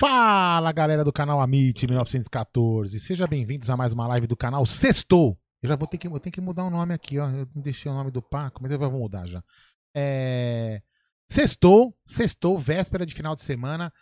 Fala 0.00 0.72
galera 0.72 1.04
do 1.04 1.12
canal 1.12 1.42
Amit 1.42 1.86
1914, 1.86 2.98
sejam 2.98 3.28
bem-vindos 3.28 3.68
a 3.68 3.76
mais 3.76 3.92
uma 3.92 4.06
live 4.06 4.26
do 4.26 4.34
canal 4.34 4.64
Sextou. 4.64 5.38
Eu 5.62 5.68
já 5.68 5.76
vou 5.76 5.86
ter 5.86 5.98
que, 5.98 6.06
eu 6.06 6.18
tenho 6.18 6.32
que 6.32 6.40
mudar 6.40 6.64
o 6.64 6.70
nome 6.70 6.94
aqui, 6.94 7.18
ó. 7.18 7.28
Eu 7.28 7.44
deixei 7.54 7.92
o 7.92 7.94
nome 7.94 8.10
do 8.10 8.22
Paco, 8.22 8.62
mas 8.62 8.72
eu 8.72 8.78
vou 8.78 8.90
mudar 8.90 9.26
já. 9.26 9.44
É... 9.94 10.80
Sextou, 11.30 11.94
sextou, 12.06 12.58
véspera 12.58 13.04
de 13.04 13.14
final 13.14 13.34
de 13.34 13.42
semana, 13.42 13.92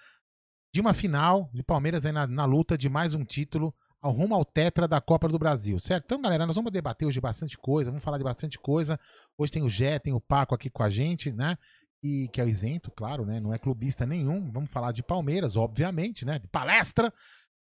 de 0.72 0.80
uma 0.80 0.94
final 0.94 1.50
de 1.52 1.64
Palmeiras 1.64 2.06
aí 2.06 2.12
na, 2.12 2.28
na 2.28 2.44
luta 2.44 2.78
de 2.78 2.88
mais 2.88 3.12
um 3.12 3.24
título 3.24 3.74
ao 4.00 4.12
rumo 4.12 4.36
ao 4.36 4.44
tetra 4.44 4.86
da 4.86 5.00
Copa 5.00 5.26
do 5.26 5.36
Brasil, 5.36 5.80
certo? 5.80 6.04
Então, 6.04 6.22
galera, 6.22 6.46
nós 6.46 6.54
vamos 6.54 6.70
debater 6.70 7.08
hoje 7.08 7.20
bastante 7.20 7.58
coisa, 7.58 7.90
vamos 7.90 8.04
falar 8.04 8.18
de 8.18 8.24
bastante 8.24 8.56
coisa. 8.56 9.00
Hoje 9.36 9.50
tem 9.50 9.64
o 9.64 9.68
Jé, 9.68 9.98
tem 9.98 10.12
o 10.12 10.20
Paco 10.20 10.54
aqui 10.54 10.70
com 10.70 10.84
a 10.84 10.88
gente, 10.88 11.32
né? 11.32 11.58
E 12.02 12.28
que 12.28 12.40
é 12.40 12.46
isento, 12.46 12.90
claro, 12.90 13.24
né? 13.24 13.40
Não 13.40 13.52
é 13.52 13.58
clubista 13.58 14.06
nenhum. 14.06 14.50
Vamos 14.50 14.70
falar 14.70 14.92
de 14.92 15.02
Palmeiras, 15.02 15.56
obviamente, 15.56 16.24
né? 16.24 16.38
De 16.38 16.46
palestra. 16.46 17.12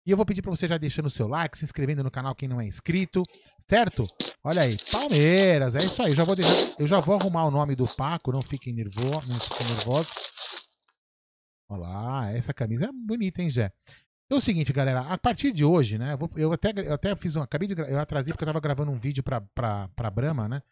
E 0.07 0.11
eu 0.11 0.17
vou 0.17 0.27
pedir 0.27 0.43
para 0.43 0.51
você 0.51 0.69
já 0.69 0.77
deixando 0.77 1.07
o 1.07 1.11
seu 1.11 1.27
like, 1.27 1.57
se 1.57 1.65
inscrevendo 1.65 2.05
no 2.05 2.11
canal 2.11 2.35
quem 2.35 2.47
não 2.47 2.61
é 2.61 2.67
inscrito, 2.67 3.23
certo? 3.67 4.07
Olha 4.43 4.63
aí, 4.63 4.77
Palmeiras, 4.93 5.75
é 5.75 5.85
isso 5.85 6.03
aí. 6.03 6.11
Eu 6.11 6.17
já 6.17 6.25
vou 6.25 6.37
deixar, 6.37 6.75
eu 6.79 6.87
já 6.87 7.01
vou 7.01 7.15
arrumar 7.19 7.47
o 7.47 7.51
nome 7.51 7.75
do 7.75 7.87
Paco, 7.87 8.31
não 8.31 8.43
fiquem 8.43 8.75
nervosos, 8.75 9.27
não 9.27 9.41
fiquem 9.41 9.67
nervosos. 9.67 10.13
Olha 11.71 11.81
lá, 11.81 12.33
essa 12.33 12.53
camisa 12.53 12.87
é 12.87 12.93
bonita, 12.93 13.41
hein, 13.41 13.49
Jé? 13.49 13.73
Então 14.27 14.37
é 14.37 14.39
o 14.39 14.41
seguinte, 14.41 14.73
galera, 14.73 15.01
a 15.01 15.17
partir 15.17 15.53
de 15.53 15.65
hoje, 15.65 15.97
né? 15.97 16.13
Eu, 16.13 16.31
eu 16.37 16.53
até, 16.53 16.73
eu 16.77 16.95
até 16.95 17.17
fiz 17.17 17.37
um. 17.37 17.43
Acabei 17.43 17.67
de. 17.67 17.75
Eu 17.81 17.99
atrasei 17.99 18.33
porque 18.33 18.45
eu 18.45 18.49
tava 18.49 18.61
gravando 18.61 18.91
um 18.91 18.99
vídeo 18.99 19.23
pra, 19.23 19.41
pra, 19.55 19.89
pra 19.97 20.11
Brahma, 20.11 20.49
né? 20.49 20.63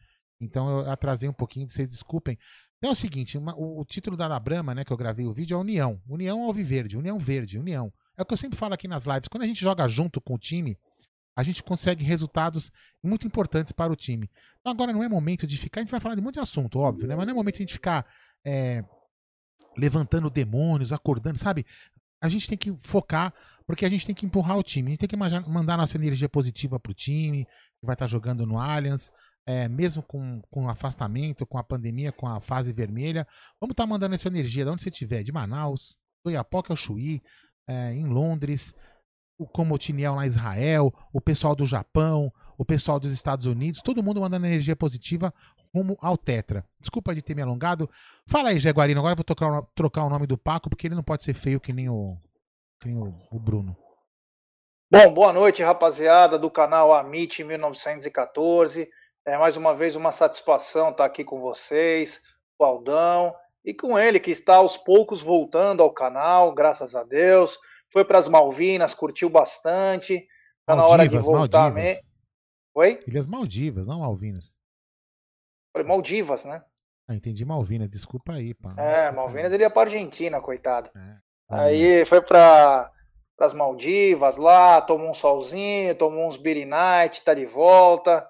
Então 0.41 0.69
eu 0.69 0.91
atrasei 0.91 1.29
um 1.29 1.33
pouquinho, 1.33 1.69
vocês 1.69 1.89
desculpem. 1.89 2.39
Então 2.82 2.91
é 2.91 2.93
o 2.94 2.97
seguinte, 2.97 3.38
uma, 3.38 3.54
o, 3.54 3.78
o, 3.81 3.84
título 3.84 4.16
da 4.16 4.41
Brahma, 4.41 4.75
né, 4.75 4.84
que 4.84 4.93
eu 4.93 4.97
gravei 4.97 5.25
o 5.25 5.32
vídeo 5.32 5.54
é 5.54 5.60
União. 5.60 6.03
União 6.04 6.43
Alviverde, 6.43 6.98
União 6.98 7.16
Verde, 7.16 7.56
União. 7.56 7.93
É 8.16 8.22
o 8.22 8.26
que 8.26 8.34
eu 8.34 8.37
sempre 8.37 8.59
falo 8.59 8.75
aqui 8.75 8.88
nas 8.88 9.04
lives. 9.04 9.28
Quando 9.28 9.44
a 9.44 9.47
gente 9.47 9.60
joga 9.60 9.87
junto 9.87 10.20
com 10.20 10.34
o 10.34 10.38
time, 10.38 10.76
a 11.37 11.44
gente 11.44 11.62
consegue 11.62 12.04
resultados 12.04 12.72
muito 13.00 13.25
importantes 13.25 13.70
para 13.70 13.93
o 13.93 13.94
time. 13.94 14.28
Então 14.59 14.72
agora 14.72 14.93
não 14.93 15.00
é 15.00 15.09
momento 15.09 15.47
de 15.47 15.56
ficar, 15.56 15.78
a 15.78 15.82
gente 15.84 15.93
vai 15.93 16.00
falar 16.00 16.16
de 16.16 16.20
muito 16.20 16.41
assunto, 16.41 16.81
óbvio, 16.81 17.06
né? 17.06 17.15
Mas 17.15 17.25
não 17.25 17.34
é 17.34 17.37
momento 17.37 17.54
de 17.54 17.62
a 17.62 17.66
gente 17.66 17.75
ficar 17.75 18.04
é, 18.44 18.84
levantando 19.78 20.28
demônios, 20.28 20.93
acordando, 20.93 21.38
sabe? 21.38 21.64
A 22.20 22.28
gente 22.28 22.49
tem 22.49 22.59
que 22.59 22.75
focar, 22.81 23.32
porque 23.64 23.87
a 23.87 23.88
gente 23.88 24.04
tem 24.04 24.14
que 24.14 24.26
empurrar 24.26 24.59
o 24.59 24.62
time. 24.62 24.88
A 24.88 24.91
gente 24.91 25.06
tem 25.06 25.09
que 25.09 25.16
mandar 25.16 25.76
nossa 25.76 25.97
energia 25.97 26.28
positiva 26.28 26.81
para 26.81 26.91
o 26.91 26.94
time, 26.94 27.44
que 27.78 27.87
vai 27.87 27.94
estar 27.94 28.06
jogando 28.06 28.44
no 28.44 28.59
Allianz 28.59 29.12
é, 29.47 29.69
mesmo 29.69 30.03
com, 30.03 30.41
com 30.50 30.66
o 30.66 30.69
afastamento, 30.69 31.47
com 31.47 31.58
a 31.58 31.64
pandemia, 31.64 32.12
com 32.12 32.26
a 32.26 32.41
fase 32.41 32.72
vermelha, 32.72 33.26
vamos 33.60 33.72
estar 33.72 33.84
tá 33.84 33.88
mandando 33.88 34.14
essa 34.14 34.28
energia 34.28 34.64
de 34.64 34.70
onde 34.70 34.82
você 34.82 34.88
estiver, 34.88 35.22
de 35.22 35.32
Manaus, 35.32 35.97
do 36.25 36.30
Iapoca 36.30 36.72
ao 36.72 36.76
Chuí, 36.76 37.22
é, 37.66 37.92
em 37.92 38.06
Londres, 38.06 38.75
o 39.38 39.47
Comotiniel 39.47 40.16
na 40.16 40.26
Israel, 40.26 40.92
o 41.12 41.20
pessoal 41.20 41.54
do 41.54 41.66
Japão, 41.66 42.32
o 42.56 42.64
pessoal 42.64 43.00
dos 43.00 43.11
Estados 43.12 43.46
Unidos, 43.46 43.82
todo 43.82 44.02
mundo 44.02 44.20
mandando 44.20 44.46
energia 44.46 44.76
positiva 44.76 45.32
rumo 45.75 45.96
ao 46.00 46.17
Tetra. 46.17 46.64
Desculpa 46.78 47.14
de 47.14 47.22
ter 47.22 47.34
me 47.34 47.43
alongado. 47.43 47.88
Fala 48.26 48.50
aí, 48.50 48.58
Jaguarino, 48.58 49.00
agora 49.00 49.12
eu 49.12 49.17
vou 49.17 49.25
trocar, 49.25 49.62
trocar 49.75 50.05
o 50.05 50.11
nome 50.11 50.26
do 50.26 50.38
Paco, 50.38 50.69
porque 50.69 50.87
ele 50.87 50.94
não 50.94 51.02
pode 51.02 51.22
ser 51.22 51.34
feio 51.34 51.61
que 51.61 51.72
nem 51.72 51.88
o, 51.88 52.17
que 52.81 52.88
nem 52.88 52.96
o, 52.96 53.14
o 53.31 53.38
Bruno. 53.40 53.76
Bom, 54.90 55.14
boa 55.14 55.32
noite, 55.32 55.62
rapaziada 55.62 56.38
do 56.38 56.50
canal 56.50 56.93
Amit 56.93 57.43
1914. 57.43 58.90
É 59.24 59.38
mais 59.38 59.56
uma 59.56 59.72
vez 59.72 59.94
uma 59.94 60.10
satisfação 60.10 60.90
estar 60.90 61.04
aqui 61.04 61.22
com 61.22 61.40
vocês, 61.40 62.20
o 62.58 62.64
Aldão, 62.64 63.32
e 63.64 63.72
com 63.72 63.96
ele 63.96 64.19
que 64.19 64.32
está 64.32 64.56
aos 64.56 64.76
poucos 64.76 65.22
voltando 65.22 65.80
ao 65.80 65.92
canal, 65.92 66.52
graças 66.52 66.96
a 66.96 67.04
Deus. 67.04 67.56
Foi 67.92 68.04
para 68.04 68.19
as 68.19 68.26
Malvinas, 68.26 68.94
curtiu 68.94 69.30
bastante. 69.30 70.26
Está 70.60 70.74
na 70.74 70.84
hora 70.84 71.06
de 71.06 71.16
voltar. 71.19 71.70
Maldivas. 71.70 72.02
Me... 72.02 72.08
Oi? 72.74 73.00
Ilhas 73.06 73.28
Maldivas, 73.28 73.86
não 73.86 74.00
Malvinas. 74.00 74.56
Falei 75.72 75.86
Maldivas, 75.86 76.44
né? 76.44 76.64
Ah, 77.06 77.14
entendi 77.14 77.44
Malvinas, 77.44 77.88
desculpa 77.88 78.32
aí, 78.32 78.54
pá. 78.54 78.74
É, 78.76 78.94
desculpa 78.94 79.12
Malvinas 79.12 79.52
aí. 79.52 79.54
ele 79.54 79.62
ia 79.62 79.70
para 79.70 79.88
Argentina, 79.88 80.40
coitado. 80.40 80.90
É. 80.96 81.16
Aí 81.48 82.04
foi 82.06 82.20
para 82.20 82.90
as 83.38 83.54
Maldivas 83.54 84.36
lá, 84.36 84.80
tomou 84.80 85.10
um 85.10 85.14
solzinho, 85.14 85.94
tomou 85.94 86.26
uns 86.26 86.36
beer 86.36 86.66
night, 86.66 87.22
tá 87.22 87.34
de 87.34 87.46
volta 87.46 88.28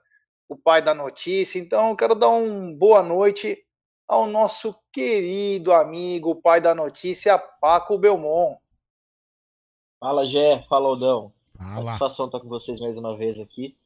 o 0.49 0.57
pai 0.57 0.83
da 0.83 0.95
notícia. 0.95 1.59
Então, 1.59 1.91
eu 1.91 1.97
quero 1.97 2.15
dar 2.15 2.29
uma 2.29 2.75
boa 2.75 3.03
noite 3.03 3.65
ao 4.07 4.27
nosso 4.27 4.77
querido 4.93 5.73
amigo, 5.73 6.31
o 6.31 6.41
pai 6.41 6.61
da 6.61 6.75
notícia, 6.75 7.39
Paco 7.39 7.97
Belmont. 7.97 8.61
Fala, 9.99 10.27
Gé. 10.27 10.63
Fala, 10.69 10.89
Aldão. 10.89 11.33
Fala. 11.57 11.87
Satisfação 11.87 12.27
estar 12.27 12.41
com 12.41 12.49
vocês 12.49 12.81
mais 12.81 12.99
uma 12.99 13.17
vez 13.17 13.39
aqui. 13.39 13.77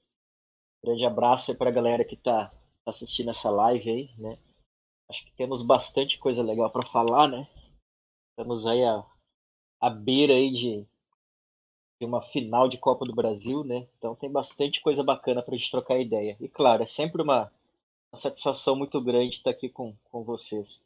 Grande 0.82 1.04
abraço 1.04 1.50
aí 1.50 1.56
para 1.56 1.68
a 1.70 1.72
galera 1.72 2.04
que 2.04 2.14
está 2.14 2.52
assistindo 2.86 3.30
essa 3.30 3.50
live 3.50 3.90
aí, 3.90 4.10
né? 4.18 4.38
Acho 5.08 5.24
que 5.24 5.32
temos 5.36 5.62
bastante 5.62 6.18
coisa 6.18 6.42
legal 6.42 6.70
para 6.70 6.86
falar, 6.86 7.28
né? 7.28 7.46
Estamos 8.30 8.66
aí 8.66 8.82
à, 8.84 9.04
à 9.80 9.90
beira 9.90 10.34
aí 10.34 10.52
de 10.52 10.86
de 11.98 12.06
uma 12.06 12.20
final 12.20 12.69
de 12.69 12.76
Copa 12.76 13.06
do 13.06 13.14
Brasil, 13.14 13.64
né? 13.64 13.87
Então 13.98 14.14
tem 14.14 14.31
bastante 14.31 14.81
coisa 14.81 15.02
bacana 15.02 15.43
para 15.43 15.54
a 15.54 15.58
gente 15.58 15.70
trocar 15.70 15.98
ideia. 15.98 16.37
E 16.40 16.48
claro, 16.48 16.82
é 16.82 16.87
sempre 16.87 17.22
uma, 17.22 17.50
uma, 18.12 18.20
satisfação 18.20 18.76
muito 18.76 19.00
grande 19.00 19.37
estar 19.37 19.50
aqui 19.50 19.69
com, 19.69 19.94
com 20.10 20.22
vocês. 20.22 20.82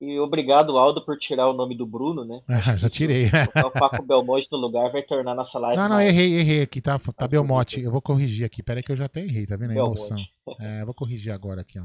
E 0.00 0.18
obrigado, 0.18 0.76
Aldo, 0.76 1.04
por 1.04 1.18
tirar 1.18 1.48
o 1.48 1.52
nome 1.52 1.76
do 1.76 1.86
Bruno, 1.86 2.24
né? 2.24 2.42
Ah, 2.48 2.76
já 2.76 2.88
tirei. 2.88 3.26
O 3.64 3.70
Paco 3.70 4.02
Belmonte 4.02 4.48
no 4.50 4.58
lugar 4.58 4.90
vai 4.90 5.02
tornar 5.02 5.34
nossa 5.34 5.58
live. 5.58 5.76
Não, 5.76 5.88
não, 5.88 5.96
mais... 5.96 6.08
errei, 6.08 6.34
errei 6.34 6.62
aqui, 6.62 6.80
tá, 6.80 6.98
tá 6.98 7.28
Belmonte. 7.28 7.80
Eu 7.80 7.90
vou 7.90 8.02
corrigir 8.02 8.44
aqui. 8.44 8.62
Pera 8.62 8.80
aí 8.80 8.82
que 8.82 8.92
eu 8.92 8.96
já 8.96 9.06
até 9.06 9.20
errei, 9.20 9.46
tá 9.46 9.56
vendo 9.56 9.70
a 9.70 9.74
emoção? 9.74 10.16
É, 10.60 10.80
eu 10.80 10.86
vou 10.86 10.94
corrigir 10.94 11.32
agora 11.32 11.60
aqui, 11.60 11.78
ó. 11.78 11.84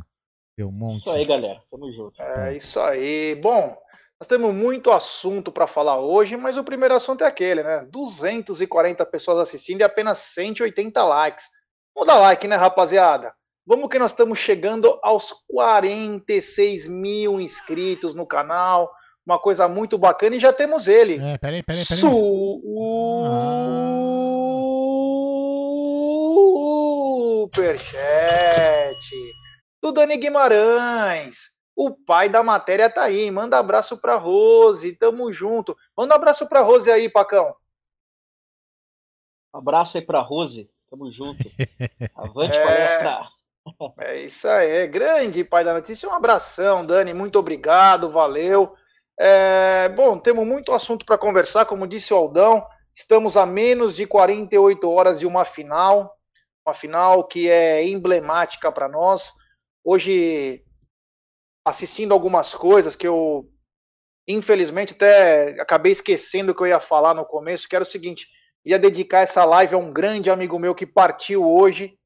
Belmonte. 0.58 0.98
Isso 0.98 1.12
aí, 1.12 1.26
galera. 1.26 1.62
Tamo 1.72 1.90
junto. 1.92 2.22
É, 2.22 2.58
isso 2.58 2.80
aí. 2.80 3.36
Bom, 3.36 3.78
nós 4.20 4.28
temos 4.28 4.54
muito 4.54 4.92
assunto 4.92 5.50
para 5.50 5.66
falar 5.66 5.98
hoje, 5.98 6.36
mas 6.36 6.58
o 6.58 6.64
primeiro 6.64 6.94
assunto 6.94 7.24
é 7.24 7.28
aquele, 7.28 7.64
né? 7.64 7.88
240 7.90 9.06
pessoas 9.06 9.40
assistindo 9.40 9.80
e 9.80 9.84
apenas 9.84 10.18
180 10.18 11.02
likes. 11.06 11.46
Vamos 11.96 12.08
dar 12.14 12.20
like, 12.20 12.46
né, 12.46 12.58
rapaziada? 12.58 13.34
Vamos 13.66 13.88
que 13.88 13.98
nós 13.98 14.12
estamos 14.12 14.38
chegando 14.38 15.00
aos 15.02 15.32
46 15.48 16.86
mil 16.88 17.40
inscritos 17.40 18.14
no 18.14 18.26
canal. 18.26 18.92
Uma 19.26 19.40
coisa 19.40 19.70
muito 19.70 19.98
bacana 19.98 20.36
e 20.36 20.40
já 20.40 20.52
temos 20.52 20.88
ele. 20.88 21.16
É, 21.16 21.38
peraí, 21.38 21.64
peraí, 21.64 21.86
peraí. 21.86 22.02
Superchat 27.52 28.98
do 29.82 29.94
Dani 29.94 30.18
Guimarães. 30.18 31.59
O 31.82 31.92
pai 31.92 32.28
da 32.28 32.44
matéria 32.44 32.90
tá 32.90 33.04
aí. 33.04 33.32
Manda 33.32 33.58
abraço 33.58 33.98
pra 33.98 34.18
Rose. 34.18 34.98
Tamo 34.98 35.32
junto. 35.32 35.78
Manda 35.98 36.14
abraço 36.14 36.46
pra 36.46 36.60
Rose 36.60 36.92
aí, 36.92 37.08
Pacão. 37.08 37.56
abraço 39.54 39.98
aí 39.98 40.06
pra 40.06 40.20
Rose. 40.20 40.70
Tamo 40.90 41.10
junto. 41.10 41.40
Avante 42.14 42.58
é... 42.58 42.66
palestra. 42.66 43.30
É 44.00 44.20
isso 44.20 44.46
aí, 44.50 44.88
grande 44.88 45.42
pai 45.46 45.64
da 45.64 45.74
notícia. 45.74 46.10
Um 46.10 46.14
abração, 46.14 46.86
Dani, 46.86 47.14
muito 47.14 47.40
obrigado, 47.40 48.12
valeu. 48.12 48.76
É, 49.18 49.88
bom, 49.88 50.18
temos 50.18 50.46
muito 50.46 50.74
assunto 50.74 51.06
para 51.06 51.18
conversar, 51.18 51.66
como 51.66 51.88
disse 51.88 52.14
o 52.14 52.18
Aldão. 52.18 52.66
Estamos 52.94 53.38
a 53.38 53.46
menos 53.46 53.96
de 53.96 54.06
48 54.06 54.90
horas 54.92 55.20
de 55.20 55.26
uma 55.26 55.46
final, 55.46 56.14
uma 56.66 56.74
final 56.74 57.24
que 57.24 57.50
é 57.50 57.88
emblemática 57.88 58.70
para 58.70 58.90
nós. 58.90 59.32
Hoje, 59.82 60.66
assistindo 61.66 62.14
algumas 62.14 62.56
coisas 62.56 62.96
que 62.96 63.08
eu, 63.08 63.50
infelizmente, 64.28 64.94
até 64.94 65.60
acabei 65.62 65.92
esquecendo 65.92 66.52
o 66.52 66.56
que 66.56 66.62
eu 66.62 66.68
ia 66.68 66.80
falar 66.80 67.14
no 67.14 67.26
começo, 67.26 67.68
que 67.68 67.76
era 67.76 67.84
o 67.84 67.88
seguinte: 67.88 68.28
ia 68.66 68.80
dedicar 68.80 69.20
essa 69.20 69.46
live 69.46 69.76
a 69.76 69.78
um 69.78 69.92
grande 69.92 70.30
amigo 70.30 70.58
meu 70.58 70.76
que 70.76 70.86
partiu 70.86 71.50
hoje 71.50 72.00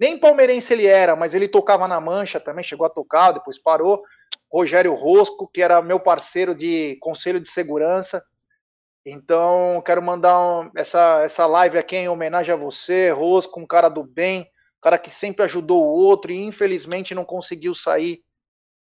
nem 0.00 0.16
palmeirense 0.16 0.72
ele 0.72 0.86
era, 0.86 1.14
mas 1.14 1.34
ele 1.34 1.46
tocava 1.46 1.86
na 1.86 2.00
mancha 2.00 2.40
também, 2.40 2.64
chegou 2.64 2.86
a 2.86 2.90
tocar, 2.90 3.32
depois 3.32 3.62
parou. 3.62 4.02
Rogério 4.50 4.94
Rosco, 4.94 5.46
que 5.46 5.60
era 5.60 5.82
meu 5.82 6.00
parceiro 6.00 6.54
de 6.54 6.96
conselho 7.02 7.38
de 7.38 7.48
segurança. 7.48 8.24
Então, 9.04 9.82
quero 9.84 10.02
mandar 10.02 10.40
um, 10.40 10.70
essa, 10.74 11.20
essa 11.20 11.46
live 11.46 11.76
aqui 11.76 11.96
em 11.96 12.08
homenagem 12.08 12.52
a 12.52 12.56
você, 12.56 13.10
Rosco, 13.10 13.60
um 13.60 13.66
cara 13.66 13.90
do 13.90 14.02
bem, 14.02 14.40
um 14.40 14.80
cara 14.80 14.96
que 14.96 15.10
sempre 15.10 15.44
ajudou 15.44 15.84
o 15.84 15.88
outro 15.88 16.32
e 16.32 16.42
infelizmente 16.42 17.14
não 17.14 17.24
conseguiu 17.24 17.74
sair 17.74 18.22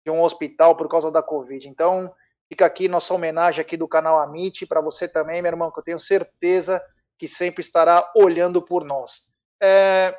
de 0.05 0.11
um 0.11 0.23
hospital 0.23 0.77
por 0.77 0.89
causa 0.89 1.11
da 1.11 1.23
Covid. 1.23 1.67
Então, 1.69 2.15
fica 2.49 2.67
aqui 2.67 2.89
nossa 2.89 3.15
homenagem 3.15 3.61
aqui 3.61 3.77
do 3.77 3.89
canal 3.89 4.19
Amit 4.19 4.67
para 4.67 4.81
você 4.81 5.09
também, 5.09 5.41
meu 5.41 5.51
irmão, 5.51 5.71
que 5.71 5.79
eu 5.79 5.85
tenho 5.85 5.99
certeza 5.99 6.83
que 7.19 7.27
sempre 7.27 7.63
estará 7.63 8.13
olhando 8.15 8.61
por 8.61 8.85
nós. 8.85 9.27
É, 9.63 10.17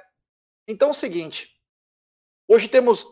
então 0.67 0.87
é 0.87 0.91
o 0.91 0.95
seguinte, 0.95 1.49
hoje 2.47 2.67
temos 2.67 3.07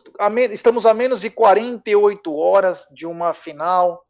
estamos 0.50 0.86
a 0.86 0.92
menos 0.92 1.20
de 1.20 1.30
48 1.30 2.34
horas 2.34 2.88
de 2.90 3.06
uma 3.06 3.32
final 3.32 4.04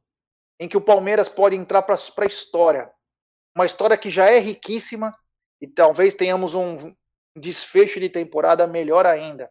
em 0.58 0.68
que 0.68 0.76
o 0.76 0.80
Palmeiras 0.80 1.28
pode 1.28 1.56
entrar 1.56 1.82
para 1.82 1.96
a 1.96 2.26
história. 2.26 2.90
Uma 3.54 3.66
história 3.66 3.98
que 3.98 4.08
já 4.08 4.26
é 4.30 4.38
riquíssima 4.38 5.12
e 5.60 5.66
talvez 5.66 6.14
tenhamos 6.14 6.54
um 6.54 6.94
desfecho 7.36 8.00
de 8.00 8.08
temporada 8.08 8.66
melhor 8.66 9.06
ainda. 9.06 9.50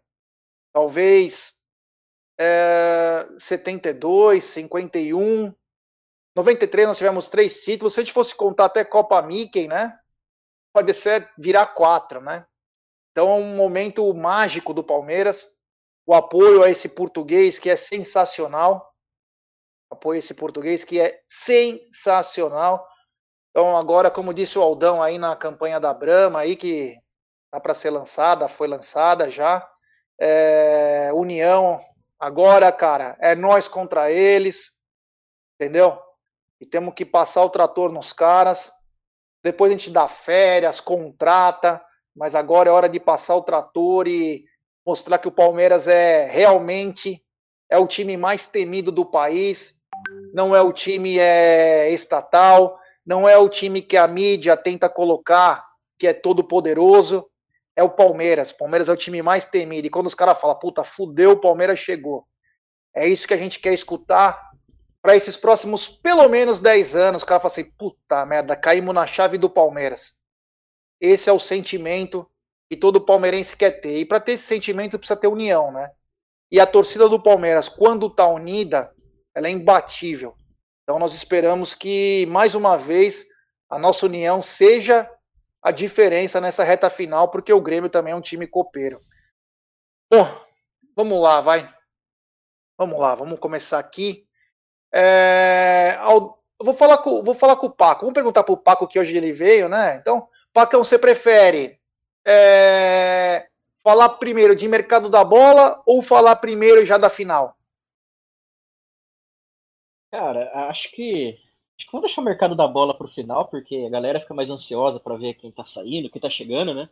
Talvez 0.74 1.54
é, 2.38 3.28
72, 3.38 4.44
51, 4.44 5.54
93 6.36 6.88
nós 6.88 6.98
tivemos 6.98 7.30
três 7.30 7.62
títulos. 7.62 7.94
Se 7.94 8.00
a 8.00 8.04
gente 8.04 8.14
fosse 8.14 8.36
contar 8.36 8.66
até 8.66 8.84
Copa 8.84 9.22
Mickey, 9.22 9.68
né? 9.68 9.98
Pode 10.74 10.94
ser 10.94 11.30
virar 11.38 11.68
quatro, 11.68 12.20
né? 12.20 12.46
Então 13.12 13.30
é 13.30 13.36
um 13.36 13.56
momento 13.56 14.12
mágico 14.14 14.74
do 14.74 14.84
Palmeiras. 14.84 15.48
O 16.06 16.14
apoio 16.14 16.64
a 16.64 16.70
esse 16.70 16.90
português 16.90 17.60
que 17.60 17.70
é 17.70 17.76
sensacional. 17.76 18.92
Apoio 19.92 20.16
a 20.16 20.20
esse 20.20 20.34
português 20.34 20.84
que 20.84 21.00
é 21.00 21.22
sensacional. 21.28 22.88
Então 23.52 23.78
agora, 23.78 24.10
como 24.10 24.34
disse 24.34 24.58
o 24.58 24.64
Aldão 24.64 25.02
aí 25.02 25.20
na 25.20 25.36
campanha 25.36 25.80
da 25.80 25.94
Brama, 25.94 26.40
aí 26.40 26.56
que 26.56 26.98
tá 27.52 27.60
para 27.60 27.76
ser 27.76 27.92
lançada, 27.92 28.48
foi 28.48 28.68
lançada 28.68 29.30
já. 29.30 29.70
É, 30.20 31.12
União, 31.14 31.80
agora, 32.26 32.72
cara, 32.72 33.18
é 33.20 33.36
nós 33.36 33.68
contra 33.68 34.12
eles, 34.12 34.72
entendeu? 35.56 36.00
E 36.60 36.66
temos 36.66 36.94
que 36.94 37.06
passar 37.06 37.44
o 37.44 37.50
trator 37.50 37.92
nos 37.92 38.14
caras. 38.14 38.72
Depois 39.44 39.72
a 39.72 39.78
gente 39.78 39.90
dá 39.90 40.08
férias, 40.08 40.80
contrata 40.80 41.84
mas 42.16 42.36
agora 42.36 42.70
é 42.70 42.72
hora 42.72 42.88
de 42.88 43.00
passar 43.00 43.36
o 43.36 43.42
trator 43.42 44.08
e 44.08 44.46
mostrar 44.86 45.18
que 45.18 45.28
o 45.28 45.32
Palmeiras 45.32 45.88
é 45.88 46.26
realmente 46.26 47.24
é 47.70 47.78
o 47.78 47.88
time 47.88 48.16
mais 48.16 48.46
temido 48.46 48.92
do 48.92 49.04
país, 49.04 49.76
não 50.34 50.56
é 50.56 50.62
o 50.62 50.72
time 50.72 51.18
é, 51.18 51.90
estatal, 51.92 52.78
não 53.06 53.28
é 53.28 53.36
o 53.38 53.50
time 53.50 53.82
que 53.82 53.98
a 53.98 54.08
mídia 54.08 54.56
tenta 54.56 54.88
colocar 54.88 55.66
que 55.98 56.06
é 56.06 56.14
todo 56.14 56.44
poderoso, 56.44 57.28
é 57.76 57.84
o 57.84 57.90
Palmeiras. 57.90 58.52
Palmeiras 58.52 58.90
é 58.90 58.94
o 58.94 58.98
time 58.98 59.22
mais 59.22 59.46
temido. 59.46 59.88
E 59.88 59.90
quando 59.90 60.08
os 60.08 60.16
caras 60.16 60.40
falam, 60.40 60.58
puta, 60.58 60.84
fudeu, 60.84 61.32
o 61.32 61.40
Palmeiras 61.40 61.80
chegou. 61.80 62.26
É 62.96 63.08
isso 63.08 63.28
que 63.28 63.34
a 63.34 63.38
gente 63.38 63.60
quer 63.60 63.74
escutar 63.74 64.52
para 65.02 65.16
esses 65.16 65.36
próximos 65.36 65.88
pelo 65.88 66.28
menos 66.30 66.60
10 66.60 66.96
anos. 66.96 67.24
O 67.24 67.26
cara 67.26 67.40
fala 67.40 67.52
assim, 67.52 67.66
puta 67.66 68.26
merda, 68.26 68.56
caímos 68.56 68.94
na 68.94 69.08
chave 69.08 69.38
do 69.38 69.50
Palmeiras. 69.50 70.14
Esse 71.02 71.30
é 71.30 71.34
o 71.34 71.40
sentimento 71.40 72.30
que 72.70 72.78
todo 72.78 73.02
palmeirense 73.02 73.58
quer 73.58 73.82
ter. 73.82 73.98
E 73.98 74.06
para 74.06 74.20
ter 74.20 74.34
esse 74.34 74.46
sentimento 74.46 74.98
precisa 74.98 75.20
ter 75.20 75.28
união, 75.28 75.72
né? 75.72 75.92
E 76.52 76.60
a 76.60 76.66
torcida 76.66 77.10
do 77.10 77.22
Palmeiras, 77.22 77.68
quando 77.68 78.08
está 78.08 78.28
unida, 78.28 78.92
ela 79.36 79.48
é 79.48 79.52
imbatível. 79.52 80.36
Então 80.84 81.00
nós 81.00 81.14
esperamos 81.14 81.74
que 81.74 82.26
mais 82.28 82.56
uma 82.56 82.78
vez 82.78 83.26
a 83.70 83.80
nossa 83.80 84.06
união 84.06 84.42
seja 84.42 85.10
a 85.64 85.72
diferença 85.72 86.42
nessa 86.42 86.64
reta 86.64 86.90
final, 86.90 87.30
porque 87.30 87.54
o 87.54 87.62
Grêmio 87.62 87.90
também 87.90 88.12
é 88.12 88.16
um 88.16 88.22
time 88.22 88.46
copeiro. 88.46 89.02
Bom, 90.12 90.28
vamos 90.94 91.22
lá, 91.22 91.40
vai. 91.40 91.74
Vamos 92.78 93.00
lá, 93.00 93.16
vamos 93.16 93.40
começar 93.40 93.80
aqui. 93.80 94.28
É, 94.94 95.98
vou, 96.62 96.74
falar 96.74 96.98
com, 96.98 97.24
vou 97.24 97.34
falar 97.34 97.56
com 97.56 97.68
o 97.68 97.72
Paco. 97.72 98.02
Vamos 98.02 98.14
perguntar 98.14 98.44
para 98.44 98.54
o 98.54 98.58
Paco 98.58 98.88
que 98.88 99.00
hoje 99.00 99.16
ele 99.16 99.32
veio, 99.32 99.70
né? 99.70 99.96
Então, 99.96 100.28
Pacão, 100.52 100.84
você 100.84 101.00
prefere 101.00 101.80
é, 102.26 103.48
falar 103.82 104.10
primeiro 104.10 104.56
de 104.56 104.68
mercado 104.68 105.10
da 105.10 105.24
bola 105.24 105.82
ou 105.86 106.02
falar 106.02 106.36
primeiro 106.36 106.86
já 106.86 106.98
da 106.98 107.10
final? 107.10 107.58
Cara, 110.12 110.52
acho 110.68 110.92
que 110.92 111.40
acho 111.84 111.86
que 111.86 111.92
vamos 111.92 112.08
deixar 112.08 112.22
o 112.22 112.26
mercado 112.26 112.56
da 112.56 112.68
bola 112.68 112.94
para 112.94 113.06
o 113.06 113.10
final, 113.10 113.48
porque 113.48 113.84
a 113.86 113.90
galera 113.90 114.20
fica 114.20 114.34
mais 114.34 114.50
ansiosa 114.50 115.00
para 115.00 115.18
ver 115.18 115.34
quem 115.36 115.52
tá 115.52 115.64
saindo, 115.64 116.10
quem 116.10 116.22
tá 116.22 116.30
chegando, 116.30 116.74
né? 116.74 116.90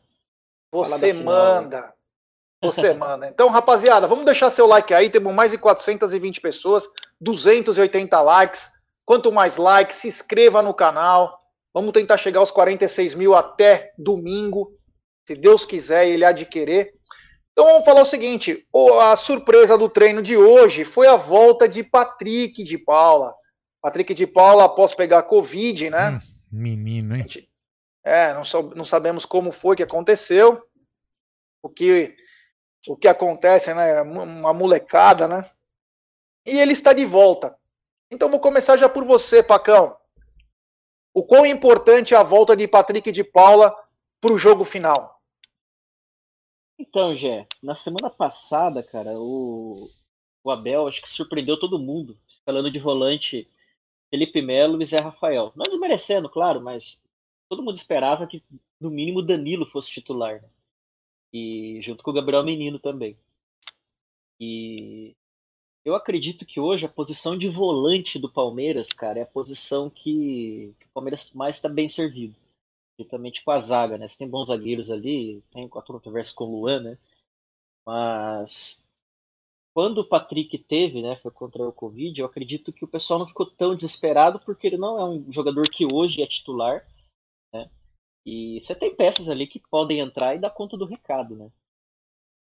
Você 0.72 1.14
manda. 1.14 1.94
Você 2.62 2.94
manda. 2.94 3.28
Então, 3.28 3.50
rapaziada, 3.50 4.08
vamos 4.08 4.26
deixar 4.26 4.50
seu 4.50 4.68
like 4.68 4.94
aí. 4.94 5.10
Temos 5.10 5.34
mais 5.34 5.52
de 5.52 5.58
420 5.58 6.42
pessoas, 6.42 6.90
280 7.20 8.22
likes. 8.22 8.70
Quanto 9.06 9.32
mais 9.32 9.58
likes, 9.58 9.98
se 9.98 10.08
inscreva 10.08 10.62
no 10.62 10.74
canal. 10.74 11.40
Vamos 11.74 11.94
tentar 11.94 12.18
chegar 12.18 12.42
aos 12.42 12.52
46 12.52 13.16
mil 13.16 13.34
até 13.34 13.94
domingo, 13.98 14.78
se 15.26 15.36
Deus 15.36 15.64
quiser 15.64 16.08
ele 16.08 16.26
adquirir. 16.26 16.94
Então 17.54 17.66
vamos 17.66 17.86
falar 17.86 18.02
o 18.02 18.06
seguinte: 18.06 18.68
a 19.00 19.16
surpresa 19.16 19.78
do 19.78 19.88
treino 19.88 20.22
de 20.22 20.36
hoje 20.36 20.84
foi 20.84 21.08
a 21.08 21.16
volta 21.16 21.68
de 21.68 21.82
Patrick 21.82 22.64
de 22.64 22.78
Paula. 22.78 23.34
Patrick 23.82 24.14
de 24.14 24.28
Paula, 24.28 24.66
após 24.66 24.94
pegar 24.94 25.24
Covid, 25.24 25.90
né? 25.90 26.12
Hum, 26.12 26.20
menino, 26.52 27.16
hein? 27.16 27.26
É, 28.04 28.34
não, 28.34 28.44
não 28.76 28.86
sabemos 28.86 29.26
como 29.26 29.52
foi 29.52 29.76
que 29.76 29.84
aconteceu. 29.84 30.66
O 31.64 31.70
que, 31.70 32.16
o 32.88 32.96
que 32.96 33.08
acontece, 33.08 33.74
né? 33.74 34.02
Uma 34.02 34.54
molecada, 34.54 35.28
né? 35.28 35.50
E 36.46 36.60
ele 36.60 36.74
está 36.74 36.94
de 36.94 37.06
volta. 37.06 37.56
Então 38.12 38.30
vou 38.30 38.40
começar 38.40 38.78
já 38.78 38.90
por 38.90 39.06
você, 39.06 39.44
Pacão 39.44 39.98
o 41.14 41.24
quão 41.24 41.46
importante 41.46 42.14
é 42.14 42.18
a 42.18 42.24
volta 42.24 42.56
de 42.56 42.68
Patrick 42.68 43.12
de 43.12 43.24
Paula 43.24 43.76
para 44.20 44.32
o 44.32 44.38
jogo 44.38 44.64
final? 44.64 45.22
Então, 46.80 47.16
Gé, 47.16 47.48
na 47.62 47.76
semana 47.76 48.10
passada, 48.10 48.82
cara, 48.82 49.12
o, 49.20 49.90
o 50.44 50.52
Abel 50.52 50.88
acho 50.88 51.02
que 51.02 51.10
surpreendeu 51.10 51.60
todo 51.60 51.78
mundo, 51.78 52.18
falando 52.46 52.72
de 52.72 52.80
volante 52.80 53.48
Felipe 54.12 54.42
Melo 54.42 54.82
e 54.84 54.86
Zé 54.86 55.00
Rafael. 55.00 55.54
Não 55.56 55.64
desmerecendo, 55.64 56.30
claro, 56.30 56.62
mas 56.62 57.02
todo 57.50 57.64
mundo 57.64 57.78
esperava 57.78 58.28
que 58.28 58.44
no 58.80 58.92
mínimo 58.92 59.22
Danilo 59.22 59.66
fosse 59.66 59.90
titular, 59.90 60.42
né? 60.42 60.50
E 61.34 61.80
junto 61.82 62.04
com 62.04 62.12
o 62.12 62.14
Gabriel 62.14 62.44
Menino 62.44 62.78
também. 62.78 63.18
E 64.38 65.16
eu 65.86 65.96
acredito 65.96 66.46
que 66.46 66.60
hoje 66.60 66.86
a 66.86 66.90
posição 66.90 67.38
de 67.38 67.48
volante 67.48 68.20
do 68.20 68.30
Palmeiras, 68.30 68.90
cara, 68.90 69.20
é 69.20 69.22
a 69.24 69.26
posição 69.26 69.90
que, 69.90 70.76
que 70.80 70.86
o 70.88 70.90
Palmeiras 70.94 71.32
mais 71.32 71.56
está 71.56 71.70
bem 71.70 71.88
servido. 71.88 72.36
Justamente 73.00 73.44
com 73.44 73.52
a 73.52 73.60
zaga, 73.60 73.98
né? 73.98 74.08
Você 74.08 74.18
tem 74.18 74.28
bons 74.28 74.48
zagueiros 74.48 74.92
ali, 74.92 75.42
tem 75.52 75.66
a 75.66 75.70
conversa 75.70 76.34
com 76.36 76.44
o 76.46 76.60
Luan, 76.60 76.82
né? 76.82 76.98
Mas 77.86 78.81
quando 79.74 80.00
o 80.00 80.06
Patrick 80.06 80.58
teve, 80.58 81.02
né, 81.02 81.16
foi 81.18 81.32
contra 81.32 81.68
o 81.68 81.72
Covid, 81.72 82.20
eu 82.20 82.26
acredito 82.26 82.74
que 82.74 82.84
o 82.84 82.88
pessoal 82.88 83.20
não 83.20 83.28
ficou 83.28 83.46
tão 83.46 83.76
desesperado 83.76 84.40
porque 84.40 84.68
ele 84.68 84.78
não 84.78 85.00
é 85.00 85.06
um 85.06 85.32
jogador 85.32 85.70
que 85.70 85.86
hoje 85.86 86.22
é 86.22 86.28
titular, 86.28 86.86
né? 87.54 87.70
E 88.26 88.60
você 88.62 88.76
tem 88.76 88.96
peças 88.96 89.30
ali 89.30 89.48
que 89.48 89.60
podem 89.60 90.00
entrar 90.00 90.36
e 90.36 90.40
dar 90.40 90.50
conta 90.50 90.78
do 90.78 90.86
recado, 90.86 91.36
né? 91.36 91.52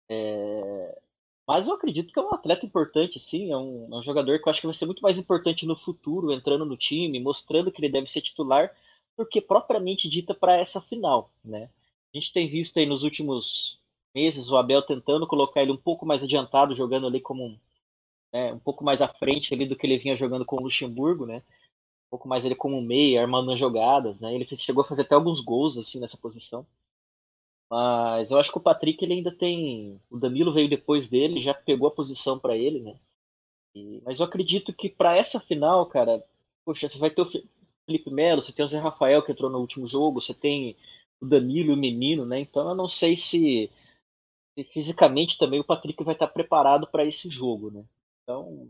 É... 0.09 1.01
Mas 1.47 1.65
eu 1.65 1.73
acredito 1.73 2.13
que 2.13 2.19
é 2.19 2.21
um 2.21 2.33
atleta 2.33 2.65
importante, 2.65 3.19
sim. 3.19 3.51
É 3.51 3.57
um, 3.57 3.87
é 3.91 3.97
um, 3.97 4.01
jogador 4.01 4.39
que 4.39 4.47
eu 4.47 4.51
acho 4.51 4.61
que 4.61 4.67
vai 4.67 4.73
ser 4.73 4.85
muito 4.85 5.01
mais 5.01 5.17
importante 5.17 5.65
no 5.65 5.75
futuro, 5.75 6.31
entrando 6.31 6.65
no 6.65 6.77
time, 6.77 7.19
mostrando 7.19 7.71
que 7.71 7.79
ele 7.79 7.91
deve 7.91 8.07
ser 8.07 8.21
titular, 8.21 8.75
do 9.17 9.25
que 9.25 9.41
propriamente 9.41 10.07
dita 10.07 10.33
para 10.33 10.57
essa 10.57 10.81
final, 10.81 11.31
né? 11.43 11.69
A 12.13 12.17
gente 12.17 12.33
tem 12.33 12.47
visto 12.47 12.77
aí 12.77 12.85
nos 12.85 13.03
últimos 13.03 13.78
meses 14.13 14.49
o 14.49 14.57
Abel 14.57 14.81
tentando 14.81 15.27
colocar 15.27 15.61
ele 15.61 15.71
um 15.71 15.77
pouco 15.77 16.05
mais 16.05 16.23
adiantado, 16.23 16.73
jogando 16.73 17.07
ali 17.07 17.21
como 17.21 17.45
um, 17.45 17.59
né, 18.33 18.53
um 18.53 18.59
pouco 18.59 18.83
mais 18.83 19.01
à 19.01 19.07
frente 19.07 19.53
ali 19.53 19.65
do 19.65 19.75
que 19.75 19.85
ele 19.85 19.97
vinha 19.97 20.15
jogando 20.15 20.45
com 20.45 20.57
o 20.57 20.63
Luxemburgo, 20.63 21.25
né? 21.25 21.37
Um 22.07 22.09
pouco 22.11 22.27
mais 22.27 22.43
ele 22.45 22.55
como 22.55 22.81
meia, 22.81 23.21
armando 23.21 23.51
as 23.51 23.59
jogadas, 23.59 24.19
né? 24.19 24.33
Ele 24.33 24.47
chegou 24.55 24.83
a 24.83 24.87
fazer 24.87 25.03
até 25.03 25.15
alguns 25.15 25.41
gols 25.41 25.77
assim 25.77 25.99
nessa 25.99 26.17
posição. 26.17 26.65
Mas 27.69 28.31
eu 28.31 28.39
acho 28.39 28.51
que 28.51 28.57
o 28.57 28.61
Patrick 28.61 29.03
ele 29.03 29.13
ainda 29.13 29.31
tem, 29.31 30.01
o 30.09 30.17
Danilo 30.17 30.51
veio 30.51 30.67
depois 30.67 31.07
dele, 31.07 31.39
já 31.39 31.53
pegou 31.53 31.87
a 31.87 31.91
posição 31.91 32.39
para 32.39 32.57
ele, 32.57 32.79
né? 32.79 32.95
E, 33.75 34.01
mas 34.03 34.19
eu 34.19 34.25
acredito 34.25 34.73
que 34.73 34.89
para 34.89 35.15
essa 35.15 35.39
final, 35.39 35.85
cara, 35.85 36.23
poxa, 36.65 36.89
você 36.89 36.97
vai 36.97 37.11
ter 37.11 37.21
o 37.21 37.29
Felipe 37.85 38.09
Melo, 38.09 38.41
você 38.41 38.51
tem 38.51 38.65
o 38.65 38.67
Zé 38.67 38.79
Rafael 38.79 39.23
que 39.23 39.31
entrou 39.31 39.51
no 39.51 39.59
último 39.59 39.85
jogo, 39.87 40.19
você 40.19 40.33
tem 40.33 40.75
o 41.21 41.25
Danilo 41.25 41.71
e 41.71 41.73
o 41.73 41.77
Menino, 41.77 42.25
né? 42.25 42.39
Então 42.39 42.67
eu 42.69 42.75
não 42.75 42.87
sei 42.87 43.15
se 43.15 43.69
se 44.63 44.71
fisicamente 44.73 45.37
também 45.37 45.59
o 45.59 45.63
Patrick 45.63 46.03
vai 46.03 46.13
estar 46.13 46.27
preparado 46.27 46.87
para 46.87 47.05
esse 47.05 47.29
jogo, 47.29 47.71
né? 47.71 47.83
Então, 48.23 48.69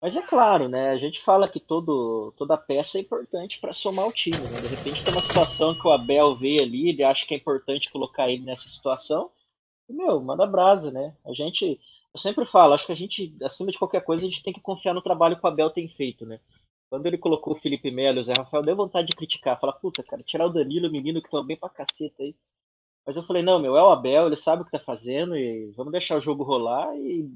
mas 0.00 0.16
é 0.16 0.22
claro, 0.22 0.68
né? 0.68 0.90
A 0.90 0.98
gente 0.98 1.20
fala 1.22 1.48
que 1.48 1.58
todo, 1.58 2.32
toda 2.36 2.58
peça 2.58 2.98
é 2.98 3.00
importante 3.00 3.58
para 3.58 3.72
somar 3.72 4.06
o 4.06 4.12
time. 4.12 4.36
Né? 4.36 4.60
De 4.60 4.66
repente 4.76 5.02
tem 5.02 5.14
uma 5.14 5.22
situação 5.22 5.74
que 5.74 5.86
o 5.86 5.92
Abel 5.92 6.34
vê 6.34 6.60
ali, 6.60 6.90
ele 6.90 7.02
acha 7.02 7.26
que 7.26 7.32
é 7.32 7.36
importante 7.36 7.90
colocar 7.90 8.28
ele 8.28 8.44
nessa 8.44 8.68
situação. 8.68 9.30
E, 9.88 9.92
meu, 9.92 10.20
manda 10.20 10.46
brasa, 10.46 10.90
né? 10.90 11.16
A 11.24 11.32
gente, 11.32 11.80
eu 12.12 12.20
sempre 12.20 12.44
falo, 12.44 12.74
acho 12.74 12.86
que 12.86 12.92
a 12.92 12.96
gente, 12.96 13.34
acima 13.42 13.70
de 13.70 13.78
qualquer 13.78 14.02
coisa, 14.02 14.26
a 14.26 14.28
gente 14.28 14.42
tem 14.42 14.52
que 14.52 14.60
confiar 14.60 14.92
no 14.92 15.02
trabalho 15.02 15.38
que 15.38 15.44
o 15.44 15.48
Abel 15.48 15.70
tem 15.70 15.88
feito, 15.88 16.26
né? 16.26 16.38
Quando 16.90 17.06
ele 17.06 17.16
colocou 17.16 17.54
o 17.54 17.58
Felipe 17.60 17.90
Melo 17.90 18.20
o 18.20 18.22
Zé 18.22 18.34
Rafael, 18.36 18.62
deu 18.62 18.76
vontade 18.76 19.08
de 19.08 19.16
criticar. 19.16 19.58
Falar, 19.58 19.72
puta, 19.72 20.02
cara, 20.02 20.22
tirar 20.22 20.46
o 20.46 20.52
Danilo, 20.52 20.88
o 20.88 20.92
menino 20.92 21.20
que 21.20 21.28
estão 21.28 21.44
bem 21.44 21.56
pra 21.56 21.68
caceta 21.68 22.22
aí. 22.22 22.34
Mas 23.06 23.16
eu 23.16 23.22
falei, 23.22 23.42
não, 23.42 23.58
meu, 23.58 23.76
é 23.76 23.82
o 23.82 23.90
Abel, 23.90 24.26
ele 24.26 24.36
sabe 24.36 24.62
o 24.62 24.64
que 24.64 24.70
tá 24.70 24.78
fazendo 24.78 25.36
e 25.36 25.70
vamos 25.76 25.92
deixar 25.92 26.16
o 26.16 26.20
jogo 26.20 26.42
rolar 26.42 26.96
e 26.96 27.28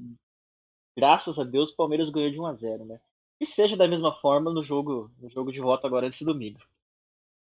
graças 0.97 1.37
a 1.37 1.43
Deus 1.43 1.69
o 1.69 1.75
Palmeiras 1.75 2.09
ganhou 2.09 2.31
de 2.31 2.39
1 2.39 2.45
a 2.45 2.53
0, 2.53 2.85
né? 2.85 2.99
E 3.39 3.45
seja 3.45 3.77
da 3.77 3.87
mesma 3.87 4.13
forma 4.15 4.51
no 4.51 4.63
jogo, 4.63 5.09
no 5.19 5.29
jogo 5.29 5.51
de 5.51 5.61
volta 5.61 5.87
agora 5.87 6.07
esse 6.07 6.25
domingo. 6.25 6.59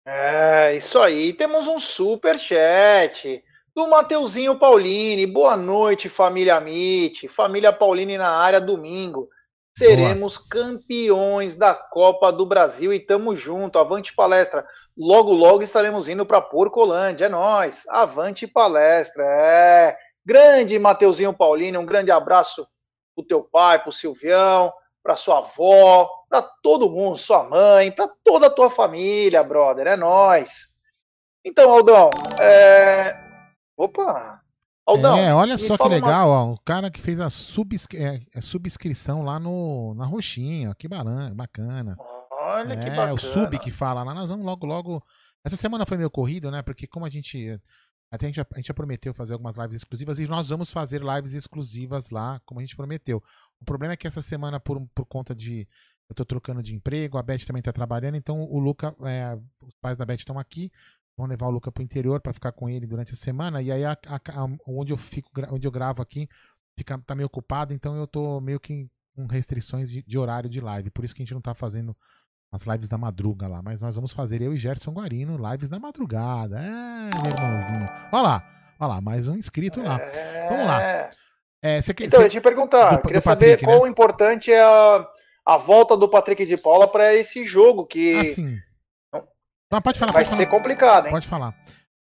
É, 0.04 0.74
isso 0.76 0.98
aí. 0.98 1.32
Temos 1.32 1.66
um 1.66 1.78
super 1.78 2.38
chat 2.38 3.42
do 3.74 3.88
Mateuzinho 3.88 4.58
Paulini. 4.58 5.26
Boa 5.26 5.56
noite, 5.56 6.08
família 6.08 6.56
Amit. 6.56 7.28
Família 7.28 7.72
Paulini 7.72 8.18
na 8.18 8.30
área 8.30 8.60
domingo. 8.60 9.28
Seremos 9.76 10.36
Boa. 10.36 10.48
campeões 10.50 11.56
da 11.56 11.72
Copa 11.72 12.32
do 12.32 12.44
Brasil 12.44 12.92
e 12.92 12.98
tamo 12.98 13.36
junto. 13.36 13.78
Avante 13.78 14.14
palestra. 14.14 14.66
Logo, 14.98 15.32
logo 15.32 15.62
estaremos 15.62 16.08
indo 16.08 16.26
para 16.26 16.40
Porcolândia. 16.40 17.26
É 17.26 17.28
nós. 17.28 17.84
Avante 17.88 18.46
palestra. 18.46 19.22
É. 19.24 19.96
Grande 20.26 20.78
Mateuzinho 20.78 21.32
Paulino, 21.32 21.80
um 21.80 21.86
grande 21.86 22.10
abraço 22.10 22.66
pro 23.14 23.24
teu 23.24 23.42
pai, 23.42 23.82
pro 23.82 23.92
Silvião, 23.92 24.72
pra 25.02 25.16
sua 25.16 25.38
avó, 25.38 26.10
para 26.28 26.42
todo 26.62 26.90
mundo, 26.90 27.16
sua 27.16 27.42
mãe, 27.44 27.90
para 27.90 28.10
toda 28.22 28.48
a 28.48 28.50
tua 28.50 28.68
família, 28.68 29.42
brother. 29.42 29.86
É 29.86 29.96
nós. 29.96 30.68
Então, 31.44 31.70
Aldão, 31.70 32.10
é... 32.38 33.16
opa, 33.76 34.42
Aldão, 34.84 35.16
é, 35.16 35.34
olha 35.34 35.56
só 35.56 35.78
que 35.78 35.88
legal, 35.88 36.28
uma... 36.28 36.44
ó, 36.44 36.52
o 36.52 36.58
cara 36.60 36.90
que 36.90 37.00
fez 37.00 37.20
a, 37.20 37.28
subscri... 37.28 38.02
é, 38.02 38.18
a 38.34 38.40
subscrição 38.40 39.22
lá 39.22 39.38
no, 39.38 39.94
na 39.94 40.04
Roxinha, 40.04 40.74
que 40.74 40.88
bacana. 40.88 41.96
Olha 42.48 42.72
é, 42.72 42.76
que 42.76 42.90
bacana. 42.90 43.14
o 43.14 43.18
sub 43.18 43.58
que 43.58 43.70
fala 43.70 44.02
lá, 44.02 44.14
nós 44.14 44.30
vamos 44.30 44.44
logo, 44.44 44.66
logo. 44.66 45.04
Essa 45.44 45.56
semana 45.56 45.84
foi 45.84 45.96
meio 45.96 46.10
corrido, 46.10 46.50
né? 46.50 46.62
Porque 46.62 46.86
como 46.86 47.04
a 47.04 47.08
gente. 47.08 47.60
Até 48.10 48.26
a 48.26 48.28
gente, 48.30 48.40
a 48.40 48.56
gente 48.56 48.68
já 48.68 48.74
prometeu 48.74 49.12
fazer 49.12 49.34
algumas 49.34 49.54
lives 49.56 49.76
exclusivas 49.76 50.18
e 50.18 50.26
nós 50.26 50.48
vamos 50.48 50.72
fazer 50.72 51.02
lives 51.02 51.34
exclusivas 51.34 52.08
lá, 52.08 52.40
como 52.46 52.58
a 52.58 52.62
gente 52.62 52.74
prometeu. 52.74 53.22
O 53.60 53.64
problema 53.66 53.92
é 53.92 53.96
que 53.98 54.06
essa 54.06 54.22
semana, 54.22 54.58
por, 54.58 54.80
por 54.94 55.04
conta 55.04 55.34
de. 55.34 55.68
Eu 56.08 56.14
tô 56.14 56.24
trocando 56.24 56.62
de 56.62 56.74
emprego, 56.74 57.18
a 57.18 57.22
Beth 57.22 57.44
também 57.46 57.60
tá 57.60 57.70
trabalhando, 57.70 58.16
então 58.16 58.40
o 58.40 58.58
Luca, 58.58 58.96
é, 59.04 59.38
os 59.60 59.74
pais 59.78 59.98
da 59.98 60.06
Beth 60.06 60.16
estão 60.16 60.38
aqui, 60.38 60.72
vão 61.18 61.26
levar 61.26 61.48
o 61.48 61.50
Luca 61.50 61.70
pro 61.70 61.82
interior 61.82 62.18
para 62.22 62.32
ficar 62.32 62.50
com 62.52 62.66
ele 62.66 62.86
durante 62.86 63.12
a 63.12 63.16
semana. 63.16 63.60
E 63.60 63.70
aí 63.70 63.84
a, 63.84 63.92
a, 63.92 64.48
onde 64.66 64.90
eu 64.90 64.96
fico, 64.96 65.30
onde 65.50 65.68
eu 65.68 65.70
gravo 65.70 66.00
aqui, 66.00 66.26
fica 66.78 66.96
tá 66.98 67.14
meio 67.14 67.26
ocupado, 67.26 67.74
então 67.74 67.94
eu 67.94 68.06
tô 68.06 68.40
meio 68.40 68.58
que 68.58 68.88
com 69.14 69.26
restrições 69.26 69.90
de, 69.90 70.02
de, 70.02 70.16
horário 70.16 70.48
de 70.48 70.60
live. 70.60 70.90
Por 70.90 71.04
isso 71.04 71.14
que 71.14 71.22
a 71.22 71.24
gente 71.24 71.34
não 71.34 71.40
tá 71.40 71.52
fazendo 71.52 71.94
as 72.52 72.62
lives 72.62 72.88
da 72.88 72.98
madruga 72.98 73.46
lá. 73.46 73.62
Mas 73.62 73.82
nós 73.82 73.94
vamos 73.94 74.12
fazer 74.12 74.40
eu 74.42 74.54
e 74.54 74.58
Gerson 74.58 74.92
Guarino, 74.92 75.38
lives 75.50 75.68
da 75.68 75.78
madrugada. 75.78 76.58
É, 76.58 77.22
meu 77.22 77.30
irmãozinho. 77.30 77.88
Olha 78.12 78.22
lá, 78.22 78.42
olha 78.80 78.88
lá, 78.94 79.00
mais 79.00 79.28
um 79.28 79.36
inscrito 79.36 79.82
lá. 79.82 80.00
É... 80.00 80.48
Vamos 80.48 80.66
lá. 80.66 80.82
É, 81.62 81.78
então, 81.78 82.20
você... 82.20 82.24
eu 82.24 82.28
te 82.28 82.40
perguntar, 82.40 82.96
do, 82.96 83.02
queria 83.02 83.20
do 83.20 83.24
Patrick, 83.24 83.60
saber 83.60 83.64
qual 83.64 83.82
né? 83.82 83.90
importante 83.90 84.52
é 84.52 84.62
a, 84.62 85.06
a 85.44 85.56
volta 85.56 85.96
do 85.96 86.08
Patrick 86.08 86.46
de 86.46 86.56
Paula 86.56 86.86
para 86.86 87.14
esse 87.14 87.42
jogo 87.44 87.84
que. 87.84 88.16
Assim. 88.18 88.58
Não, 89.70 89.82
pode 89.82 89.98
falar. 89.98 90.12
Vai 90.12 90.24
pode 90.24 90.36
ser 90.36 90.46
falar. 90.46 90.58
complicado, 90.58 91.06
hein? 91.06 91.12
Pode 91.12 91.26
falar. 91.26 91.54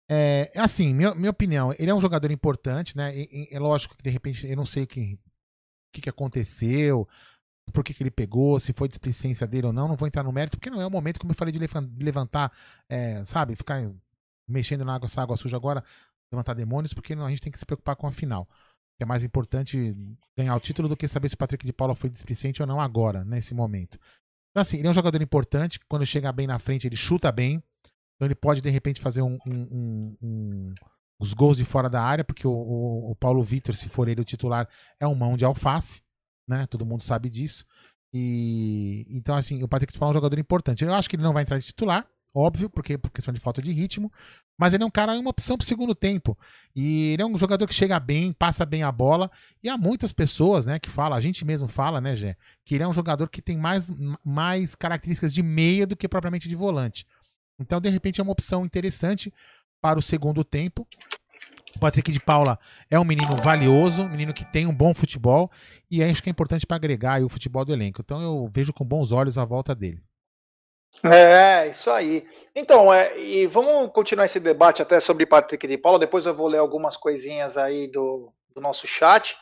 É, 0.09 0.51
assim, 0.55 0.93
minha, 0.93 1.15
minha 1.15 1.31
opinião, 1.31 1.73
ele 1.79 1.89
é 1.89 1.93
um 1.93 2.01
jogador 2.01 2.29
importante, 2.29 2.95
né? 2.95 3.11
é 3.51 3.57
lógico 3.57 3.95
que 3.97 4.03
de 4.03 4.09
repente 4.11 4.47
eu 4.47 4.55
não 4.55 4.65
sei 4.65 4.83
o 4.83 4.87
que, 4.87 5.17
que, 5.91 6.01
que 6.01 6.09
aconteceu, 6.09 7.07
por 7.73 7.83
que, 7.83 7.93
que 7.93 8.03
ele 8.03 8.11
pegou, 8.11 8.59
se 8.59 8.73
foi 8.73 8.87
displicência 8.87 9.47
dele 9.47 9.67
ou 9.67 9.73
não, 9.73 9.87
não 9.87 9.95
vou 9.95 10.07
entrar 10.07 10.23
no 10.23 10.31
mérito, 10.31 10.57
porque 10.57 10.69
não 10.69 10.81
é 10.81 10.85
o 10.85 10.91
momento, 10.91 11.19
como 11.19 11.31
eu 11.31 11.35
falei, 11.35 11.51
de 11.51 11.59
levantar, 12.03 12.51
é, 12.89 13.23
sabe, 13.23 13.55
ficar 13.55 13.91
mexendo 14.47 14.85
na 14.85 14.95
água, 14.95 15.05
essa 15.05 15.21
água 15.21 15.35
suja 15.35 15.57
agora, 15.57 15.83
levantar 16.31 16.53
demônios, 16.53 16.93
porque 16.93 17.13
a 17.13 17.29
gente 17.29 17.41
tem 17.41 17.51
que 17.51 17.59
se 17.59 17.65
preocupar 17.65 17.95
com 17.95 18.07
a 18.07 18.11
final. 18.11 18.47
É 18.99 19.05
mais 19.05 19.23
importante 19.23 19.95
ganhar 20.37 20.55
o 20.55 20.59
título 20.59 20.87
do 20.87 20.95
que 20.95 21.07
saber 21.07 21.27
se 21.27 21.35
o 21.35 21.37
Patrick 21.37 21.65
de 21.65 21.73
Paula 21.73 21.95
foi 21.95 22.09
displicente 22.09 22.61
ou 22.61 22.67
não 22.67 22.79
agora, 22.79 23.25
nesse 23.25 23.53
momento. 23.53 23.99
Então, 24.51 24.61
assim, 24.61 24.77
ele 24.77 24.87
é 24.87 24.89
um 24.89 24.93
jogador 24.93 25.21
importante. 25.21 25.79
Quando 25.89 26.05
chega 26.05 26.31
bem 26.31 26.47
na 26.47 26.57
frente, 26.59 26.87
ele 26.87 26.95
chuta 26.95 27.29
bem. 27.29 27.61
Então, 28.15 28.25
ele 28.25 28.35
pode, 28.35 28.61
de 28.61 28.69
repente, 28.69 29.01
fazer 29.01 29.21
um, 29.21 29.37
um, 29.45 30.15
um, 30.21 30.73
os 31.19 31.33
gols 31.33 31.57
de 31.57 31.65
fora 31.65 31.89
da 31.89 32.01
área, 32.01 32.23
porque 32.23 32.47
o, 32.47 32.53
o, 32.53 33.11
o 33.11 33.15
Paulo 33.15 33.43
Vitor, 33.43 33.75
se 33.75 33.89
for 33.89 34.07
ele 34.07 34.21
o 34.21 34.25
titular, 34.25 34.69
é 34.97 35.05
um 35.05 35.13
mão 35.13 35.35
de 35.35 35.43
alface. 35.43 36.01
Né? 36.47 36.65
Todo 36.67 36.85
mundo 36.85 37.01
sabe 37.01 37.29
disso. 37.29 37.65
E 38.13 39.05
então, 39.09 39.35
assim, 39.35 39.61
o 39.63 39.67
Patrick 39.67 39.97
Paulo 39.97 40.11
é 40.11 40.13
um 40.13 40.19
jogador 40.19 40.39
importante. 40.39 40.83
Eu 40.83 40.93
acho 40.93 41.09
que 41.09 41.15
ele 41.15 41.23
não 41.23 41.33
vai 41.33 41.43
entrar 41.43 41.57
de 41.57 41.65
titular, 41.65 42.07
óbvio, 42.33 42.69
porque 42.69 42.97
por 42.97 43.11
questão 43.11 43.33
de 43.33 43.39
falta 43.39 43.61
de 43.61 43.71
ritmo. 43.71 44.11
Mas 44.57 44.73
ele 44.73 44.83
é 44.83 44.85
um 44.85 44.91
cara, 44.91 45.13
uma 45.13 45.29
opção 45.29 45.57
pro 45.57 45.67
segundo 45.67 45.93
tempo. 45.93 46.37
E 46.73 47.11
ele 47.11 47.21
é 47.21 47.25
um 47.25 47.37
jogador 47.37 47.67
que 47.67 47.73
chega 47.73 47.99
bem, 47.99 48.31
passa 48.31 48.65
bem 48.65 48.83
a 48.83 48.91
bola. 48.91 49.29
E 49.61 49.67
há 49.67 49.77
muitas 49.77 50.13
pessoas, 50.13 50.65
né, 50.65 50.79
que 50.79 50.89
falam, 50.89 51.17
a 51.17 51.21
gente 51.21 51.43
mesmo 51.43 51.67
fala, 51.67 51.99
né, 51.99 52.15
Gé, 52.15 52.37
que 52.63 52.75
ele 52.75 52.83
é 52.83 52.87
um 52.87 52.93
jogador 52.93 53.29
que 53.29 53.41
tem 53.41 53.57
mais, 53.57 53.91
mais 54.23 54.75
características 54.75 55.33
de 55.33 55.43
meia 55.43 55.85
do 55.85 55.95
que 55.95 56.07
propriamente 56.07 56.47
de 56.47 56.55
volante. 56.55 57.05
Então, 57.59 57.81
de 57.81 57.89
repente, 57.89 58.21
é 58.21 58.23
uma 58.23 58.31
opção 58.31 58.65
interessante 58.65 59.33
para 59.81 59.99
o 59.99 60.01
segundo 60.01 60.43
tempo. 60.43 60.87
Patrick 61.79 62.11
de 62.11 62.19
Paula 62.19 62.59
é 62.89 62.99
um 62.99 63.03
menino 63.03 63.35
valioso, 63.37 64.03
um 64.03 64.09
menino 64.09 64.33
que 64.33 64.45
tem 64.45 64.65
um 64.65 64.73
bom 64.73 64.93
futebol 64.93 65.51
e 65.89 66.03
acho 66.03 66.21
que 66.21 66.29
é 66.29 66.31
importante 66.31 66.65
para 66.65 66.77
agregar 66.77 67.21
o 67.23 67.29
futebol 67.29 67.63
do 67.65 67.73
elenco. 67.73 68.01
Então 68.01 68.21
eu 68.21 68.49
vejo 68.53 68.73
com 68.73 68.85
bons 68.85 69.11
olhos 69.11 69.37
a 69.37 69.45
volta 69.45 69.75
dele. 69.75 70.01
É, 71.03 71.67
isso 71.67 71.91
aí. 71.91 72.25
Então, 72.55 72.93
é, 72.93 73.19
e 73.19 73.47
vamos 73.47 73.91
continuar 73.91 74.25
esse 74.25 74.39
debate 74.39 74.81
até 74.81 74.99
sobre 74.99 75.25
Patrick 75.25 75.67
de 75.67 75.77
Paula. 75.77 75.99
Depois 75.99 76.25
eu 76.25 76.33
vou 76.33 76.47
ler 76.47 76.59
algumas 76.59 76.95
coisinhas 76.95 77.57
aí 77.57 77.87
do, 77.87 78.31
do 78.53 78.61
nosso 78.61 78.87
chat. 78.87 79.37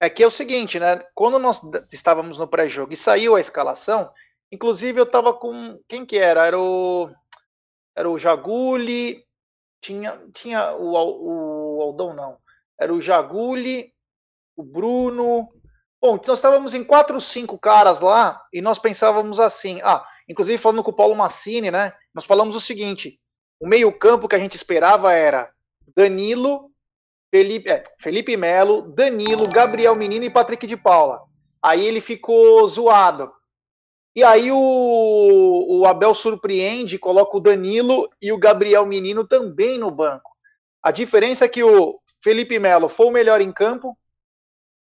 é 0.00 0.10
que 0.10 0.22
é 0.22 0.26
o 0.26 0.30
seguinte, 0.30 0.80
né? 0.80 1.00
Quando 1.14 1.38
nós 1.38 1.62
estávamos 1.92 2.38
no 2.38 2.48
pré-jogo 2.48 2.92
e 2.92 2.96
saiu 2.96 3.36
a 3.36 3.40
escalação, 3.40 4.10
inclusive 4.50 4.98
eu 4.98 5.04
estava 5.04 5.32
com. 5.32 5.78
Quem 5.88 6.04
que 6.04 6.18
era? 6.18 6.46
Era 6.46 6.58
o. 6.58 7.08
Era 7.94 8.10
o 8.10 8.18
Jaguli. 8.18 9.24
Tinha, 9.80 10.20
tinha 10.32 10.72
o, 10.74 10.92
o 10.92 11.82
Aldão, 11.82 12.14
não. 12.14 12.36
Era 12.78 12.92
o 12.92 13.00
Jaguli, 13.00 13.92
o 14.56 14.62
Bruno. 14.62 15.48
Bom, 16.00 16.18
nós 16.26 16.38
estávamos 16.38 16.74
em 16.74 16.82
quatro, 16.82 17.20
cinco 17.20 17.58
caras 17.58 18.00
lá 18.00 18.42
e 18.52 18.62
nós 18.62 18.78
pensávamos 18.78 19.38
assim. 19.38 19.80
Ah, 19.82 20.04
inclusive 20.28 20.58
falando 20.58 20.82
com 20.82 20.90
o 20.90 20.96
Paulo 20.96 21.14
Massini, 21.14 21.70
né? 21.70 21.92
Nós 22.14 22.24
falamos 22.24 22.56
o 22.56 22.60
seguinte: 22.60 23.20
o 23.60 23.66
meio-campo 23.66 24.28
que 24.28 24.34
a 24.34 24.38
gente 24.38 24.54
esperava 24.54 25.12
era 25.12 25.50
Danilo, 25.94 26.70
Felipe, 27.30 27.68
é, 27.68 27.84
Felipe 27.98 28.36
Melo, 28.36 28.82
Danilo, 28.82 29.48
Gabriel 29.48 29.94
Menino 29.94 30.24
e 30.24 30.30
Patrick 30.30 30.66
de 30.66 30.76
Paula. 30.76 31.22
Aí 31.62 31.86
ele 31.86 32.00
ficou 32.00 32.66
zoado. 32.66 33.30
E 34.14 34.24
aí 34.24 34.50
o, 34.50 35.66
o 35.68 35.86
Abel 35.86 36.14
surpreende, 36.14 36.98
coloca 36.98 37.36
o 37.36 37.40
Danilo 37.40 38.08
e 38.20 38.32
o 38.32 38.38
Gabriel 38.38 38.84
Menino 38.84 39.26
também 39.26 39.78
no 39.78 39.90
banco. 39.90 40.30
A 40.82 40.90
diferença 40.90 41.44
é 41.44 41.48
que 41.48 41.62
o 41.62 42.00
Felipe 42.22 42.58
Melo 42.58 42.88
foi 42.88 43.06
o 43.06 43.10
melhor 43.10 43.40
em 43.40 43.52
campo, 43.52 43.96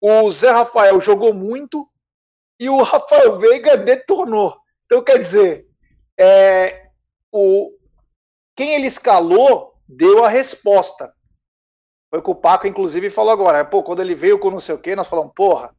o 0.00 0.30
Zé 0.30 0.50
Rafael 0.50 1.00
jogou 1.00 1.32
muito 1.32 1.88
e 2.60 2.68
o 2.68 2.82
Rafael 2.82 3.38
Veiga 3.38 3.76
detonou. 3.76 4.56
Então, 4.84 5.02
quer 5.02 5.18
dizer, 5.18 5.66
é, 6.18 6.90
o, 7.32 7.72
quem 8.54 8.74
ele 8.74 8.86
escalou 8.86 9.74
deu 9.88 10.24
a 10.24 10.28
resposta. 10.28 11.12
Foi 12.10 12.20
o 12.20 12.22
que 12.22 12.30
o 12.30 12.34
Paco, 12.34 12.66
inclusive, 12.66 13.10
falou 13.10 13.32
agora. 13.32 13.64
Pô, 13.64 13.82
quando 13.82 14.00
ele 14.00 14.14
veio 14.14 14.38
com 14.38 14.50
não 14.50 14.60
sei 14.60 14.74
o 14.74 14.78
quê, 14.78 14.94
nós 14.94 15.08
falamos, 15.08 15.32
porra, 15.34 15.74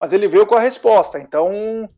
mas 0.00 0.12
ele 0.12 0.28
veio 0.28 0.46
com 0.46 0.54
a 0.54 0.60
resposta. 0.60 1.18
Então, 1.18 1.88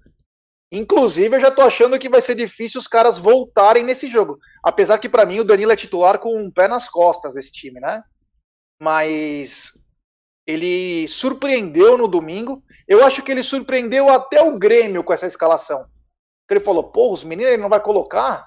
inclusive, 0.72 1.36
eu 1.36 1.40
já 1.40 1.50
tô 1.50 1.62
achando 1.62 1.98
que 1.98 2.08
vai 2.08 2.22
ser 2.22 2.34
difícil 2.34 2.80
os 2.80 2.88
caras 2.88 3.18
voltarem 3.18 3.84
nesse 3.84 4.08
jogo. 4.08 4.38
Apesar 4.64 4.98
que, 4.98 5.08
para 5.08 5.26
mim, 5.26 5.40
o 5.40 5.44
Danilo 5.44 5.70
é 5.70 5.76
titular 5.76 6.18
com 6.18 6.36
um 6.36 6.50
pé 6.50 6.66
nas 6.66 6.88
costas 6.88 7.34
desse 7.34 7.52
time, 7.52 7.78
né? 7.78 8.02
Mas 8.80 9.78
ele 10.46 11.06
surpreendeu 11.08 11.96
no 11.96 12.08
domingo. 12.08 12.62
Eu 12.88 13.04
acho 13.04 13.22
que 13.22 13.30
ele 13.30 13.42
surpreendeu 13.42 14.08
até 14.08 14.42
o 14.42 14.58
Grêmio 14.58 15.04
com 15.04 15.12
essa 15.12 15.26
escalação. 15.26 15.86
Ele 16.50 16.60
falou, 16.60 16.90
porra, 16.90 17.14
os 17.14 17.24
meninos 17.24 17.52
ele 17.52 17.62
não 17.62 17.68
vai 17.70 17.80
colocar? 17.80 18.46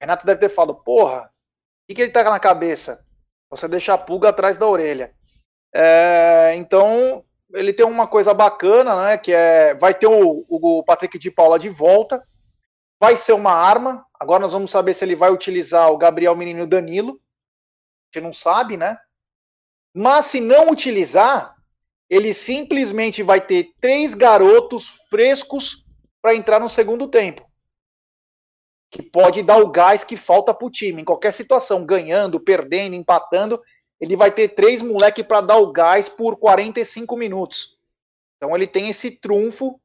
Renato 0.00 0.26
deve 0.26 0.40
ter 0.40 0.48
falado, 0.48 0.82
porra, 0.82 1.22
o 1.22 1.86
que, 1.86 1.94
que 1.94 2.02
ele 2.02 2.10
tá 2.10 2.24
na 2.24 2.40
cabeça? 2.40 3.04
Você 3.50 3.68
deixa 3.68 3.94
a 3.94 3.98
pulga 3.98 4.30
atrás 4.30 4.56
da 4.56 4.66
orelha. 4.66 5.14
É, 5.72 6.54
então, 6.56 7.24
ele 7.54 7.72
tem 7.72 7.86
uma 7.86 8.06
coisa 8.06 8.34
bacana, 8.34 9.04
né? 9.04 9.18
Que 9.18 9.32
é. 9.32 9.74
Vai 9.74 9.94
ter 9.94 10.06
o, 10.06 10.44
o 10.48 10.82
Patrick 10.82 11.18
de 11.18 11.30
Paula 11.30 11.58
de 11.58 11.68
volta. 11.68 12.22
Vai 13.00 13.16
ser 13.16 13.32
uma 13.32 13.52
arma. 13.52 14.04
Agora 14.18 14.40
nós 14.40 14.52
vamos 14.52 14.70
saber 14.70 14.94
se 14.94 15.04
ele 15.04 15.16
vai 15.16 15.30
utilizar 15.30 15.90
o 15.90 15.98
Gabriel 15.98 16.36
Menino 16.36 16.66
Danilo. 16.66 17.12
A 17.12 18.18
gente 18.18 18.24
não 18.24 18.32
sabe, 18.32 18.76
né? 18.76 18.98
Mas 19.94 20.26
se 20.26 20.40
não 20.40 20.70
utilizar, 20.70 21.54
ele 22.10 22.34
simplesmente 22.34 23.22
vai 23.22 23.40
ter 23.40 23.72
três 23.80 24.14
garotos 24.14 24.88
frescos 25.08 25.84
para 26.20 26.34
entrar 26.34 26.58
no 26.58 26.68
segundo 26.68 27.08
tempo 27.08 27.44
que 28.94 29.02
pode 29.02 29.42
dar 29.42 29.58
o 29.58 29.70
gás 29.70 30.04
que 30.04 30.16
falta 30.16 30.54
para 30.54 30.66
o 30.66 30.70
time. 30.70 31.02
Em 31.02 31.04
qualquer 31.04 31.32
situação, 31.32 31.84
ganhando, 31.84 32.38
perdendo, 32.38 32.94
empatando, 32.94 33.60
ele 34.00 34.16
vai 34.16 34.30
ter 34.30 34.48
três 34.48 34.82
moleques 34.82 35.24
para 35.24 35.40
dar 35.40 35.56
o 35.56 35.72
gás 35.72 36.08
por 36.08 36.36
45 36.36 37.16
minutos. 37.16 37.78
Então 38.36 38.54
ele 38.54 38.66
tem 38.66 38.88
esse 38.88 39.10
trunfo. 39.10 39.80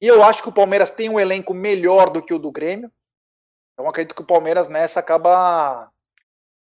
E 0.00 0.06
eu 0.06 0.22
acho 0.22 0.42
que 0.42 0.48
o 0.48 0.52
Palmeiras 0.52 0.90
tem 0.90 1.08
um 1.08 1.18
elenco 1.18 1.54
melhor 1.54 2.10
do 2.10 2.22
que 2.22 2.34
o 2.34 2.38
do 2.38 2.52
Grêmio. 2.52 2.90
Então 3.72 3.88
acredito 3.88 4.14
que 4.14 4.22
o 4.22 4.26
Palmeiras 4.26 4.68
nessa 4.68 5.00
acaba. 5.00 5.90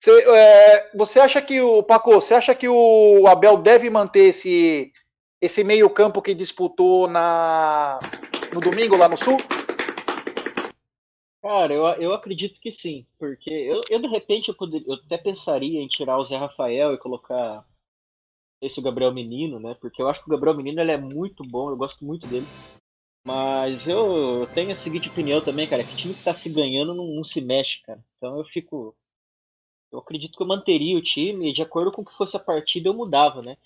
Você, 0.00 0.22
é, 0.22 0.90
você 0.94 1.20
acha 1.20 1.40
que 1.40 1.60
o 1.60 1.82
Paco, 1.82 2.12
você 2.12 2.34
acha 2.34 2.54
que 2.54 2.68
o 2.68 3.26
Abel 3.26 3.56
deve 3.58 3.88
manter 3.88 4.24
esse 4.24 4.92
esse 5.40 5.64
meio 5.64 5.90
campo 5.90 6.22
que 6.22 6.34
disputou 6.34 7.08
na 7.08 7.98
no 8.52 8.60
domingo 8.60 8.96
lá 8.96 9.08
no 9.08 9.16
Sul? 9.16 9.38
Cara, 11.42 11.74
eu, 11.74 11.84
eu 12.00 12.14
acredito 12.14 12.60
que 12.60 12.70
sim, 12.70 13.04
porque 13.18 13.50
eu, 13.50 13.82
eu 13.90 14.00
de 14.00 14.06
repente 14.06 14.48
eu, 14.48 14.54
poder, 14.54 14.84
eu 14.86 14.94
até 14.94 15.18
pensaria 15.18 15.80
em 15.80 15.88
tirar 15.88 16.16
o 16.16 16.22
Zé 16.22 16.36
Rafael 16.36 16.94
e 16.94 16.98
colocar 16.98 17.66
esse 18.60 18.78
o 18.78 18.82
Gabriel 18.82 19.12
Menino, 19.12 19.58
né? 19.58 19.74
Porque 19.80 20.00
eu 20.00 20.08
acho 20.08 20.20
que 20.20 20.28
o 20.28 20.30
Gabriel 20.30 20.56
Menino 20.56 20.80
ele 20.80 20.92
é 20.92 20.96
muito 20.96 21.42
bom, 21.44 21.70
eu 21.70 21.76
gosto 21.76 22.04
muito 22.04 22.28
dele. 22.28 22.46
Mas 23.24 23.88
eu, 23.88 24.42
eu 24.42 24.46
tenho 24.48 24.72
a 24.72 24.76
seguinte 24.76 25.08
opinião 25.08 25.44
também, 25.44 25.68
cara, 25.68 25.84
que 25.84 25.96
time 25.96 26.14
que 26.14 26.24
tá 26.24 26.34
se 26.34 26.48
ganhando 26.48 26.94
não, 26.94 27.06
não 27.08 27.24
se 27.24 27.40
mexe, 27.40 27.82
cara. 27.82 28.04
Então 28.16 28.38
eu 28.38 28.44
fico. 28.44 28.94
Eu 29.92 29.98
acredito 29.98 30.36
que 30.36 30.42
eu 30.42 30.46
manteria 30.46 30.96
o 30.96 31.02
time 31.02 31.50
e 31.50 31.52
de 31.52 31.62
acordo 31.62 31.92
com 31.92 32.02
o 32.02 32.04
que 32.04 32.16
fosse 32.16 32.36
a 32.36 32.40
partida 32.40 32.88
eu 32.88 32.94
mudava, 32.94 33.42
né? 33.42 33.56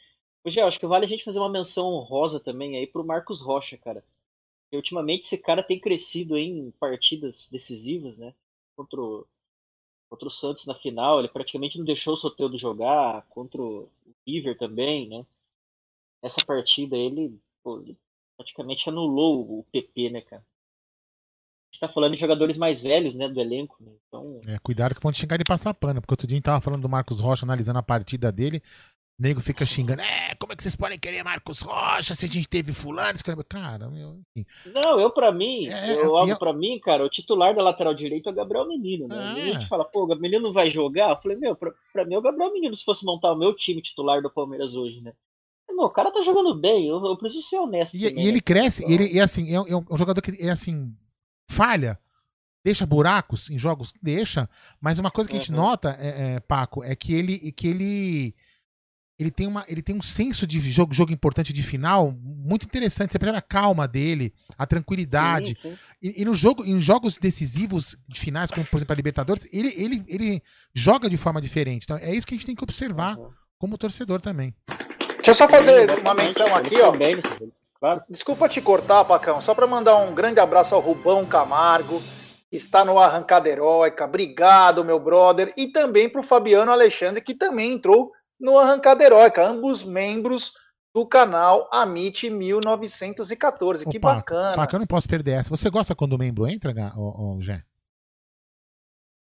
Hoje 0.44 0.60
eu 0.60 0.66
acho 0.66 0.80
que 0.80 0.86
vale 0.86 1.04
a 1.04 1.08
gente 1.08 1.24
fazer 1.24 1.38
uma 1.40 1.50
menção 1.50 1.86
honrosa 1.86 2.40
também 2.40 2.76
aí 2.76 2.86
pro 2.86 3.04
Marcos 3.04 3.40
Rocha, 3.40 3.76
cara 3.76 4.02
ultimamente 4.72 5.24
esse 5.24 5.38
cara 5.38 5.62
tem 5.62 5.78
crescido 5.78 6.36
em 6.36 6.70
partidas 6.72 7.48
decisivas, 7.50 8.18
né? 8.18 8.34
Contra 8.76 9.00
o, 9.00 9.26
contra 10.08 10.28
o 10.28 10.30
Santos 10.30 10.66
na 10.66 10.74
final, 10.74 11.18
ele 11.18 11.28
praticamente 11.28 11.78
não 11.78 11.84
deixou 11.84 12.14
o 12.14 12.16
Soteldo 12.16 12.58
jogar, 12.58 13.22
contra 13.28 13.60
o 13.60 13.88
River 14.26 14.56
também, 14.58 15.08
né? 15.08 15.24
Essa 16.22 16.44
partida 16.44 16.96
ele, 16.96 17.38
pô, 17.62 17.80
ele 17.80 17.96
praticamente 18.36 18.88
anulou 18.88 19.60
o 19.60 19.64
PP, 19.70 20.10
né, 20.10 20.20
cara? 20.20 20.42
A 20.42 21.72
gente 21.72 21.80
tá 21.80 21.88
falando 21.88 22.14
de 22.14 22.20
jogadores 22.20 22.56
mais 22.56 22.80
velhos, 22.80 23.14
né, 23.14 23.28
do 23.28 23.40
elenco, 23.40 23.76
né? 23.80 23.92
Então... 24.06 24.40
É, 24.46 24.58
cuidado 24.58 24.94
que 24.94 25.02
vão 25.02 25.12
xingar 25.12 25.36
de 25.36 25.44
passar 25.44 25.74
pano, 25.74 26.00
porque 26.00 26.12
outro 26.12 26.26
dia 26.26 26.36
a 26.36 26.38
gente 26.38 26.44
tava 26.44 26.60
falando 26.60 26.82
do 26.82 26.88
Marcos 26.88 27.20
Rocha 27.20 27.44
analisando 27.44 27.78
a 27.78 27.82
partida 27.82 28.32
dele, 28.32 28.62
nego 29.18 29.40
fica 29.40 29.64
xingando, 29.64 30.02
é, 30.02 30.34
como 30.34 30.52
é 30.52 30.56
que 30.56 30.62
vocês 30.62 30.76
podem 30.76 30.98
querer 30.98 31.22
Marcos 31.22 31.60
Rocha 31.60 32.14
se 32.14 32.26
a 32.26 32.28
gente 32.28 32.48
teve 32.48 32.72
fulano? 32.72 33.18
Cara, 33.48 33.88
meu, 33.88 34.20
enfim. 34.36 34.46
Não, 34.66 35.00
eu 35.00 35.10
pra 35.10 35.32
mim, 35.32 35.68
é, 35.68 35.96
eu 35.96 36.16
algo 36.16 36.32
eu... 36.32 36.38
pra 36.38 36.52
mim, 36.52 36.78
cara, 36.78 37.04
o 37.04 37.08
titular 37.08 37.54
da 37.54 37.62
lateral 37.62 37.94
direita 37.94 38.28
é 38.28 38.32
o 38.32 38.36
Gabriel 38.36 38.68
Menino, 38.68 39.08
né? 39.08 39.16
É. 39.16 39.42
a 39.42 39.58
gente 39.58 39.68
fala, 39.68 39.84
pô, 39.84 40.04
o 40.04 40.06
Gabriel 40.06 40.30
Menino 40.30 40.48
não 40.48 40.52
vai 40.52 40.68
jogar? 40.68 41.10
Eu 41.10 41.22
falei, 41.22 41.38
meu, 41.38 41.56
pra, 41.56 41.72
pra 41.92 42.04
mim 42.04 42.14
é 42.14 42.18
o 42.18 42.22
Gabriel 42.22 42.52
Menino 42.52 42.76
se 42.76 42.84
fosse 42.84 43.04
montar 43.04 43.32
o 43.32 43.36
meu 43.36 43.54
time 43.54 43.80
titular 43.80 44.20
do 44.20 44.30
Palmeiras 44.30 44.74
hoje, 44.74 45.00
né? 45.00 45.12
Meu, 45.68 45.86
o 45.86 45.90
cara 45.90 46.10
tá 46.10 46.22
jogando 46.22 46.54
bem, 46.54 46.86
eu, 46.86 47.04
eu 47.04 47.16
preciso 47.16 47.46
ser 47.46 47.56
honesto. 47.56 47.94
E, 47.94 48.08
também, 48.08 48.24
e 48.24 48.28
ele 48.28 48.36
né? 48.36 48.40
cresce, 48.40 48.82
então... 48.82 48.94
ele 48.94 49.18
é 49.18 49.22
assim, 49.22 49.50
é, 49.50 49.56
é 49.56 49.76
um 49.76 49.96
jogador 49.96 50.20
que 50.22 50.30
é 50.40 50.50
assim, 50.50 50.94
falha, 51.50 51.98
deixa 52.64 52.86
buracos 52.86 53.50
em 53.50 53.58
jogos, 53.58 53.92
deixa, 54.02 54.48
mas 54.80 54.98
uma 54.98 55.10
coisa 55.10 55.28
que 55.28 55.36
a 55.36 55.40
gente 55.40 55.52
nota, 55.52 55.96
é, 56.00 56.34
é, 56.34 56.40
Paco, 56.40 56.82
é 56.82 56.94
que 56.94 57.14
ele, 57.14 57.52
que 57.52 57.68
ele 57.68 58.34
ele 59.18 59.30
tem, 59.30 59.46
uma, 59.46 59.64
ele 59.66 59.80
tem 59.80 59.96
um 59.96 60.02
senso 60.02 60.46
de 60.46 60.60
jogo, 60.60 60.92
jogo 60.92 61.10
importante 61.10 61.52
de 61.52 61.62
final 61.62 62.14
muito 62.22 62.66
interessante. 62.66 63.12
Você 63.12 63.18
percebe 63.18 63.38
a 63.38 63.42
calma 63.42 63.88
dele, 63.88 64.32
a 64.58 64.66
tranquilidade. 64.66 65.54
Sim, 65.54 65.70
sim. 65.70 65.78
E, 66.02 66.22
e, 66.22 66.24
no 66.24 66.34
jogo, 66.34 66.64
em 66.64 66.78
jogos 66.80 67.16
decisivos 67.16 67.96
de 68.06 68.20
finais, 68.20 68.50
como 68.50 68.66
por 68.66 68.76
exemplo 68.76 68.92
a 68.92 68.96
Libertadores, 68.96 69.48
ele, 69.52 69.72
ele, 69.76 70.04
ele 70.06 70.42
joga 70.74 71.08
de 71.08 71.16
forma 71.16 71.40
diferente. 71.40 71.84
Então 71.84 71.96
é 71.96 72.14
isso 72.14 72.26
que 72.26 72.34
a 72.34 72.36
gente 72.36 72.46
tem 72.46 72.54
que 72.54 72.62
observar 72.62 73.16
uhum. 73.16 73.30
como 73.58 73.78
torcedor 73.78 74.20
também. 74.20 74.54
Deixa 75.16 75.30
eu 75.30 75.34
só 75.34 75.48
fazer 75.48 75.90
uma 75.98 76.14
menção 76.14 76.54
aqui, 76.54 76.76
ó. 76.80 76.92
Claro. 77.80 78.02
Desculpa 78.08 78.48
te 78.48 78.60
cortar, 78.60 79.04
Pacão, 79.04 79.40
só 79.40 79.54
para 79.54 79.66
mandar 79.66 79.96
um 79.96 80.14
grande 80.14 80.40
abraço 80.40 80.74
ao 80.74 80.80
Rubão 80.80 81.24
Camargo, 81.24 82.02
que 82.50 82.56
está 82.56 82.84
no 82.84 82.98
Arrancada 82.98 83.48
Heróica. 83.48 84.04
Obrigado, 84.04 84.84
meu 84.84 85.00
brother. 85.00 85.52
E 85.56 85.68
também 85.68 86.08
para 86.08 86.20
o 86.20 86.24
Fabiano 86.24 86.70
Alexandre, 86.70 87.20
que 87.22 87.34
também 87.34 87.72
entrou 87.72 88.12
no 88.38 88.58
Arrancada 88.58 89.02
Heróica, 89.04 89.46
ambos 89.46 89.82
membros 89.82 90.52
do 90.94 91.06
canal 91.06 91.68
Amit 91.72 92.30
1914. 92.30 93.84
Ô, 93.86 93.90
que 93.90 93.98
bacana. 93.98 94.68
Eu 94.72 94.78
não 94.78 94.86
posso 94.86 95.08
perder 95.08 95.32
essa. 95.32 95.50
Você 95.50 95.68
gosta 95.68 95.94
quando 95.94 96.14
o 96.14 96.18
membro 96.18 96.46
entra, 96.46 96.72
ô, 96.96 97.36
ô, 97.36 97.40
Jé? 97.40 97.62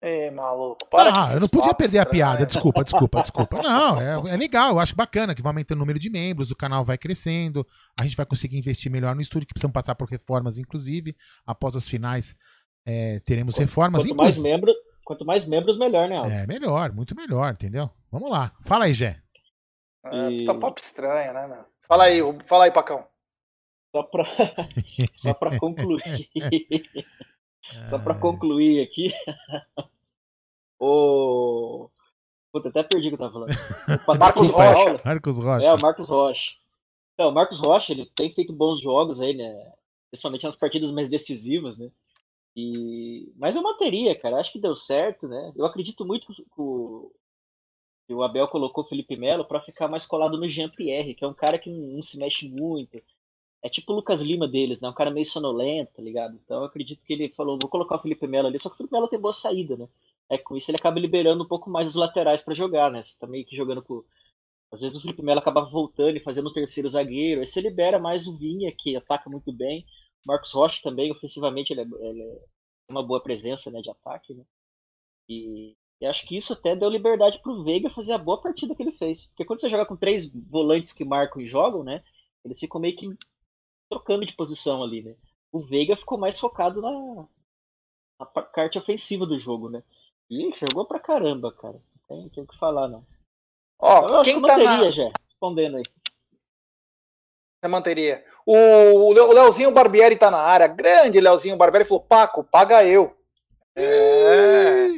É, 0.01 0.31
maluco. 0.31 0.87
ah, 0.93 1.31
eu 1.33 1.41
não 1.41 1.49
podia 1.49 1.73
perder 1.73 1.99
a 1.99 2.05
piada. 2.05 2.45
Desculpa, 2.45 2.85
desculpa, 2.85 3.23
desculpa. 3.23 3.57
Não, 3.65 3.99
é, 3.99 4.35
é, 4.35 4.37
legal. 4.37 4.73
Eu 4.73 4.79
acho 4.79 4.95
bacana 4.95 5.35
que 5.35 5.41
vai 5.41 5.49
aumentando 5.49 5.79
o 5.79 5.81
número 5.81 5.99
de 5.99 6.11
membros, 6.11 6.51
o 6.51 6.55
canal 6.55 6.85
vai 6.85 6.99
crescendo, 6.99 7.67
a 7.97 8.03
gente 8.03 8.15
vai 8.15 8.27
conseguir 8.27 8.59
investir 8.59 8.93
melhor 8.93 9.15
no 9.15 9.23
estúdio, 9.23 9.49
que 9.49 9.55
precisamos 9.55 9.73
passar 9.73 9.95
por 9.95 10.07
reformas, 10.07 10.59
inclusive. 10.59 11.17
Após 11.47 11.75
as 11.75 11.89
finais, 11.89 12.37
é, 12.85 13.19
teremos 13.21 13.57
reformas. 13.57 14.03
Quanto 14.03 14.15
mais 14.15 14.37
membros, 14.37 14.75
Quanto 15.05 15.25
mais 15.25 15.45
membros, 15.45 15.77
melhor, 15.77 16.09
né, 16.09 16.17
Aldo? 16.17 16.31
É, 16.31 16.47
melhor, 16.47 16.91
muito 16.91 17.15
melhor, 17.15 17.53
entendeu? 17.53 17.91
Vamos 18.15 18.31
lá. 18.31 18.53
Fala 18.61 18.85
aí, 18.85 18.95
Gé. 18.95 19.21
É, 20.05 20.31
e... 20.31 20.45
Tá 20.45 20.55
papo 20.55 20.81
estranho, 20.81 21.35
né, 21.35 21.49
meu? 21.49 21.65
Fala 21.89 22.05
aí, 22.05 22.21
fala 22.47 22.67
aí, 22.67 22.71
Pacão. 22.71 23.05
Só 23.91 24.05
pra, 24.05 24.25
Só 25.15 25.35
pra 25.35 25.59
concluir. 25.59 26.31
Só 27.85 27.99
pra 27.99 28.15
concluir 28.15 28.85
aqui. 28.85 29.13
o. 30.79 31.91
Puta, 32.53 32.69
até 32.69 32.85
perdi 32.85 33.09
o 33.09 33.11
que 33.11 33.15
eu 33.15 33.19
tava 33.19 33.33
falando. 33.33 33.51
O 34.07 34.15
Marcos 34.15 34.49
Rocha. 34.49 35.03
Marcos 35.05 35.39
Rocha. 35.41 35.67
É, 35.67 35.75
o 35.75 35.81
Marcos 35.81 36.09
Rocha. 36.09 36.53
Então, 37.15 37.31
o 37.31 37.35
Marcos 37.35 37.59
Rocha, 37.59 37.93
ele 37.93 38.07
tem 38.15 38.33
feito 38.33 38.53
bons 38.53 38.81
jogos 38.81 39.21
aí, 39.21 39.35
né? 39.35 39.73
Principalmente 40.13 40.45
nas 40.45 40.55
partidas 40.55 40.93
mais 40.93 41.11
decisivas, 41.11 41.77
né? 41.77 41.91
E... 42.55 43.33
Mas 43.37 43.57
eu 43.57 43.63
manteria, 43.63 44.17
cara. 44.17 44.39
Acho 44.39 44.53
que 44.53 44.61
deu 44.61 44.77
certo, 44.77 45.27
né? 45.27 45.53
Eu 45.57 45.67
acredito 45.67 46.05
muito 46.05 46.33
que 46.33 46.45
o, 46.57 47.11
que 48.07 48.15
o 48.15 48.23
Abel 48.23 48.49
colocou 48.49 48.85
o 48.85 48.87
Felipe 48.87 49.17
Melo 49.17 49.45
para 49.45 49.61
ficar 49.61 49.89
mais 49.89 50.07
colado 50.07 50.39
no 50.39 50.49
Jean-Pierre, 50.49 51.15
que 51.15 51.25
é 51.25 51.29
um 51.29 51.35
cara 51.35 51.59
que 51.59 51.71
não, 51.71 52.03
se 52.03 52.19
mexe 52.19 52.49
muito. 52.49 53.01
É 53.63 53.69
tipo 53.69 53.93
o 53.93 53.97
Lucas 53.97 54.21
Lima 54.21 54.47
deles, 54.47 54.81
né? 54.81 54.89
Um 54.89 54.95
cara 54.95 55.11
meio 55.11 55.25
sonolento, 55.25 55.93
tá 55.95 56.03
ligado? 56.03 56.39
Então 56.45 56.59
eu 56.61 56.65
acredito 56.65 57.03
que 57.05 57.13
ele 57.15 57.31
falou, 57.31 57.59
vou 57.59 57.71
colocar 57.71 57.97
o 57.97 58.03
Felipe 58.03 58.27
Melo 58.27 58.49
ali, 58.49 58.61
só 58.61 58.69
que 58.69 58.75
o 58.75 58.77
Felipe 58.77 58.93
Melo 58.95 59.09
tem 59.09 59.19
boa 59.19 59.33
saída, 59.33 59.77
né? 59.77 59.89
É, 60.29 60.39
com 60.39 60.57
isso 60.57 60.71
ele 60.71 60.77
acaba 60.79 60.99
liberando 61.01 61.45
um 61.45 61.49
pouco 61.49 61.71
mais 61.71 61.89
os 61.89 61.95
laterais 61.95 62.43
para 62.43 62.55
jogar, 62.55 62.91
né? 62.91 63.03
Você 63.03 63.19
tá 63.19 63.27
meio 63.27 63.45
que 63.45 63.57
jogando 63.57 63.83
com. 63.83 64.05
Às 64.73 64.81
vezes 64.81 64.97
o 64.97 65.01
Felipe 65.01 65.23
Melo 65.23 65.41
acaba 65.41 65.63
voltando 65.63 66.17
e 66.17 66.21
fazendo 66.21 66.49
o 66.49 66.53
terceiro 66.53 66.91
zagueiro. 66.91 67.41
Aí 67.41 67.47
você 67.47 67.61
libera 67.61 67.99
mais 67.99 68.27
o 68.27 68.37
Vinha, 68.37 68.73
que 68.77 68.97
ataca 68.97 69.31
muito 69.31 69.53
bem. 69.53 69.87
O 70.25 70.29
Marcos 70.29 70.53
Rocha 70.53 70.81
também, 70.83 71.13
ofensivamente, 71.13 71.73
ele 71.73 71.83
é, 71.83 71.85
ele 71.85 72.23
é 72.23 72.93
uma 72.93 73.03
boa 73.03 73.23
presença 73.23 73.71
né, 73.71 73.81
de 73.81 73.91
ataque, 73.91 74.35
né? 74.35 74.45
E, 75.29 75.77
e, 76.05 76.07
acho 76.07 76.27
que 76.27 76.37
isso 76.37 76.53
até 76.53 76.77
deu 76.77 76.89
liberdade 76.89 77.39
pro 77.41 77.63
Veiga 77.65 77.89
fazer 77.91 78.13
a 78.13 78.19
boa 78.19 78.41
partida 78.41 78.75
que 78.75 78.83
ele 78.83 78.93
fez. 78.93 79.27
Porque 79.27 79.45
quando 79.45 79.61
você 79.61 79.69
joga 79.69 79.87
com 79.87 79.97
três 79.97 80.27
volantes 80.27 80.93
que 80.93 81.05
marcam 81.05 81.41
e 81.43 81.47
jogam, 81.47 81.83
né? 81.83 82.03
Eles 82.45 82.61
ficam 82.61 82.81
meio 82.81 82.97
que 82.97 83.09
trocando 83.91 84.27
de 84.27 84.35
posição 84.35 84.83
ali, 84.83 85.03
né? 85.03 85.15
O 85.51 85.61
Veiga 85.61 85.97
ficou 85.97 86.19
mais 86.19 86.39
focado 86.39 86.83
na, 86.83 87.27
na 88.21 88.27
parte 88.27 88.79
ofensiva 88.79 89.25
do 89.25 89.39
jogo, 89.39 89.71
né? 89.71 89.83
E 90.31 90.53
jogou 90.57 90.85
pra 90.85 90.99
caramba, 91.01 91.53
cara. 91.53 91.75
Não 91.75 92.19
tem, 92.19 92.29
tem 92.29 92.45
o 92.45 92.47
que 92.47 92.59
falar, 92.59 92.89
não. 92.89 93.05
Ó, 93.79 93.99
então, 93.99 94.23
quem 94.23 94.41
que 94.41 94.47
tá 94.47 94.59
manteria, 94.59 94.85
na... 94.85 94.91
já, 94.91 95.11
respondendo 95.23 95.77
aí. 95.77 95.85
Você 97.61 97.69
manteria. 97.69 98.25
O, 98.45 98.55
o 98.55 99.33
Leozinho 99.33 99.71
Barbieri 99.71 100.17
tá 100.17 100.31
na 100.31 100.39
área. 100.39 100.67
Grande 100.67 101.21
Leozinho 101.21 101.57
Barbieri 101.57 101.87
falou: 101.87 102.03
Paco, 102.03 102.45
paga 102.45 102.85
eu. 102.85 103.17
É. 103.75 104.89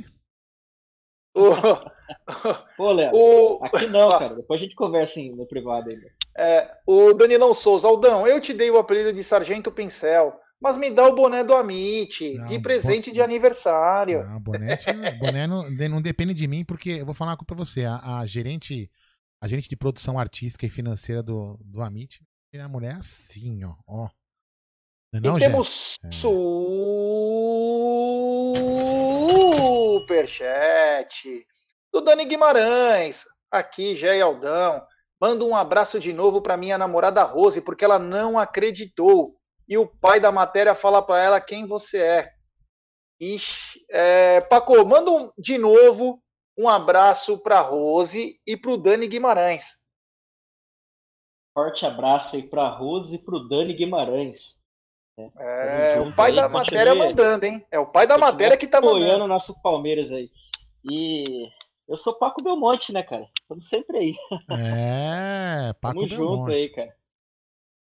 o... 1.36 1.96
Pô, 2.76 2.92
Léo, 2.92 3.12
o... 3.14 3.64
aqui 3.64 3.86
não, 3.86 4.10
cara. 4.10 4.34
Depois 4.34 4.60
a 4.60 4.64
gente 4.64 4.74
conversa 4.74 5.20
no 5.20 5.46
privado 5.46 5.90
aí. 5.90 5.98
É, 6.36 6.70
o 6.86 7.12
Danilão 7.12 7.54
Souza, 7.54 7.86
Aldão, 7.86 8.26
eu 8.26 8.40
te 8.40 8.52
dei 8.52 8.70
o 8.70 8.78
apelido 8.78 9.12
de 9.12 9.22
Sargento 9.22 9.70
Pincel 9.70 10.38
mas 10.60 10.76
me 10.76 10.90
dá 10.90 11.06
o 11.06 11.14
boné 11.14 11.44
do 11.44 11.54
Amit, 11.54 12.34
não, 12.34 12.48
de 12.48 12.58
presente 12.58 13.12
de 13.12 13.20
aniversário. 13.20 14.24
Não, 14.24 14.40
boné, 14.40 14.76
boné 15.20 15.46
não, 15.46 15.70
não, 15.70 16.00
depende 16.00 16.32
de 16.32 16.48
mim, 16.48 16.64
porque 16.64 16.90
eu 16.90 17.04
vou 17.04 17.14
falar 17.14 17.32
uma 17.32 17.36
coisa 17.36 17.46
pra 17.46 17.56
você. 17.56 17.84
A, 17.84 18.20
a, 18.20 18.26
gerente 18.26 18.90
a 19.40 19.46
gerente 19.46 19.68
de 19.68 19.76
produção 19.76 20.18
artística 20.18 20.64
e 20.64 20.70
financeira 20.70 21.22
do, 21.22 21.58
do 21.62 21.82
Amit, 21.82 22.22
a 22.54 22.68
mulher 22.68 22.94
é 22.94 22.96
assim, 22.96 23.62
ó. 23.64 23.74
ó. 23.86 24.08
Não, 25.12 25.36
e 25.36 25.40
temos 25.40 25.98
é. 26.02 26.10
Superchat 30.06 31.46
do 31.92 32.00
Dani 32.00 32.24
Guimarães. 32.24 33.24
Aqui, 33.50 33.94
Jé 33.96 34.20
Aldão. 34.20 34.82
Manda 35.20 35.44
um 35.44 35.56
abraço 35.56 35.98
de 35.98 36.12
novo 36.12 36.42
para 36.42 36.56
minha 36.56 36.76
namorada 36.76 37.22
Rose, 37.22 37.60
porque 37.60 37.84
ela 37.84 37.98
não 37.98 38.38
acreditou 38.38 39.36
e 39.68 39.76
o 39.76 39.86
pai 39.86 40.20
da 40.20 40.30
matéria 40.30 40.74
fala 40.74 41.02
para 41.02 41.22
ela 41.22 41.40
quem 41.40 41.66
você 41.66 41.98
é. 41.98 42.32
Ixi, 43.18 43.84
é, 43.90 44.40
Paco, 44.42 44.84
manda 44.84 45.10
um, 45.10 45.32
de 45.38 45.56
novo 45.56 46.22
um 46.56 46.68
abraço 46.68 47.38
para 47.38 47.60
Rose 47.60 48.40
e 48.46 48.56
para 48.56 48.70
o 48.70 48.76
Dani 48.76 49.06
Guimarães. 49.06 49.82
Forte 51.54 51.86
abraço 51.86 52.36
aí 52.36 52.42
para 52.42 52.68
Rose 52.68 53.16
e 53.16 53.18
para 53.18 53.36
o 53.36 53.48
Dani 53.48 53.72
Guimarães. 53.72 54.55
É, 55.18 55.94
é 55.96 56.00
o 56.00 56.12
pai 56.14 56.30
aí, 56.30 56.36
da 56.36 56.48
matéria 56.48 56.94
mandando, 56.94 57.46
hein? 57.46 57.64
É 57.70 57.78
o 57.78 57.86
pai 57.86 58.06
da 58.06 58.18
matéria 58.18 58.56
que 58.56 58.66
tá 58.66 58.80
mandando. 58.80 59.04
Apoiando 59.04 59.24
o 59.24 59.28
nosso 59.28 59.60
Palmeiras 59.62 60.12
aí. 60.12 60.30
E 60.84 61.48
eu 61.88 61.96
sou 61.96 62.14
Paco 62.14 62.42
Belmonte, 62.42 62.92
né, 62.92 63.02
cara? 63.02 63.26
Estamos 63.40 63.68
sempre 63.68 63.96
aí. 63.96 64.14
É, 64.50 65.72
Paco 65.80 65.94
Tamo 65.94 66.08
Belmonte. 66.08 66.14
junto 66.14 66.50
aí, 66.50 66.68
cara. 66.68 66.94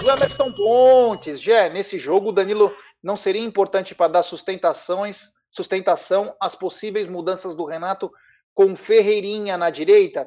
do 0.00 0.10
Emerson 0.10 0.50
Pontes. 0.52 1.40
Jé, 1.40 1.68
nesse 1.68 1.98
jogo 1.98 2.30
o 2.30 2.32
Danilo 2.32 2.74
não 3.02 3.18
seria 3.18 3.44
importante 3.44 3.94
para 3.94 4.12
dar 4.12 4.22
sustentações, 4.22 5.30
sustentação 5.50 6.34
às 6.40 6.54
possíveis 6.54 7.06
mudanças 7.06 7.54
do 7.54 7.66
Renato 7.66 8.10
com 8.54 8.74
Ferreirinha 8.74 9.58
na 9.58 9.68
direita? 9.70 10.26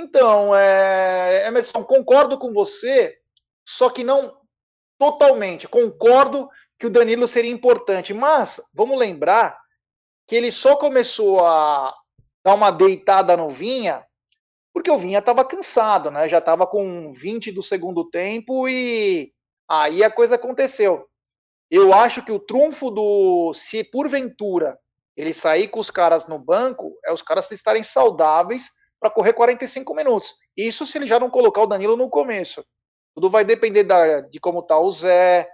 Então, 0.00 0.54
é, 0.54 1.48
Emerson, 1.48 1.82
concordo 1.82 2.38
com 2.38 2.52
você, 2.52 3.18
só 3.66 3.90
que 3.90 4.04
não 4.04 4.40
totalmente. 4.96 5.66
Concordo 5.66 6.48
que 6.78 6.86
o 6.86 6.90
Danilo 6.90 7.26
seria 7.26 7.50
importante, 7.50 8.14
mas 8.14 8.60
vamos 8.72 8.96
lembrar 8.96 9.58
que 10.24 10.36
ele 10.36 10.52
só 10.52 10.76
começou 10.76 11.44
a 11.44 11.92
dar 12.44 12.54
uma 12.54 12.70
deitada 12.70 13.36
no 13.36 13.50
Vinha 13.50 14.06
porque 14.72 14.92
o 14.92 14.98
Vinha 14.98 15.18
estava 15.18 15.44
cansado, 15.44 16.08
né? 16.08 16.28
Já 16.28 16.38
estava 16.38 16.64
com 16.64 17.12
20 17.12 17.50
do 17.50 17.64
segundo 17.64 18.08
tempo 18.08 18.68
e 18.68 19.32
aí 19.68 20.04
a 20.04 20.10
coisa 20.10 20.36
aconteceu. 20.36 21.08
Eu 21.68 21.92
acho 21.92 22.24
que 22.24 22.30
o 22.30 22.38
trunfo 22.38 22.88
do 22.88 23.52
se 23.52 23.82
porventura 23.82 24.78
ele 25.16 25.34
sair 25.34 25.66
com 25.66 25.80
os 25.80 25.90
caras 25.90 26.28
no 26.28 26.38
banco 26.38 26.96
é 27.04 27.12
os 27.12 27.22
caras 27.22 27.50
estarem 27.50 27.82
saudáveis 27.82 28.77
para 29.00 29.10
correr 29.10 29.32
45 29.32 29.94
minutos. 29.94 30.34
Isso 30.56 30.86
se 30.86 30.98
ele 30.98 31.06
já 31.06 31.18
não 31.18 31.30
colocar 31.30 31.62
o 31.62 31.66
Danilo 31.66 31.96
no 31.96 32.10
começo. 32.10 32.64
Tudo 33.14 33.30
vai 33.30 33.44
depender 33.44 33.84
da, 33.84 34.20
de 34.20 34.38
como 34.40 34.62
tá 34.62 34.78
o 34.78 34.90
Zé, 34.90 35.48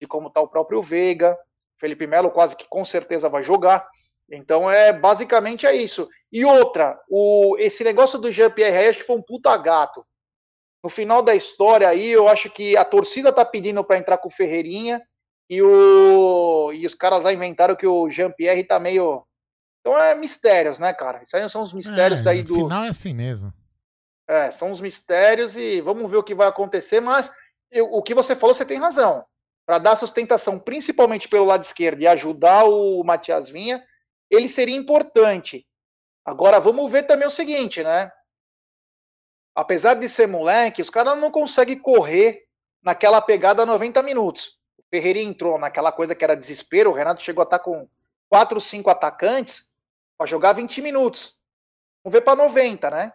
de 0.00 0.06
como 0.06 0.30
tá 0.30 0.40
o 0.40 0.48
próprio 0.48 0.82
Veiga. 0.82 1.36
Felipe 1.78 2.06
Melo 2.06 2.30
quase 2.30 2.56
que 2.56 2.68
com 2.68 2.84
certeza 2.84 3.28
vai 3.28 3.42
jogar. 3.42 3.88
Então 4.30 4.70
é 4.70 4.92
basicamente 4.92 5.66
é 5.66 5.74
isso. 5.74 6.08
E 6.30 6.44
outra, 6.44 6.98
o, 7.08 7.56
esse 7.58 7.82
negócio 7.82 8.18
do 8.18 8.30
Jean-Pierre 8.30 8.88
acho 8.88 8.98
que 9.00 9.06
foi 9.06 9.16
um 9.16 9.22
puta 9.22 9.56
gato. 9.56 10.04
No 10.82 10.88
final 10.88 11.22
da 11.22 11.34
história 11.34 11.88
aí, 11.88 12.08
eu 12.08 12.28
acho 12.28 12.48
que 12.50 12.76
a 12.76 12.84
torcida 12.84 13.32
tá 13.32 13.44
pedindo 13.44 13.84
para 13.84 13.98
entrar 13.98 14.18
com 14.18 14.28
o 14.28 14.32
Ferreirinha 14.32 15.02
e, 15.48 15.60
o, 15.60 16.72
e 16.72 16.86
os 16.86 16.94
caras 16.94 17.24
lá 17.24 17.32
inventaram 17.32 17.74
que 17.74 17.86
o 17.86 18.08
Jean-Pierre 18.10 18.64
tá 18.64 18.78
meio. 18.78 19.26
Então 19.80 19.98
é 19.98 20.14
mistérios, 20.14 20.78
né, 20.78 20.92
cara? 20.92 21.22
Isso 21.22 21.36
aí 21.36 21.48
são 21.48 21.62
os 21.62 21.72
mistérios 21.72 22.20
é, 22.20 22.22
daí 22.22 22.42
do. 22.42 22.54
Final 22.54 22.84
é 22.84 22.88
assim 22.88 23.14
mesmo. 23.14 23.52
É, 24.28 24.50
são 24.50 24.70
os 24.70 24.80
mistérios 24.80 25.56
e 25.56 25.80
vamos 25.80 26.08
ver 26.10 26.18
o 26.18 26.22
que 26.22 26.34
vai 26.34 26.46
acontecer, 26.46 27.00
mas 27.00 27.32
eu, 27.70 27.86
o 27.86 28.02
que 28.02 28.14
você 28.14 28.36
falou, 28.36 28.54
você 28.54 28.64
tem 28.64 28.78
razão. 28.78 29.24
Para 29.66 29.78
dar 29.78 29.96
sustentação, 29.96 30.58
principalmente 30.58 31.28
pelo 31.28 31.44
lado 31.44 31.64
esquerdo, 31.64 32.00
e 32.00 32.06
ajudar 32.06 32.64
o 32.64 33.02
Matias 33.02 33.48
Vinha, 33.48 33.82
ele 34.30 34.48
seria 34.48 34.76
importante. 34.76 35.66
Agora, 36.24 36.60
vamos 36.60 36.90
ver 36.90 37.04
também 37.04 37.26
o 37.26 37.30
seguinte, 37.30 37.82
né? 37.82 38.12
Apesar 39.54 39.94
de 39.94 40.08
ser 40.08 40.28
moleque, 40.28 40.82
os 40.82 40.90
caras 40.90 41.18
não 41.18 41.30
conseguem 41.30 41.78
correr 41.78 42.44
naquela 42.82 43.20
pegada 43.20 43.66
90 43.66 44.02
minutos. 44.02 44.58
O 44.78 44.82
Ferreira 44.90 45.18
entrou 45.18 45.58
naquela 45.58 45.90
coisa 45.90 46.14
que 46.14 46.22
era 46.22 46.36
desespero, 46.36 46.90
o 46.90 46.94
Renato 46.94 47.22
chegou 47.22 47.42
a 47.42 47.44
estar 47.44 47.58
com 47.58 47.88
4, 48.28 48.60
5 48.60 48.90
atacantes 48.90 49.69
para 50.20 50.26
jogar 50.26 50.52
20 50.52 50.82
minutos. 50.82 51.34
Vamos 52.04 52.12
ver 52.12 52.20
para 52.20 52.36
90, 52.36 52.90
né? 52.90 53.10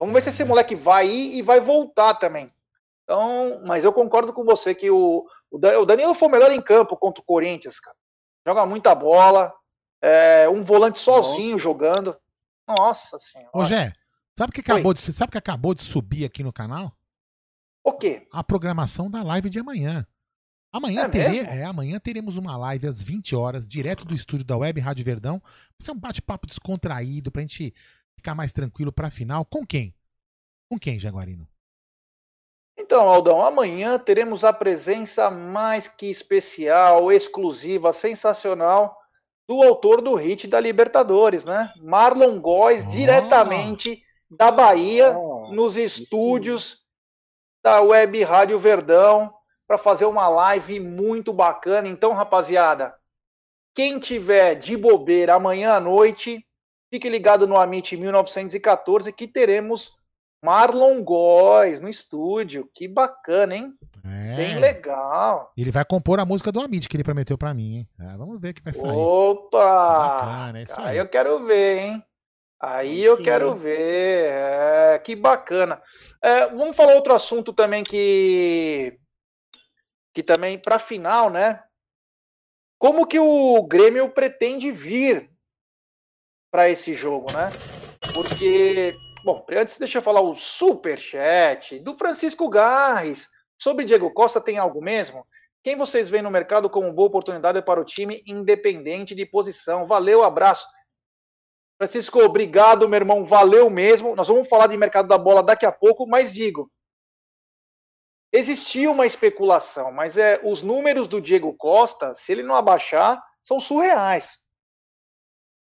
Vamos 0.00 0.12
ver 0.12 0.20
se 0.20 0.30
esse 0.30 0.42
moleque 0.42 0.74
vai 0.74 1.06
ir 1.06 1.38
e 1.38 1.42
vai 1.42 1.60
voltar 1.60 2.14
também. 2.14 2.52
Então, 3.04 3.62
mas 3.64 3.84
eu 3.84 3.92
concordo 3.92 4.32
com 4.32 4.42
você 4.42 4.74
que 4.74 4.90
o, 4.90 5.24
o 5.48 5.84
Danilo 5.86 6.12
foi 6.12 6.26
o 6.26 6.30
melhor 6.32 6.50
em 6.50 6.60
campo 6.60 6.96
contra 6.96 7.22
o 7.22 7.24
Corinthians, 7.24 7.78
cara. 7.78 7.96
Joga 8.44 8.66
muita 8.66 8.92
bola, 8.96 9.54
é, 10.02 10.48
um 10.48 10.60
volante 10.60 10.98
sozinho 10.98 11.54
Bom. 11.54 11.60
jogando. 11.60 12.16
Nossa 12.66 13.16
senhora. 13.20 13.50
Ô, 13.54 13.64
Gé, 13.64 13.92
sabe 14.36 14.52
que 14.52 14.60
acabou 14.60 14.92
de 14.92 15.00
sabe 15.00 15.30
que 15.30 15.38
acabou 15.38 15.72
de 15.72 15.84
subir 15.84 16.24
aqui 16.24 16.42
no 16.42 16.52
canal? 16.52 16.92
O 17.84 17.92
quê? 17.92 18.26
A 18.32 18.42
programação 18.42 19.08
da 19.08 19.22
live 19.22 19.48
de 19.48 19.60
amanhã. 19.60 20.04
Amanhã, 20.74 21.02
é 21.02 21.08
tere... 21.08 21.38
é, 21.38 21.62
amanhã 21.62 22.00
teremos 22.00 22.36
uma 22.36 22.56
live 22.56 22.88
às 22.88 23.00
20 23.00 23.36
horas, 23.36 23.64
direto 23.64 24.04
do 24.04 24.12
estúdio 24.12 24.44
da 24.44 24.56
Web 24.56 24.80
Rádio 24.80 25.04
Verdão. 25.04 25.40
Vai 25.40 25.78
ser 25.78 25.92
um 25.92 25.98
bate-papo 25.98 26.48
descontraído 26.48 27.30
pra 27.30 27.42
gente 27.42 27.72
ficar 28.16 28.34
mais 28.34 28.52
tranquilo 28.52 28.90
pra 28.90 29.08
final. 29.08 29.44
Com 29.44 29.64
quem? 29.64 29.94
Com 30.68 30.76
quem, 30.76 30.98
Jaguarino? 30.98 31.46
Então, 32.76 33.08
Aldão, 33.08 33.40
amanhã 33.40 33.96
teremos 34.00 34.42
a 34.42 34.52
presença 34.52 35.30
mais 35.30 35.86
que 35.86 36.06
especial, 36.06 37.12
exclusiva, 37.12 37.92
sensacional 37.92 38.98
do 39.46 39.62
autor 39.62 40.02
do 40.02 40.16
hit 40.16 40.48
da 40.48 40.58
Libertadores, 40.58 41.44
né? 41.44 41.72
Marlon 41.76 42.40
Góes, 42.40 42.84
oh. 42.84 42.90
diretamente 42.90 44.02
da 44.28 44.50
Bahia, 44.50 45.16
oh. 45.16 45.54
nos 45.54 45.76
estúdios 45.76 46.78
da 47.62 47.80
Web 47.80 48.24
Rádio 48.24 48.58
Verdão, 48.58 49.32
para 49.66 49.78
fazer 49.78 50.04
uma 50.04 50.28
live 50.28 50.80
muito 50.80 51.32
bacana. 51.32 51.88
Então, 51.88 52.12
rapaziada, 52.12 52.94
quem 53.74 53.98
tiver 53.98 54.54
de 54.54 54.76
bobeira 54.76 55.34
amanhã 55.34 55.72
à 55.72 55.80
noite, 55.80 56.44
Fique 56.94 57.10
ligado 57.10 57.44
no 57.44 57.58
Amit 57.58 57.96
1914 57.96 59.12
que 59.12 59.26
teremos 59.26 59.96
Marlon 60.40 61.02
Góes 61.02 61.80
no 61.80 61.88
estúdio. 61.88 62.70
Que 62.72 62.86
bacana, 62.86 63.56
hein? 63.56 63.74
É. 64.04 64.36
Bem 64.36 64.60
legal. 64.60 65.52
Ele 65.56 65.72
vai 65.72 65.84
compor 65.84 66.20
a 66.20 66.24
música 66.24 66.52
do 66.52 66.60
Amit 66.60 66.88
que 66.88 66.96
ele 66.96 67.02
prometeu 67.02 67.36
para 67.36 67.52
mim, 67.52 67.78
hein? 67.78 67.88
É, 67.98 68.16
vamos 68.16 68.40
ver 68.40 68.50
o 68.50 68.54
que 68.54 68.62
vai 68.62 68.72
sair. 68.72 68.92
Opa! 68.92 69.58
Bacana, 69.58 70.60
é 70.60 70.62
isso 70.62 70.80
aí. 70.80 70.86
aí 70.86 70.98
eu 70.98 71.08
quero 71.08 71.44
ver, 71.44 71.78
hein? 71.80 72.04
Aí 72.62 73.02
eu 73.02 73.20
quero 73.20 73.56
ver. 73.56 74.30
É, 74.30 75.00
que 75.02 75.16
bacana. 75.16 75.82
É, 76.22 76.46
vamos 76.46 76.76
falar 76.76 76.94
outro 76.94 77.12
assunto 77.12 77.52
também 77.52 77.82
que 77.82 78.96
que 80.14 80.22
também 80.22 80.56
para 80.56 80.78
final, 80.78 81.28
né? 81.28 81.62
Como 82.78 83.06
que 83.06 83.18
o 83.18 83.62
Grêmio 83.66 84.08
pretende 84.10 84.70
vir 84.70 85.30
para 86.50 86.70
esse 86.70 86.94
jogo, 86.94 87.32
né? 87.32 87.50
Porque, 88.14 88.94
bom, 89.24 89.44
antes 89.50 89.76
deixa 89.76 89.98
eu 89.98 90.02
falar 90.02 90.20
o 90.20 90.34
super 90.34 90.98
chat 90.98 91.80
do 91.80 91.98
Francisco 91.98 92.48
Garres 92.48 93.28
sobre 93.58 93.84
Diego 93.84 94.12
Costa 94.12 94.40
tem 94.40 94.56
algo 94.56 94.80
mesmo? 94.80 95.26
Quem 95.64 95.76
vocês 95.76 96.08
veem 96.08 96.22
no 96.22 96.30
mercado 96.30 96.70
como 96.70 96.92
boa 96.92 97.08
oportunidade 97.08 97.60
para 97.62 97.80
o 97.80 97.84
time, 97.84 98.22
independente 98.26 99.14
de 99.14 99.26
posição? 99.26 99.86
Valeu, 99.86 100.22
abraço. 100.22 100.66
Francisco, 101.78 102.20
obrigado, 102.20 102.88
meu 102.88 102.98
irmão. 102.98 103.24
Valeu 103.24 103.68
mesmo. 103.68 104.14
Nós 104.14 104.28
vamos 104.28 104.48
falar 104.48 104.66
de 104.68 104.76
mercado 104.76 105.08
da 105.08 105.18
bola 105.18 105.42
daqui 105.42 105.66
a 105.66 105.72
pouco, 105.72 106.06
mas 106.06 106.32
digo, 106.32 106.70
existia 108.34 108.90
uma 108.90 109.06
especulação, 109.06 109.92
mas 109.92 110.16
é 110.16 110.40
os 110.42 110.60
números 110.60 111.06
do 111.06 111.20
Diego 111.20 111.54
Costa, 111.54 112.12
se 112.14 112.32
ele 112.32 112.42
não 112.42 112.56
abaixar, 112.56 113.22
são 113.40 113.60
surreais. 113.60 114.38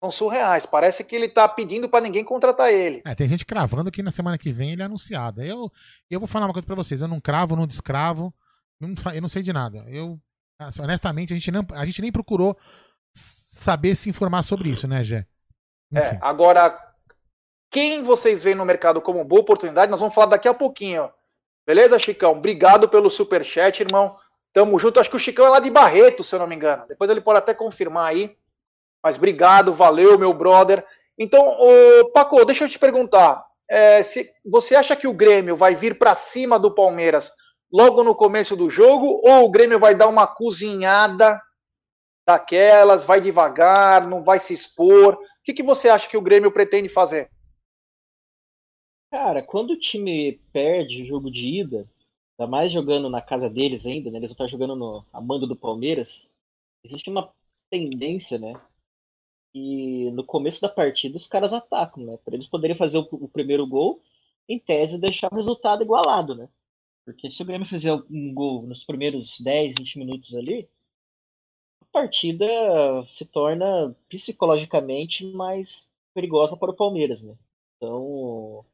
São 0.03 0.09
surreais. 0.09 0.65
Parece 0.65 1.03
que 1.03 1.15
ele 1.15 1.27
está 1.27 1.47
pedindo 1.47 1.87
para 1.87 2.03
ninguém 2.03 2.23
contratar 2.23 2.73
ele. 2.73 3.01
É, 3.05 3.13
tem 3.13 3.27
gente 3.27 3.45
cravando 3.45 3.91
que 3.91 4.01
na 4.01 4.11
semana 4.11 4.37
que 4.37 4.51
vem 4.51 4.71
ele 4.71 4.81
é 4.81 4.85
anunciado. 4.85 5.41
Eu, 5.41 5.71
eu 6.09 6.19
vou 6.19 6.27
falar 6.27 6.47
uma 6.47 6.53
coisa 6.53 6.65
para 6.65 6.75
vocês. 6.75 7.01
Eu 7.01 7.07
não 7.07 7.19
cravo, 7.19 7.55
não 7.55 7.67
descravo. 7.67 8.33
Eu 8.81 8.87
não, 8.87 9.13
eu 9.13 9.21
não 9.21 9.29
sei 9.29 9.43
de 9.43 9.53
nada. 9.53 9.85
Eu, 9.87 10.19
assim, 10.59 10.81
honestamente, 10.81 11.33
a 11.33 11.35
gente, 11.35 11.51
não, 11.51 11.65
a 11.73 11.85
gente 11.85 12.01
nem 12.01 12.11
procurou 12.11 12.57
saber 13.13 13.95
se 13.95 14.09
informar 14.09 14.43
sobre 14.43 14.69
isso, 14.69 14.87
né, 14.87 15.03
Gé? 15.03 15.25
É, 15.93 16.17
agora, 16.21 16.77
quem 17.71 18.03
vocês 18.03 18.43
veem 18.43 18.55
no 18.55 18.65
mercado 18.65 19.01
como 19.01 19.23
boa 19.23 19.41
oportunidade, 19.41 19.91
nós 19.91 19.99
vamos 19.99 20.13
falar 20.13 20.27
daqui 20.27 20.47
a 20.47 20.53
pouquinho. 20.53 21.09
Beleza, 21.67 21.99
Chicão? 21.99 22.31
Obrigado 22.31 22.87
pelo 22.87 23.09
super 23.09 23.43
chat, 23.43 23.81
irmão. 23.81 24.15
Tamo 24.53 24.79
junto. 24.79 25.01
Acho 25.01 25.09
que 25.09 25.17
o 25.17 25.19
Chicão 25.19 25.45
é 25.45 25.49
lá 25.49 25.59
de 25.59 25.69
Barreto, 25.69 26.23
se 26.23 26.33
eu 26.33 26.39
não 26.39 26.47
me 26.47 26.55
engano. 26.55 26.85
Depois 26.87 27.11
ele 27.11 27.19
pode 27.19 27.39
até 27.39 27.53
confirmar 27.53 28.07
aí. 28.07 28.37
Mas 29.03 29.17
obrigado, 29.17 29.73
valeu, 29.73 30.17
meu 30.17 30.33
brother. 30.33 30.85
Então, 31.19 31.57
ô, 31.59 32.09
Paco, 32.11 32.45
deixa 32.45 32.63
eu 32.63 32.69
te 32.69 32.79
perguntar. 32.79 33.45
É, 33.69 34.01
se 34.01 34.31
você 34.45 34.75
acha 34.75 34.95
que 34.95 35.07
o 35.07 35.13
Grêmio 35.13 35.57
vai 35.57 35.75
vir 35.75 35.99
para 35.99 36.15
cima 36.15 36.57
do 36.57 36.73
Palmeiras 36.73 37.33
logo 37.69 38.01
no 38.01 38.15
começo 38.15 38.55
do 38.55 38.69
jogo 38.69 39.21
ou 39.25 39.43
o 39.43 39.51
Grêmio 39.51 39.77
vai 39.77 39.93
dar 39.93 40.07
uma 40.07 40.25
cozinhada 40.25 41.37
daquelas, 42.25 43.03
vai 43.03 43.19
devagar, 43.19 44.07
não 44.07 44.23
vai 44.23 44.39
se 44.39 44.53
expor? 44.53 45.15
O 45.15 45.19
que, 45.43 45.53
que 45.53 45.63
você 45.63 45.89
acha 45.89 46.07
que 46.07 46.15
o 46.15 46.21
Grêmio 46.21 46.49
pretende 46.49 46.87
fazer? 46.87 47.29
Cara, 49.09 49.41
quando 49.41 49.71
o 49.71 49.79
time 49.79 50.33
perde 50.51 51.05
jogo 51.05 51.31
de 51.31 51.47
ida, 51.61 51.89
ainda 52.37 52.49
mais 52.49 52.71
jogando 52.71 53.09
na 53.09 53.21
casa 53.21 53.49
deles 53.49 53.85
ainda, 53.85 54.11
né? 54.11 54.17
Eles 54.17 54.31
estão 54.31 54.47
jogando 54.47 54.75
no 54.75 55.05
a 55.13 55.21
mando 55.21 55.47
do 55.47 55.55
Palmeiras. 55.55 56.29
Existe 56.83 57.09
uma 57.09 57.33
tendência, 57.69 58.37
né? 58.37 58.53
E 59.53 60.11
no 60.11 60.23
começo 60.25 60.61
da 60.61 60.69
partida 60.69 61.15
os 61.17 61.27
caras 61.27 61.53
atacam, 61.53 62.03
né? 62.05 62.17
Para 62.23 62.35
eles 62.35 62.47
poderem 62.47 62.75
fazer 62.77 62.97
o, 62.99 63.07
o, 63.11 63.29
primeiro 63.29 63.65
gol, 63.65 64.01
em 64.47 64.59
tese 64.59 64.97
deixar 64.97 65.31
o 65.31 65.35
resultado 65.35 65.83
igualado, 65.83 66.35
né? 66.35 66.49
Porque 67.05 67.29
se 67.29 67.41
o 67.41 67.45
Grêmio 67.45 67.67
fizer 67.67 67.93
um 68.11 68.33
gol 68.33 68.63
nos 68.63 68.83
primeiros 68.83 69.39
10, 69.39 69.75
20 69.79 69.99
minutos 69.99 70.35
ali, 70.35 70.69
a 71.81 71.85
partida 71.91 72.45
se 73.07 73.25
torna 73.25 73.95
psicologicamente 74.09 75.25
mais 75.25 75.89
perigosa 76.13 76.57
para 76.57 76.71
o 76.71 76.75
Palmeiras, 76.75 77.23
né? 77.23 77.35
Então, 77.77 78.65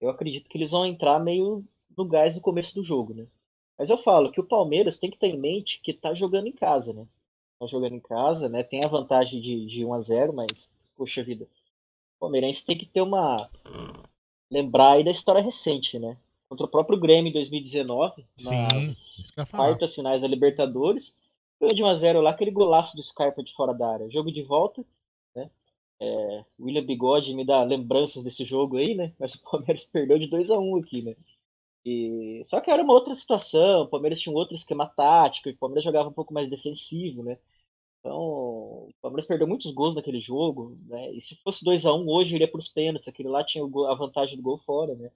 eu 0.00 0.08
acredito 0.08 0.48
que 0.48 0.56
eles 0.56 0.70
vão 0.70 0.86
entrar 0.86 1.18
meio 1.18 1.64
no 1.96 2.04
gás 2.04 2.34
no 2.34 2.40
começo 2.40 2.74
do 2.74 2.82
jogo, 2.82 3.14
né? 3.14 3.26
Mas 3.78 3.90
eu 3.90 3.98
falo 3.98 4.30
que 4.30 4.40
o 4.40 4.46
Palmeiras 4.46 4.96
tem 4.96 5.10
que 5.10 5.18
ter 5.18 5.28
em 5.28 5.38
mente 5.38 5.80
que 5.82 5.92
tá 5.92 6.14
jogando 6.14 6.46
em 6.46 6.52
casa, 6.52 6.92
né? 6.92 7.06
Tá 7.58 7.66
jogando 7.66 7.94
em 7.94 8.00
casa, 8.00 8.48
né? 8.48 8.62
Tem 8.62 8.84
a 8.84 8.88
vantagem 8.88 9.40
de, 9.40 9.66
de 9.66 9.84
1 9.84 9.94
a 9.94 10.00
0 10.00 10.32
mas, 10.32 10.68
poxa 10.96 11.22
vida, 11.22 11.44
o 11.44 12.20
Palmeirense 12.20 12.64
tem 12.64 12.76
que 12.76 12.86
ter 12.86 13.00
uma. 13.00 13.50
Lembrar 14.50 14.92
aí 14.92 15.04
da 15.04 15.10
história 15.10 15.42
recente, 15.42 15.98
né? 15.98 16.16
Contra 16.48 16.66
o 16.66 16.68
próprio 16.68 16.98
Grêmio 16.98 17.30
em 17.30 17.32
2019, 17.32 18.26
Sim, 18.36 18.96
nas 19.36 19.50
quartas 19.50 19.94
finais 19.94 20.22
da 20.22 20.28
Libertadores. 20.28 21.14
Ganhou 21.60 21.74
de 21.74 21.82
1 21.82 21.86
a 21.86 21.94
0 21.94 22.20
lá, 22.20 22.30
aquele 22.30 22.50
golaço 22.50 22.96
do 22.96 23.02
Scarpa 23.02 23.42
de 23.42 23.54
fora 23.54 23.72
da 23.72 23.88
área. 23.88 24.10
Jogo 24.10 24.32
de 24.32 24.42
volta, 24.42 24.84
é, 26.00 26.44
William 26.58 26.84
Bigode 26.84 27.34
me 27.34 27.44
dá 27.44 27.62
lembranças 27.62 28.22
desse 28.22 28.44
jogo 28.44 28.78
aí, 28.78 28.94
né? 28.94 29.14
Mas 29.18 29.34
o 29.36 29.42
Palmeiras 29.42 29.84
perdeu 29.84 30.18
de 30.18 30.26
2 30.26 30.50
a 30.50 30.58
1 30.58 30.76
aqui, 30.78 31.02
né? 31.02 31.16
E... 31.84 32.42
Só 32.44 32.60
que 32.60 32.70
era 32.70 32.82
uma 32.82 32.94
outra 32.94 33.14
situação, 33.14 33.82
o 33.82 33.88
Palmeiras 33.88 34.20
tinha 34.20 34.32
um 34.32 34.36
outro 34.36 34.54
esquema 34.54 34.86
tático, 34.86 35.48
o 35.48 35.56
Palmeiras 35.56 35.84
jogava 35.84 36.08
um 36.08 36.12
pouco 36.12 36.32
mais 36.34 36.48
defensivo, 36.48 37.22
né? 37.22 37.38
Então, 38.00 38.18
o 38.18 38.90
Palmeiras 39.02 39.26
perdeu 39.26 39.46
muitos 39.46 39.70
gols 39.72 39.94
naquele 39.96 40.20
jogo, 40.20 40.78
né? 40.86 41.12
E 41.12 41.20
se 41.20 41.36
fosse 41.36 41.64
2 41.64 41.84
a 41.86 41.94
1 41.94 42.08
hoje 42.08 42.34
iria 42.34 42.50
para 42.50 42.58
os 42.60 42.68
pênaltis, 42.68 43.08
aquele 43.08 43.28
lá 43.28 43.44
tinha 43.44 43.64
a 43.64 43.94
vantagem 43.94 44.36
do 44.36 44.42
gol 44.42 44.58
fora, 44.58 44.94
né? 44.94 45.10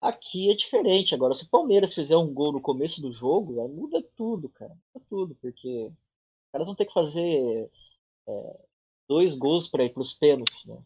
Aqui 0.00 0.50
é 0.50 0.54
diferente. 0.54 1.14
Agora, 1.14 1.34
se 1.34 1.44
o 1.44 1.48
Palmeiras 1.48 1.94
fizer 1.94 2.16
um 2.16 2.32
gol 2.32 2.52
no 2.52 2.60
começo 2.60 3.00
do 3.00 3.10
jogo, 3.10 3.60
aí 3.60 3.68
muda 3.68 4.02
tudo, 4.14 4.50
cara. 4.50 4.76
Muda 4.92 5.06
tudo, 5.08 5.34
porque 5.36 5.86
os 5.86 6.52
caras 6.52 6.66
vão 6.66 6.76
ter 6.76 6.84
que 6.84 6.92
fazer 6.92 7.70
é, 8.28 8.60
dois 9.08 9.34
gols 9.34 9.68
para 9.68 9.84
ir 9.84 9.90
para 9.90 10.02
os 10.02 10.14
pênaltis, 10.14 10.64
né? 10.64 10.78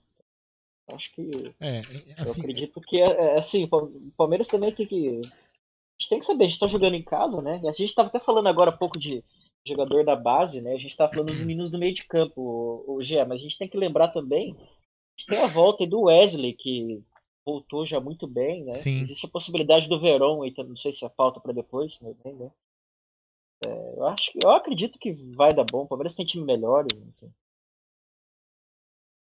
Acho 0.89 1.13
que. 1.13 1.55
É, 1.61 1.81
assim, 2.17 2.41
eu 2.41 2.45
acredito 2.45 2.81
que 2.81 3.01
é, 3.01 3.07
é, 3.07 3.39
assim, 3.39 3.65
o 3.65 4.13
Palmeiras 4.17 4.49
também 4.49 4.73
tem 4.73 4.87
que. 4.87 5.21
A 5.21 6.01
gente 6.01 6.09
tem 6.09 6.19
que 6.21 6.27
saber, 6.27 6.45
a 6.45 6.47
gente 6.47 6.55
está 6.55 6.67
jogando 6.67 6.95
em 6.95 7.03
casa, 7.03 7.43
né? 7.43 7.61
A 7.65 7.73
gente 7.73 7.87
estava 7.87 8.09
até 8.09 8.21
falando 8.21 8.49
agora 8.49 8.71
há 8.71 8.77
pouco 8.77 8.99
de 8.99 9.23
jogador 9.67 10.05
da 10.05 10.17
base, 10.17 10.61
né? 10.61 10.73
A 10.73 10.79
gente 10.79 10.93
estava 10.93 11.13
falando 11.13 11.29
dos 11.29 11.41
meninos 11.41 11.71
do 11.71 11.79
meio 11.79 11.93
de 11.93 12.05
campo, 12.05 12.41
o, 12.87 12.95
o 12.97 13.03
Gé, 13.03 13.25
mas 13.25 13.41
a 13.41 13.43
gente 13.43 13.59
tem 13.59 13.69
que 13.69 13.77
lembrar 13.77 14.09
também. 14.09 14.57
Gente 15.19 15.27
tem 15.27 15.39
a 15.39 15.47
volta 15.47 15.87
do 15.87 16.03
Wesley, 16.03 16.55
que 16.55 17.03
voltou 17.45 17.85
já 17.85 18.01
muito 18.01 18.27
bem, 18.27 18.65
né? 18.65 18.73
Sim. 18.73 19.03
Existe 19.03 19.27
a 19.27 19.31
possibilidade 19.31 19.89
do 19.89 20.01
Verón, 20.01 20.43
aí, 20.43 20.55
não 20.57 20.77
sei 20.77 20.93
se 20.93 21.05
é 21.05 21.09
falta 21.11 21.41
para 21.41 21.53
depois, 21.53 22.01
né? 22.01 22.15
É, 23.65 23.95
eu 23.97 24.07
acho 24.07 24.31
eu 24.41 24.51
acredito 24.51 24.99
que 24.99 25.13
vai 25.35 25.53
dar 25.53 25.65
bom. 25.65 25.83
O 25.83 25.87
Palmeiras 25.87 26.15
tem 26.15 26.25
time 26.25 26.45
melhor. 26.45 26.87
Enfim. 26.95 27.33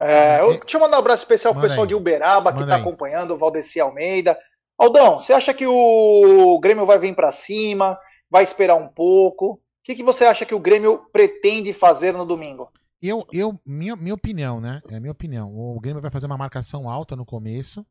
É, 0.01 0.41
eu, 0.41 0.59
deixa 0.59 0.77
eu 0.77 0.81
mandar 0.81 0.97
um 0.97 1.01
abraço 1.01 1.23
especial 1.23 1.53
pro 1.53 1.63
pessoal 1.63 1.83
aí. 1.83 1.89
de 1.89 1.95
Uberaba 1.95 2.53
que 2.53 2.63
está 2.63 2.77
acompanhando, 2.77 3.33
o 3.33 3.39
Valdeci 3.39 3.79
Almeida. 3.79 4.39
Aldão, 4.79 5.21
você 5.21 5.35
acha 5.35 5.53
que 5.53 5.67
o 5.67 6.59
Grêmio 6.59 6.87
vai 6.87 6.99
vir 6.99 7.15
para 7.15 7.31
cima? 7.31 7.99
Vai 8.31 8.43
esperar 8.43 8.77
um 8.77 8.89
pouco? 8.89 9.53
O 9.53 9.61
que, 9.85 9.95
que 9.95 10.03
você 10.03 10.25
acha 10.25 10.47
que 10.47 10.55
o 10.55 10.61
Grêmio 10.61 11.07
pretende 11.13 11.75
fazer 11.75 12.15
no 12.15 12.25
domingo? 12.25 12.73
Eu, 13.03 13.27
eu 13.33 13.59
minha, 13.65 13.95
minha 13.97 14.15
opinião, 14.15 14.61
né? 14.61 14.81
É 14.91 14.97
a 14.97 15.01
minha 15.01 15.13
opinião. 15.13 15.55
O 15.55 15.79
Grêmio 15.81 16.01
vai 16.01 16.11
fazer 16.11 16.27
uma 16.27 16.37
marcação 16.39 16.89
alta 16.89 17.15
no 17.15 17.27
começo. 17.27 17.85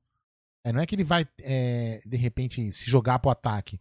É, 0.66 0.72
não 0.72 0.82
é 0.82 0.86
que 0.86 0.96
ele 0.96 1.04
vai, 1.04 1.28
é, 1.42 2.02
de 2.06 2.18
repente, 2.18 2.72
se 2.72 2.90
jogar 2.90 3.20
pro 3.20 3.32
ataque. 3.32 3.80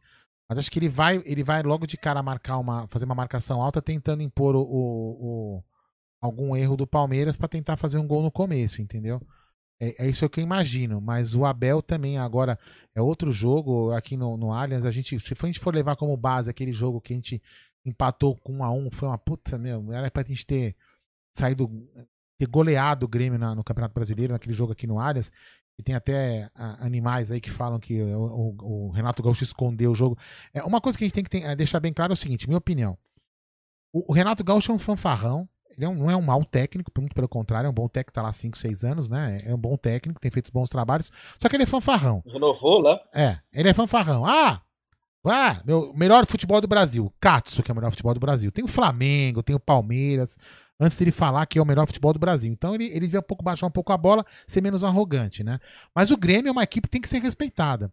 Mas 0.48 0.58
acho 0.58 0.70
que 0.70 0.78
ele 0.78 0.88
vai, 0.88 1.22
ele 1.26 1.42
vai 1.42 1.62
logo 1.62 1.86
de 1.86 1.96
cara 1.98 2.22
marcar 2.22 2.58
uma, 2.58 2.88
fazer 2.88 3.04
uma 3.04 3.14
marcação 3.14 3.60
alta, 3.60 3.82
tentando 3.82 4.22
impor 4.22 4.56
o, 4.56 4.62
o, 4.62 5.64
algum 6.20 6.57
erro 6.57 6.76
do 6.76 6.87
Palmeiras 6.87 7.37
para 7.37 7.48
tentar 7.48 7.76
fazer 7.76 7.98
um 7.98 8.07
gol 8.07 8.22
no 8.22 8.31
começo, 8.31 8.83
entendeu? 8.83 9.20
É, 9.81 10.07
é, 10.07 10.09
isso 10.09 10.28
que 10.28 10.40
eu 10.40 10.44
imagino. 10.44 11.00
Mas 11.00 11.35
o 11.35 11.44
Abel 11.44 11.81
também 11.81 12.18
agora 12.18 12.59
é 12.94 13.00
outro 13.00 13.31
jogo 13.31 13.92
aqui 13.92 14.16
no, 14.16 14.37
no 14.37 14.52
Allianz. 14.52 14.85
A 14.85 14.90
gente, 14.90 15.18
se 15.18 15.35
a 15.40 15.46
gente 15.46 15.61
for 15.61 15.74
levar 15.74 15.96
como 15.96 16.16
base 16.16 16.50
aquele 16.50 16.72
jogo 16.72 17.00
que 17.00 17.12
a 17.12 17.16
gente 17.16 17.42
empatou 17.85 18.37
com 18.37 18.59
1 18.59 18.64
a 18.64 18.70
1 18.70 18.90
foi 18.90 19.09
uma 19.09 19.18
puta, 19.18 19.57
meu, 19.57 19.92
era 19.92 20.11
pra 20.11 20.22
gente 20.22 20.44
ter 20.44 20.76
saído, 21.35 21.70
ter 22.38 22.46
goleado 22.46 23.07
o 23.07 23.09
Grêmio 23.09 23.38
na, 23.38 23.54
no 23.54 23.64
Campeonato 23.64 23.94
Brasileiro, 23.94 24.33
naquele 24.33 24.54
jogo 24.54 24.72
aqui 24.72 24.87
no 24.87 24.98
Allianz. 24.98 25.31
E 25.78 25.83
tem 25.83 25.94
até 25.94 26.50
animais 26.81 27.31
aí 27.31 27.40
que 27.40 27.50
falam 27.50 27.78
que 27.78 28.02
o, 28.02 28.18
o, 28.18 28.88
o, 28.88 28.90
Renato 28.90 29.22
Gaúcho 29.22 29.44
escondeu 29.44 29.92
o 29.92 29.94
jogo. 29.94 30.18
É, 30.52 30.61
uma 30.64 30.81
coisa 30.81 30.98
que 30.98 31.04
a 31.04 31.07
gente 31.07 31.14
tem 31.14 31.22
que 31.22 31.31
ter, 31.31 31.44
é, 31.44 31.54
deixar 31.54 31.78
bem 31.78 31.92
claro 31.92 32.12
é 32.12 32.14
o 32.14 32.16
seguinte, 32.16 32.48
minha 32.48 32.59
opinião. 32.59 32.98
O, 33.92 34.11
o 34.11 34.12
Renato 34.12 34.42
Gaúcho 34.42 34.72
é 34.72 34.74
um 34.74 34.78
fanfarrão, 34.78 35.48
ele 35.78 35.84
é 35.84 35.88
um, 35.88 35.94
não 35.94 36.10
é 36.10 36.16
um 36.16 36.20
mau 36.20 36.44
técnico, 36.44 36.90
muito 36.98 37.14
pelo 37.14 37.28
contrário, 37.28 37.68
é 37.68 37.70
um 37.70 37.72
bom 37.74 37.88
técnico, 37.88 38.12
tá 38.12 38.20
lá 38.20 38.32
5, 38.32 38.58
6 38.58 38.84
anos, 38.84 39.08
né? 39.08 39.40
É 39.46 39.54
um 39.54 39.58
bom 39.58 39.76
técnico, 39.76 40.20
tem 40.20 40.28
feito 40.28 40.52
bons 40.52 40.68
trabalhos. 40.68 41.12
Só 41.40 41.48
que 41.48 41.54
ele 41.54 41.62
é 41.62 41.66
fanfarrão. 41.66 42.20
Renovou 42.26 42.80
lá? 42.80 43.00
É, 43.14 43.38
ele 43.52 43.68
é 43.68 43.74
fanfarrão. 43.74 44.26
Ah! 44.26 44.60
Ah, 45.24 45.60
meu 45.64 45.92
melhor 45.94 46.24
futebol 46.26 46.60
do 46.60 46.66
Brasil. 46.66 47.12
Katsu, 47.20 47.62
que 47.62 47.70
é 47.70 47.72
o 47.72 47.76
melhor 47.76 47.90
futebol 47.90 48.14
do 48.14 48.20
Brasil. 48.20 48.50
Tem 48.50 48.64
o 48.64 48.68
Flamengo, 48.68 49.42
tem 49.42 49.54
o 49.54 49.60
Palmeiras. 49.60 50.36
antes 50.80 50.96
dele 50.98 51.10
falar 51.12 51.44
que 51.46 51.58
é 51.58 51.62
o 51.62 51.66
melhor 51.66 51.86
futebol 51.86 52.12
do 52.12 52.18
Brasil. 52.18 52.52
Então 52.52 52.74
ele, 52.74 52.86
ele 52.86 53.00
devia 53.00 53.20
um 53.20 53.22
pouco 53.22 53.44
baixar 53.44 53.66
um 53.66 53.70
pouco 53.70 53.92
a 53.92 53.96
bola, 53.96 54.24
ser 54.46 54.60
menos 54.60 54.82
arrogante, 54.82 55.44
né? 55.44 55.58
Mas 55.94 56.10
o 56.10 56.16
Grêmio 56.16 56.48
é 56.48 56.52
uma 56.52 56.62
equipe 56.62 56.88
que 56.88 56.92
tem 56.92 57.00
que 57.00 57.08
ser 57.08 57.20
respeitada. 57.20 57.92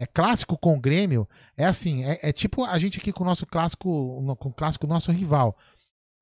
É 0.00 0.06
clássico 0.06 0.58
com 0.58 0.74
o 0.76 0.80
Grêmio, 0.80 1.28
é 1.56 1.64
assim, 1.64 2.04
é, 2.04 2.18
é 2.22 2.32
tipo 2.32 2.64
a 2.64 2.78
gente 2.78 2.98
aqui 2.98 3.12
com 3.12 3.24
o 3.24 3.26
nosso 3.26 3.46
clássico, 3.46 4.36
com 4.38 4.48
o 4.48 4.54
clássico 4.54 4.86
nosso 4.86 5.10
rival. 5.10 5.56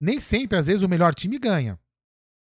Nem 0.00 0.20
sempre, 0.20 0.58
às 0.58 0.66
vezes, 0.66 0.82
o 0.82 0.88
melhor 0.88 1.14
time 1.14 1.38
ganha. 1.38 1.78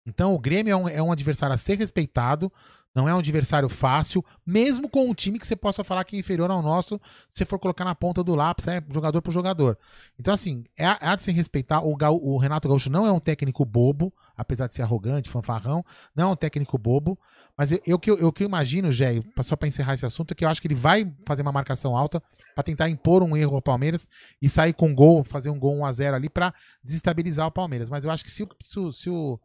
Então 0.07 0.33
o 0.35 0.39
Grêmio 0.39 0.73
é 0.73 0.77
um, 0.77 0.89
é 0.89 1.03
um 1.03 1.11
adversário 1.11 1.53
a 1.53 1.59
ser 1.59 1.77
respeitado, 1.77 2.51
não 2.97 3.07
é 3.07 3.15
um 3.15 3.19
adversário 3.19 3.69
fácil, 3.69 4.25
mesmo 4.45 4.89
com 4.89 5.11
um 5.11 5.13
time 5.13 5.39
que 5.39 5.47
você 5.47 5.55
possa 5.55 5.85
falar 5.85 6.03
que 6.03 6.17
é 6.17 6.19
inferior 6.19 6.51
ao 6.51 6.63
nosso, 6.63 6.99
se 7.29 7.45
for 7.45 7.59
colocar 7.59 7.85
na 7.85 7.95
ponta 7.95 8.25
do 8.25 8.35
lápis, 8.35 8.67
é 8.67 8.83
jogador 8.91 9.21
por 9.21 9.31
jogador. 9.31 9.79
Então, 10.19 10.33
assim, 10.33 10.65
é, 10.79 10.87
é 10.87 11.15
de 11.15 11.23
se 11.23 11.31
respeitar. 11.31 11.83
O, 11.85 11.95
o 12.23 12.39
Renato 12.39 12.67
Gaúcho 12.67 12.89
não 12.89 13.07
é 13.07 13.13
um 13.13 13.21
técnico 13.21 13.67
bobo, 13.67 14.11
apesar 14.35 14.67
de 14.67 14.73
ser 14.73 14.81
arrogante, 14.81 15.29
fanfarrão, 15.29 15.85
não 16.15 16.29
é 16.29 16.33
um 16.33 16.37
técnico 16.37 16.79
bobo. 16.79 17.19
Mas 17.55 17.71
eu, 17.71 17.81
eu, 17.87 18.01
eu, 18.07 18.19
eu 18.19 18.33
que 18.33 18.45
imagino, 18.45 18.91
Gé, 18.91 19.21
só 19.43 19.57
para 19.57 19.69
encerrar 19.69 19.93
esse 19.93 20.07
assunto, 20.07 20.33
é 20.33 20.35
que 20.35 20.47
eu 20.47 20.49
acho 20.49 20.63
que 20.63 20.67
ele 20.67 20.75
vai 20.75 21.05
fazer 21.27 21.43
uma 21.43 21.53
marcação 21.53 21.95
alta 21.95 22.23
para 22.55 22.65
tentar 22.65 22.89
impor 22.89 23.23
um 23.23 23.37
erro 23.37 23.57
ao 23.57 23.63
Palmeiras 23.63 24.09
e 24.41 24.49
sair 24.49 24.73
com 24.73 24.89
um 24.89 24.95
gol, 24.95 25.23
fazer 25.23 25.51
um 25.51 25.59
gol 25.59 25.77
1x0 25.81 26.15
ali 26.15 26.31
para 26.31 26.55
desestabilizar 26.83 27.47
o 27.47 27.53
Palmeiras. 27.53 27.91
Mas 27.91 28.07
eu 28.07 28.11
acho 28.11 28.25
que 28.25 28.31
se, 28.31 28.49
se, 28.63 28.93
se 28.93 29.11
o, 29.11 29.39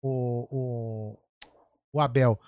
o, 0.00 0.48
o, 0.50 1.18
o 1.92 2.00
Abel 2.00 2.40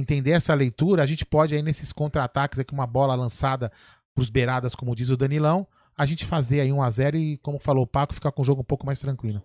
entender 0.00 0.32
essa 0.32 0.54
leitura, 0.54 1.02
a 1.02 1.06
gente 1.06 1.24
pode 1.24 1.54
aí 1.54 1.62
nesses 1.62 1.92
contra-ataques 1.92 2.58
aqui, 2.58 2.72
uma 2.72 2.86
bola 2.86 3.14
lançada 3.14 3.70
pros 4.14 4.30
beiradas, 4.30 4.74
como 4.74 4.94
diz 4.94 5.10
o 5.10 5.16
Danilão, 5.16 5.66
a 5.96 6.04
gente 6.04 6.24
fazer 6.24 6.60
aí 6.60 6.72
um 6.72 6.82
a 6.82 6.90
0 6.90 7.16
e, 7.16 7.38
como 7.38 7.58
falou 7.58 7.84
o 7.84 7.86
Paco, 7.86 8.14
ficar 8.14 8.32
com 8.32 8.42
o 8.42 8.44
jogo 8.44 8.62
um 8.62 8.64
pouco 8.64 8.86
mais 8.86 9.00
tranquilo. 9.00 9.42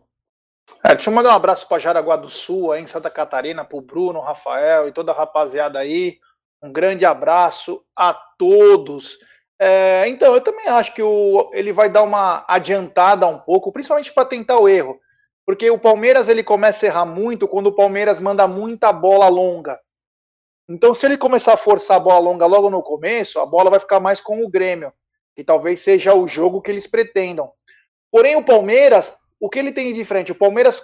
É, 0.83 0.95
deixa 0.95 1.09
eu 1.09 1.13
mandar 1.13 1.31
um 1.31 1.35
abraço 1.35 1.67
para 1.67 1.79
Jaraguá 1.79 2.15
do 2.15 2.29
Sul, 2.29 2.71
aí 2.71 2.81
em 2.81 2.87
Santa 2.87 3.09
Catarina, 3.09 3.63
pro 3.63 3.81
Bruno, 3.81 4.19
Rafael 4.19 4.87
e 4.87 4.91
toda 4.91 5.11
a 5.11 5.15
rapaziada 5.15 5.79
aí. 5.79 6.17
Um 6.63 6.71
grande 6.71 7.05
abraço 7.05 7.83
a 7.95 8.13
todos. 8.13 9.17
É, 9.59 10.07
então, 10.07 10.33
eu 10.33 10.41
também 10.41 10.67
acho 10.67 10.93
que 10.93 11.01
o, 11.01 11.49
ele 11.53 11.71
vai 11.71 11.89
dar 11.89 12.03
uma 12.03 12.43
adiantada 12.47 13.27
um 13.27 13.39
pouco, 13.39 13.71
principalmente 13.71 14.13
para 14.13 14.25
tentar 14.25 14.59
o 14.59 14.67
erro. 14.67 14.99
Porque 15.45 15.69
o 15.69 15.77
Palmeiras 15.77 16.27
ele 16.27 16.43
começa 16.43 16.85
a 16.85 16.89
errar 16.89 17.05
muito 17.05 17.47
quando 17.47 17.67
o 17.67 17.75
Palmeiras 17.75 18.19
manda 18.19 18.47
muita 18.47 18.91
bola 18.91 19.27
longa. 19.27 19.79
Então, 20.67 20.93
se 20.93 21.05
ele 21.05 21.17
começar 21.17 21.53
a 21.53 21.57
forçar 21.57 21.97
a 21.97 21.99
bola 21.99 22.19
longa 22.19 22.45
logo 22.45 22.69
no 22.69 22.81
começo, 22.81 23.39
a 23.39 23.45
bola 23.45 23.69
vai 23.69 23.79
ficar 23.79 23.99
mais 23.99 24.19
com 24.19 24.43
o 24.43 24.49
Grêmio, 24.49 24.91
que 25.35 25.43
talvez 25.43 25.81
seja 25.81 26.13
o 26.15 26.27
jogo 26.27 26.61
que 26.61 26.71
eles 26.71 26.87
pretendam. 26.87 27.51
Porém, 28.11 28.35
o 28.35 28.43
Palmeiras, 28.43 29.15
o 29.39 29.49
que 29.49 29.59
ele 29.59 29.71
tem 29.71 29.93
de 29.93 30.03
frente? 30.03 30.31
O 30.31 30.35
Palmeiras, 30.35 30.81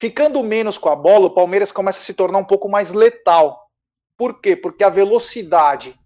ficando 0.00 0.42
menos 0.42 0.76
com 0.76 0.88
a 0.88 0.96
bola, 0.96 1.26
o 1.26 1.34
Palmeiras 1.34 1.70
começa 1.70 2.00
a 2.00 2.02
se 2.02 2.14
tornar 2.14 2.38
um 2.38 2.44
pouco 2.44 2.68
mais 2.68 2.90
letal. 2.90 3.70
Por 4.16 4.40
quê? 4.40 4.56
Porque 4.56 4.82
a 4.82 4.88
velocidade, 4.88 5.96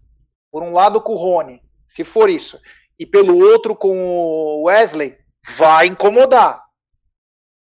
por 0.51 0.61
um 0.61 0.73
lado 0.73 1.01
com 1.01 1.13
o 1.13 1.17
Rony, 1.17 1.61
se 1.87 2.03
for 2.03 2.29
isso, 2.29 2.59
e 2.99 3.05
pelo 3.05 3.39
outro 3.39 3.75
com 3.75 3.97
o 3.97 4.63
Wesley, 4.63 5.17
vai 5.57 5.87
incomodar. 5.87 6.63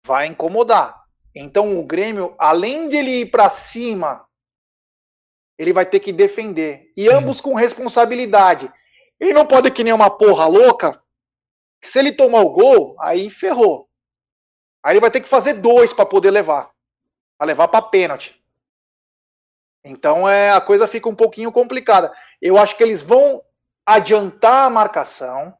Vai 0.07 0.25
incomodar. 0.25 0.99
Então 1.35 1.79
o 1.79 1.85
Grêmio, 1.85 2.33
além 2.39 2.89
de 2.89 2.97
ele 2.97 3.21
ir 3.21 3.25
para 3.29 3.49
cima 3.49 4.25
ele 5.61 5.73
vai 5.73 5.85
ter 5.85 5.99
que 5.99 6.11
defender. 6.11 6.91
E 6.97 7.03
Sim. 7.03 7.13
ambos 7.13 7.39
com 7.39 7.53
responsabilidade. 7.53 8.71
Ele 9.19 9.31
não 9.31 9.45
pode 9.45 9.69
que 9.69 9.83
nem 9.83 9.93
uma 9.93 10.09
porra 10.09 10.47
louca. 10.47 10.99
Se 11.83 11.99
ele 11.99 12.11
tomar 12.11 12.39
o 12.39 12.49
gol, 12.49 12.95
aí 12.99 13.29
ferrou. 13.29 13.87
Aí 14.83 14.93
ele 14.93 14.99
vai 14.99 15.11
ter 15.11 15.21
que 15.21 15.29
fazer 15.29 15.53
dois 15.53 15.93
para 15.93 16.03
poder 16.03 16.31
levar. 16.31 16.71
Para 17.37 17.45
levar 17.45 17.67
para 17.67 17.83
pênalti. 17.83 18.43
Então 19.83 20.27
é, 20.27 20.49
a 20.49 20.59
coisa 20.59 20.87
fica 20.87 21.07
um 21.07 21.15
pouquinho 21.15 21.51
complicada. 21.51 22.11
Eu 22.41 22.57
acho 22.57 22.75
que 22.75 22.81
eles 22.81 23.03
vão 23.03 23.39
adiantar 23.85 24.65
a 24.65 24.69
marcação, 24.69 25.53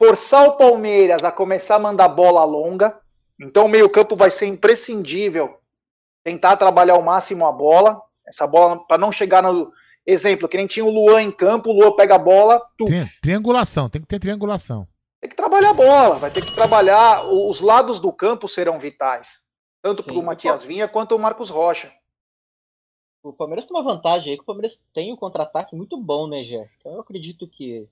forçar 0.00 0.46
o 0.46 0.56
Palmeiras 0.56 1.24
a 1.24 1.32
começar 1.32 1.76
a 1.76 1.80
mandar 1.80 2.06
bola 2.06 2.44
longa. 2.44 2.96
Então 3.40 3.66
o 3.66 3.68
meio-campo 3.68 4.14
vai 4.14 4.30
ser 4.30 4.46
imprescindível 4.46 5.58
tentar 6.22 6.56
trabalhar 6.56 6.94
ao 6.94 7.02
máximo 7.02 7.44
a 7.44 7.50
bola. 7.50 8.00
Essa 8.26 8.46
bola, 8.46 8.84
para 8.86 8.98
não 8.98 9.12
chegar 9.12 9.42
no. 9.42 9.72
Exemplo, 10.04 10.48
que 10.48 10.56
nem 10.56 10.66
tinha 10.66 10.84
o 10.84 10.90
Luan 10.90 11.22
em 11.22 11.30
campo, 11.30 11.70
o 11.70 11.72
Luan 11.72 11.94
pega 11.94 12.16
a 12.16 12.18
bola. 12.18 12.60
Tri 12.76 13.06
triangulação, 13.20 13.88
tem 13.88 14.02
que 14.02 14.08
ter 14.08 14.18
triangulação. 14.18 14.86
Tem 15.20 15.30
que 15.30 15.36
trabalhar 15.36 15.70
a 15.70 15.74
bola, 15.74 16.16
vai 16.16 16.30
ter 16.30 16.44
que 16.44 16.54
trabalhar. 16.54 17.24
Os 17.26 17.60
lados 17.60 18.00
do 18.00 18.12
campo 18.12 18.48
serão 18.48 18.80
vitais. 18.80 19.44
Tanto 19.80 20.02
para 20.02 20.14
o 20.14 20.22
Matias 20.22 20.64
Vinha 20.64 20.88
quanto 20.88 21.14
o 21.14 21.18
Marcos 21.18 21.50
Rocha. 21.50 21.92
O 23.22 23.32
Palmeiras 23.32 23.64
tem 23.64 23.76
uma 23.76 23.84
vantagem 23.84 24.32
aí, 24.32 24.36
que 24.36 24.42
o 24.42 24.46
Palmeiras 24.46 24.82
tem 24.92 25.12
um 25.12 25.16
contra-ataque 25.16 25.76
muito 25.76 25.96
bom, 25.96 26.26
né, 26.26 26.42
Gé? 26.42 26.68
Então 26.78 26.94
eu 26.94 27.00
acredito 27.00 27.46
que 27.46 27.88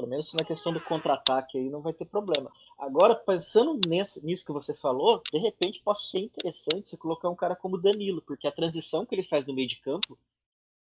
pelo 0.00 0.08
menos 0.08 0.32
na 0.32 0.42
questão 0.42 0.72
do 0.72 0.80
contra-ataque 0.80 1.58
aí 1.58 1.68
não 1.68 1.82
vai 1.82 1.92
ter 1.92 2.06
problema. 2.06 2.50
Agora, 2.78 3.14
pensando 3.14 3.78
nesse, 3.86 4.24
nisso 4.24 4.46
que 4.46 4.52
você 4.52 4.74
falou, 4.74 5.22
de 5.30 5.38
repente 5.38 5.82
pode 5.84 6.02
ser 6.06 6.20
interessante 6.20 6.88
você 6.88 6.96
colocar 6.96 7.28
um 7.28 7.36
cara 7.36 7.54
como 7.54 7.76
Danilo, 7.76 8.22
porque 8.22 8.48
a 8.48 8.52
transição 8.52 9.04
que 9.04 9.14
ele 9.14 9.24
faz 9.24 9.46
no 9.46 9.52
meio 9.52 9.68
de 9.68 9.76
campo, 9.76 10.18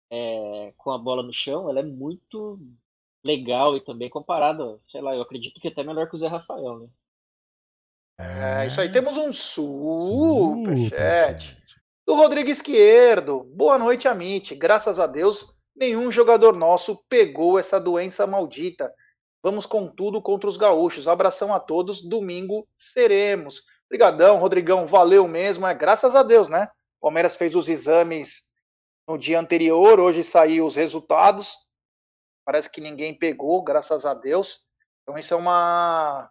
é, 0.09 0.73
com 0.77 0.91
a 0.91 0.97
bola 0.97 1.21
no 1.21 1.33
chão, 1.33 1.69
ela 1.69 1.81
é 1.81 1.83
muito 1.83 2.57
legal 3.21 3.75
e 3.75 3.81
também 3.81 4.09
comparada, 4.09 4.79
sei 4.87 5.01
lá, 5.01 5.13
eu 5.13 5.21
acredito 5.21 5.59
que 5.59 5.67
até 5.67 5.83
melhor 5.83 6.07
que 6.07 6.15
o 6.15 6.17
Zé 6.17 6.27
Rafael, 6.27 6.79
né? 6.79 6.87
É, 8.17 8.67
isso 8.67 8.79
aí. 8.79 8.89
Temos 8.89 9.17
um 9.17 9.33
superchat 9.33 10.97
do 12.07 12.15
Rodrigo 12.15 12.49
Esquerdo. 12.49 13.43
Boa 13.53 13.77
noite, 13.77 14.07
Amit. 14.07 14.55
Graças 14.55 14.97
a 14.97 15.07
Deus, 15.07 15.53
nenhum 15.75 16.09
jogador 16.09 16.55
nosso 16.55 16.95
pegou 17.09 17.59
essa 17.59 17.79
doença 17.79 18.25
maldita. 18.25 18.93
Vamos 19.41 19.65
com 19.65 19.87
tudo 19.87 20.21
contra 20.21 20.49
os 20.49 20.57
gaúchos. 20.57 21.07
Abração 21.07 21.53
a 21.53 21.59
todos. 21.59 22.01
Domingo 22.01 22.67
seremos. 22.75 23.63
Obrigadão, 23.87 24.37
Rodrigão. 24.37 24.85
Valeu 24.85 25.27
mesmo. 25.27 25.65
É 25.65 25.73
graças 25.73 26.15
a 26.15 26.23
Deus, 26.23 26.49
né? 26.49 26.69
O 26.99 27.07
Palmeiras 27.07 27.35
fez 27.35 27.55
os 27.55 27.69
exames 27.69 28.43
no 29.07 29.17
dia 29.17 29.39
anterior. 29.39 29.99
Hoje 29.99 30.23
saíram 30.23 30.65
os 30.65 30.75
resultados. 30.75 31.53
Parece 32.45 32.69
que 32.69 32.81
ninguém 32.81 33.13
pegou, 33.13 33.63
graças 33.63 34.05
a 34.05 34.13
Deus. 34.13 34.59
Então 35.03 35.17
isso 35.17 35.33
é 35.33 35.37
uma 35.37 36.29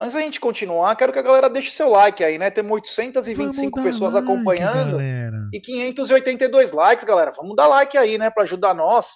Antes 0.00 0.14
da 0.14 0.20
gente 0.20 0.38
continuar, 0.38 0.94
quero 0.94 1.12
que 1.12 1.18
a 1.18 1.22
galera 1.22 1.50
deixe 1.50 1.72
seu 1.72 1.88
like 1.88 2.22
aí, 2.22 2.38
né? 2.38 2.52
Temos 2.52 2.70
825 2.70 3.82
pessoas 3.82 4.14
like, 4.14 4.24
acompanhando 4.24 4.92
galera. 4.92 5.36
e 5.52 5.60
582 5.60 6.70
likes, 6.70 7.04
galera. 7.04 7.32
Vamos 7.36 7.56
dar 7.56 7.66
like 7.66 7.98
aí, 7.98 8.16
né? 8.16 8.30
Para 8.30 8.44
ajudar 8.44 8.74
nós. 8.74 9.08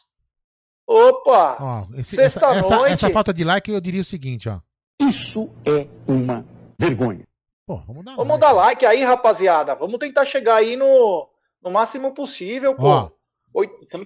Opa! 0.86 1.56
Ó, 1.60 1.86
esse, 1.98 2.20
essa, 2.20 2.54
essa, 2.54 2.88
essa, 2.88 3.10
falta 3.10 3.32
de 3.32 3.44
like 3.44 3.70
eu 3.70 3.80
diria 3.80 4.00
o 4.00 4.04
seguinte, 4.04 4.48
ó. 4.48 4.60
Isso 5.00 5.48
é 5.64 5.86
uma 6.06 6.44
vergonha. 6.78 7.26
Pô, 7.66 7.76
vamos 7.76 8.04
dar, 8.04 8.16
vamos 8.16 8.28
like. 8.28 8.40
dar 8.40 8.52
like 8.52 8.86
aí, 8.86 9.02
rapaziada. 9.02 9.74
Vamos 9.74 9.98
tentar 9.98 10.24
chegar 10.26 10.56
aí 10.56 10.76
no, 10.76 11.28
no 11.62 11.70
máximo 11.70 12.12
possível, 12.12 12.74
pô. 12.74 12.86
Ó, 12.86 13.10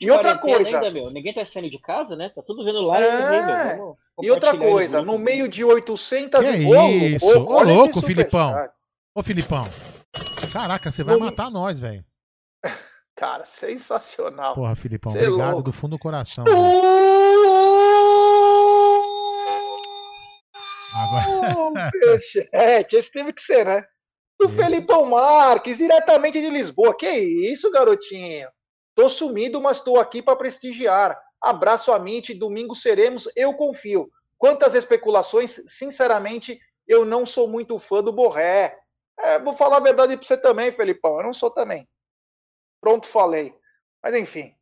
e 0.01 0.11
outra 0.11 0.37
coisa. 0.37 0.77
Ainda, 0.77 0.91
meu. 0.91 1.11
Ninguém 1.11 1.33
tá 1.33 1.45
saindo 1.45 1.71
de 1.71 1.79
casa, 1.79 2.17
né? 2.17 2.31
Tá 2.31 2.43
tudo 2.43 2.65
vendo 2.65 2.81
live. 2.83 3.07
É... 3.07 3.77
Vamos 3.77 3.97
e 4.23 4.31
outra 4.31 4.57
coisa, 4.57 5.03
no 5.03 5.19
meio 5.19 5.49
de 5.49 5.63
800 5.63 6.41
que 6.41 6.47
e 6.47 6.75
é 6.75 6.89
isso? 6.89 7.27
Ô, 7.27 7.55
ô 7.55 7.63
louco, 7.63 8.03
Filipão. 8.03 8.69
Ô, 9.15 9.23
Filipão. 9.23 9.67
Caraca, 10.53 10.91
você 10.91 11.05
vai 11.05 11.17
matar 11.17 11.51
nós, 11.51 11.79
velho. 11.79 12.05
Cara, 13.17 13.47
sensacional. 13.47 14.55
Porra, 14.55 14.77
Filipão, 14.77 15.17
é 15.17 15.27
obrigado 15.27 15.61
é 15.61 15.63
do 15.63 15.73
fundo 15.73 15.93
do 15.93 15.99
coração. 15.99 16.45
Agora... 20.95 21.73
é, 22.53 22.87
esse 22.93 23.11
teve 23.11 23.33
que 23.33 23.41
ser, 23.41 23.65
né? 23.65 23.83
Do 24.39 24.51
Felipão 24.51 25.07
Marques, 25.07 25.79
diretamente 25.79 26.43
de 26.43 26.51
Lisboa. 26.51 26.95
Que 26.95 27.09
isso, 27.09 27.71
garotinho? 27.71 28.49
Tô 28.95 29.09
sumido, 29.09 29.63
mas 29.63 29.81
tô 29.81 29.99
aqui 29.99 30.21
para 30.21 30.37
prestigiar. 30.37 31.19
Abraço 31.41 31.93
a 31.93 31.99
mente, 31.99 32.35
domingo 32.35 32.75
seremos, 32.75 33.27
eu 33.35 33.55
confio. 33.55 34.11
Quantas 34.37 34.75
especulações, 34.75 35.63
sinceramente, 35.67 36.59
eu 36.87 37.07
não 37.07 37.25
sou 37.25 37.49
muito 37.49 37.79
fã 37.79 38.03
do 38.03 38.13
Borré. 38.13 38.77
É, 39.19 39.39
vou 39.39 39.55
falar 39.55 39.79
a 39.79 39.81
verdade 39.81 40.19
para 40.19 40.27
você 40.27 40.37
também, 40.37 40.71
Felipão, 40.71 41.17
eu 41.19 41.25
não 41.25 41.33
sou 41.33 41.51
também. 41.51 41.89
Pronto, 42.87 43.09
falei. 43.09 43.53
Mas 44.01 44.15
enfim. 44.15 44.55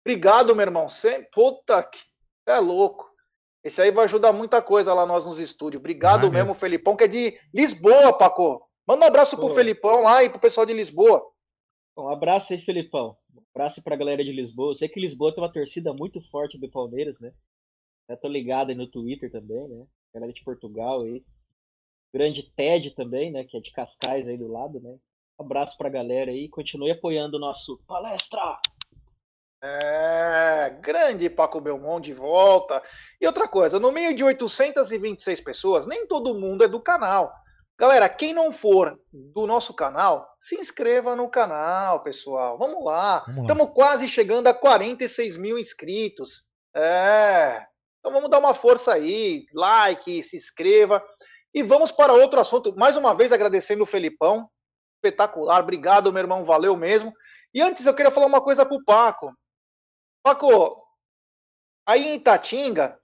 Obrigado, 0.00 0.56
meu 0.56 0.62
irmão. 0.62 0.88
Sempre... 0.88 1.28
Puta 1.30 1.82
que. 1.82 2.00
É 2.46 2.58
louco. 2.58 3.12
Esse 3.62 3.82
aí 3.82 3.90
vai 3.90 4.06
ajudar 4.06 4.32
muita 4.32 4.62
coisa 4.62 4.94
lá 4.94 5.04
nós 5.04 5.26
nos 5.26 5.38
estúdios. 5.38 5.78
Obrigado 5.78 6.30
mesmo, 6.30 6.32
mesmo, 6.32 6.54
Felipão, 6.54 6.96
que 6.96 7.04
é 7.04 7.06
de 7.08 7.38
Lisboa, 7.52 8.16
Paco. 8.16 8.66
Manda 8.88 9.04
um 9.04 9.08
abraço 9.08 9.36
pro 9.36 9.54
Felipão 9.54 10.00
lá 10.00 10.24
e 10.24 10.30
pro 10.30 10.40
pessoal 10.40 10.64
de 10.64 10.72
Lisboa. 10.72 11.22
Um 11.98 12.08
abraço 12.08 12.54
aí, 12.54 12.64
Felipão. 12.64 13.14
Um 13.34 13.42
abraço 13.54 13.82
pra 13.82 13.94
galera 13.94 14.24
de 14.24 14.32
Lisboa. 14.32 14.70
Eu 14.70 14.74
sei 14.74 14.88
que 14.88 14.98
Lisboa 14.98 15.34
tem 15.34 15.44
uma 15.44 15.52
torcida 15.52 15.92
muito 15.92 16.22
forte 16.30 16.56
do 16.56 16.70
Palmeiras, 16.70 17.20
né? 17.20 17.30
Eu 18.08 18.16
tô 18.16 18.26
ligado 18.26 18.70
aí 18.70 18.74
no 18.74 18.90
Twitter 18.90 19.30
também, 19.30 19.68
né? 19.68 19.86
Galera 20.14 20.32
de 20.32 20.42
Portugal 20.42 21.02
aí. 21.02 21.22
grande 22.10 22.42
Ted 22.56 22.90
também, 22.92 23.30
né? 23.30 23.44
Que 23.44 23.58
é 23.58 23.60
de 23.60 23.70
Cascais 23.70 24.26
aí 24.26 24.38
do 24.38 24.48
lado, 24.48 24.80
né? 24.80 24.96
Um 25.38 25.44
abraço 25.44 25.76
pra 25.76 25.88
galera 25.88 26.30
aí. 26.30 26.48
Continue 26.48 26.92
apoiando 26.92 27.36
o 27.36 27.40
nosso 27.40 27.78
palestra. 27.86 28.58
É, 29.62 30.76
grande 30.80 31.30
Paco 31.30 31.60
Belmont 31.60 32.04
de 32.04 32.12
volta. 32.12 32.82
E 33.20 33.26
outra 33.26 33.48
coisa, 33.48 33.80
no 33.80 33.90
meio 33.90 34.14
de 34.14 34.22
826 34.22 35.40
pessoas, 35.40 35.86
nem 35.86 36.06
todo 36.06 36.34
mundo 36.34 36.64
é 36.64 36.68
do 36.68 36.80
canal. 36.80 37.32
Galera, 37.76 38.08
quem 38.08 38.32
não 38.32 38.52
for 38.52 38.96
do 39.12 39.46
nosso 39.46 39.74
canal, 39.74 40.28
se 40.38 40.54
inscreva 40.54 41.16
no 41.16 41.28
canal, 41.28 42.04
pessoal. 42.04 42.56
Vamos 42.56 42.84
lá. 42.84 43.24
Estamos 43.40 43.70
quase 43.74 44.08
chegando 44.08 44.46
a 44.46 44.54
46 44.54 45.36
mil 45.36 45.58
inscritos. 45.58 46.44
É. 46.76 47.66
Então 47.98 48.12
vamos 48.12 48.30
dar 48.30 48.38
uma 48.38 48.54
força 48.54 48.92
aí. 48.92 49.46
Like, 49.52 50.22
se 50.22 50.36
inscreva. 50.36 51.02
E 51.52 51.62
vamos 51.62 51.90
para 51.90 52.12
outro 52.12 52.38
assunto. 52.38 52.76
Mais 52.76 52.96
uma 52.96 53.14
vez 53.14 53.32
agradecendo 53.32 53.82
o 53.82 53.86
Felipão. 53.86 54.48
Espetacular. 55.04 55.60
Obrigado, 55.60 56.12
meu 56.12 56.22
irmão. 56.22 56.44
Valeu 56.44 56.76
mesmo. 56.76 57.12
E 57.52 57.60
antes 57.60 57.84
eu 57.84 57.94
queria 57.94 58.10
falar 58.10 58.26
uma 58.26 58.40
coisa 58.40 58.64
pro 58.64 58.82
Paco. 58.84 59.32
Paco, 60.22 60.82
aí 61.86 62.08
em 62.08 62.14
Itatinga, 62.14 62.98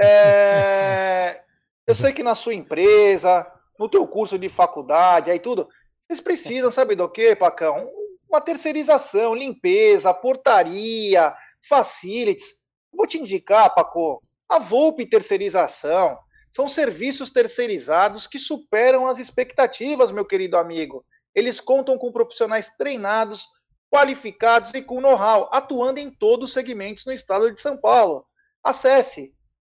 é... 0.00 1.42
eu 1.86 1.94
sei 1.94 2.12
que 2.12 2.22
na 2.22 2.34
sua 2.34 2.54
empresa, 2.54 3.46
no 3.78 3.88
teu 3.88 4.06
curso 4.08 4.38
de 4.38 4.48
faculdade, 4.48 5.30
aí 5.30 5.38
tudo, 5.38 5.68
vocês 6.00 6.20
precisam, 6.20 6.70
sabe 6.70 6.94
do 6.94 7.08
que, 7.08 7.36
Pacão? 7.36 7.86
Uma 8.28 8.40
terceirização, 8.40 9.34
limpeza, 9.34 10.14
portaria, 10.14 11.34
facilities. 11.68 12.54
Vou 12.90 13.06
te 13.06 13.18
indicar, 13.18 13.74
Paco, 13.74 14.22
a 14.48 14.58
Volpe 14.58 15.06
Terceirização. 15.06 16.18
São 16.52 16.68
serviços 16.68 17.30
terceirizados 17.30 18.26
que 18.26 18.38
superam 18.38 19.06
as 19.06 19.18
expectativas, 19.18 20.12
meu 20.12 20.26
querido 20.26 20.58
amigo. 20.58 21.02
Eles 21.34 21.58
contam 21.58 21.96
com 21.96 22.12
profissionais 22.12 22.68
treinados, 22.76 23.46
qualificados 23.90 24.74
e 24.74 24.82
com 24.82 25.00
know-how, 25.00 25.48
atuando 25.50 25.98
em 25.98 26.10
todos 26.10 26.50
os 26.50 26.52
segmentos 26.52 27.06
no 27.06 27.12
estado 27.12 27.50
de 27.50 27.58
São 27.58 27.78
Paulo. 27.78 28.26
Acesse 28.62 29.32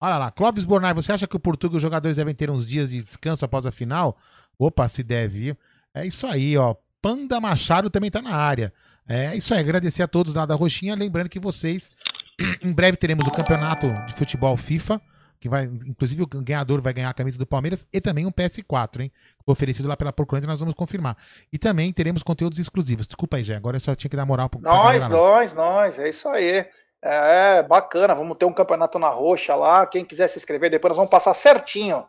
Olha 0.01 0.19
lá, 0.19 0.31
Clóvis 0.31 0.65
Bornai, 0.65 0.95
você 0.95 1.13
acha 1.13 1.27
que 1.27 1.37
o 1.37 1.41
Portugal 1.41 1.77
os 1.77 1.83
jogadores 1.83 2.17
devem 2.17 2.35
ter 2.35 2.49
uns 2.49 2.65
dias 2.65 2.91
de 2.91 2.99
descanso 2.99 3.45
após 3.45 3.67
a 3.67 3.73
final? 3.73 4.17
Opa, 4.63 4.87
se 4.87 5.03
deve? 5.03 5.57
É 5.95 6.07
isso 6.07 6.27
aí, 6.27 6.57
ó. 6.57 6.75
Panda 7.01 7.41
Machado 7.41 7.91
também 7.91 8.11
tá 8.11 8.23
na 8.23 8.35
área. 8.35 8.73
É 9.09 9.35
isso 9.35 9.53
aí, 9.53 9.61
agradecer 9.61 10.03
a 10.03 10.09
todos 10.09 10.35
lá 10.35 10.47
da 10.47 10.55
Roxinha. 10.55 10.95
Lembrando 10.95 11.29
que 11.29 11.41
vocês, 11.41 11.91
em 12.63 12.73
breve 12.73 12.97
teremos 12.97 13.27
o 13.27 13.33
campeonato 13.33 13.89
de 14.07 14.15
futebol 14.15 14.57
FIFA 14.57 15.01
que 15.41 15.49
vai, 15.49 15.65
inclusive 15.65 16.23
o 16.23 16.27
ganhador 16.27 16.81
vai 16.81 16.93
ganhar 16.93 17.11
a 17.11 17.13
camisa 17.13 17.37
do 17.37 17.45
Palmeiras 17.45 17.85
e 17.93 18.01
também 18.01 18.25
um 18.25 18.31
PS4, 18.31 19.01
hein? 19.01 19.13
Oferecido 19.45 19.89
lá 19.89 19.97
pela 19.97 20.13
Procurante, 20.13 20.47
nós 20.47 20.61
vamos 20.61 20.73
confirmar. 20.73 21.17
E 21.53 21.59
também 21.59 21.93
teremos 21.93 22.23
conteúdos 22.23 22.61
exclusivos. 22.61 23.09
Desculpa 23.09 23.39
aí, 23.39 23.43
Jé, 23.43 23.57
agora 23.57 23.75
eu 23.75 23.81
só 23.81 23.93
tinha 23.97 24.09
que 24.09 24.17
dar 24.17 24.25
moral 24.25 24.49
pro 24.49 24.61
Nós, 24.61 25.09
nós, 25.09 25.53
nós, 25.53 25.99
é 25.99 26.09
isso 26.09 26.29
aí. 26.29 26.65
É 27.03 27.61
bacana, 27.65 28.15
vamos 28.15 28.37
ter 28.39 28.45
um 28.45 28.53
campeonato 28.53 29.01
na 29.01 29.09
roxa 29.09 29.57
lá. 29.57 29.85
Quem 29.85 30.05
quiser 30.05 30.29
se 30.29 30.39
inscrever, 30.39 30.71
depois 30.71 30.91
nós 30.91 30.97
vamos 30.97 31.11
passar 31.11 31.35
certinho 31.35 32.07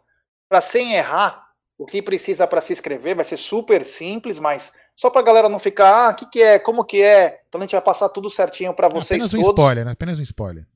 para 0.47 0.61
sem 0.61 0.93
errar 0.93 1.42
o 1.77 1.85
que 1.85 2.01
precisa 2.01 2.47
para 2.47 2.61
se 2.61 2.73
inscrever. 2.73 3.15
Vai 3.15 3.25
ser 3.25 3.37
super 3.37 3.83
simples, 3.83 4.39
mas 4.39 4.71
só 4.95 5.09
para 5.09 5.21
a 5.21 5.25
galera 5.25 5.49
não 5.49 5.59
ficar, 5.59 6.09
ah, 6.09 6.11
o 6.11 6.15
que, 6.15 6.25
que 6.27 6.41
é, 6.41 6.59
como 6.59 6.85
que 6.85 7.01
é. 7.01 7.41
Então 7.47 7.59
a 7.59 7.63
gente 7.63 7.71
vai 7.71 7.81
passar 7.81 8.09
tudo 8.09 8.29
certinho 8.29 8.73
para 8.73 8.87
vocês 8.87 9.19
Apenas 9.19 9.33
um 9.33 9.37
todos. 9.37 9.49
spoiler, 9.49 9.85
né? 9.85 9.91
Apenas 9.91 10.19
um 10.19 10.23
spoiler. 10.23 10.67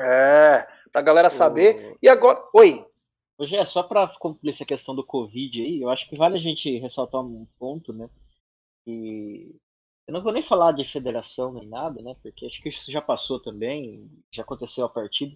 É 0.00 0.66
para 0.92 1.00
a 1.00 1.04
galera 1.04 1.30
saber. 1.30 1.92
O... 1.92 1.98
E 2.02 2.08
agora, 2.08 2.42
oi. 2.52 2.84
Hoje 3.38 3.56
é 3.56 3.64
só 3.64 3.82
para 3.82 4.06
cumprir 4.18 4.50
essa 4.50 4.66
questão 4.66 4.94
do 4.94 5.04
Covid 5.04 5.62
aí, 5.62 5.80
eu 5.80 5.88
acho 5.88 6.06
que 6.10 6.16
vale 6.16 6.36
a 6.36 6.40
gente 6.40 6.78
ressaltar 6.78 7.22
um 7.22 7.46
ponto, 7.58 7.90
né? 7.90 8.06
E 8.86 9.56
eu 10.06 10.12
não 10.12 10.22
vou 10.22 10.30
nem 10.30 10.42
falar 10.42 10.72
de 10.72 10.84
federação 10.84 11.54
nem 11.54 11.66
nada, 11.66 12.02
né? 12.02 12.14
Porque 12.22 12.44
acho 12.44 12.60
que 12.62 12.68
isso 12.68 12.92
já 12.92 13.00
passou 13.00 13.40
também, 13.40 14.10
já 14.30 14.42
aconteceu 14.42 14.84
a 14.84 14.90
partida. 14.90 15.34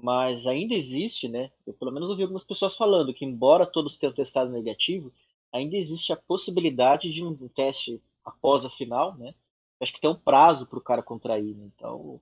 Mas 0.00 0.46
ainda 0.46 0.74
existe, 0.74 1.28
né? 1.28 1.50
Eu 1.66 1.74
pelo 1.74 1.92
menos 1.92 2.08
ouvi 2.08 2.22
algumas 2.22 2.44
pessoas 2.44 2.74
falando 2.74 3.12
que, 3.12 3.24
embora 3.24 3.66
todos 3.66 3.96
tenham 3.96 4.14
testado 4.14 4.50
negativo, 4.50 5.12
ainda 5.52 5.76
existe 5.76 6.12
a 6.12 6.16
possibilidade 6.16 7.12
de 7.12 7.22
um 7.22 7.36
teste 7.48 8.00
após 8.24 8.64
a 8.64 8.70
final, 8.70 9.14
né? 9.16 9.34
Acho 9.80 9.92
que 9.92 10.00
tem 10.00 10.08
um 10.08 10.16
prazo 10.16 10.66
para 10.66 10.78
o 10.78 10.82
cara 10.82 11.02
contrair, 11.02 11.54
né? 11.54 11.70
Então, 11.76 12.20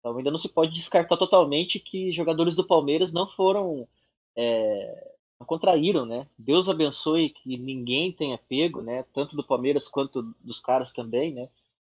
então 0.00 0.16
ainda 0.16 0.30
não 0.30 0.38
se 0.38 0.48
pode 0.48 0.74
descartar 0.74 1.16
totalmente 1.16 1.78
que 1.78 2.10
jogadores 2.10 2.56
do 2.56 2.66
Palmeiras 2.66 3.12
não 3.12 3.28
foram. 3.28 3.86
É, 4.34 5.12
não 5.38 5.46
contraíram, 5.46 6.06
né? 6.06 6.26
Deus 6.38 6.68
abençoe 6.68 7.30
que 7.30 7.56
ninguém 7.56 8.12
tenha 8.12 8.38
pego, 8.38 8.80
né? 8.80 9.04
Tanto 9.12 9.36
do 9.36 9.44
Palmeiras 9.44 9.86
quanto 9.86 10.22
dos 10.40 10.58
caras 10.58 10.92
também, 10.92 11.32
né? 11.32 11.48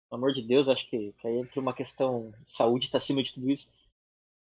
Pelo 0.09 0.21
amor 0.21 0.33
de 0.33 0.41
Deus, 0.41 0.69
acho 0.69 0.87
que, 0.89 1.13
que 1.19 1.27
aí 1.27 1.37
entra 1.37 1.59
uma 1.59 1.73
questão 1.73 2.33
de 2.45 2.51
saúde 2.51 2.85
está 2.85 2.97
acima 2.97 3.23
de 3.23 3.33
tudo 3.33 3.49
isso. 3.49 3.67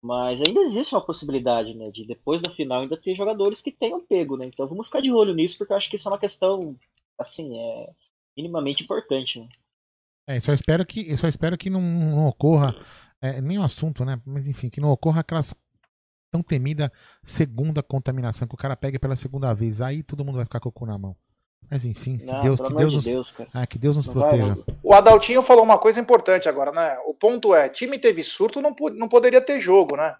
Mas 0.00 0.40
ainda 0.40 0.60
existe 0.60 0.94
uma 0.94 1.04
possibilidade, 1.04 1.74
né? 1.74 1.90
De 1.90 2.06
depois 2.06 2.40
da 2.42 2.50
final 2.50 2.82
ainda 2.82 2.96
ter 2.96 3.14
jogadores 3.16 3.60
que 3.60 3.72
tenham 3.72 4.04
pego, 4.04 4.36
né? 4.36 4.46
Então 4.46 4.66
vamos 4.66 4.86
ficar 4.86 5.00
de 5.00 5.12
olho 5.12 5.34
nisso, 5.34 5.58
porque 5.58 5.72
eu 5.72 5.76
acho 5.76 5.90
que 5.90 5.96
isso 5.96 6.08
é 6.08 6.12
uma 6.12 6.18
questão, 6.18 6.76
assim, 7.18 7.58
é 7.58 7.90
minimamente 8.36 8.84
importante, 8.84 9.40
né? 9.40 9.48
É, 10.28 10.38
só 10.38 10.52
espero 10.52 10.84
que, 10.86 11.16
só 11.16 11.26
espero 11.26 11.56
que 11.56 11.70
não, 11.70 11.80
não 11.80 12.28
ocorra 12.28 12.74
é, 13.20 13.40
nem 13.40 13.58
o 13.58 13.62
assunto, 13.62 14.04
né? 14.04 14.20
Mas 14.24 14.46
enfim, 14.46 14.68
que 14.68 14.80
não 14.80 14.90
ocorra 14.90 15.20
aquelas 15.20 15.54
tão 16.30 16.42
temida 16.42 16.92
segunda 17.22 17.82
contaminação 17.82 18.46
que 18.46 18.54
o 18.54 18.58
cara 18.58 18.76
pegue 18.76 18.98
pela 18.98 19.16
segunda 19.16 19.52
vez. 19.54 19.80
Aí 19.80 20.02
todo 20.02 20.24
mundo 20.24 20.36
vai 20.36 20.44
ficar 20.44 20.60
com 20.60 20.68
o 20.68 20.72
cu 20.72 20.86
na 20.86 20.98
mão. 20.98 21.16
Mas 21.70 21.84
enfim, 21.84 22.18
não, 22.22 22.34
que 22.34 22.40
Deus, 22.40 22.60
que 22.60 22.74
Deus, 22.74 22.90
de 22.90 22.96
nos, 22.96 23.04
Deus, 23.04 23.34
ah, 23.52 23.66
que 23.66 23.78
Deus 23.78 23.96
nos 23.96 24.06
não 24.06 24.14
proteja. 24.14 24.54
Vai, 24.54 24.76
o 24.82 24.94
Adaltinho 24.94 25.42
falou 25.42 25.62
uma 25.62 25.78
coisa 25.78 26.00
importante 26.00 26.48
agora, 26.48 26.72
né? 26.72 26.96
O 27.06 27.12
ponto 27.12 27.54
é, 27.54 27.68
time 27.68 27.98
teve 27.98 28.24
surto, 28.24 28.62
não, 28.62 28.74
não 28.94 29.08
poderia 29.08 29.40
ter 29.40 29.60
jogo, 29.60 29.96
né? 29.96 30.16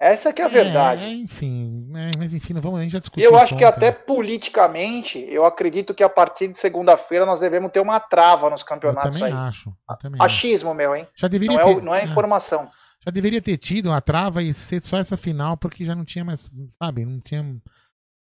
Essa 0.00 0.32
que 0.32 0.40
é 0.40 0.46
a 0.46 0.48
verdade. 0.48 1.04
É, 1.04 1.10
enfim, 1.10 1.86
é, 1.94 2.12
mas 2.18 2.32
enfim, 2.32 2.54
não 2.54 2.62
vamos 2.62 2.80
nem 2.80 2.88
já 2.88 2.98
discutir 2.98 3.22
Eu 3.22 3.36
acho 3.36 3.54
que 3.54 3.64
até 3.64 3.92
politicamente, 3.92 5.22
eu 5.28 5.44
acredito 5.44 5.92
que 5.92 6.02
a 6.02 6.08
partir 6.08 6.48
de 6.48 6.58
segunda-feira 6.58 7.26
nós 7.26 7.40
devemos 7.40 7.70
ter 7.70 7.80
uma 7.80 8.00
trava 8.00 8.48
nos 8.48 8.62
campeonatos 8.62 9.16
eu 9.16 9.20
também 9.20 9.38
aí. 9.38 9.48
Acho, 9.48 9.68
eu 9.68 9.96
também 9.98 10.22
Achismo 10.22 10.70
acho. 10.70 10.76
meu, 10.78 10.96
hein? 10.96 11.06
Já 11.14 11.28
deveria 11.28 11.58
não, 11.58 11.64
ter, 11.66 11.78
é, 11.78 11.80
não 11.82 11.94
é 11.94 12.04
informação. 12.04 12.70
Já 13.04 13.10
deveria 13.10 13.42
ter 13.42 13.58
tido 13.58 13.90
uma 13.90 14.00
trava 14.00 14.42
e 14.42 14.54
ser 14.54 14.82
só 14.82 14.96
essa 14.96 15.18
final, 15.18 15.58
porque 15.58 15.84
já 15.84 15.94
não 15.94 16.04
tinha 16.04 16.24
mais, 16.24 16.50
sabe, 16.82 17.04
não 17.04 17.20
tinha... 17.20 17.44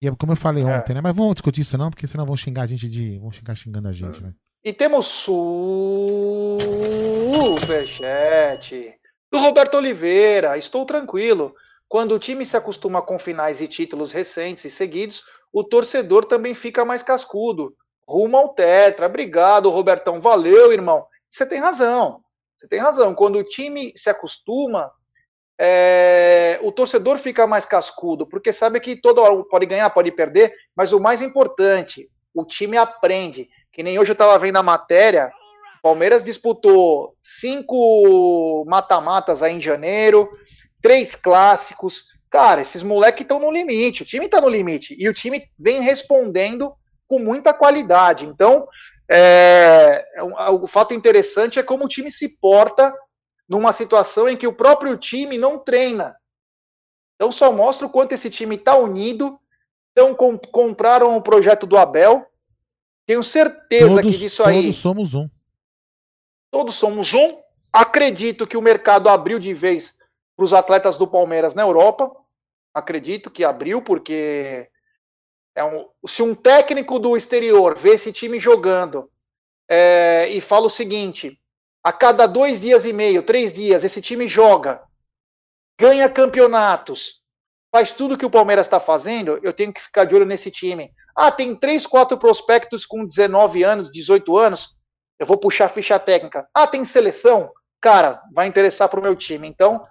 E 0.01 0.07
é 0.07 0.15
como 0.15 0.31
eu 0.33 0.37
falei 0.37 0.63
é. 0.63 0.67
ontem, 0.67 0.93
né? 0.93 1.01
Mas 1.01 1.15
vamos 1.15 1.35
discutir 1.35 1.61
isso 1.61 1.77
não, 1.77 1.89
porque 1.89 2.07
senão 2.07 2.25
vão 2.25 2.35
xingar 2.35 2.63
a 2.63 2.67
gente 2.67 2.89
de... 2.89 3.17
vão 3.19 3.31
xingar 3.31 3.55
xingando 3.55 3.87
a 3.87 3.93
gente, 3.93 4.21
né? 4.21 4.33
E 4.63 4.73
temos 4.73 5.05
superchat 7.55 8.95
do 9.31 9.39
Roberto 9.39 9.75
Oliveira. 9.75 10.57
Estou 10.57 10.85
tranquilo. 10.85 11.53
Quando 11.87 12.15
o 12.15 12.19
time 12.19 12.45
se 12.45 12.57
acostuma 12.57 13.01
com 13.01 13.19
finais 13.19 13.61
e 13.61 13.67
títulos 13.67 14.11
recentes 14.11 14.65
e 14.65 14.69
seguidos, 14.69 15.23
o 15.53 15.63
torcedor 15.63 16.25
também 16.25 16.55
fica 16.55 16.83
mais 16.83 17.03
cascudo. 17.03 17.75
Rumo 18.07 18.37
ao 18.37 18.49
Tetra. 18.49 19.05
Obrigado, 19.05 19.69
Robertão. 19.69 20.19
Valeu, 20.19 20.71
irmão. 20.71 21.05
Você 21.29 21.45
tem 21.45 21.59
razão. 21.59 22.21
Você 22.57 22.67
tem 22.67 22.79
razão. 22.79 23.13
Quando 23.13 23.37
o 23.37 23.43
time 23.43 23.93
se 23.95 24.09
acostuma, 24.09 24.91
é, 25.59 26.59
o 26.61 26.71
torcedor 26.71 27.17
fica 27.17 27.47
mais 27.47 27.65
cascudo, 27.65 28.25
porque 28.25 28.51
sabe 28.51 28.79
que 28.79 28.95
todo 28.95 29.21
hora 29.21 29.43
pode 29.43 29.65
ganhar, 29.65 29.89
pode 29.89 30.11
perder, 30.11 30.53
mas 30.75 30.91
o 30.91 30.99
mais 30.99 31.21
importante, 31.21 32.09
o 32.33 32.43
time 32.43 32.77
aprende. 32.77 33.49
Que 33.71 33.83
nem 33.83 33.99
hoje 33.99 34.11
eu 34.11 34.13
estava 34.13 34.37
vendo 34.39 34.57
a 34.57 34.63
matéria, 34.63 35.31
Palmeiras 35.81 36.23
disputou 36.23 37.15
cinco 37.21 38.65
mata-matas 38.65 39.43
aí 39.43 39.53
em 39.53 39.61
janeiro, 39.61 40.27
três 40.81 41.15
clássicos. 41.15 42.05
Cara, 42.29 42.61
esses 42.61 42.81
moleques 42.81 43.21
estão 43.21 43.39
no 43.39 43.51
limite, 43.51 44.01
o 44.01 44.05
time 44.05 44.25
está 44.25 44.41
no 44.41 44.49
limite. 44.49 44.95
E 44.97 45.07
o 45.07 45.13
time 45.13 45.43
vem 45.59 45.81
respondendo 45.81 46.73
com 47.07 47.19
muita 47.19 47.53
qualidade. 47.53 48.25
Então, 48.25 48.67
é 49.07 50.03
o 50.49 50.67
fato 50.67 50.93
interessante 50.93 51.59
é 51.59 51.63
como 51.63 51.85
o 51.85 51.87
time 51.87 52.11
se 52.11 52.29
porta 52.29 52.91
numa 53.47 53.71
situação 53.71 54.27
em 54.27 54.35
que 54.35 54.47
o 54.47 54.53
próprio 54.53 54.97
time 54.97 55.37
não 55.37 55.57
treina. 55.57 56.15
Então 57.15 57.31
só 57.31 57.51
mostra 57.51 57.87
o 57.87 57.89
quanto 57.89 58.13
esse 58.13 58.29
time 58.29 58.55
está 58.55 58.75
unido. 58.75 59.39
Então 59.91 60.13
com, 60.13 60.37
compraram 60.37 61.15
o 61.15 61.21
projeto 61.21 61.65
do 61.65 61.77
Abel. 61.77 62.25
Tenho 63.05 63.23
certeza 63.23 63.87
todos, 63.87 64.01
que 64.01 64.17
disso 64.17 64.43
aí. 64.43 64.63
Todos 64.63 64.75
somos 64.77 65.13
um. 65.13 65.29
Todos 66.51 66.75
somos 66.75 67.13
um. 67.13 67.39
Acredito 67.71 68.47
que 68.47 68.57
o 68.57 68.61
mercado 68.61 69.09
abriu 69.09 69.37
de 69.37 69.53
vez 69.53 69.97
para 70.35 70.45
os 70.45 70.53
atletas 70.53 70.97
do 70.97 71.07
Palmeiras 71.07 71.53
na 71.53 71.61
Europa. 71.61 72.11
Acredito 72.73 73.29
que 73.29 73.43
abriu, 73.43 73.81
porque 73.81 74.69
é 75.55 75.63
um, 75.63 75.87
se 76.05 76.21
um 76.21 76.35
técnico 76.35 76.99
do 76.99 77.15
exterior 77.15 77.77
vê 77.77 77.91
esse 77.91 78.11
time 78.11 78.39
jogando 78.39 79.09
é, 79.69 80.27
e 80.29 80.41
fala 80.41 80.67
o 80.67 80.69
seguinte: 80.69 81.39
a 81.85 81.93
cada 81.93 82.25
dois 82.25 82.59
dias 82.59 82.83
e 82.83 82.91
meio, 82.91 83.21
três 83.21 83.53
dias, 83.53 83.83
esse 83.83 84.01
time 84.01 84.27
joga, 84.27 84.81
ganha 85.79 86.09
campeonatos, 86.09 87.21
faz 87.71 87.91
tudo 87.91 88.17
que 88.17 88.25
o 88.25 88.29
Palmeiras 88.29 88.65
está 88.65 88.79
fazendo, 88.79 89.39
eu 89.43 89.53
tenho 89.53 89.71
que 89.71 89.83
ficar 89.83 90.03
de 90.03 90.15
olho 90.15 90.25
nesse 90.25 90.49
time. 90.49 90.91
Ah, 91.15 91.31
tem 91.31 91.55
três, 91.55 91.85
quatro 91.85 92.17
prospectos 92.17 92.87
com 92.87 93.05
19 93.05 93.61
anos, 93.61 93.91
18 93.91 94.35
anos, 94.35 94.75
eu 95.19 95.27
vou 95.27 95.37
puxar 95.37 95.65
a 95.65 95.69
ficha 95.69 95.99
técnica. 95.99 96.47
Ah, 96.55 96.65
tem 96.65 96.83
seleção? 96.83 97.51
Cara, 97.79 98.19
vai 98.33 98.47
interessar 98.47 98.89
para 98.89 98.99
o 98.99 99.03
meu 99.03 99.15
time. 99.15 99.47
Então, 99.47 99.85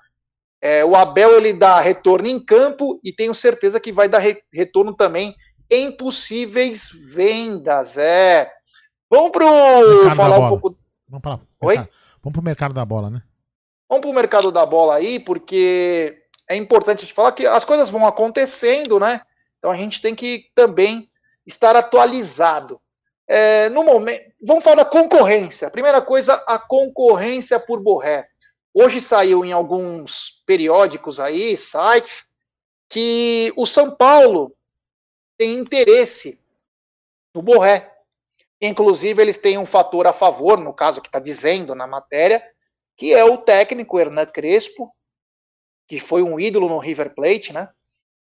é, 0.60 0.84
o 0.84 0.96
Abel 0.96 1.36
ele 1.36 1.52
dá 1.52 1.78
retorno 1.78 2.26
em 2.26 2.44
campo 2.44 2.98
e 3.04 3.12
tenho 3.12 3.32
certeza 3.32 3.78
que 3.78 3.92
vai 3.92 4.08
dar 4.08 4.18
re 4.18 4.42
retorno 4.52 4.96
também 4.96 5.32
em 5.70 5.96
possíveis 5.96 6.90
vendas. 6.90 7.96
É. 7.96 8.50
Vamos 9.08 9.30
pro 9.30 9.46
falar 10.16 10.40
um 10.40 10.48
pouco 10.48 10.76
Vamos 11.08 11.22
para 11.22 11.40
Oi? 11.60 11.76
Vamos 11.76 12.32
para 12.32 12.40
o 12.40 12.44
mercado 12.44 12.74
da 12.74 12.84
bola, 12.84 13.10
né? 13.10 13.22
Vamos 13.88 14.02
para 14.02 14.10
o 14.10 14.14
mercado 14.14 14.50
da 14.50 14.64
bola 14.64 14.96
aí, 14.96 15.20
porque 15.20 16.22
é 16.48 16.56
importante 16.56 17.06
te 17.06 17.12
falar 17.12 17.32
que 17.32 17.46
as 17.46 17.64
coisas 17.64 17.90
vão 17.90 18.06
acontecendo, 18.06 18.98
né? 18.98 19.20
Então 19.58 19.70
a 19.70 19.76
gente 19.76 20.00
tem 20.00 20.14
que 20.14 20.50
também 20.54 21.10
estar 21.46 21.76
atualizado. 21.76 22.80
É, 23.26 23.68
no 23.70 23.82
momento, 23.82 24.32
vamos 24.42 24.64
falar 24.64 24.76
da 24.76 24.84
concorrência. 24.84 25.70
Primeira 25.70 26.02
coisa, 26.02 26.34
a 26.46 26.58
concorrência 26.58 27.58
por 27.58 27.80
Borré. 27.80 28.28
Hoje 28.72 29.00
saiu 29.00 29.44
em 29.44 29.52
alguns 29.52 30.42
periódicos 30.44 31.20
aí, 31.20 31.56
sites, 31.56 32.26
que 32.88 33.52
o 33.56 33.66
São 33.66 33.94
Paulo 33.94 34.54
tem 35.38 35.54
interesse 35.54 36.38
no 37.32 37.40
Borré. 37.40 37.93
Inclusive, 38.66 39.20
eles 39.20 39.36
têm 39.36 39.58
um 39.58 39.66
fator 39.66 40.06
a 40.06 40.12
favor, 40.12 40.58
no 40.58 40.72
caso 40.72 41.02
que 41.02 41.08
está 41.08 41.18
dizendo 41.18 41.74
na 41.74 41.86
matéria, 41.86 42.42
que 42.96 43.12
é 43.12 43.22
o 43.24 43.36
técnico 43.36 43.98
Hernan 43.98 44.26
Crespo, 44.26 44.90
que 45.86 46.00
foi 46.00 46.22
um 46.22 46.40
ídolo 46.40 46.68
no 46.68 46.78
River 46.78 47.14
Plate, 47.14 47.52
né? 47.52 47.68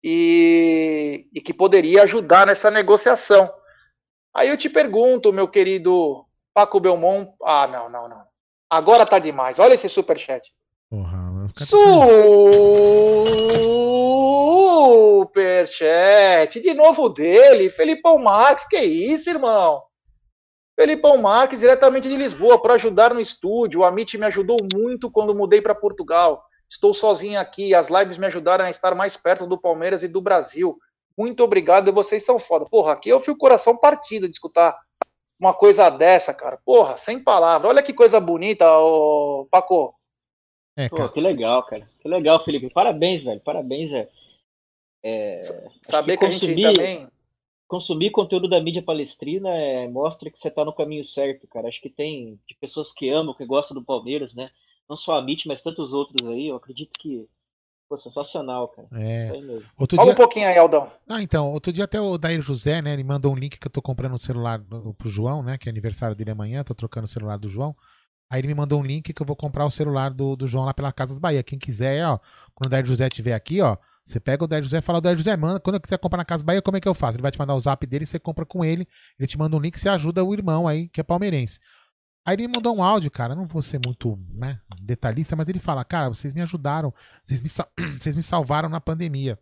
E, 0.02 1.28
e 1.34 1.40
que 1.40 1.52
poderia 1.52 2.04
ajudar 2.04 2.46
nessa 2.46 2.70
negociação. 2.70 3.52
Aí 4.34 4.48
eu 4.48 4.56
te 4.56 4.70
pergunto, 4.70 5.32
meu 5.32 5.46
querido 5.46 6.24
Paco 6.54 6.80
Belmont. 6.80 7.30
Ah, 7.42 7.66
não, 7.66 7.90
não, 7.90 8.08
não. 8.08 8.22
Agora 8.70 9.04
tá 9.04 9.18
demais. 9.18 9.58
Olha 9.58 9.74
esse 9.74 9.88
superchat. 9.88 10.50
Porra, 10.88 11.46
Superchat. 15.22 16.60
De 16.60 16.72
novo 16.72 17.10
dele, 17.10 17.68
Felipão 17.68 18.16
Max. 18.18 18.66
Que 18.66 18.78
isso, 18.78 19.28
irmão? 19.28 19.82
Felipão 20.74 21.18
Marques, 21.18 21.60
diretamente 21.60 22.08
de 22.08 22.16
Lisboa, 22.16 22.60
para 22.60 22.74
ajudar 22.74 23.12
no 23.12 23.20
estúdio. 23.20 23.80
O 23.80 23.84
Amit 23.84 24.16
me 24.16 24.26
ajudou 24.26 24.56
muito 24.72 25.10
quando 25.10 25.34
mudei 25.34 25.60
para 25.60 25.74
Portugal. 25.74 26.44
Estou 26.68 26.94
sozinho 26.94 27.38
aqui. 27.38 27.74
As 27.74 27.88
lives 27.88 28.16
me 28.16 28.26
ajudaram 28.26 28.64
a 28.64 28.70
estar 28.70 28.94
mais 28.94 29.16
perto 29.16 29.46
do 29.46 29.58
Palmeiras 29.58 30.02
e 30.02 30.08
do 30.08 30.20
Brasil. 30.20 30.78
Muito 31.16 31.44
obrigado, 31.44 31.92
vocês 31.92 32.24
são 32.24 32.38
foda. 32.38 32.64
Porra, 32.64 32.92
aqui 32.92 33.10
eu 33.10 33.20
fui 33.20 33.34
o 33.34 33.38
coração 33.38 33.76
partido 33.76 34.26
de 34.26 34.34
escutar 34.34 34.78
uma 35.38 35.52
coisa 35.52 35.90
dessa, 35.90 36.32
cara. 36.32 36.58
Porra, 36.64 36.96
sem 36.96 37.22
palavra. 37.22 37.68
Olha 37.68 37.82
que 37.82 37.92
coisa 37.92 38.18
bonita, 38.18 38.66
ô 38.78 39.46
Paco. 39.50 39.94
É, 40.74 40.88
Pô, 40.88 41.06
que 41.10 41.20
legal, 41.20 41.62
cara. 41.64 41.86
Que 42.00 42.08
legal, 42.08 42.42
Felipe. 42.42 42.70
Parabéns, 42.70 43.22
velho. 43.22 43.40
Parabéns, 43.40 43.90
velho. 43.90 44.08
É... 45.04 45.40
Saber 45.82 46.16
que, 46.16 46.20
que, 46.20 46.24
a 46.26 46.30
gente 46.30 46.62
também 46.62 47.08
consumir 47.72 48.10
conteúdo 48.10 48.46
da 48.50 48.60
mídia 48.60 48.82
palestrina 48.82 49.48
é, 49.48 49.88
mostra 49.88 50.30
que 50.30 50.38
você 50.38 50.48
está 50.48 50.62
no 50.62 50.74
caminho 50.74 51.02
certo, 51.02 51.46
cara. 51.46 51.68
Acho 51.68 51.80
que 51.80 51.88
tem 51.88 52.38
de 52.46 52.54
pessoas 52.56 52.92
que 52.92 53.08
amam, 53.08 53.34
que 53.34 53.46
gostam 53.46 53.74
do 53.74 53.82
Palmeiras, 53.82 54.34
né? 54.34 54.50
Não 54.86 54.94
só 54.94 55.16
a 55.16 55.22
MIT, 55.22 55.48
mas 55.48 55.62
tantos 55.62 55.94
outros 55.94 56.28
aí. 56.28 56.48
Eu 56.48 56.56
acredito 56.56 56.90
que 57.00 57.26
Pô, 57.88 57.96
sensacional, 57.96 58.68
cara. 58.68 58.88
É. 58.92 59.32
Outro 59.78 59.96
Fala 59.96 60.08
dia... 60.08 60.12
um 60.12 60.16
pouquinho 60.16 60.48
aí, 60.48 60.58
Aldão. 60.58 60.90
Ah, 61.08 61.22
então, 61.22 61.50
outro 61.50 61.72
dia 61.72 61.84
até 61.84 61.98
o 61.98 62.18
Dair 62.18 62.42
José, 62.42 62.82
né, 62.82 62.92
ele 62.92 63.04
mandou 63.04 63.32
um 63.32 63.36
link 63.36 63.58
que 63.58 63.66
eu 63.66 63.70
tô 63.70 63.80
comprando 63.80 64.12
o 64.12 64.16
um 64.16 64.18
celular 64.18 64.62
pro 64.96 65.08
João, 65.08 65.42
né, 65.42 65.56
que 65.56 65.68
é 65.68 65.72
aniversário 65.72 66.14
dele 66.14 66.30
amanhã, 66.30 66.62
tô 66.62 66.74
trocando 66.74 67.04
o 67.04 67.08
celular 67.08 67.38
do 67.38 67.48
João. 67.48 67.74
Aí 68.30 68.40
ele 68.40 68.48
me 68.48 68.54
mandou 68.54 68.80
um 68.80 68.84
link 68.84 69.12
que 69.12 69.22
eu 69.22 69.26
vou 69.26 69.36
comprar 69.36 69.64
o 69.64 69.70
celular 69.70 70.10
do, 70.10 70.36
do 70.36 70.46
João 70.46 70.64
lá 70.66 70.74
pela 70.74 70.92
Casas 70.92 71.18
Bahia. 71.18 71.42
Quem 71.42 71.58
quiser, 71.58 72.06
ó, 72.06 72.18
quando 72.54 72.68
o 72.68 72.70
Dair 72.70 72.84
José 72.86 73.06
estiver 73.06 73.34
aqui, 73.34 73.60
ó, 73.62 73.76
você 74.04 74.18
pega 74.18 74.44
o 74.44 74.48
Délio 74.48 74.64
José 74.64 74.78
e 74.78 74.82
fala, 74.82 75.00
Délio 75.00 75.18
José, 75.18 75.36
manda, 75.36 75.60
quando 75.60 75.76
eu 75.76 75.80
quiser 75.80 75.98
comprar 75.98 76.18
na 76.18 76.24
Casa 76.24 76.42
Bahia, 76.44 76.60
como 76.60 76.76
é 76.76 76.80
que 76.80 76.88
eu 76.88 76.94
faço? 76.94 77.16
Ele 77.16 77.22
vai 77.22 77.30
te 77.30 77.38
mandar 77.38 77.54
o 77.54 77.60
zap 77.60 77.86
dele, 77.86 78.04
você 78.04 78.18
compra 78.18 78.44
com 78.44 78.64
ele, 78.64 78.86
ele 79.18 79.28
te 79.28 79.38
manda 79.38 79.56
um 79.56 79.60
link, 79.60 79.78
você 79.78 79.88
ajuda 79.88 80.24
o 80.24 80.34
irmão 80.34 80.66
aí, 80.66 80.88
que 80.88 81.00
é 81.00 81.04
palmeirense. 81.04 81.60
Aí 82.24 82.36
ele 82.36 82.48
mandou 82.48 82.76
um 82.76 82.82
áudio, 82.82 83.10
cara, 83.10 83.34
não 83.34 83.46
vou 83.46 83.62
ser 83.62 83.80
muito 83.84 84.16
né, 84.30 84.60
detalhista, 84.80 85.34
mas 85.34 85.48
ele 85.48 85.58
fala, 85.58 85.84
cara, 85.84 86.08
vocês 86.08 86.32
me 86.32 86.40
ajudaram, 86.40 86.92
vocês 87.22 87.40
me, 87.40 87.48
vocês 87.98 88.14
me 88.14 88.22
salvaram 88.22 88.68
na 88.68 88.80
pandemia. 88.80 89.38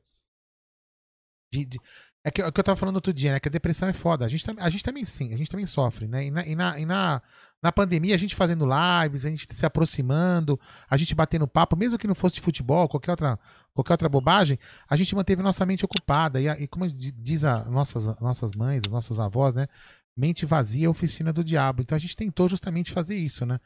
De, 1.52 1.64
de, 1.64 1.80
é, 2.24 2.30
que, 2.30 2.42
é 2.42 2.50
que 2.50 2.60
eu 2.60 2.64
tava 2.64 2.76
falando 2.76 2.96
outro 2.96 3.12
dia, 3.12 3.32
né? 3.32 3.40
Que 3.40 3.48
a 3.48 3.52
depressão 3.52 3.88
é 3.88 3.92
foda. 3.92 4.24
A 4.24 4.28
gente, 4.28 4.44
a 4.58 4.70
gente 4.70 4.84
também 4.84 5.04
sim, 5.04 5.32
a 5.32 5.36
gente 5.36 5.50
também 5.50 5.66
sofre, 5.66 6.06
né? 6.06 6.26
E 6.26 6.30
na, 6.30 6.46
e 6.46 6.54
na, 6.54 6.78
e 6.78 6.86
na 6.86 7.22
na 7.62 7.70
pandemia, 7.70 8.14
a 8.14 8.18
gente 8.18 8.34
fazendo 8.34 8.64
lives, 8.64 9.26
a 9.26 9.30
gente 9.30 9.46
se 9.54 9.66
aproximando, 9.66 10.58
a 10.88 10.96
gente 10.96 11.14
batendo 11.14 11.46
papo, 11.46 11.76
mesmo 11.76 11.98
que 11.98 12.06
não 12.06 12.14
fosse 12.14 12.36
de 12.36 12.40
futebol, 12.40 12.88
qualquer 12.88 13.10
outra, 13.10 13.38
qualquer 13.74 13.92
outra 13.92 14.08
bobagem, 14.08 14.58
a 14.88 14.96
gente 14.96 15.14
manteve 15.14 15.42
nossa 15.42 15.66
mente 15.66 15.84
ocupada. 15.84 16.40
E, 16.40 16.46
e 16.48 16.66
como 16.66 16.86
diz 16.88 17.44
a 17.44 17.64
nossas, 17.66 18.18
nossas 18.18 18.52
mães, 18.52 18.82
as 18.84 18.90
nossas 18.90 19.18
avós, 19.18 19.54
né? 19.54 19.66
Mente 20.16 20.46
vazia 20.46 20.86
é 20.86 20.88
oficina 20.88 21.32
do 21.32 21.44
diabo. 21.44 21.82
Então 21.82 21.96
a 21.96 21.98
gente 21.98 22.16
tentou 22.16 22.48
justamente 22.48 22.92
fazer 22.92 23.14
isso, 23.14 23.44
né? 23.44 23.60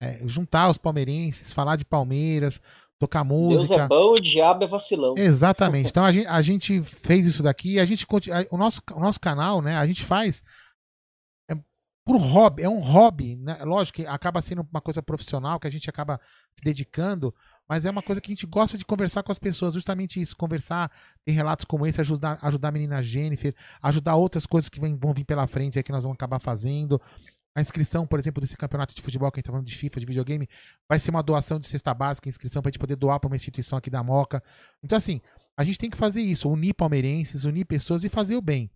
É, 0.00 0.26
juntar 0.26 0.70
os 0.70 0.78
palmeirenses, 0.78 1.52
falar 1.52 1.76
de 1.76 1.84
Palmeiras, 1.84 2.60
tocar 3.00 3.24
música. 3.24 3.66
Deus 3.66 3.80
é 3.80 3.88
bom, 3.88 4.12
o 4.12 4.20
diabo 4.20 4.62
é 4.62 4.68
vacilão. 4.68 5.14
Exatamente. 5.16 5.88
Então 5.88 6.04
a 6.04 6.12
gente, 6.12 6.26
a 6.26 6.42
gente 6.42 6.82
fez 6.82 7.26
isso 7.26 7.42
daqui, 7.42 7.80
a 7.80 7.84
gente 7.86 8.06
o 8.50 8.58
nosso, 8.58 8.82
o 8.92 9.00
nosso 9.00 9.18
canal, 9.18 9.62
né? 9.62 9.76
A 9.76 9.86
gente 9.86 10.04
faz 10.04 10.44
por 12.04 12.16
hobby, 12.16 12.62
é 12.62 12.68
um 12.68 12.80
hobby, 12.80 13.36
né? 13.36 13.58
Lógico 13.62 13.96
que 13.96 14.06
acaba 14.06 14.42
sendo 14.42 14.66
uma 14.70 14.80
coisa 14.80 15.02
profissional 15.02 15.60
que 15.60 15.66
a 15.66 15.70
gente 15.70 15.88
acaba 15.88 16.20
se 16.54 16.62
dedicando, 16.62 17.34
mas 17.68 17.86
é 17.86 17.90
uma 17.90 18.02
coisa 18.02 18.20
que 18.20 18.32
a 18.32 18.34
gente 18.34 18.46
gosta 18.46 18.76
de 18.76 18.84
conversar 18.84 19.22
com 19.22 19.30
as 19.30 19.38
pessoas, 19.38 19.74
justamente 19.74 20.20
isso, 20.20 20.36
conversar, 20.36 20.90
tem 21.24 21.34
relatos 21.34 21.64
como 21.64 21.86
esse, 21.86 22.00
ajudar, 22.00 22.38
ajudar 22.42 22.68
a 22.68 22.72
menina 22.72 23.02
Jennifer, 23.02 23.54
ajudar 23.82 24.16
outras 24.16 24.44
coisas 24.44 24.68
que 24.68 24.80
vem, 24.80 24.96
vão 24.96 25.14
vir 25.14 25.24
pela 25.24 25.46
frente 25.46 25.78
aí 25.78 25.82
que 25.84 25.92
nós 25.92 26.02
vamos 26.02 26.16
acabar 26.16 26.38
fazendo. 26.38 27.00
A 27.54 27.60
inscrição, 27.60 28.06
por 28.06 28.18
exemplo, 28.18 28.40
desse 28.40 28.56
campeonato 28.56 28.94
de 28.94 29.02
futebol 29.02 29.30
que 29.30 29.38
a 29.38 29.40
gente 29.40 29.46
tá 29.46 29.52
falando 29.52 29.66
de 29.66 29.76
FIFA, 29.76 30.00
de 30.00 30.06
videogame, 30.06 30.48
vai 30.88 30.98
ser 30.98 31.10
uma 31.10 31.22
doação 31.22 31.58
de 31.58 31.66
cesta 31.66 31.92
básica, 31.92 32.28
inscrição 32.28 32.62
pra 32.62 32.70
gente 32.70 32.78
poder 32.78 32.96
doar 32.96 33.18
para 33.18 33.28
uma 33.28 33.36
instituição 33.36 33.76
aqui 33.76 33.90
da 33.90 34.02
Moca. 34.02 34.42
Então, 34.82 34.96
assim, 34.96 35.20
a 35.56 35.64
gente 35.64 35.78
tem 35.78 35.90
que 35.90 35.96
fazer 35.96 36.20
isso, 36.20 36.48
unir 36.48 36.74
palmeirenses, 36.74 37.44
unir 37.44 37.64
pessoas 37.64 38.04
e 38.04 38.08
fazer 38.08 38.36
o 38.36 38.40
bem. 38.40 38.70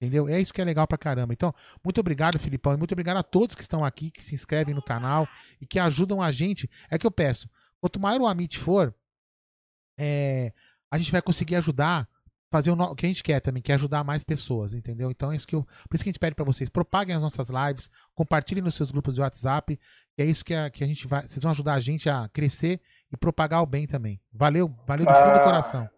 Entendeu? 0.00 0.28
É 0.28 0.40
isso 0.40 0.54
que 0.54 0.60
é 0.62 0.64
legal 0.64 0.86
pra 0.86 0.96
caramba. 0.96 1.34
Então, 1.34 1.52
muito 1.84 1.98
obrigado, 1.98 2.38
Filipão, 2.38 2.72
e 2.72 2.76
muito 2.76 2.92
obrigado 2.92 3.18
a 3.18 3.22
todos 3.22 3.54
que 3.54 3.60
estão 3.60 3.84
aqui, 3.84 4.10
que 4.10 4.24
se 4.24 4.34
inscrevem 4.34 4.74
no 4.74 4.82
canal 4.82 5.28
e 5.60 5.66
que 5.66 5.78
ajudam 5.78 6.22
a 6.22 6.32
gente. 6.32 6.70
É 6.90 6.96
que 6.96 7.06
eu 7.06 7.10
peço, 7.10 7.50
quanto 7.80 8.00
maior 8.00 8.20
o 8.22 8.26
Amit 8.26 8.58
for, 8.58 8.94
é, 9.98 10.54
a 10.90 10.96
gente 10.96 11.12
vai 11.12 11.20
conseguir 11.20 11.56
ajudar 11.56 12.08
fazer 12.50 12.70
o 12.70 12.94
que 12.94 13.06
a 13.06 13.08
gente 13.08 13.22
quer 13.22 13.40
também, 13.40 13.62
que 13.62 13.70
é 13.70 13.74
ajudar 13.74 14.02
mais 14.02 14.24
pessoas, 14.24 14.74
entendeu? 14.74 15.10
Então 15.10 15.30
é 15.30 15.36
isso 15.36 15.46
que 15.46 15.54
eu, 15.54 15.62
por 15.62 15.94
isso 15.94 16.02
que 16.02 16.10
a 16.10 16.12
gente 16.12 16.18
pede 16.18 16.34
para 16.34 16.44
vocês, 16.44 16.68
propaguem 16.68 17.14
as 17.14 17.22
nossas 17.22 17.48
lives, 17.48 17.90
compartilhem 18.14 18.62
nos 18.62 18.74
seus 18.74 18.90
grupos 18.90 19.14
de 19.14 19.20
WhatsApp, 19.20 19.78
é 20.18 20.24
isso 20.24 20.44
que 20.44 20.52
a, 20.52 20.68
que 20.68 20.82
a 20.82 20.86
gente 20.86 21.06
vai, 21.06 21.22
vocês 21.22 21.42
vão 21.42 21.52
ajudar 21.52 21.74
a 21.74 21.80
gente 21.80 22.10
a 22.10 22.28
crescer 22.32 22.80
e 23.12 23.16
propagar 23.16 23.62
o 23.62 23.66
bem 23.66 23.86
também. 23.86 24.20
Valeu, 24.32 24.74
valeu 24.86 25.06
do 25.06 25.12
fundo 25.12 25.30
ah, 25.30 25.38
do 25.38 25.44
coração. 25.44 25.88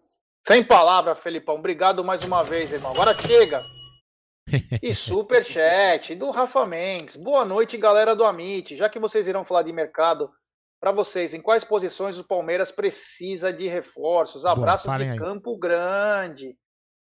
Sem 0.45 0.63
palavra, 0.63 1.15
Felipão. 1.15 1.55
Obrigado 1.55 2.03
mais 2.03 2.23
uma 2.23 2.43
vez, 2.43 2.71
irmão. 2.71 2.91
Agora 2.91 3.13
chega. 3.13 3.63
E 4.83 4.93
super 4.93 5.43
chat 5.43 6.13
do 6.15 6.29
Rafa 6.29 6.65
Mendes. 6.65 7.15
Boa 7.15 7.45
noite, 7.45 7.77
galera 7.77 8.13
do 8.13 8.25
Amit. 8.25 8.75
Já 8.75 8.89
que 8.89 8.99
vocês 8.99 9.25
irão 9.25 9.45
falar 9.45 9.63
de 9.63 9.71
mercado, 9.71 10.29
para 10.83 10.91
vocês, 10.91 11.33
em 11.33 11.41
quais 11.41 11.63
posições 11.63 12.19
o 12.19 12.25
Palmeiras 12.25 12.69
precisa 12.69 13.53
de 13.53 13.69
reforços? 13.69 14.45
Abraços 14.45 14.87
Boa, 14.87 14.97
de 14.97 15.11
aí. 15.11 15.17
Campo 15.17 15.57
Grande. 15.57 16.57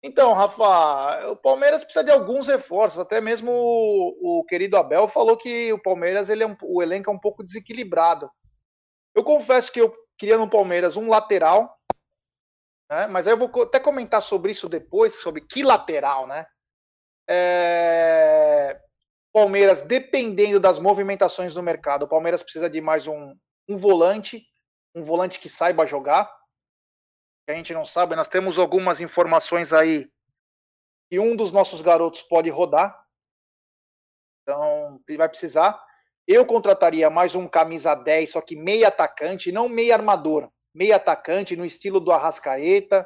Então, 0.02 0.34
Rafa, 0.34 1.30
o 1.30 1.36
Palmeiras 1.36 1.82
precisa 1.82 2.04
de 2.04 2.10
alguns 2.10 2.46
reforços. 2.46 2.98
Até 2.98 3.22
mesmo 3.22 3.50
o, 3.50 4.40
o 4.40 4.44
querido 4.44 4.76
Abel 4.76 5.08
falou 5.08 5.34
que 5.34 5.72
o 5.72 5.80
Palmeiras, 5.80 6.28
ele 6.28 6.42
é 6.42 6.46
um, 6.46 6.54
o 6.62 6.82
elenco 6.82 7.10
é 7.10 7.14
um 7.14 7.18
pouco 7.18 7.42
desequilibrado. 7.42 8.30
Eu 9.14 9.24
confesso 9.24 9.72
que 9.72 9.80
eu 9.80 9.96
queria 10.18 10.36
no 10.36 10.50
Palmeiras 10.50 10.98
um 10.98 11.08
lateral, 11.08 11.74
né? 12.90 13.06
mas 13.06 13.26
aí 13.26 13.32
eu 13.32 13.38
vou 13.38 13.62
até 13.62 13.80
comentar 13.80 14.20
sobre 14.20 14.52
isso 14.52 14.68
depois, 14.68 15.14
sobre 15.22 15.40
que 15.40 15.62
lateral, 15.62 16.26
né? 16.26 16.44
É... 17.26 18.78
Palmeiras, 19.32 19.80
dependendo 19.80 20.60
das 20.60 20.78
movimentações 20.78 21.54
do 21.54 21.62
mercado, 21.62 22.02
o 22.02 22.08
Palmeiras 22.08 22.42
precisa 22.42 22.68
de 22.68 22.82
mais 22.82 23.06
um, 23.06 23.34
um 23.68 23.76
volante, 23.76 24.46
um 24.94 25.02
volante 25.02 25.40
que 25.40 25.48
saiba 25.48 25.86
jogar. 25.86 26.32
Que 27.46 27.52
a 27.52 27.56
gente 27.56 27.74
não 27.74 27.84
sabe, 27.84 28.16
nós 28.16 28.28
temos 28.28 28.58
algumas 28.58 29.00
informações 29.00 29.72
aí 29.72 30.10
que 31.10 31.18
um 31.18 31.36
dos 31.36 31.52
nossos 31.52 31.82
garotos 31.82 32.22
pode 32.22 32.48
rodar. 32.50 32.98
Então, 34.42 35.00
ele 35.08 35.18
vai 35.18 35.28
precisar. 35.28 35.82
Eu 36.26 36.46
contrataria 36.46 37.10
mais 37.10 37.34
um 37.34 37.46
camisa 37.46 37.94
10, 37.94 38.30
só 38.30 38.40
que 38.40 38.56
meio 38.56 38.86
atacante, 38.86 39.52
não 39.52 39.68
meio 39.68 39.92
armador. 39.92 40.50
Meio 40.74 40.96
atacante 40.96 41.54
no 41.54 41.64
estilo 41.64 42.00
do 42.00 42.10
Arrascaeta, 42.10 43.02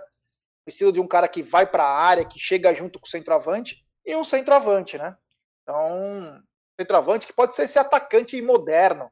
no 0.66 0.70
estilo 0.70 0.92
de 0.92 1.00
um 1.00 1.06
cara 1.06 1.28
que 1.28 1.42
vai 1.42 1.66
para 1.66 1.84
a 1.84 1.98
área, 1.98 2.24
que 2.24 2.38
chega 2.38 2.72
junto 2.72 2.98
com 3.00 3.06
o 3.06 3.10
centroavante, 3.10 3.84
e 4.06 4.14
um 4.16 4.24
centroavante, 4.24 4.96
né? 4.96 5.16
Então, 5.62 6.42
centroavante 6.80 7.26
que 7.26 7.32
pode 7.32 7.54
ser 7.54 7.64
esse 7.64 7.78
atacante 7.78 8.40
moderno, 8.40 9.10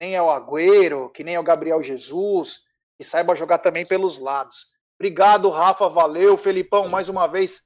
nem 0.00 0.14
é 0.14 0.22
o 0.22 0.30
Agüero, 0.30 1.10
que 1.10 1.24
nem 1.24 1.34
é 1.34 1.40
o 1.40 1.44
Gabriel 1.44 1.82
Jesus, 1.82 2.60
que 2.98 3.04
saiba 3.04 3.34
jogar 3.34 3.58
também 3.58 3.86
pelos 3.86 4.18
lados. 4.18 4.66
Obrigado, 4.98 5.50
Rafa, 5.50 5.88
valeu, 5.88 6.36
Felipão, 6.36 6.88
mais 6.88 7.08
uma 7.08 7.26
vez, 7.26 7.62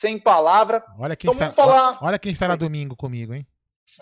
sem 0.00 0.18
palavra. 0.18 0.84
Olha 0.98 1.16
quem, 1.16 1.30
então, 1.30 1.48
está, 1.48 1.54
falar... 1.54 1.98
olha 2.02 2.18
quem 2.18 2.32
estará 2.32 2.54
domingo 2.56 2.94
comigo, 2.96 3.34
hein? 3.34 3.46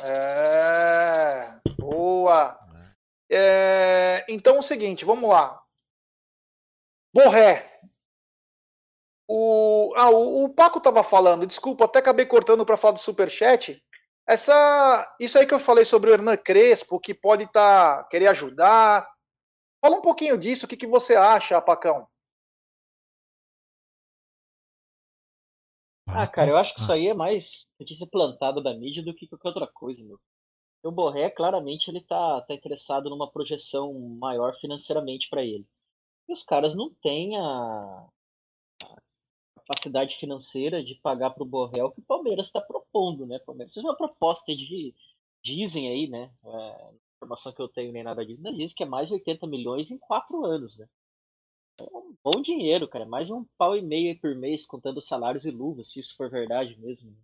É, 0.03 1.72
boa. 1.79 2.59
É, 3.31 4.25
então 4.29 4.57
é 4.57 4.59
o 4.59 4.62
seguinte, 4.62 5.05
vamos 5.05 5.29
lá. 5.29 5.61
Borré. 7.12 7.70
O, 9.27 9.95
ah, 9.97 10.11
o, 10.11 10.45
o 10.45 10.49
Paco 10.49 10.79
estava 10.79 11.03
falando, 11.03 11.47
desculpa, 11.47 11.85
até 11.85 12.01
acabei 12.01 12.27
cortando 12.27 12.66
para 12.66 12.77
falar 12.77 12.95
do 12.95 13.01
Superchat. 13.01 13.83
Essa, 14.27 15.14
isso 15.20 15.39
aí 15.39 15.47
que 15.47 15.53
eu 15.53 15.59
falei 15.59 15.85
sobre 15.85 16.11
o 16.11 16.14
Hernan 16.14 16.37
Crespo, 16.37 16.99
que 16.99 17.12
pode 17.12 17.45
estar 17.45 17.99
tá, 17.99 18.05
querer 18.09 18.29
ajudar. 18.29 19.07
Fala 19.81 19.97
um 19.97 20.03
pouquinho 20.03 20.39
disso, 20.39 20.64
o 20.64 20.68
que, 20.68 20.77
que 20.77 20.87
você 20.87 21.14
acha, 21.14 21.61
Pacão? 21.61 22.09
Ah, 26.07 26.27
cara, 26.27 26.51
eu 26.51 26.57
acho 26.57 26.75
que 26.75 26.81
isso 26.81 26.93
aí 26.93 27.09
é 27.09 27.14
mais 27.14 27.66
notícia 27.79 28.07
plantada 28.07 28.62
da 28.62 28.75
mídia 28.75 29.03
do 29.03 29.14
que 29.14 29.27
qualquer 29.27 29.49
outra 29.49 29.66
coisa, 29.66 30.03
meu. 30.05 30.18
O 30.83 30.91
Borré, 30.91 31.31
claramente, 31.31 31.89
ele 31.91 32.03
tá, 32.03 32.43
tá 32.43 32.55
interessado 32.55 33.09
numa 33.09 33.31
projeção 33.31 33.93
maior 34.18 34.55
financeiramente 34.55 35.29
para 35.31 35.43
ele. 35.43 35.66
E 36.29 36.33
os 36.33 36.43
caras 36.43 36.75
não 36.75 36.93
têm 37.03 37.39
a, 37.39 38.07
capacidade 39.66 40.16
financeira 40.16 40.82
de 40.82 40.94
pagar 40.96 41.30
para 41.30 41.42
o 41.42 41.46
Borrell 41.46 41.90
que 41.90 42.00
o 42.00 42.04
Palmeiras 42.04 42.46
está 42.46 42.60
propondo, 42.60 43.26
né? 43.26 43.38
Palmeiras 43.40 43.74
fez 43.74 43.84
uma 43.84 43.96
proposta 43.96 44.54
de 44.54 44.94
dizem 45.42 45.88
aí, 45.88 46.08
né? 46.08 46.30
É, 46.44 46.90
informação 47.16 47.52
que 47.52 47.60
eu 47.60 47.68
tenho 47.68 47.92
nem 47.92 48.02
nada 48.02 48.24
disso, 48.24 48.40
mas 48.42 48.56
dizem 48.56 48.76
que 48.76 48.82
é 48.82 48.86
mais 48.86 49.08
de 49.08 49.14
80 49.14 49.46
milhões 49.46 49.90
em 49.90 49.98
quatro 49.98 50.44
anos, 50.44 50.76
né? 50.78 50.88
É 51.78 51.84
um 51.96 52.14
bom 52.22 52.40
dinheiro, 52.40 52.86
cara. 52.88 53.04
Mais 53.04 53.26
de 53.26 53.32
um 53.32 53.44
pau 53.58 53.76
e 53.76 53.82
meio 53.82 54.18
por 54.20 54.34
mês, 54.34 54.64
contando 54.64 55.00
salários 55.00 55.44
e 55.44 55.50
luvas, 55.50 55.88
se 55.90 56.00
isso 56.00 56.16
for 56.16 56.30
verdade 56.30 56.78
mesmo. 56.78 57.10
Né? 57.10 57.16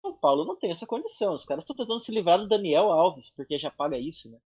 São 0.00 0.14
Paulo 0.16 0.44
não 0.44 0.56
tem 0.56 0.70
essa 0.70 0.86
condição. 0.86 1.34
Os 1.34 1.44
caras 1.44 1.62
estão 1.62 1.76
tentando 1.76 1.98
se 1.98 2.10
livrar 2.10 2.38
do 2.38 2.48
Daniel 2.48 2.90
Alves, 2.90 3.30
porque 3.30 3.58
já 3.58 3.70
paga 3.70 3.98
isso, 3.98 4.30
né? 4.30 4.38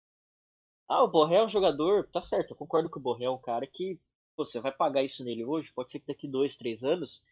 Ah, 0.89 1.03
o 1.05 1.09
Borré 1.09 1.37
é 1.37 1.45
um 1.45 1.49
jogador, 1.49 2.09
tá 2.09 2.23
certo, 2.23 2.53
eu 2.53 2.57
concordo 2.57 2.89
que 2.91 2.97
o 2.97 3.01
Borré 3.01 3.27
é 3.27 3.31
um 3.31 3.39
cara 3.39 3.67
que 3.67 4.01
você 4.39 4.61
vai 4.61 4.73
pagar 4.73 5.03
isso 5.03 5.25
nele 5.25 5.45
hoje, 5.45 5.73
pode 5.73 5.91
ser 5.91 6.01
que 6.01 6.07
daqui 6.07 6.29
dois, 6.29 6.57
três 6.57 6.85
anos 6.85 7.23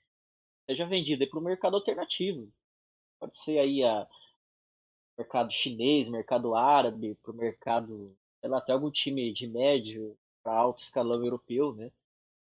seja 0.69 0.85
vendido 0.85 1.27
para 1.29 1.39
o 1.39 1.43
mercado 1.43 1.77
alternativo. 1.77 2.53
Pode 3.21 3.37
ser 3.37 3.59
aí 3.59 3.83
a 3.85 4.07
mercado 5.17 5.53
chinês, 5.53 6.09
mercado 6.09 6.55
árabe, 6.55 7.15
para 7.23 7.33
o 7.33 7.37
mercado, 7.37 8.17
sei 8.41 8.51
lá, 8.51 8.59
até 8.59 8.73
algum 8.73 8.91
time 8.91 9.33
de 9.33 9.47
médio 9.47 10.17
para 10.43 10.53
alto 10.53 10.83
escalão 10.83 11.25
europeu, 11.25 11.75
né? 11.75 11.91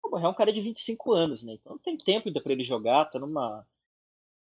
O 0.03 0.19
é 0.19 0.29
um 0.29 0.35
cara 0.35 0.53
de 0.53 0.61
25 0.61 1.13
anos, 1.13 1.43
né? 1.43 1.55
Então 1.55 1.73
não 1.73 1.79
tem 1.79 1.97
tempo 1.97 2.29
ainda 2.29 2.41
para 2.41 2.53
ele 2.53 2.65
jogar, 2.65 3.07
tá 3.07 3.19
numa 3.19 3.67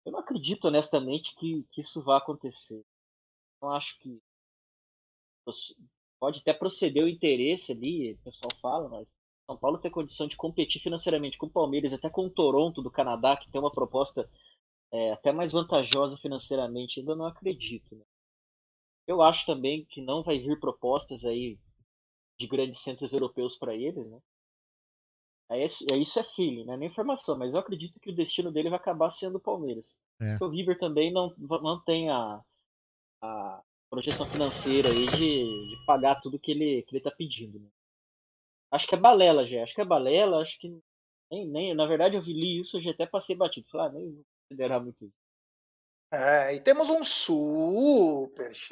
eu 0.05 0.11
não 0.11 0.19
acredito 0.19 0.65
honestamente 0.65 1.33
que, 1.35 1.63
que 1.71 1.81
isso 1.81 2.01
vá 2.01 2.17
acontecer. 2.17 2.85
Não 3.59 3.71
acho 3.71 3.97
que 3.99 4.21
pode 6.19 6.39
até 6.39 6.53
proceder 6.53 7.03
o 7.03 7.09
interesse 7.09 7.71
ali, 7.71 8.13
o 8.13 8.17
pessoal 8.19 8.51
fala, 8.61 8.87
mas 8.87 9.07
são 9.45 9.57
Paulo 9.57 9.77
ter 9.77 9.89
condição 9.89 10.27
de 10.27 10.35
competir 10.35 10.81
financeiramente 10.81 11.37
com 11.37 11.45
o 11.45 11.51
Palmeiras, 11.51 11.93
até 11.93 12.09
com 12.09 12.25
o 12.25 12.29
Toronto 12.29 12.81
do 12.81 12.91
Canadá, 12.91 13.37
que 13.37 13.49
tem 13.51 13.61
uma 13.61 13.71
proposta 13.71 14.29
é, 14.91 15.11
até 15.11 15.31
mais 15.31 15.51
vantajosa 15.51 16.17
financeiramente, 16.17 16.99
ainda 16.99 17.15
não 17.15 17.25
acredito. 17.25 17.95
Né? 17.95 18.03
Eu 19.07 19.21
acho 19.21 19.45
também 19.45 19.85
que 19.85 20.01
não 20.01 20.23
vai 20.23 20.39
vir 20.39 20.59
propostas 20.59 21.23
aí 21.23 21.59
de 22.39 22.47
grandes 22.47 22.79
centros 22.79 23.13
europeus 23.13 23.55
para 23.55 23.75
eles, 23.75 24.05
né? 24.07 24.19
É 25.47 25.63
isso, 25.63 25.85
é 25.91 25.97
isso 25.97 26.19
é 26.19 26.23
feeling, 26.35 26.65
né? 26.65 26.75
Nem 26.75 26.89
informação, 26.89 27.37
mas 27.37 27.53
eu 27.53 27.59
acredito 27.59 27.99
que 27.99 28.09
o 28.09 28.15
destino 28.15 28.51
dele 28.51 28.69
vai 28.69 28.79
acabar 28.79 29.11
sendo 29.11 29.35
o 29.35 29.39
Palmeiras. 29.39 29.95
É. 30.19 30.43
O 30.43 30.49
River 30.49 30.79
também 30.79 31.13
não, 31.13 31.31
não 31.37 31.79
tem 31.81 32.09
a, 32.09 32.41
a 33.21 33.61
projeção 33.87 34.25
financeira 34.25 34.89
aí 34.89 35.05
de, 35.05 35.43
de 35.69 35.85
pagar 35.85 36.19
tudo 36.19 36.39
que 36.39 36.49
ele, 36.49 36.81
que 36.81 36.95
ele 36.95 37.03
tá 37.03 37.11
pedindo. 37.11 37.59
Né? 37.59 37.67
Acho 38.71 38.87
que 38.87 38.95
é 38.95 38.97
balela, 38.97 39.45
já. 39.45 39.63
Acho 39.63 39.73
que 39.73 39.81
é 39.81 39.85
balela, 39.85 40.41
acho 40.41 40.59
que. 40.59 40.77
Nem, 41.31 41.47
nem, 41.47 41.73
na 41.73 41.85
verdade, 41.85 42.15
eu 42.17 42.21
li 42.21 42.59
isso, 42.59 42.77
eu 42.77 42.81
já 42.81 42.91
até 42.91 43.05
passei 43.05 43.35
batido. 43.35 43.67
Falei, 43.71 43.87
ah, 43.87 43.91
nem 43.91 44.11
vou 44.11 44.23
considerar 44.47 44.79
muito 44.79 45.05
isso. 45.05 45.13
É, 46.11 46.53
e 46.53 46.59
temos 46.59 46.89
um 46.89 47.03
superchat. 47.03 48.63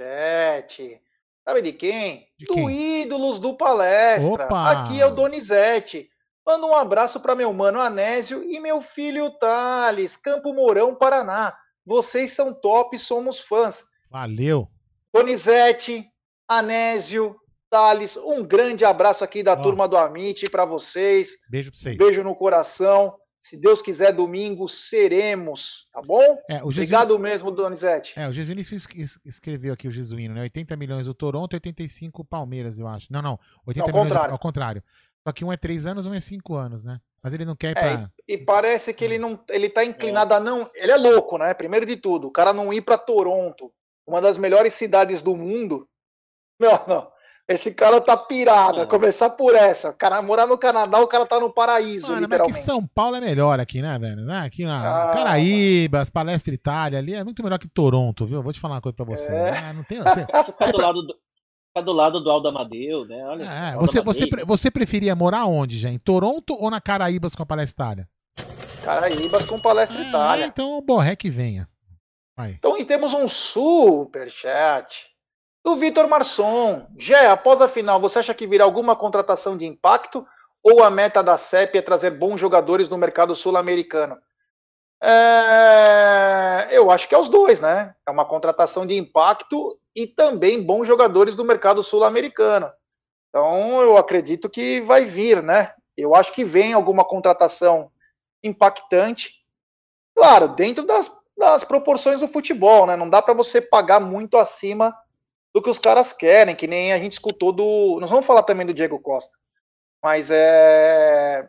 Sabe 1.43 1.61
de 1.61 1.73
quem? 1.73 2.27
De 2.37 2.45
do 2.45 2.69
Ídolos 2.69 3.39
do 3.39 3.57
Palestra. 3.57 4.45
Opa! 4.45 4.71
Aqui 4.71 5.01
é 5.01 5.05
o 5.05 5.13
Donizete. 5.13 6.09
Manda 6.45 6.65
um 6.65 6.75
abraço 6.75 7.19
para 7.19 7.35
meu 7.35 7.51
mano 7.53 7.79
Anésio 7.79 8.43
e 8.43 8.59
meu 8.59 8.81
filho 8.81 9.29
Thales, 9.31 10.17
Campo 10.17 10.53
Mourão, 10.53 10.93
Paraná. 10.93 11.57
Vocês 11.85 12.33
são 12.33 12.53
top, 12.53 12.97
somos 12.99 13.39
fãs. 13.39 13.83
Valeu. 14.09 14.69
Donizete, 15.13 16.05
Anésio, 16.47 17.35
Thales, 17.73 18.15
um 18.17 18.43
grande 18.43 18.85
abraço 18.85 19.23
aqui 19.23 19.41
da 19.41 19.57
turma 19.57 19.87
do 19.87 19.97
Amit 19.97 20.47
para 20.51 20.63
vocês. 20.63 21.39
Beijo 21.49 21.71
para 21.71 21.79
vocês. 21.79 21.97
Beijo 21.97 22.23
no 22.23 22.35
coração. 22.35 23.15
Se 23.39 23.57
Deus 23.57 23.81
quiser, 23.81 24.13
domingo 24.13 24.69
seremos, 24.69 25.87
tá 25.91 25.99
bom? 25.99 26.37
É, 26.47 26.63
o 26.63 26.67
Obrigado 26.67 27.17
mesmo, 27.17 27.49
Donizete. 27.49 28.13
É, 28.15 28.29
o 28.29 28.31
Jesuíno 28.31 28.61
escreveu 29.25 29.73
aqui 29.73 29.87
o 29.87 29.91
Jesuíno, 29.91 30.35
né? 30.35 30.41
80 30.41 30.77
milhões 30.77 31.07
o 31.07 31.15
Toronto, 31.15 31.55
85 31.55 32.21
o 32.21 32.23
Palmeiras, 32.23 32.77
eu 32.77 32.87
acho. 32.87 33.11
Não, 33.11 33.23
não. 33.23 33.39
80 33.65 33.87
não, 33.87 33.87
milhões 33.87 34.07
contrário. 34.09 34.31
ao 34.33 34.39
contrário. 34.39 34.83
Só 35.27 35.33
que 35.33 35.43
um 35.43 35.51
é 35.51 35.57
3 35.57 35.87
anos, 35.87 36.05
um 36.05 36.13
é 36.13 36.19
5 36.19 36.53
anos, 36.53 36.83
né? 36.83 37.01
Mas 37.23 37.33
ele 37.33 37.43
não 37.43 37.55
quer 37.55 37.69
ir 37.69 37.77
é, 37.77 37.81
pra... 37.81 38.11
e, 38.27 38.33
e, 38.33 38.37
parece 38.37 38.93
que 38.93 39.03
ele 39.03 39.17
não. 39.17 39.43
Ele 39.49 39.67
tá 39.67 39.83
inclinado 39.83 40.31
é. 40.31 40.37
a 40.37 40.39
não. 40.39 40.69
Ele 40.75 40.91
é 40.91 40.95
louco, 40.95 41.39
né? 41.39 41.55
Primeiro 41.55 41.87
de 41.87 41.95
tudo, 41.95 42.27
o 42.27 42.31
cara 42.31 42.53
não 42.53 42.71
ir 42.71 42.81
para 42.81 42.99
Toronto, 42.99 43.73
uma 44.05 44.21
das 44.21 44.37
melhores 44.37 44.75
cidades 44.75 45.23
do 45.23 45.35
mundo. 45.35 45.89
Não, 46.59 46.79
não. 46.87 47.13
Esse 47.47 47.73
cara 47.73 47.99
tá 47.99 48.15
pirado. 48.15 48.81
É. 48.81 48.85
Começar 48.85 49.29
por 49.31 49.53
essa. 49.53 49.89
O 49.89 49.93
cara 49.93 50.21
morar 50.21 50.47
no 50.47 50.57
Canadá, 50.57 50.99
o 50.99 51.07
cara 51.07 51.25
tá 51.25 51.39
no 51.39 51.51
paraíso, 51.51 52.07
Mano, 52.07 52.21
literalmente. 52.21 52.53
Mas 52.53 52.65
que 52.65 52.71
São 52.71 52.87
Paulo 52.87 53.17
é 53.17 53.21
melhor 53.21 53.59
aqui, 53.59 53.81
né, 53.81 53.99
velho? 53.99 54.21
Né, 54.21 54.39
aqui 54.39 54.65
na 54.65 55.09
ah, 55.09 55.13
Caraíbas, 55.13 56.09
Palestra 56.09 56.53
Itália, 56.53 56.99
ali 56.99 57.13
é 57.13 57.23
muito 57.23 57.43
melhor 57.43 57.59
que 57.59 57.67
Toronto, 57.67 58.25
viu? 58.25 58.41
Vou 58.41 58.53
te 58.53 58.59
falar 58.59 58.75
uma 58.75 58.81
coisa 58.81 58.95
pra 58.95 59.05
você. 59.05 59.31
É. 59.31 59.57
Ah, 59.57 59.73
não 59.73 59.83
tem. 59.83 60.01
Você, 60.01 60.25
você 60.57 60.71
do 60.71 60.81
lado 60.81 61.01
do, 61.01 61.83
do 61.83 61.91
lado 61.91 62.23
do 62.23 62.29
Aldo 62.29 62.47
Amadeu, 62.47 63.05
né? 63.05 63.25
Olha, 63.25 63.43
é, 63.43 63.75
você, 63.75 64.01
você, 64.01 64.25
você 64.45 64.71
preferia 64.71 65.13
morar 65.13 65.45
onde, 65.45 65.77
gente? 65.77 65.95
Em 65.95 65.99
Toronto 65.99 66.55
ou 66.57 66.71
na 66.71 66.79
Caraíbas 66.79 67.35
com 67.35 67.43
a 67.43 67.45
Palestra 67.45 67.85
Itália? 67.85 68.09
Caraíbas 68.85 69.45
com 69.45 69.59
Palestra 69.59 69.99
ah, 69.99 70.07
Itália. 70.07 70.45
Então 70.45 70.77
o 70.77 70.81
Borré 70.81 71.13
que 71.17 71.29
venha. 71.29 71.67
Vai. 72.37 72.51
Então 72.51 72.83
temos 72.85 73.13
um 73.13 73.27
superchat 73.27 75.12
do 75.63 75.75
Vitor 75.75 76.07
Marçom. 76.07 76.87
Gé, 76.97 77.27
após 77.27 77.61
a 77.61 77.69
final, 77.69 77.99
você 77.99 78.19
acha 78.19 78.33
que 78.33 78.45
virá 78.45 78.65
alguma 78.65 78.95
contratação 78.95 79.55
de 79.55 79.65
impacto 79.65 80.27
ou 80.61 80.83
a 80.83 80.89
meta 80.89 81.23
da 81.23 81.37
CEP 81.37 81.77
é 81.77 81.81
trazer 81.81 82.11
bons 82.11 82.39
jogadores 82.39 82.89
no 82.89 82.97
mercado 82.97 83.35
sul-americano? 83.35 84.17
É... 85.01 86.69
Eu 86.71 86.91
acho 86.91 87.07
que 87.07 87.15
é 87.15 87.17
os 87.17 87.29
dois, 87.29 87.61
né? 87.61 87.95
É 88.05 88.11
uma 88.11 88.25
contratação 88.25 88.85
de 88.85 88.97
impacto 88.97 89.79
e 89.95 90.05
também 90.05 90.61
bons 90.61 90.85
jogadores 90.85 91.35
do 91.35 91.45
mercado 91.45 91.83
sul-americano. 91.83 92.71
Então 93.29 93.81
eu 93.81 93.97
acredito 93.97 94.49
que 94.49 94.81
vai 94.81 95.05
vir, 95.05 95.41
né? 95.41 95.73
Eu 95.95 96.15
acho 96.15 96.33
que 96.33 96.43
vem 96.43 96.73
alguma 96.73 97.05
contratação 97.05 97.91
impactante. 98.43 99.43
Claro, 100.15 100.49
dentro 100.49 100.85
das, 100.85 101.11
das 101.37 101.63
proporções 101.63 102.19
do 102.19 102.27
futebol, 102.27 102.85
né? 102.85 102.95
Não 102.95 103.09
dá 103.09 103.21
para 103.21 103.33
você 103.33 103.61
pagar 103.61 103.99
muito 103.99 104.37
acima 104.37 104.95
do 105.53 105.61
que 105.61 105.69
os 105.69 105.79
caras 105.79 106.11
querem, 106.11 106.55
que 106.55 106.67
nem 106.67 106.91
a 106.91 106.97
gente 106.97 107.13
escutou 107.13 107.51
do. 107.51 107.99
Nós 107.99 108.09
vamos 108.09 108.25
falar 108.25 108.43
também 108.43 108.65
do 108.65 108.73
Diego 108.73 108.99
Costa. 108.99 109.37
Mas 110.03 110.29
é. 110.31 111.47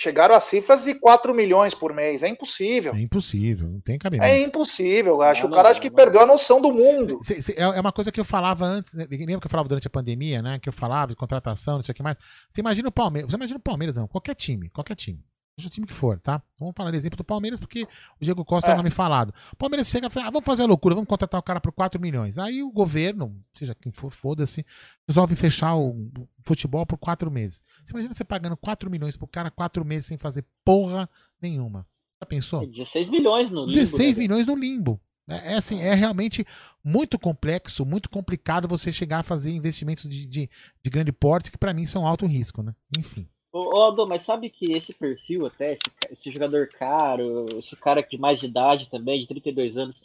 Chegaram 0.00 0.32
a 0.32 0.38
cifras 0.38 0.84
de 0.84 0.94
4 0.94 1.34
milhões 1.34 1.74
por 1.74 1.92
mês. 1.92 2.22
É 2.22 2.28
impossível. 2.28 2.94
É 2.94 3.00
impossível, 3.00 3.68
não 3.68 3.80
tem 3.80 3.98
cabimento. 3.98 4.30
É 4.30 4.40
impossível. 4.40 5.20
Acho 5.22 5.40
que 5.40 5.46
o 5.48 5.50
cara 5.50 5.70
acho 5.70 5.80
que 5.80 5.90
perdeu 5.90 6.20
a 6.20 6.26
noção 6.26 6.60
do 6.60 6.72
mundo. 6.72 7.18
É, 7.56 7.62
é 7.62 7.80
uma 7.80 7.90
coisa 7.90 8.12
que 8.12 8.20
eu 8.20 8.24
falava 8.24 8.64
antes, 8.64 8.94
né? 8.94 9.08
lembra 9.10 9.40
que 9.40 9.46
eu 9.48 9.50
falava 9.50 9.68
durante 9.68 9.88
a 9.88 9.90
pandemia, 9.90 10.40
né? 10.40 10.60
Que 10.60 10.68
eu 10.68 10.72
falava 10.72 11.08
de 11.08 11.16
contratação, 11.16 11.74
não 11.74 11.80
sei 11.80 11.92
o 11.92 11.96
que 11.96 12.02
mais. 12.04 12.16
Você 12.48 12.60
imagina 12.60 12.88
o 12.88 12.92
Palmeiras, 12.92 13.28
você 13.28 13.36
imagina 13.36 13.58
o 13.58 13.62
Palmeiras, 13.62 13.96
não, 13.96 14.06
qualquer 14.06 14.36
time, 14.36 14.70
qualquer 14.70 14.94
time 14.94 15.20
seja 15.58 15.68
o 15.68 15.72
time 15.72 15.86
que 15.86 15.92
for, 15.92 16.18
tá? 16.20 16.42
Vamos 16.58 16.74
falar 16.76 16.90
de 16.90 16.96
exemplo 16.96 17.16
do 17.16 17.24
Palmeiras, 17.24 17.58
porque 17.58 17.84
o 18.20 18.24
Diego 18.24 18.44
Costa 18.44 18.70
é, 18.70 18.72
é 18.72 18.74
o 18.74 18.76
nome 18.76 18.90
falado. 18.90 19.34
O 19.52 19.56
Palmeiras 19.56 19.88
chega 19.88 20.06
e 20.06 20.10
fala, 20.10 20.28
ah, 20.28 20.30
vamos 20.30 20.46
fazer 20.46 20.62
a 20.62 20.66
loucura, 20.66 20.94
vamos 20.94 21.08
contratar 21.08 21.38
o 21.38 21.42
cara 21.42 21.60
por 21.60 21.72
4 21.72 22.00
milhões. 22.00 22.38
Aí 22.38 22.62
o 22.62 22.70
governo, 22.70 23.34
seja 23.52 23.74
quem 23.74 23.90
for, 23.92 24.10
foda-se, 24.10 24.64
resolve 25.06 25.34
fechar 25.36 25.76
o 25.76 26.10
futebol 26.44 26.86
por 26.86 26.96
4 26.96 27.30
meses. 27.30 27.62
Você 27.84 27.92
imagina 27.92 28.14
você 28.14 28.24
pagando 28.24 28.56
4 28.56 28.90
milhões 28.90 29.16
pro 29.16 29.26
cara 29.26 29.50
4 29.50 29.84
meses 29.84 30.06
sem 30.06 30.16
fazer 30.16 30.44
porra 30.64 31.08
nenhuma. 31.40 31.86
Já 32.20 32.26
pensou? 32.26 32.66
16 32.66 33.08
milhões 33.08 33.50
no 33.50 33.60
limbo. 33.60 33.72
16 33.72 34.16
né? 34.16 34.22
milhões 34.22 34.46
no 34.46 34.54
limbo. 34.54 35.00
É, 35.28 35.52
é, 35.52 35.56
assim, 35.56 35.80
é 35.80 35.94
realmente 35.94 36.44
muito 36.82 37.18
complexo, 37.18 37.84
muito 37.84 38.08
complicado 38.08 38.66
você 38.66 38.90
chegar 38.90 39.20
a 39.20 39.22
fazer 39.22 39.50
investimentos 39.52 40.08
de, 40.08 40.26
de, 40.26 40.50
de 40.82 40.90
grande 40.90 41.12
porte, 41.12 41.50
que 41.50 41.58
para 41.58 41.74
mim 41.74 41.84
são 41.84 42.06
alto 42.06 42.26
risco, 42.26 42.62
né? 42.62 42.74
Enfim. 42.96 43.28
Ô, 43.52 43.76
Aldo, 43.80 44.06
mas 44.06 44.22
sabe 44.22 44.50
que 44.50 44.72
esse 44.72 44.92
perfil 44.92 45.46
até, 45.46 45.72
esse, 45.72 45.82
esse, 46.10 46.30
jogador 46.30 46.68
caro, 46.68 47.46
esse 47.58 47.74
cara 47.76 48.02
de 48.02 48.18
mais 48.18 48.40
de 48.40 48.46
idade 48.46 48.90
também, 48.90 49.20
de 49.20 49.26
32 49.26 49.78
anos, 49.78 50.02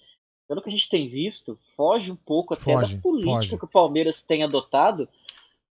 pelo 0.47 0.61
que 0.61 0.69
a 0.69 0.71
gente 0.71 0.89
tem 0.89 1.09
visto, 1.09 1.59
foge 1.75 2.11
um 2.11 2.15
pouco 2.15 2.53
até 2.53 2.63
foge, 2.63 2.95
da 2.95 3.01
política 3.01 3.35
foge. 3.35 3.57
que 3.57 3.65
o 3.65 3.67
Palmeiras 3.67 4.21
tem 4.21 4.43
adotado. 4.43 5.09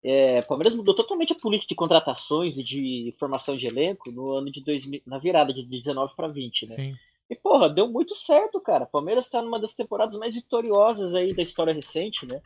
É, 0.04 0.40
o 0.40 0.48
Palmeiras 0.48 0.74
mudou 0.74 0.96
totalmente 0.96 1.34
a 1.34 1.40
política 1.40 1.70
de 1.70 1.76
contratações 1.76 2.58
e 2.58 2.64
de 2.64 3.14
formação 3.20 3.58
de 3.58 3.68
elenco 3.68 4.12
no 4.12 4.32
ano 4.32 4.52
de 4.52 4.64
2000, 4.64 5.02
na 5.06 5.20
virada 5.20 5.54
de 5.54 5.64
19 5.64 6.16
para 6.16 6.28
20, 6.28 6.70
né? 6.70 6.76
Sim. 6.76 6.96
E, 7.30 7.36
porra, 7.36 7.70
deu 7.70 7.88
muito 7.88 8.16
certo, 8.16 8.60
cara. 8.60 8.86
O 8.86 8.88
Palmeiras 8.88 9.26
está 9.26 9.42
numa 9.42 9.60
das 9.60 9.74
temporadas 9.74 10.18
mais 10.18 10.34
vitoriosas 10.34 11.14
aí 11.14 11.34
da 11.34 11.44
história 11.44 11.74
recente, 11.74 12.26
né? 12.26 12.42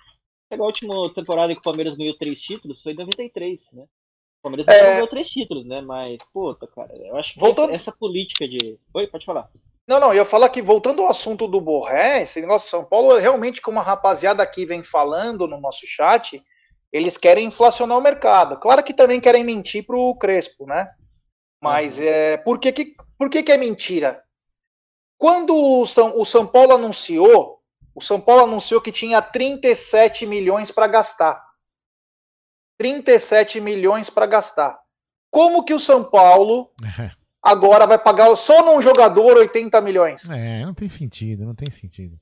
A 0.52 0.56
última 0.56 1.12
temporada 1.14 1.54
que 1.54 1.60
o 1.60 1.64
Palmeiras 1.64 1.96
ganhou 1.96 2.18
três 2.18 2.42
títulos 2.42 2.82
foi 2.82 2.92
em 2.92 2.98
93, 2.98 3.72
né? 3.72 3.86
Palmeiras 4.44 4.68
é... 4.68 4.94
ganhou 4.94 5.08
três 5.08 5.30
títulos, 5.30 5.66
né? 5.66 5.82
Mas, 5.82 6.18
puta, 6.34 6.68
cara, 6.68 6.94
eu 6.96 7.16
acho 7.16 7.34
que 7.34 7.40
voltando... 7.40 7.74
essa, 7.74 7.90
essa, 7.90 7.92
política 7.92 8.48
de. 8.48 8.78
Oi, 8.94 9.08
pode 9.08 9.26
falar. 9.26 9.50
Não, 9.88 10.00
não, 10.00 10.10
eu 10.10 10.16
ia 10.16 10.26
falar 10.26 10.50
que 10.50 10.62
voltando 10.62 11.02
ao 11.02 11.10
assunto 11.10 11.48
do 11.48 11.60
Borré, 11.60 12.22
esse 12.22 12.40
negócio 12.42 12.66
de 12.66 12.72
São 12.72 12.84
Paulo, 12.84 13.18
realmente, 13.18 13.62
como 13.62 13.80
a 13.80 13.84
rapaziada 13.84 14.44
aqui 14.44 14.66
vem 14.66 14.84
falando 14.84 15.48
no 15.48 15.60
nosso 15.60 15.88
chat, 15.88 16.44
eles 16.92 17.18
querem 17.18 17.48
inflacionar 17.48 17.98
o 17.98 18.02
mercado. 18.02 18.58
Claro 18.58 18.84
que 18.84 18.94
também 18.94 19.20
querem 19.20 19.44
mentir 19.44 19.86
pro 19.86 20.16
Crespo, 20.16 20.66
né? 20.66 20.90
Mas 21.62 21.98
uhum. 21.98 22.04
é, 22.04 22.38
por, 22.38 22.60
que, 22.60 22.72
que, 22.72 22.96
por 23.18 23.30
que, 23.30 23.44
que 23.44 23.52
é 23.52 23.58
mentira? 23.58 24.22
Quando 25.18 25.56
o 25.56 25.86
São, 25.86 26.20
o 26.20 26.26
São 26.26 26.46
Paulo 26.46 26.74
anunciou, 26.74 27.62
o 27.96 28.02
São 28.02 28.20
Paulo 28.20 28.44
anunciou 28.44 28.82
que 28.82 28.92
tinha 28.92 29.22
37 29.22 30.26
milhões 30.26 30.70
para 30.70 30.88
gastar. 30.88 31.53
37 32.78 33.60
milhões 33.62 34.10
para 34.10 34.26
gastar. 34.26 34.80
Como 35.32 35.64
que 35.64 35.74
o 35.74 35.80
São 35.80 36.04
Paulo 36.04 36.70
é. 37.00 37.12
agora 37.42 37.88
vai 37.88 37.98
pagar 37.98 38.36
só 38.36 38.64
num 38.66 38.82
jogador 38.82 39.38
80 39.38 39.82
milhões? 39.82 40.30
É, 40.30 40.66
não 40.66 40.74
tem 40.74 40.88
sentido, 40.88 41.46
não 41.46 41.56
tem 41.56 41.70
sentido. 41.70 42.20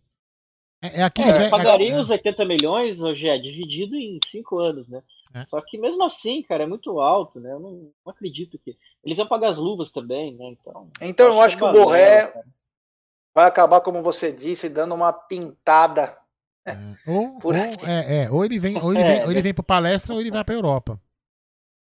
É, 0.82 1.02
é 1.02 1.04
aquele 1.04 1.30
é, 1.30 1.50
pagaria 1.50 1.94
é, 1.94 2.00
os 2.00 2.10
80 2.10 2.46
milhões, 2.46 3.02
hoje 3.02 3.28
é 3.28 3.38
dividido 3.38 3.96
em 3.96 4.20
5 4.26 4.60
anos, 4.60 4.88
né? 4.88 5.04
É. 5.34 5.46
Só 5.46 5.62
que 5.62 5.78
mesmo 5.78 6.04
assim, 6.04 6.42
cara, 6.42 6.64
é 6.64 6.68
muito 6.68 7.00
alto, 7.00 7.40
né? 7.40 7.54
Eu 7.54 7.60
não, 7.60 7.72
não, 8.06 8.12
acredito 8.12 8.60
que. 8.60 8.78
Eles 9.04 9.18
vão 9.18 9.28
pagar 9.28 9.50
as 9.50 9.58
luvas 9.58 9.92
também, 9.92 10.36
né? 10.36 10.46
Então, 10.48 10.90
então 11.02 11.28
eu 11.28 11.42
acho 11.42 11.56
que, 11.56 11.64
que 11.64 11.70
o 11.70 11.72
Borré 11.72 12.34
vai 13.34 13.46
acabar, 13.46 13.82
como 13.82 14.02
você 14.02 14.32
disse, 14.32 14.68
dando 14.68 14.94
uma 14.94 15.14
pintada 15.14 16.18
é. 16.66 16.78
Ou, 17.08 17.40
ou, 17.44 17.54
é, 17.54 18.24
é, 18.24 18.32
ou 18.32 18.46
ele 18.46 18.60
vem, 18.60 18.78
ou 18.78 18.94
ele 18.94 19.04
vem, 19.04 19.24
ou 19.24 19.32
ele 19.32 19.42
vem 19.42 19.54
para 19.54 19.64
palestra 19.64 20.14
ou 20.14 20.22
ele 20.22 20.32
vai 20.32 20.44
para 20.44 20.56
Europa. 20.56 21.02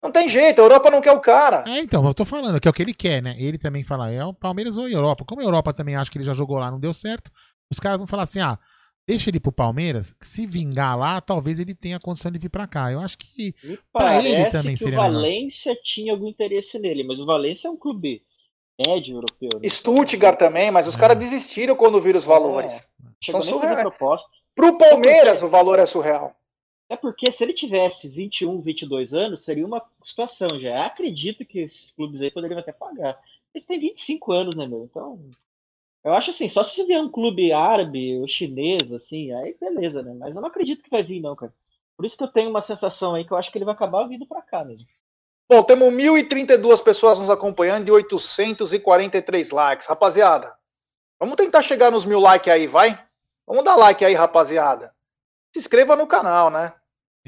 Não 0.03 0.11
tem 0.11 0.30
jeito, 0.30 0.59
a 0.59 0.63
Europa 0.63 0.91
não 0.91 1.01
quer 1.01 1.13
o 1.13 1.19
cara. 1.19 1.63
É, 1.67 1.80
então, 1.80 2.05
eu 2.05 2.13
tô 2.13 2.26
falando, 2.26 2.59
que 2.59 2.67
é 2.67 2.71
o 2.71 2.73
que 2.73 2.84
ele 2.84 2.93
quer, 2.93 3.23
né? 3.23 3.36
Ele 3.39 3.57
também 3.57 3.84
fala, 3.84 4.11
é 4.11 4.23
o 4.23 4.34
Palmeiras 4.34 4.78
ou 4.78 4.86
a 4.86 4.91
Europa. 4.91 5.26
Como 5.26 5.41
a 5.41 5.43
Europa 5.43 5.73
também 5.73 5.95
acha 5.95 6.11
que 6.11 6.17
ele 6.17 6.26
já 6.26 6.34
jogou 6.34 6.59
lá, 6.59 6.69
não 6.69 6.80
deu 6.80 6.93
certo, 6.93 7.32
os 7.71 7.80
caras 7.80 7.97
vão 7.97 8.05
falar 8.05 8.23
assim: 8.23 8.39
ah, 8.39 8.59
deixa 9.07 9.30
ele 9.30 9.39
pro 9.39 9.51
Palmeiras, 9.51 10.15
se 10.21 10.45
vingar 10.45 10.97
lá, 10.97 11.19
talvez 11.21 11.59
ele 11.59 11.73
tenha 11.73 11.99
condição 11.99 12.32
de 12.32 12.38
vir 12.38 12.49
para 12.49 12.67
cá. 12.67 12.91
Eu 12.91 12.99
acho 12.99 13.17
que 13.17 13.55
para 13.91 14.23
ele 14.23 14.45
também 14.49 14.76
seria. 14.76 14.99
O 14.99 15.01
Valência 15.01 15.71
melhor. 15.71 15.84
tinha 15.84 16.13
algum 16.13 16.28
interesse 16.28 16.78
nele, 16.78 17.03
mas 17.03 17.19
o 17.19 17.26
Valência 17.26 17.67
é 17.67 17.71
um 17.71 17.78
clube 17.78 18.21
médio 18.86 19.15
europeu. 19.15 19.59
Né? 19.59 19.69
Stuttgart 19.69 20.38
também, 20.38 20.69
mas 20.69 20.88
os 20.88 20.95
é. 20.95 20.99
caras 20.99 21.17
desistiram 21.17 21.76
quando 21.76 22.01
viram 22.01 22.19
os 22.19 22.26
valores. 22.26 22.73
É. 22.73 23.07
Chegou 23.23 23.41
São 23.41 23.59
nem 23.59 23.61
fazer 23.61 23.82
proposta. 23.82 24.30
Pro 24.56 24.78
Palmeiras, 24.78 25.41
o 25.41 25.49
valor 25.49 25.78
é 25.78 25.86
surreal. 25.86 26.34
É 26.88 26.95
porque 26.95 27.32
se 27.32 27.43
ele 27.43 27.53
tivesse 27.53 28.08
21, 28.08 28.62
22 28.62 29.14
anos, 29.14 29.43
seria 29.43 29.66
uma 29.66 29.84
situação 30.03 30.60
já. 30.60 30.86
Acredito 30.86 31.43
que 31.45 31.60
esses 31.60 31.91
clubes 31.91 32.22
aí 32.22 32.32
poderiam 32.32 32.60
até 32.60 32.72
pagar. 32.72 33.20
Ele 33.53 33.66
tem 33.66 33.80
25 33.80 34.32
anos, 34.32 34.56
né, 34.56 34.68
meu? 34.68 34.84
Então, 34.84 35.20
eu 36.03 36.14
acho 36.14 36.30
assim, 36.30 36.47
só 36.47 36.64
se 36.64 36.84
vier 36.84 37.01
um 37.01 37.10
clube 37.10 37.51
árabe 37.51 38.18
ou 38.18 38.28
chinês, 38.28 38.93
assim, 38.93 39.34
aí 39.34 39.56
beleza, 39.60 40.03
né? 40.03 40.14
Mas 40.14 40.36
eu 40.36 40.41
não 40.41 40.49
acredito 40.49 40.84
que 40.84 40.89
vai 40.89 41.01
vir, 41.01 41.20
não, 41.20 41.36
cara. 41.36 41.53
Por 41.97 42.06
isso 42.06 42.18
que 42.18 42.24
eu 42.24 42.28
tenho 42.28 42.49
uma 42.49 42.62
sensação 42.62 43.16
aí 43.16 43.26
que 43.26 43.32
eu 43.32 43.38
acho 43.38 43.51
que 43.51 43.58
ele 43.58 43.66
vai 43.66 43.74
acabar 43.74 44.08
vindo 44.08 44.26
pra 44.26 44.41
cá 44.41 44.64
mesmo. 44.64 44.88
Bom, 45.49 45.64
temos 45.64 45.88
1.032 45.89 46.84
pessoas 46.84 47.20
nos 47.20 47.30
acompanhando 47.30 47.88
e 47.88 47.91
843 47.91 49.49
likes. 49.51 49.88
Rapaziada, 49.88 50.53
vamos 51.20 51.36
tentar 51.36 51.62
chegar 51.62 51.91
nos 51.91 52.06
mil 52.06 52.20
likes 52.20 52.51
aí, 52.51 52.68
vai? 52.68 53.03
Vamos 53.48 53.64
dar 53.64 53.76
like 53.76 54.04
aí, 54.04 54.14
rapaziada. 54.14 54.93
Se 55.54 55.60
inscreva 55.60 55.96
no 55.96 56.08
canal, 56.08 56.50
né? 56.50 56.74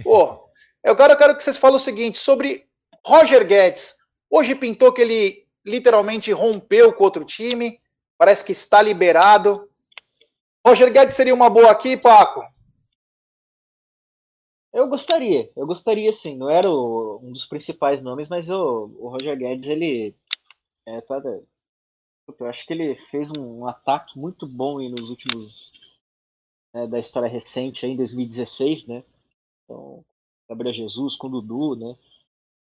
Pô, 0.04 0.50
eu 0.84 0.96
quero, 0.96 1.14
eu 1.14 1.18
quero 1.18 1.38
que 1.38 1.44
vocês 1.44 1.58
falem 1.58 1.78
o 1.78 1.80
seguinte 1.80 2.18
sobre 2.18 2.68
Roger 3.06 3.46
Guedes. 3.46 3.96
Hoje 4.30 4.56
pintou 4.56 4.92
que 4.92 5.02
ele 5.02 5.48
literalmente 5.66 6.32
rompeu 6.32 6.92
com 6.94 7.04
outro 7.04 7.24
time. 7.24 7.80
Parece 8.18 8.44
que 8.44 8.52
está 8.52 8.82
liberado. 8.82 9.70
Roger 10.66 10.92
Guedes 10.92 11.16
seria 11.16 11.34
uma 11.34 11.50
boa 11.50 11.72
aqui, 11.72 11.96
Paco? 11.96 12.42
Eu 14.74 14.88
gostaria, 14.88 15.50
eu 15.56 15.66
gostaria 15.66 16.12
sim. 16.12 16.36
Não 16.36 16.50
era 16.50 16.70
o, 16.70 17.20
um 17.24 17.32
dos 17.32 17.46
principais 17.46 18.02
nomes, 18.02 18.28
mas 18.28 18.50
o, 18.50 18.92
o 19.00 19.08
Roger 19.10 19.38
Guedes, 19.38 19.66
ele. 19.68 20.16
É, 20.86 21.02
tá, 21.02 21.22
eu 22.40 22.46
acho 22.48 22.66
que 22.66 22.74
ele 22.74 22.96
fez 23.10 23.32
um, 23.32 23.60
um 23.60 23.68
ataque 23.68 24.18
muito 24.20 24.46
bom 24.46 24.80
nos 24.90 25.10
últimos 25.10 25.72
né, 26.74 26.88
da 26.88 27.00
história 27.00 27.30
recente 27.30 27.86
aí, 27.86 27.92
em 27.94 27.98
2016, 27.98 28.88
né? 28.88 29.04
Então, 29.64 30.04
Gabriel 30.50 30.74
Jesus 30.74 31.16
com 31.16 31.30
Dudu, 31.30 31.76
né? 31.76 31.96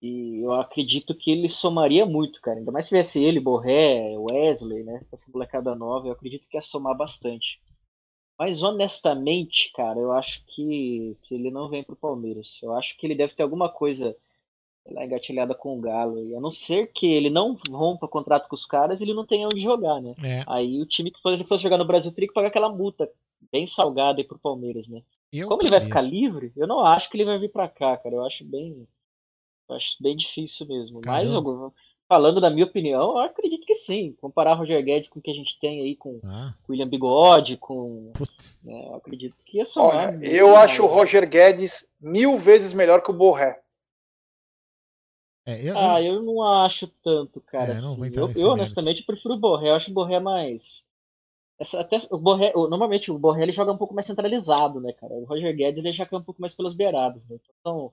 E 0.01 0.39
eu 0.41 0.53
acredito 0.53 1.13
que 1.13 1.29
ele 1.29 1.49
somaria 1.49 2.05
muito, 2.05 2.41
cara. 2.41 2.59
Ainda 2.59 2.71
mais 2.71 2.85
se 2.85 2.89
tivesse 2.89 3.21
ele, 3.21 3.39
Borré, 3.39 4.17
Wesley, 4.17 4.83
né? 4.83 4.99
Essa 5.11 5.29
molecada 5.31 5.75
nova, 5.75 6.07
eu 6.07 6.13
acredito 6.13 6.47
que 6.47 6.57
ia 6.57 6.61
somar 6.61 6.95
bastante. 6.95 7.61
Mas 8.37 8.63
honestamente, 8.63 9.71
cara, 9.73 9.99
eu 9.99 10.13
acho 10.13 10.45
que, 10.45 11.17
que 11.23 11.35
ele 11.35 11.51
não 11.51 11.69
vem 11.69 11.83
pro 11.83 11.95
Palmeiras. 11.95 12.59
Eu 12.63 12.73
acho 12.73 12.97
que 12.97 13.05
ele 13.05 13.15
deve 13.15 13.35
ter 13.35 13.43
alguma 13.43 13.69
coisa 13.69 14.15
lá 14.91 15.05
engatilhada 15.05 15.53
com 15.53 15.77
o 15.77 15.81
Galo. 15.81 16.23
E 16.25 16.35
a 16.35 16.39
não 16.39 16.51
ser 16.51 16.91
que 16.91 17.11
ele 17.11 17.29
não 17.29 17.57
rompa 17.69 18.07
contrato 18.07 18.47
com 18.47 18.55
os 18.55 18.65
caras, 18.65 19.01
ele 19.01 19.13
não 19.13 19.25
tem 19.25 19.45
onde 19.45 19.59
jogar, 19.59 20.01
né? 20.01 20.13
É. 20.23 20.43
Aí 20.47 20.81
o 20.81 20.85
time 20.85 21.11
que 21.11 21.21
fosse, 21.21 21.43
fosse 21.43 21.63
jogar 21.63 21.77
no 21.77 21.85
Brasil 21.85 22.11
teria 22.11 22.27
que 22.27 22.33
pagar 22.33 22.47
aquela 22.47 22.69
multa 22.69 23.09
bem 23.51 23.65
salgada 23.65 24.19
aí 24.19 24.23
pro 24.23 24.39
Palmeiras, 24.39 24.87
né? 24.87 25.01
Eu 25.31 25.47
Como 25.47 25.61
ele 25.61 25.69
vai 25.69 25.81
ficar 25.81 26.01
livre, 26.01 26.51
eu 26.55 26.67
não 26.67 26.85
acho 26.85 27.09
que 27.09 27.17
ele 27.17 27.25
vai 27.25 27.37
vir 27.37 27.51
para 27.51 27.67
cá, 27.67 27.95
cara. 27.97 28.15
Eu 28.15 28.25
acho 28.25 28.43
bem. 28.43 28.87
Eu 29.69 29.75
acho 29.75 29.95
bem 30.01 30.15
difícil 30.15 30.65
mesmo. 30.67 31.01
Caramba. 31.01 31.19
Mas 31.19 31.31
eu, 31.31 31.73
falando 32.07 32.41
da 32.41 32.49
minha 32.49 32.65
opinião, 32.65 33.11
eu 33.11 33.19
acredito 33.19 33.65
que 33.65 33.75
sim. 33.75 34.15
Comparar 34.19 34.55
Roger 34.55 34.83
Guedes 34.83 35.07
com 35.07 35.19
o 35.19 35.21
que 35.21 35.29
a 35.29 35.35
gente 35.35 35.59
tem 35.59 35.81
aí 35.81 35.95
com 35.95 36.19
ah. 36.23 36.53
William 36.67 36.87
Bigode, 36.87 37.57
com. 37.57 38.11
Né, 38.63 38.87
eu 38.87 38.95
acredito 38.95 39.35
que 39.45 39.57
ia 39.57 39.65
somar. 39.65 40.15
Olha, 40.15 40.25
eu 40.25 40.55
acho 40.55 40.83
o 40.83 40.87
Roger 40.87 41.29
Guedes 41.29 41.87
mil 42.01 42.37
vezes 42.37 42.73
melhor 42.73 43.03
que 43.03 43.11
o 43.11 43.13
Borré. 43.13 43.61
É, 45.49 45.63
eu, 45.63 45.77
ah, 45.77 46.01
eu 46.01 46.21
não 46.21 46.43
acho 46.43 46.87
tanto, 47.03 47.41
cara. 47.41 47.73
É, 47.73 47.75
assim. 47.77 48.11
Eu, 48.13 48.31
eu 48.35 48.49
honestamente 48.49 49.03
prefiro 49.03 49.33
o 49.33 49.39
Borré. 49.39 49.69
Eu 49.69 49.75
acho 49.75 49.89
o 49.89 49.93
Borré 49.93 50.19
mais. 50.19 50.85
Até 51.75 51.97
o 52.11 52.17
Borré, 52.17 52.53
normalmente 52.53 53.11
o 53.11 53.17
Borré 53.17 53.43
ele 53.43 53.51
joga 53.51 53.71
um 53.71 53.77
pouco 53.77 53.93
mais 53.93 54.05
centralizado, 54.05 54.79
né, 54.79 54.93
cara? 54.93 55.13
O 55.13 55.25
Roger 55.25 55.53
Guedes 55.55 55.83
ele 55.83 55.91
joga 55.91 56.17
um 56.17 56.23
pouco 56.23 56.39
mais 56.39 56.53
pelas 56.53 56.73
beiradas, 56.73 57.27
né? 57.27 57.37
Então, 57.59 57.91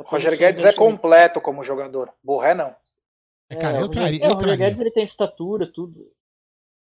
Roger 0.00 0.36
Guedes 0.36 0.64
é 0.64 0.72
completo 0.72 1.40
como 1.40 1.64
jogador. 1.64 2.12
Borré 2.22 2.54
não. 2.54 2.74
É, 3.48 3.56
cara, 3.56 3.78
eu 3.78 3.88
traria. 3.88 4.24
É, 4.24 4.30
o 4.30 4.34
Roger 4.34 4.58
Guedes 4.58 4.80
ele 4.80 4.90
tem 4.90 5.04
estatura, 5.04 5.66
tudo. 5.66 6.10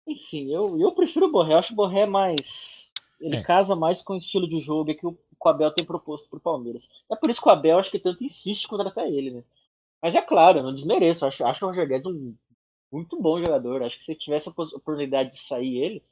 Enfim, 0.08 0.52
eu, 0.52 0.80
eu 0.80 0.92
prefiro 0.94 1.28
o 1.28 1.32
Borré. 1.32 1.54
Eu 1.54 1.60
acho 1.60 1.74
o 1.74 1.76
Borré 1.76 2.06
mais. 2.08 2.92
Ele 3.22 3.38
é. 3.38 3.44
casa 3.44 3.76
mais 3.76 4.02
com 4.02 4.14
o 4.14 4.18
estilo 4.18 4.48
de 4.48 4.60
jogo 4.60 4.94
que 4.94 5.06
o, 5.06 5.18
o 5.40 5.50
Abel 5.50 5.72
tem 5.72 5.86
proposto 5.86 6.28
pro 6.30 6.40
Palmeiras. 6.40 6.90
É 7.12 7.16
por 7.16 7.30
isso 7.30 7.42
que 7.42 7.48
o 7.48 7.52
Abel 7.52 7.80
acho 7.80 7.92
que 7.92 8.00
tanto 8.00 8.24
insiste 8.24 8.66
em 8.66 8.68
contratar 8.68 9.08
ele, 9.08 9.32
né? 9.32 9.44
Mas 10.02 10.16
é 10.16 10.22
claro, 10.22 10.60
eu 10.60 10.64
não 10.64 10.76
desmereço. 10.76 11.26
Acho, 11.26 11.46
acho 11.46 11.66
o 11.66 11.70
Roger 11.70 11.88
Guedes 11.88 12.06
um 12.06 12.36
muito 12.92 13.20
bom 13.22 13.42
jogador. 13.42 13.84
Acho 13.84 13.98
que 13.98 14.06
se 14.06 14.16
tivesse 14.16 14.48
a 14.48 14.52
oportunidade 14.52 15.32
de 15.32 15.40
sair 15.40 15.78
ele, 15.78 16.04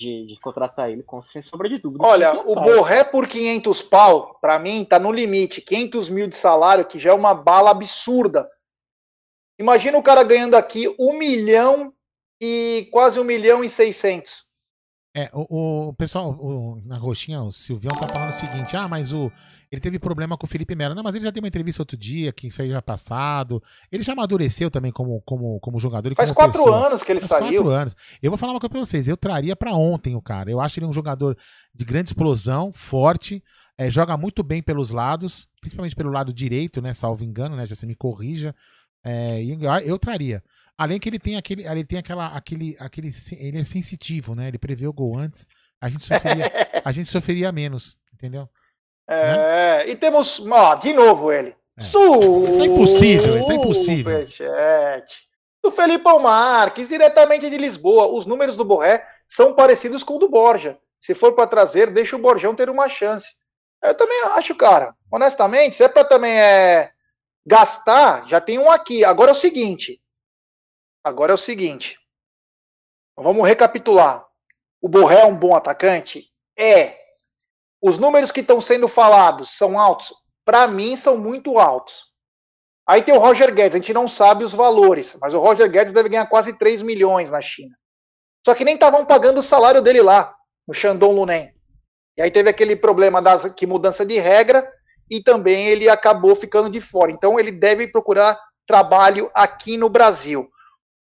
de, 0.00 0.26
de 0.26 0.40
contratar 0.40 0.90
ele, 0.90 1.02
com 1.02 1.20
sem 1.20 1.42
sombra 1.42 1.68
de 1.68 1.78
dúvida. 1.78 2.06
Olha, 2.06 2.40
o 2.46 2.54
Borré 2.54 3.04
por 3.04 3.26
500 3.26 3.82
pau, 3.82 4.38
para 4.40 4.58
mim, 4.58 4.84
tá 4.84 4.98
no 4.98 5.12
limite. 5.12 5.60
500 5.60 6.08
mil 6.08 6.28
de 6.28 6.36
salário, 6.36 6.86
que 6.86 6.98
já 6.98 7.10
é 7.10 7.14
uma 7.14 7.34
bala 7.34 7.70
absurda 7.70 8.48
Imagina 9.58 9.98
o 9.98 10.02
cara 10.02 10.22
ganhando 10.22 10.54
aqui 10.54 10.94
um 10.98 11.18
milhão 11.18 11.92
e 12.40 12.88
quase 12.92 13.18
um 13.18 13.24
milhão 13.24 13.64
e 13.64 13.68
seiscentos. 13.68 14.46
É, 15.18 15.28
o, 15.32 15.88
o 15.88 15.92
pessoal, 15.94 16.30
o, 16.30 16.80
na 16.84 16.96
roxinha, 16.96 17.42
o 17.42 17.50
Silvião 17.50 17.92
tá 17.96 18.06
falando 18.06 18.28
o 18.28 18.32
seguinte: 18.32 18.76
ah, 18.76 18.86
mas 18.86 19.12
o, 19.12 19.32
ele 19.68 19.80
teve 19.80 19.98
problema 19.98 20.38
com 20.38 20.46
o 20.46 20.48
Felipe 20.48 20.76
Melo. 20.76 20.94
Não, 20.94 21.02
mas 21.02 21.16
ele 21.16 21.24
já 21.24 21.30
deu 21.32 21.42
uma 21.42 21.48
entrevista 21.48 21.82
outro 21.82 21.96
dia, 21.96 22.32
que 22.32 22.46
isso 22.46 22.62
aí 22.62 22.70
já 22.70 22.80
passado. 22.80 23.60
Ele 23.90 24.04
já 24.04 24.12
amadureceu 24.12 24.70
também 24.70 24.92
como, 24.92 25.20
como, 25.22 25.58
como 25.58 25.80
jogador. 25.80 26.14
Faz 26.14 26.30
como 26.30 26.36
quatro 26.36 26.62
pessoa. 26.62 26.86
anos 26.86 27.02
que 27.02 27.10
ele 27.10 27.20
Faz 27.20 27.30
saiu. 27.30 27.62
quatro 27.62 27.68
anos. 27.68 27.96
Eu 28.22 28.30
vou 28.30 28.38
falar 28.38 28.52
uma 28.52 28.60
coisa 28.60 28.70
pra 28.70 28.78
vocês: 28.78 29.08
eu 29.08 29.16
traria 29.16 29.56
para 29.56 29.74
ontem 29.74 30.14
o 30.14 30.22
cara. 30.22 30.52
Eu 30.52 30.60
acho 30.60 30.78
ele 30.78 30.86
um 30.86 30.92
jogador 30.92 31.36
de 31.74 31.84
grande 31.84 32.10
explosão, 32.10 32.72
forte, 32.72 33.42
é, 33.76 33.90
joga 33.90 34.16
muito 34.16 34.44
bem 34.44 34.62
pelos 34.62 34.90
lados, 34.90 35.48
principalmente 35.60 35.96
pelo 35.96 36.12
lado 36.12 36.32
direito, 36.32 36.80
né? 36.80 36.94
Salvo 36.94 37.24
engano, 37.24 37.56
né? 37.56 37.66
Já 37.66 37.74
se 37.74 37.86
me 37.86 37.96
corrija. 37.96 38.54
É, 39.04 39.42
eu 39.84 39.98
traria. 39.98 40.44
Além 40.78 41.00
que 41.00 41.08
ele 41.08 41.18
tem 41.18 41.36
aquele, 41.36 41.66
ele 41.66 41.84
tem 41.84 41.98
aquela, 41.98 42.28
aquele, 42.28 42.76
aquele, 42.78 43.10
ele 43.32 43.58
é 43.58 43.64
sensitivo, 43.64 44.36
né? 44.36 44.46
Ele 44.46 44.58
prevê 44.58 44.86
o 44.86 44.92
gol 44.92 45.18
antes. 45.18 45.44
A 45.80 45.88
gente 45.88 46.04
sofreria, 46.04 46.44
a 46.84 46.92
gente 46.92 47.08
sofreria 47.08 47.50
menos, 47.50 47.98
entendeu? 48.14 48.48
É, 49.08 49.84
né? 49.84 49.88
e 49.88 49.96
temos, 49.96 50.38
ó, 50.38 50.76
de 50.76 50.92
novo 50.92 51.32
ele. 51.32 51.56
É. 51.76 51.82
Tá 52.58 52.64
impossível, 52.64 53.46
tá 53.46 53.54
impossível. 53.54 54.26
Do 55.62 55.72
Felipe 55.72 56.04
Marques, 56.04 56.88
diretamente 56.88 57.50
de 57.50 57.58
Lisboa. 57.58 58.06
Os 58.06 58.24
números 58.24 58.56
do 58.56 58.64
Borré 58.64 59.04
são 59.26 59.54
parecidos 59.54 60.04
com 60.04 60.14
o 60.14 60.18
do 60.18 60.28
Borja. 60.28 60.78
Se 61.00 61.14
for 61.14 61.34
para 61.34 61.46
trazer, 61.46 61.90
deixa 61.90 62.14
o 62.14 62.20
Borjão 62.20 62.54
ter 62.54 62.70
uma 62.70 62.88
chance. 62.88 63.28
Eu 63.82 63.94
também 63.94 64.20
acho, 64.36 64.54
cara. 64.54 64.94
Honestamente, 65.10 65.74
se 65.74 65.82
é 65.82 65.88
para 65.88 66.04
também 66.04 66.40
é, 66.40 66.90
Gastar, 67.46 68.26
já 68.26 68.40
tem 68.40 68.58
um 68.58 68.70
aqui. 68.70 69.04
Agora 69.04 69.30
é 69.30 69.32
o 69.32 69.36
seguinte. 69.36 70.00
Agora 71.02 71.32
é 71.32 71.34
o 71.34 71.38
seguinte. 71.38 71.98
Vamos 73.16 73.46
recapitular. 73.46 74.26
O 74.80 74.88
Borré 74.88 75.20
é 75.20 75.26
um 75.26 75.36
bom 75.36 75.56
atacante? 75.56 76.30
É. 76.56 76.96
Os 77.80 77.98
números 77.98 78.30
que 78.30 78.40
estão 78.40 78.60
sendo 78.60 78.88
falados 78.88 79.50
são 79.50 79.78
altos? 79.78 80.14
Para 80.44 80.66
mim, 80.66 80.96
são 80.96 81.18
muito 81.18 81.58
altos. 81.58 82.06
Aí 82.86 83.02
tem 83.02 83.14
o 83.14 83.18
Roger 83.18 83.54
Guedes, 83.54 83.74
a 83.74 83.78
gente 83.78 83.92
não 83.92 84.08
sabe 84.08 84.44
os 84.44 84.54
valores, 84.54 85.14
mas 85.20 85.34
o 85.34 85.38
Roger 85.38 85.70
Guedes 85.70 85.92
deve 85.92 86.08
ganhar 86.08 86.26
quase 86.26 86.54
3 86.54 86.80
milhões 86.80 87.30
na 87.30 87.40
China. 87.40 87.76
Só 88.46 88.54
que 88.54 88.64
nem 88.64 88.74
estavam 88.74 89.04
pagando 89.04 89.40
o 89.40 89.42
salário 89.42 89.82
dele 89.82 90.00
lá, 90.00 90.34
no 90.66 90.72
Shandong 90.72 91.14
Luneng. 91.14 91.52
E 92.16 92.22
aí 92.22 92.30
teve 92.30 92.48
aquele 92.48 92.74
problema 92.74 93.20
das 93.20 93.44
que 93.52 93.66
mudança 93.66 94.06
de 94.06 94.18
regra, 94.18 94.66
e 95.10 95.22
também 95.22 95.68
ele 95.68 95.88
acabou 95.88 96.34
ficando 96.34 96.70
de 96.70 96.80
fora. 96.80 97.10
Então 97.10 97.38
ele 97.38 97.52
deve 97.52 97.88
procurar 97.88 98.40
trabalho 98.66 99.30
aqui 99.34 99.76
no 99.76 99.90
Brasil. 99.90 100.48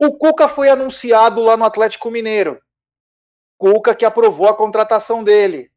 O 0.05 0.13
Cuca 0.13 0.49
foi 0.49 0.69
anunciado 0.69 1.43
lá 1.43 1.57
no 1.57 1.65
Atlético 1.65 2.11
Mineiro. 2.11 2.61
Cuca 3.57 3.95
que 3.95 4.05
aprovou 4.05 4.49
a 4.49 4.55
contratação 4.55 5.25
dele. 5.25 5.71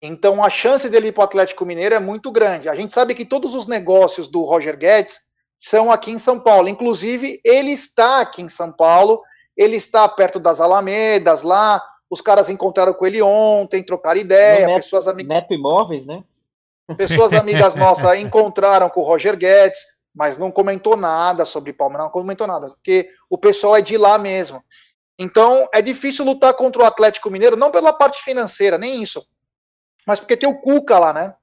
Então 0.00 0.42
a 0.42 0.48
chance 0.48 0.88
dele 0.88 1.08
ir 1.08 1.12
para 1.12 1.22
o 1.22 1.24
Atlético 1.24 1.66
Mineiro 1.66 1.94
é 1.94 1.98
muito 1.98 2.32
grande. 2.32 2.68
A 2.68 2.74
gente 2.74 2.94
sabe 2.94 3.14
que 3.14 3.26
todos 3.26 3.54
os 3.54 3.66
negócios 3.66 4.28
do 4.28 4.42
Roger 4.42 4.76
Guedes 4.76 5.20
são 5.58 5.92
aqui 5.92 6.10
em 6.10 6.18
São 6.18 6.40
Paulo. 6.40 6.68
Inclusive, 6.68 7.40
ele 7.44 7.72
está 7.72 8.20
aqui 8.20 8.40
em 8.40 8.48
São 8.48 8.72
Paulo, 8.72 9.22
ele 9.54 9.76
está 9.76 10.08
perto 10.08 10.40
das 10.40 10.60
Alamedas 10.60 11.42
lá. 11.42 11.82
Os 12.08 12.22
caras 12.22 12.48
encontraram 12.48 12.94
com 12.94 13.06
ele 13.06 13.20
ontem, 13.20 13.82
trocaram 13.82 14.20
ideia, 14.20 14.66
pessoas 14.76 15.08
amigas. 15.08 15.28
Neto 15.28 15.52
Imóveis, 15.52 16.06
né? 16.06 16.22
Pessoas 16.96 17.32
amigas 17.32 17.74
nossas 17.74 18.16
encontraram 18.20 18.88
com 18.88 19.00
o 19.00 19.04
Roger 19.04 19.36
Guedes, 19.36 19.78
mas 20.16 20.38
não 20.38 20.50
comentou 20.50 20.96
nada 20.96 21.44
sobre 21.44 21.74
Palmeiras, 21.74 22.06
não 22.06 22.10
comentou 22.10 22.46
nada, 22.46 22.68
porque 22.68 23.12
o 23.28 23.36
pessoal 23.36 23.76
é 23.76 23.82
de 23.82 23.98
lá 23.98 24.16
mesmo. 24.16 24.64
Então 25.18 25.68
é 25.74 25.82
difícil 25.82 26.24
lutar 26.24 26.54
contra 26.54 26.82
o 26.82 26.86
Atlético 26.86 27.30
Mineiro, 27.30 27.54
não 27.54 27.70
pela 27.70 27.92
parte 27.92 28.22
financeira, 28.22 28.78
nem 28.78 29.02
isso, 29.02 29.28
mas 30.06 30.18
porque 30.18 30.36
tem 30.36 30.48
o 30.48 30.58
Cuca 30.58 30.98
lá, 30.98 31.12
né? 31.12 31.34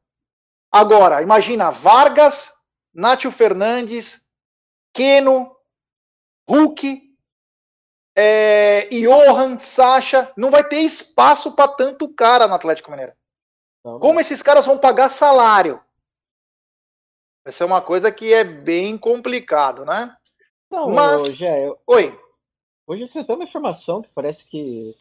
Agora, 0.72 1.22
imagina 1.22 1.70
Vargas, 1.70 2.52
Nátio 2.92 3.30
Fernandes, 3.30 4.20
Keno, 4.92 5.56
Hulk, 6.50 7.14
é, 8.16 8.90
Johan, 8.90 9.60
Sacha, 9.60 10.32
não 10.36 10.50
vai 10.50 10.64
ter 10.64 10.80
espaço 10.80 11.52
para 11.52 11.72
tanto 11.72 12.12
cara 12.12 12.48
no 12.48 12.56
Atlético 12.56 12.90
Mineiro. 12.90 13.14
Como 13.84 14.20
esses 14.20 14.42
caras 14.42 14.66
vão 14.66 14.80
pagar 14.80 15.10
salário? 15.10 15.80
Essa 17.46 17.64
é 17.64 17.68
uma 17.68 17.82
coisa 17.82 18.12
que 18.12 18.34
é 18.34 18.44
bem 18.44 18.98
complicado, 18.98 19.86
né? 19.86 20.16
Não, 20.72 20.90
Mas... 20.90 21.22
hoje 21.22 21.46
é. 21.46 21.68
Eu... 21.68 21.78
Oi. 21.86 22.18
Hoje 22.88 23.08
você 23.08 23.24
tem 23.24 23.36
uma 23.36 23.44
informação 23.44 24.02
que 24.02 24.10
parece 24.14 24.46
que 24.46 24.96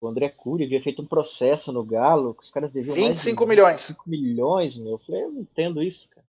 o 0.00 0.08
André 0.08 0.28
Cury 0.28 0.64
havia 0.64 0.82
feito 0.82 1.00
um 1.00 1.06
processo 1.06 1.72
no 1.72 1.84
Galo, 1.84 2.34
que 2.34 2.42
os 2.42 2.50
caras 2.50 2.70
deviam 2.70 2.94
25 2.94 3.46
milhões. 3.46 3.72
25 3.72 4.10
milhões, 4.10 4.76
meu. 4.76 4.92
Eu 4.92 4.98
falei, 4.98 5.22
eu 5.22 5.30
não 5.30 5.40
entendo 5.40 5.82
isso, 5.82 6.08
cara. 6.08 6.26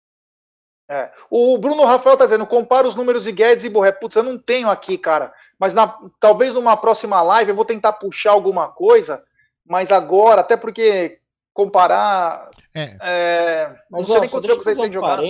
É. 0.90 1.12
O 1.30 1.56
Bruno 1.56 1.84
Rafael 1.84 2.16
tá 2.16 2.24
dizendo, 2.24 2.44
compara 2.44 2.88
os 2.88 2.96
números 2.96 3.22
de 3.22 3.30
Guedes 3.30 3.64
e 3.64 3.68
Borré. 3.68 3.92
Putz, 3.92 4.16
eu 4.16 4.24
não 4.24 4.36
tenho 4.36 4.68
aqui, 4.68 4.98
cara. 4.98 5.32
Mas 5.56 5.72
na, 5.72 5.86
talvez 6.18 6.52
numa 6.52 6.76
próxima 6.76 7.22
live 7.22 7.50
eu 7.50 7.54
vou 7.54 7.64
tentar 7.64 7.92
puxar 7.92 8.32
alguma 8.32 8.68
coisa. 8.68 9.24
Mas 9.64 9.92
agora, 9.92 10.40
até 10.40 10.56
porque 10.56 11.19
comparar. 11.60 12.50
É. 12.74 12.96
É, 13.00 13.82
Mas, 13.90 14.06
não 14.06 14.14
sei 14.14 14.20
nem 14.20 14.30
quantos 14.30 14.48
jogos 14.48 14.66
ele 14.66 14.80
tem 14.80 14.92
jogado. 14.92 15.22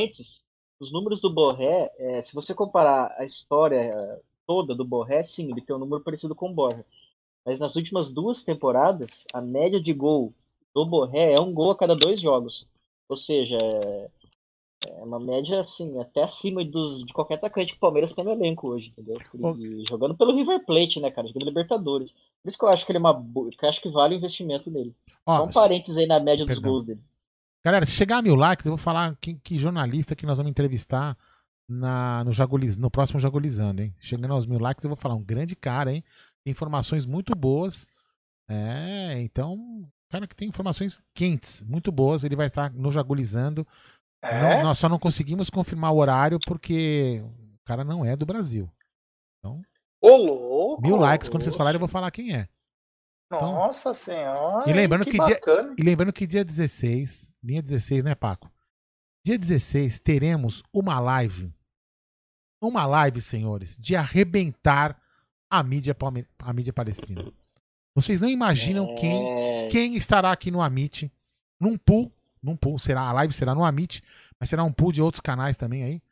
Os 0.79 0.91
números 0.91 1.21
do 1.21 1.33
Borré, 1.33 1.91
é, 1.99 2.23
se 2.23 2.35
você 2.35 2.55
comparar 2.55 3.15
a 3.19 3.25
história 3.25 4.19
toda 4.47 4.75
do 4.75 4.85
Borré, 4.85 5.23
sim, 5.23 5.51
ele 5.51 5.61
tem 5.61 5.77
um 5.77 5.79
número 5.79 6.03
parecido 6.03 6.35
com 6.35 6.51
o 6.51 6.55
Borja. 6.55 6.85
Mas 7.45 7.59
nas 7.59 7.77
últimas 7.77 8.11
duas 8.11 8.43
temporadas, 8.43 9.27
a 9.33 9.41
média 9.41 9.81
de 9.81 9.93
gol 9.93 10.33
do 10.75 10.87
Borré 10.87 11.33
é 11.33 11.41
um 11.41 11.53
gol 11.53 11.71
a 11.71 11.77
cada 11.77 11.95
dois 11.95 12.21
jogos. 12.21 12.67
Ou 13.09 13.17
seja, 13.17 13.59
é, 13.61 14.09
é 14.87 15.05
uma 15.05 15.21
média, 15.21 15.61
assim, 15.61 16.01
até 16.01 16.23
acima 16.23 16.65
dos, 16.65 17.05
de 17.05 17.13
qualquer 17.13 17.35
atacante 17.35 17.73
que 17.73 17.77
o 17.77 17.81
Palmeiras 17.81 18.15
tem 18.15 18.25
no 18.25 18.33
elenco 18.33 18.69
hoje, 18.69 18.89
entendeu? 18.97 19.17
E, 19.59 19.85
jogando 19.87 20.17
pelo 20.17 20.35
River 20.35 20.65
Plate, 20.65 21.01
né, 21.01 21.11
cara? 21.11 21.29
Jogando 21.29 21.45
Libertadores. 21.45 22.13
Por 22.13 22.49
isso 22.49 22.59
que 22.59 22.65
eu 22.65 22.69
acho 22.69 22.87
que 22.87 22.93
ele 22.93 22.97
é 22.97 23.01
uma. 23.01 23.23
Que 23.59 23.65
eu 23.65 23.69
acho 23.69 23.81
que 23.83 23.91
vale 23.91 24.15
o 24.15 24.19
investimento 24.19 24.71
dele. 24.71 24.95
Ó, 25.27 25.37
Só 25.37 25.45
um 25.45 25.51
parênteses 25.51 25.99
aí 25.99 26.07
na 26.07 26.19
média 26.19 26.47
perdão. 26.47 26.63
dos 26.63 26.71
gols 26.71 26.85
dele. 26.85 27.01
Galera, 27.63 27.85
se 27.85 27.93
chegar 27.93 28.19
a 28.19 28.23
mil 28.23 28.35
likes, 28.35 28.65
eu 28.65 28.71
vou 28.71 28.79
falar 28.79 29.15
que, 29.21 29.35
que 29.35 29.59
jornalista 29.59 30.17
que 30.17 30.25
nós 30.25 30.39
vamos 30.39 30.51
entrevistar 30.51 31.15
na, 31.69 32.25
no, 32.25 32.33
Jagoliz, 32.33 32.79
no 32.79 32.91
próximo 32.91 33.21
Jagolizando, 33.21 33.83
hein? 33.83 33.95
Chegando 34.01 34.33
aos 34.33 34.47
mil 34.47 34.59
likes, 34.59 34.83
eu 34.83 34.89
vou 34.89 34.97
falar 34.97 35.15
um 35.15 35.23
grande 35.23 35.55
cara, 35.55 35.93
hein? 35.93 36.03
Tem 36.43 36.53
informações 36.53 37.05
muito 37.05 37.35
boas. 37.37 37.87
É, 38.49 39.21
então, 39.21 39.87
cara 40.09 40.27
que 40.27 40.35
tem 40.35 40.49
informações 40.49 41.03
quentes, 41.15 41.63
muito 41.69 41.93
boas, 41.93 42.25
ele 42.25 42.35
vai 42.35 42.47
estar 42.47 42.73
no 42.73 42.91
Jagolizando 42.91 43.67
é? 44.23 44.41
Não, 44.41 44.65
nós 44.65 44.79
só 44.79 44.89
não 44.89 44.99
conseguimos 44.99 45.51
confirmar 45.51 45.93
o 45.93 45.99
horário 45.99 46.39
porque 46.47 47.23
o 47.55 47.65
cara 47.65 47.85
não 47.85 48.05
é 48.05 48.17
do 48.17 48.27
Brasil. 48.27 48.71
Então, 49.39 49.63
Ô, 50.01 50.17
louco! 50.17 50.83
Mil 50.83 50.97
likes, 50.97 51.29
quando 51.29 51.43
vocês 51.43 51.57
falarem, 51.57 51.77
eu 51.77 51.81
vou 51.81 51.89
falar 51.89 52.11
quem 52.11 52.35
é. 52.35 52.49
Então, 53.33 53.53
Nossa 53.53 53.95
senhora! 53.95 54.69
E 54.69 54.73
lembrando 54.73 55.05
que, 55.05 55.13
que 55.13 55.25
dia, 55.25 55.41
e 55.79 55.83
lembrando 55.83 56.13
que 56.13 56.27
dia 56.27 56.45
16, 56.45 57.31
dia 57.43 57.63
16, 57.63 58.05
né, 58.05 58.15
Paco? 58.15 58.51
Dia 59.25 59.39
16 59.39 60.01
teremos 60.01 60.63
uma 60.73 60.99
live 60.99 61.53
uma 62.61 62.85
live, 62.85 63.21
senhores, 63.21 63.79
de 63.79 63.97
arrebentar 63.97 65.01
a 65.51 65.63
mídia, 65.63 65.97
a 66.39 66.53
mídia 66.53 66.73
palestrina. 66.73 67.25
Vocês 67.95 68.21
não 68.21 68.29
imaginam 68.29 68.91
é... 68.91 68.95
quem, 68.95 69.69
quem 69.71 69.95
estará 69.97 70.31
aqui 70.31 70.51
no 70.51 70.61
Amit, 70.61 71.11
num 71.59 71.77
pool, 71.77 72.13
num 72.43 72.57
pool, 72.57 72.79
será 72.79 73.03
a 73.03 73.13
live 73.13 73.33
será 73.33 73.55
no 73.55 73.65
Amit, 73.65 74.03
mas 74.39 74.49
será 74.49 74.65
um 74.65 74.73
pool 74.73 74.93
de 74.93 75.03
outros 75.03 75.21
canais 75.21 75.57
também 75.57 75.85
aí. 75.85 76.03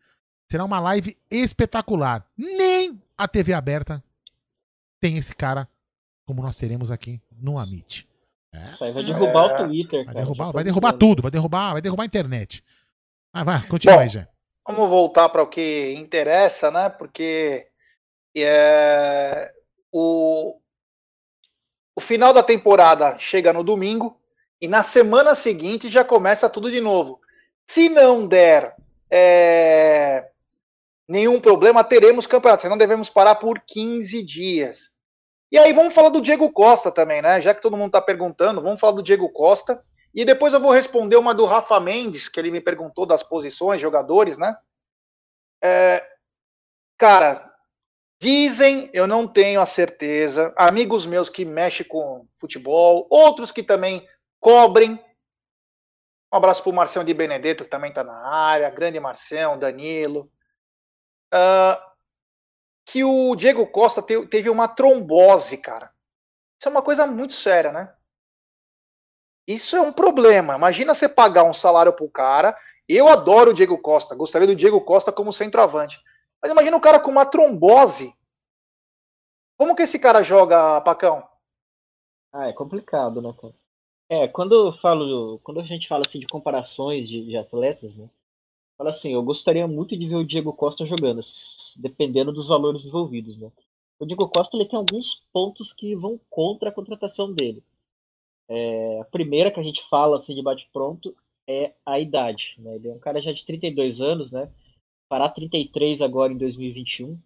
Será 0.50 0.64
uma 0.64 0.80
live 0.80 1.16
espetacular. 1.30 2.26
Nem 2.36 3.02
a 3.16 3.28
TV 3.28 3.52
aberta 3.52 4.02
tem 5.00 5.16
esse 5.16 5.34
cara 5.34 5.68
como 6.26 6.42
nós 6.42 6.56
teremos 6.56 6.90
aqui 6.90 7.20
no 7.32 7.58
Amit. 7.58 8.08
É. 8.52 8.70
Isso 8.70 8.84
aí 8.84 8.92
vai 8.92 9.04
derrubar 9.04 9.50
é. 9.50 9.54
o 9.54 9.66
Twitter, 9.66 10.04
vai 10.04 10.14
Derrubar, 10.14 10.52
vai 10.52 10.64
derrubar 10.64 10.92
tudo, 10.92 11.22
vai 11.22 11.30
derrubar, 11.30 11.72
vai 11.72 11.82
derrubar 11.82 12.02
a 12.02 12.06
internet. 12.06 12.64
Ah, 13.32 13.44
vai, 13.44 13.66
continua 13.66 13.96
Bom, 13.96 14.02
aí, 14.02 14.08
já. 14.08 14.28
Vamos 14.66 14.88
voltar 14.88 15.28
para 15.28 15.42
o 15.42 15.46
que 15.46 15.94
interessa, 15.94 16.70
né? 16.70 16.88
Porque 16.88 17.68
é, 18.36 19.52
o, 19.92 20.58
o 21.96 22.00
final 22.00 22.32
da 22.32 22.42
temporada 22.42 23.18
chega 23.18 23.52
no 23.52 23.62
domingo 23.62 24.17
e 24.60 24.66
na 24.66 24.82
semana 24.82 25.34
seguinte 25.34 25.88
já 25.88 26.04
começa 26.04 26.48
tudo 26.48 26.70
de 26.70 26.80
novo. 26.80 27.20
Se 27.66 27.88
não 27.88 28.26
der 28.26 28.74
é, 29.10 30.30
nenhum 31.06 31.40
problema, 31.40 31.84
teremos 31.84 32.26
campeonato. 32.26 32.62
Senão 32.62 32.76
devemos 32.76 33.08
parar 33.08 33.36
por 33.36 33.60
15 33.60 34.22
dias. 34.22 34.90
E 35.50 35.58
aí 35.58 35.72
vamos 35.72 35.94
falar 35.94 36.10
do 36.10 36.20
Diego 36.20 36.50
Costa 36.52 36.90
também, 36.90 37.22
né? 37.22 37.40
Já 37.40 37.54
que 37.54 37.62
todo 37.62 37.76
mundo 37.76 37.88
está 37.88 38.02
perguntando, 38.02 38.60
vamos 38.60 38.80
falar 38.80 38.92
do 38.92 39.02
Diego 39.02 39.28
Costa. 39.30 39.82
E 40.14 40.24
depois 40.24 40.52
eu 40.52 40.60
vou 40.60 40.72
responder 40.72 41.16
uma 41.16 41.34
do 41.34 41.44
Rafa 41.44 41.78
Mendes, 41.78 42.28
que 42.28 42.40
ele 42.40 42.50
me 42.50 42.60
perguntou 42.60 43.06
das 43.06 43.22
posições, 43.22 43.80
jogadores, 43.80 44.36
né? 44.36 44.56
É, 45.62 46.04
cara, 46.98 47.50
dizem, 48.20 48.90
eu 48.92 49.06
não 49.06 49.26
tenho 49.26 49.60
a 49.60 49.66
certeza, 49.66 50.52
amigos 50.56 51.06
meus 51.06 51.30
que 51.30 51.44
mexem 51.44 51.86
com 51.86 52.26
futebol, 52.36 53.06
outros 53.10 53.50
que 53.50 53.62
também 53.62 54.06
cobrem. 54.40 55.02
Um 56.32 56.36
abraço 56.36 56.62
pro 56.62 56.72
Marcelo 56.72 57.04
de 57.04 57.14
Benedetto, 57.14 57.64
que 57.64 57.70
também 57.70 57.90
está 57.90 58.04
na 58.04 58.18
área, 58.18 58.70
grande 58.70 59.00
Marcelo, 59.00 59.58
Danilo. 59.58 60.30
Uh, 61.32 61.88
que 62.84 63.04
o 63.04 63.34
Diego 63.36 63.66
Costa 63.66 64.02
te, 64.02 64.26
teve 64.26 64.48
uma 64.48 64.68
trombose, 64.68 65.58
cara. 65.58 65.92
Isso 66.58 66.68
é 66.68 66.70
uma 66.70 66.82
coisa 66.82 67.06
muito 67.06 67.34
séria, 67.34 67.72
né? 67.72 67.94
Isso 69.46 69.76
é 69.76 69.80
um 69.80 69.92
problema. 69.92 70.56
Imagina 70.56 70.94
você 70.94 71.08
pagar 71.08 71.44
um 71.44 71.54
salário 71.54 71.92
pro 71.92 72.10
cara. 72.10 72.58
Eu 72.88 73.08
adoro 73.08 73.50
o 73.50 73.54
Diego 73.54 73.78
Costa, 73.78 74.14
gostaria 74.14 74.46
do 74.46 74.56
Diego 74.56 74.80
Costa 74.80 75.12
como 75.12 75.32
centroavante. 75.32 76.02
Mas 76.42 76.52
imagina 76.52 76.76
o 76.76 76.80
cara 76.80 77.00
com 77.00 77.10
uma 77.10 77.26
trombose. 77.26 78.14
Como 79.58 79.74
que 79.74 79.82
esse 79.82 79.98
cara 79.98 80.22
joga, 80.22 80.80
Pacão? 80.82 81.26
Ah, 82.32 82.48
é 82.48 82.52
complicado, 82.52 83.20
né, 83.20 83.34
cara? 83.40 83.54
É, 84.10 84.26
quando 84.26 84.54
eu 84.54 84.72
falo, 84.72 85.38
quando 85.40 85.60
a 85.60 85.64
gente 85.64 85.86
fala 85.86 86.04
assim 86.06 86.18
de 86.18 86.26
comparações 86.26 87.08
de, 87.08 87.24
de 87.26 87.36
atletas, 87.36 87.94
né? 87.94 88.08
Fala 88.78 88.90
assim, 88.90 89.12
eu 89.12 89.22
gostaria 89.22 89.66
muito 89.66 89.96
de 89.98 90.08
ver 90.08 90.14
o 90.16 90.24
Diego 90.24 90.52
Costa 90.52 90.86
jogando, 90.86 91.20
dependendo 91.76 92.32
dos 92.32 92.46
valores 92.46 92.86
envolvidos, 92.86 93.36
né? 93.36 93.50
O 93.98 94.06
Diego 94.06 94.28
Costa 94.28 94.56
ele 94.56 94.68
tem 94.68 94.78
alguns 94.78 95.22
pontos 95.32 95.72
que 95.72 95.94
vão 95.94 96.18
contra 96.30 96.70
a 96.70 96.72
contratação 96.72 97.32
dele. 97.32 97.62
É, 98.48 99.00
a 99.00 99.04
primeira 99.04 99.50
que 99.50 99.60
a 99.60 99.62
gente 99.62 99.86
fala 99.90 100.16
assim 100.16 100.34
de 100.34 100.42
bate 100.42 100.68
pronto 100.72 101.14
é 101.46 101.74
a 101.84 101.98
idade, 101.98 102.54
né? 102.58 102.76
Ele 102.76 102.88
é 102.88 102.92
um 102.92 102.98
cara 102.98 103.20
já 103.20 103.32
de 103.32 103.44
32 103.44 104.00
anos, 104.00 104.30
né? 104.32 104.50
Fará 105.08 105.28
33 105.28 106.00
agora 106.00 106.32
em 106.32 106.38
2021. 106.38 107.18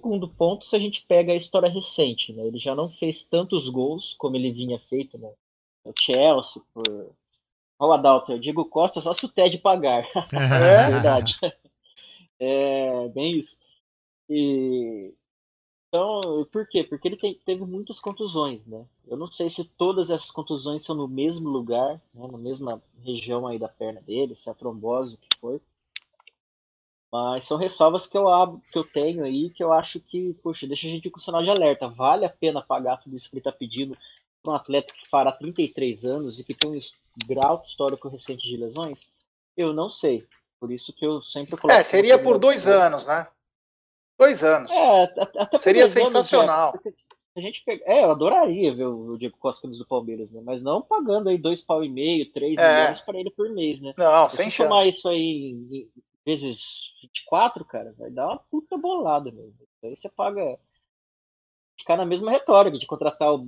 Segundo 0.00 0.28
ponto, 0.28 0.64
se 0.64 0.76
a 0.76 0.78
gente 0.78 1.04
pega 1.06 1.32
a 1.32 1.36
história 1.36 1.68
recente, 1.68 2.32
né? 2.32 2.46
Ele 2.46 2.58
já 2.58 2.74
não 2.74 2.88
fez 2.88 3.24
tantos 3.24 3.68
gols 3.68 4.14
como 4.18 4.36
ele 4.36 4.52
vinha 4.52 4.78
feito, 4.78 5.18
né? 5.18 5.30
O 5.84 5.92
Chelsea 5.96 6.62
por 6.72 7.14
Olha 7.80 7.90
o 7.90 7.92
Adalto, 7.92 8.32
eu 8.32 8.38
digo 8.38 8.64
Costa 8.64 9.00
só 9.00 9.12
se 9.12 9.24
o 9.24 9.28
Ted 9.28 9.56
pagar. 9.58 10.04
é 10.32 10.90
verdade. 10.90 11.38
É 12.40 13.08
bem 13.08 13.38
isso. 13.38 13.56
E, 14.28 15.14
então, 15.88 16.46
por 16.52 16.68
quê? 16.68 16.84
Porque 16.84 17.08
ele 17.08 17.16
tem, 17.16 17.34
teve 17.46 17.64
muitas 17.64 17.98
contusões, 17.98 18.66
né? 18.66 18.84
Eu 19.06 19.16
não 19.16 19.26
sei 19.26 19.48
se 19.48 19.64
todas 19.64 20.10
essas 20.10 20.30
contusões 20.30 20.84
são 20.84 20.94
no 20.94 21.08
mesmo 21.08 21.48
lugar, 21.48 22.00
né? 22.12 22.28
na 22.30 22.36
mesma 22.36 22.82
região 23.02 23.46
aí 23.46 23.58
da 23.58 23.68
perna 23.68 24.00
dele, 24.02 24.34
se 24.34 24.50
é 24.50 24.54
trombose, 24.54 25.14
o 25.14 25.18
que 25.18 25.38
for. 25.40 25.60
Mas 27.10 27.44
são 27.44 27.56
ressalvas 27.56 28.06
que 28.06 28.16
eu, 28.16 28.26
que 28.70 28.78
eu 28.78 28.84
tenho 28.84 29.24
aí, 29.24 29.50
que 29.50 29.64
eu 29.64 29.72
acho 29.72 29.98
que, 29.98 30.34
poxa, 30.42 30.66
deixa 30.66 30.86
a 30.86 30.90
gente 30.90 31.10
com 31.10 31.18
sinal 31.18 31.42
de 31.42 31.48
alerta. 31.48 31.88
Vale 31.88 32.26
a 32.26 32.30
pena 32.30 32.62
pagar 32.62 32.98
tudo 32.98 33.16
isso 33.16 33.28
que 33.30 33.36
ele 33.36 33.40
está 33.40 33.52
pedindo 33.52 33.96
para 34.42 34.52
um 34.52 34.56
atleta 34.56 34.92
que 34.92 35.08
fará 35.08 35.32
33 35.32 36.04
anos 36.04 36.38
e 36.38 36.44
que 36.44 36.54
tem 36.54 36.70
um 36.70 36.78
grau 37.26 37.62
histórico 37.64 38.08
recente 38.08 38.46
de 38.46 38.56
lesões? 38.56 39.06
Eu 39.56 39.72
não 39.72 39.88
sei. 39.88 40.26
Por 40.60 40.70
isso 40.70 40.92
que 40.92 41.06
eu 41.06 41.22
sempre 41.22 41.56
coloco. 41.56 41.78
É, 41.78 41.82
seria 41.82 42.18
por 42.18 42.38
dois 42.38 42.66
anos, 42.66 43.06
né? 43.06 43.26
Dois 44.18 44.42
anos. 44.42 44.70
É, 44.70 45.04
até 45.38 45.58
Seria 45.58 45.88
sensacional. 45.88 46.74
Anos, 46.84 47.08
a 47.36 47.40
gente 47.40 47.62
pega... 47.64 47.84
É, 47.86 48.04
eu 48.04 48.10
adoraria 48.10 48.74
ver 48.74 48.86
o 48.86 49.16
Diego 49.16 49.36
Costa 49.38 49.68
do 49.68 49.86
Palmeiras, 49.86 50.32
né? 50.32 50.42
Mas 50.44 50.60
não 50.60 50.82
pagando 50.82 51.28
aí 51.28 51.38
dois 51.38 51.60
pau 51.60 51.84
e 51.84 51.88
meio, 51.88 52.30
três 52.32 52.58
é. 52.58 52.80
milhões 52.80 53.00
para 53.00 53.18
ele 53.18 53.30
por 53.30 53.48
mês, 53.48 53.80
né? 53.80 53.94
Não, 53.96 54.28
sem 54.28 54.50
Se 54.50 54.56
chance. 54.56 54.68
tomar 54.68 54.86
isso 54.86 55.08
aí 55.08 55.88
vezes 56.28 56.92
24, 57.00 57.64
cara, 57.64 57.94
vai 57.96 58.10
dar 58.10 58.26
uma 58.26 58.38
puta 58.38 58.76
bolada 58.76 59.32
mesmo. 59.32 59.54
Aí 59.82 59.96
você 59.96 60.10
paga. 60.10 60.58
Ficar 61.78 61.96
na 61.96 62.04
mesma 62.04 62.30
retórica 62.30 62.78
de 62.78 62.86
contratar 62.86 63.32
o, 63.32 63.46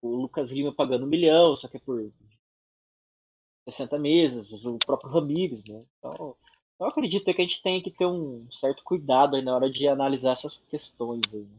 o 0.00 0.08
Lucas 0.08 0.52
Lima 0.52 0.72
pagando 0.72 1.04
um 1.04 1.08
milhão, 1.08 1.54
só 1.54 1.68
que 1.68 1.76
é 1.76 1.80
por 1.80 2.10
60 3.68 3.98
meses, 3.98 4.64
o 4.64 4.78
próprio 4.78 5.10
Ramires, 5.10 5.64
né? 5.64 5.84
Então, 5.98 6.36
eu 6.80 6.86
acredito 6.86 7.24
que 7.24 7.30
a 7.42 7.44
gente 7.44 7.60
tem 7.62 7.82
que 7.82 7.90
ter 7.90 8.06
um 8.06 8.46
certo 8.50 8.82
cuidado 8.84 9.36
aí 9.36 9.42
na 9.42 9.54
hora 9.54 9.68
de 9.68 9.86
analisar 9.86 10.32
essas 10.32 10.56
questões 10.56 11.22
aí. 11.32 11.40
Né? 11.40 11.58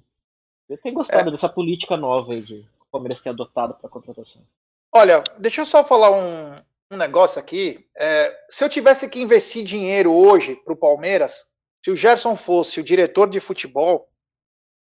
Eu 0.69 0.77
tenho 0.77 0.95
gostado 0.95 1.29
é. 1.29 1.31
dessa 1.31 1.49
política 1.49 1.97
nova 1.97 2.31
aí 2.33 2.41
de 2.41 2.65
o 2.79 2.85
Palmeiras 2.89 3.21
ter 3.21 3.29
adotado 3.29 3.75
para 3.75 3.89
contratações. 3.89 4.47
Olha, 4.91 5.21
deixa 5.37 5.61
eu 5.61 5.65
só 5.65 5.83
falar 5.83 6.11
um, 6.11 6.63
um 6.91 6.97
negócio 6.97 7.39
aqui. 7.39 7.87
É, 7.97 8.35
se 8.49 8.63
eu 8.63 8.69
tivesse 8.69 9.07
que 9.09 9.21
investir 9.21 9.63
dinheiro 9.63 10.11
hoje 10.11 10.55
para 10.55 10.73
o 10.73 10.77
Palmeiras, 10.77 11.45
se 11.83 11.91
o 11.91 11.95
Gerson 11.95 12.35
fosse 12.35 12.79
o 12.79 12.83
diretor 12.83 13.29
de 13.29 13.39
futebol 13.39 14.09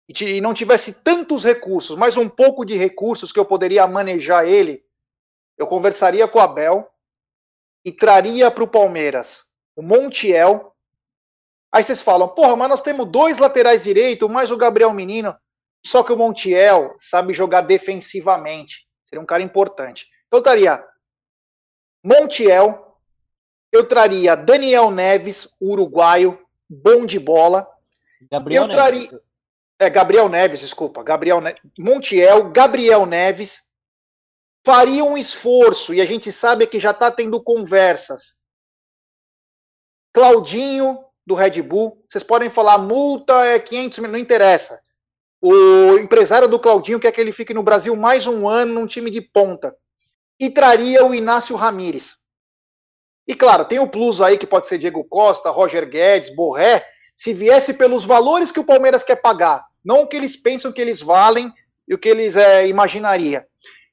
e, 0.09 0.23
e 0.23 0.41
não 0.41 0.53
tivesse 0.53 0.91
tantos 0.91 1.43
recursos, 1.43 1.97
mas 1.97 2.17
um 2.17 2.27
pouco 2.27 2.65
de 2.65 2.75
recursos 2.75 3.31
que 3.31 3.39
eu 3.39 3.45
poderia 3.45 3.85
manejar 3.87 4.47
ele, 4.47 4.83
eu 5.57 5.67
conversaria 5.67 6.27
com 6.27 6.39
o 6.39 6.41
Abel, 6.41 6.89
e 7.85 7.91
traria 7.91 8.49
para 8.49 8.63
o 8.63 8.67
Palmeiras 8.67 9.43
o 9.75 9.81
Montiel. 9.81 10.73
Aí 11.71 11.83
vocês 11.83 12.01
falam, 12.01 12.29
porra, 12.29 12.55
mas 12.55 12.69
nós 12.69 12.81
temos 12.81 13.09
dois 13.09 13.37
laterais 13.39 13.83
direito, 13.83 14.29
mais 14.29 14.51
o 14.51 14.57
Gabriel 14.57 14.93
Menino. 14.93 15.35
Só 15.85 16.01
que 16.03 16.13
o 16.13 16.17
Montiel 16.17 16.93
sabe 16.97 17.33
jogar 17.33 17.61
defensivamente. 17.61 18.87
Seria 19.05 19.21
um 19.21 19.25
cara 19.25 19.43
importante. 19.43 20.07
Então 20.27 20.39
eu 20.39 20.43
traria 20.43 20.83
Montiel, 22.03 22.97
eu 23.71 23.87
traria 23.87 24.35
Daniel 24.35 24.91
Neves, 24.91 25.47
uruguaio, 25.59 26.37
bom 26.69 27.05
de 27.05 27.17
bola. 27.17 27.67
Gabriel 28.29 28.63
eu 28.63 28.69
traria. 28.69 29.11
Neves. 29.11 29.19
É, 29.79 29.89
Gabriel 29.89 30.29
Neves, 30.29 30.59
desculpa. 30.59 31.03
Gabriel 31.03 31.41
ne... 31.41 31.55
Montiel, 31.77 32.51
Gabriel 32.51 33.05
Neves 33.05 33.63
faria 34.65 35.03
um 35.03 35.17
esforço, 35.17 35.93
e 35.93 35.99
a 35.99 36.05
gente 36.05 36.31
sabe 36.31 36.65
que 36.67 36.79
já 36.79 36.91
está 36.91 37.11
tendo 37.11 37.41
conversas. 37.43 38.37
Claudinho, 40.13 41.03
do 41.25 41.35
Red 41.35 41.61
Bull, 41.61 42.01
vocês 42.07 42.23
podem 42.23 42.49
falar, 42.49 42.77
multa 42.77 43.45
é 43.45 43.59
500 43.59 43.99
mil, 43.99 44.11
não 44.11 44.19
interessa. 44.19 44.79
O 45.41 45.97
empresário 45.97 46.47
do 46.47 46.59
Claudinho 46.59 46.99
quer 46.99 47.11
que 47.11 47.19
ele 47.19 47.31
fique 47.31 47.53
no 47.53 47.63
Brasil 47.63 47.95
mais 47.95 48.27
um 48.27 48.47
ano 48.47 48.73
num 48.73 48.87
time 48.87 49.09
de 49.09 49.21
ponta. 49.21 49.75
E 50.43 50.49
traria 50.49 51.05
o 51.05 51.15
Inácio 51.15 51.55
Ramírez. 51.55 52.17
E 53.25 53.33
claro, 53.33 53.63
tem 53.63 53.79
o 53.79 53.87
plus 53.87 54.19
aí 54.19 54.37
que 54.37 54.45
pode 54.45 54.67
ser 54.67 54.77
Diego 54.77 55.01
Costa, 55.05 55.49
Roger 55.49 55.87
Guedes, 55.89 56.35
Borré, 56.35 56.85
se 57.15 57.31
viesse 57.31 57.73
pelos 57.73 58.03
valores 58.03 58.51
que 58.51 58.59
o 58.59 58.65
Palmeiras 58.65 59.05
quer 59.05 59.21
pagar, 59.21 59.65
não 59.81 60.01
o 60.01 60.07
que 60.07 60.17
eles 60.17 60.35
pensam 60.35 60.69
que 60.73 60.81
eles 60.81 60.99
valem 61.01 61.49
e 61.87 61.93
o 61.93 61.97
que 61.97 62.09
eles 62.09 62.35
é, 62.35 62.67
imaginariam. 62.67 63.41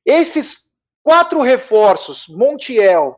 Esses 0.05 0.69
quatro 1.05 1.41
reforços, 1.41 2.27
Montiel, 2.29 3.17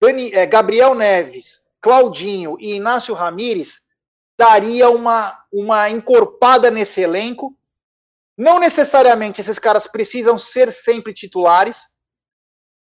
Dani, 0.00 0.34
é, 0.34 0.44
Gabriel 0.44 0.92
Neves, 0.92 1.62
Claudinho 1.80 2.56
e 2.58 2.74
Inácio 2.74 3.14
Ramírez, 3.14 3.82
daria 4.36 4.90
uma, 4.90 5.38
uma 5.52 5.88
encorpada 5.88 6.68
nesse 6.68 7.00
elenco. 7.00 7.56
Não 8.36 8.58
necessariamente 8.58 9.40
esses 9.40 9.60
caras 9.60 9.86
precisam 9.86 10.36
ser 10.36 10.72
sempre 10.72 11.14
titulares, 11.14 11.91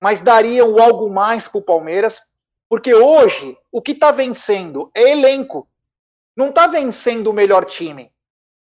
mas 0.01 0.21
dariam 0.21 0.79
algo 0.79 1.11
mais 1.11 1.49
para 1.49 1.59
o 1.59 1.63
Palmeiras. 1.63 2.21
Porque 2.69 2.95
hoje, 2.95 3.57
o 3.73 3.81
que 3.81 3.93
está 3.93 4.11
vencendo 4.11 4.91
é 4.95 5.11
elenco. 5.11 5.67
Não 6.37 6.51
está 6.51 6.67
vencendo 6.67 7.29
o 7.29 7.33
melhor 7.33 7.65
time. 7.65 8.13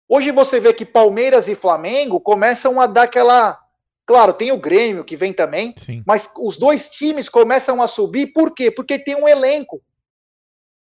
Hoje 0.09 0.31
você 0.31 0.61
vê 0.61 0.73
que 0.73 0.85
Palmeiras 0.85 1.49
e 1.49 1.55
Flamengo 1.55 2.21
começam 2.21 2.81
a 2.81 2.87
dar 2.87 3.03
aquela. 3.03 3.59
Claro, 4.07 4.33
tem 4.33 4.53
o 4.53 4.57
Grêmio 4.57 5.05
que 5.05 5.17
vem 5.17 5.35
também, 5.35 5.75
Sim. 5.77 6.03
mas 6.07 6.31
os 6.39 6.57
dois 6.57 6.89
times 6.89 7.29
começam 7.29 7.83
a 7.83 7.87
subir, 7.87 8.29
por 8.33 8.55
quê? 8.55 8.71
Porque 8.71 8.99
tem 8.99 9.15
um 9.15 9.29
elenco. 9.29 9.83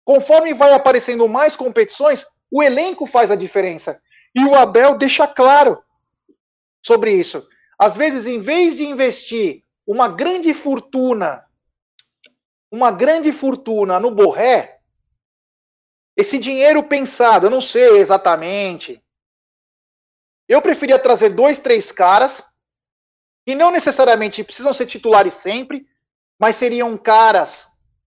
Conforme 0.04 0.54
vai 0.54 0.74
aparecendo 0.74 1.28
mais 1.28 1.56
competições, 1.56 2.26
o 2.52 2.62
elenco 2.62 3.06
faz 3.06 3.32
a 3.32 3.36
diferença. 3.36 4.02
E 4.36 4.44
o 4.44 4.54
Abel 4.54 4.98
deixa 4.98 5.26
claro 5.28 5.82
sobre 6.82 7.12
isso. 7.12 7.48
Às 7.80 7.96
vezes, 7.96 8.28
em 8.28 8.40
vez 8.40 8.76
de 8.76 8.86
investir 8.86 9.64
uma 9.86 10.08
grande 10.08 10.54
fortuna, 10.54 11.46
uma 12.72 12.92
grande 12.92 13.32
fortuna 13.32 14.00
no 14.00 14.12
Borré, 14.12 14.80
esse 16.18 16.40
dinheiro 16.40 16.82
pensado, 16.84 17.48
eu 17.48 17.52
não 17.52 17.62
sei 17.62 18.00
exatamente. 18.00 19.04
Eu 20.48 20.62
preferia 20.62 20.98
trazer 20.98 21.30
dois, 21.30 21.60
três 21.60 21.92
caras, 21.92 22.44
que 23.46 23.54
não 23.54 23.72
necessariamente 23.72 24.44
precisam 24.44 24.74
ser 24.74 24.86
titulares 24.86 25.34
sempre, 25.34 25.88
mas 26.40 26.56
seriam 26.56 26.98
caras 26.98 27.68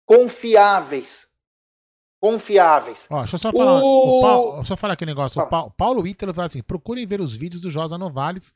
confiáveis, 0.06 1.30
confiáveis. 2.20 3.08
Ó, 3.10 3.20
deixa 3.20 3.36
eu 3.36 3.40
só 3.40 3.52
falar, 3.52 3.82
o... 3.82 4.22
Paulo, 4.22 4.66
só 4.66 4.78
falar 4.78 4.94
aquele 4.94 5.12
negócio. 5.12 5.42
O 5.42 5.48
Paulo, 5.48 5.72
Paulo 5.72 6.08
Ítalo 6.08 6.34
fala 6.34 6.48
assim: 6.48 6.62
procurem 6.62 7.06
ver 7.06 7.22
os 7.22 7.36
vídeos 7.36 7.62
do 7.62 7.70
Josa 7.70 7.98
Novales. 7.98 8.54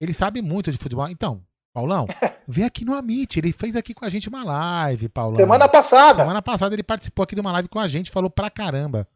Ele 0.00 0.14
sabe 0.14 0.40
muito 0.40 0.70
de 0.70 0.78
futebol. 0.78 1.08
Então, 1.08 1.44
Paulão, 1.78 2.08
vem 2.46 2.64
aqui 2.64 2.84
no 2.84 2.92
Amit. 2.92 3.38
Ele 3.38 3.52
fez 3.52 3.76
aqui 3.76 3.94
com 3.94 4.04
a 4.04 4.08
gente 4.08 4.28
uma 4.28 4.42
live, 4.42 5.08
Paulão. 5.08 5.36
Semana 5.36 5.68
passada. 5.68 6.20
Semana 6.20 6.42
passada 6.42 6.74
ele 6.74 6.82
participou 6.82 7.22
aqui 7.22 7.36
de 7.36 7.40
uma 7.40 7.52
live 7.52 7.68
com 7.68 7.78
a 7.78 7.86
gente, 7.86 8.10
falou 8.10 8.28
pra 8.28 8.50
caramba. 8.50 9.06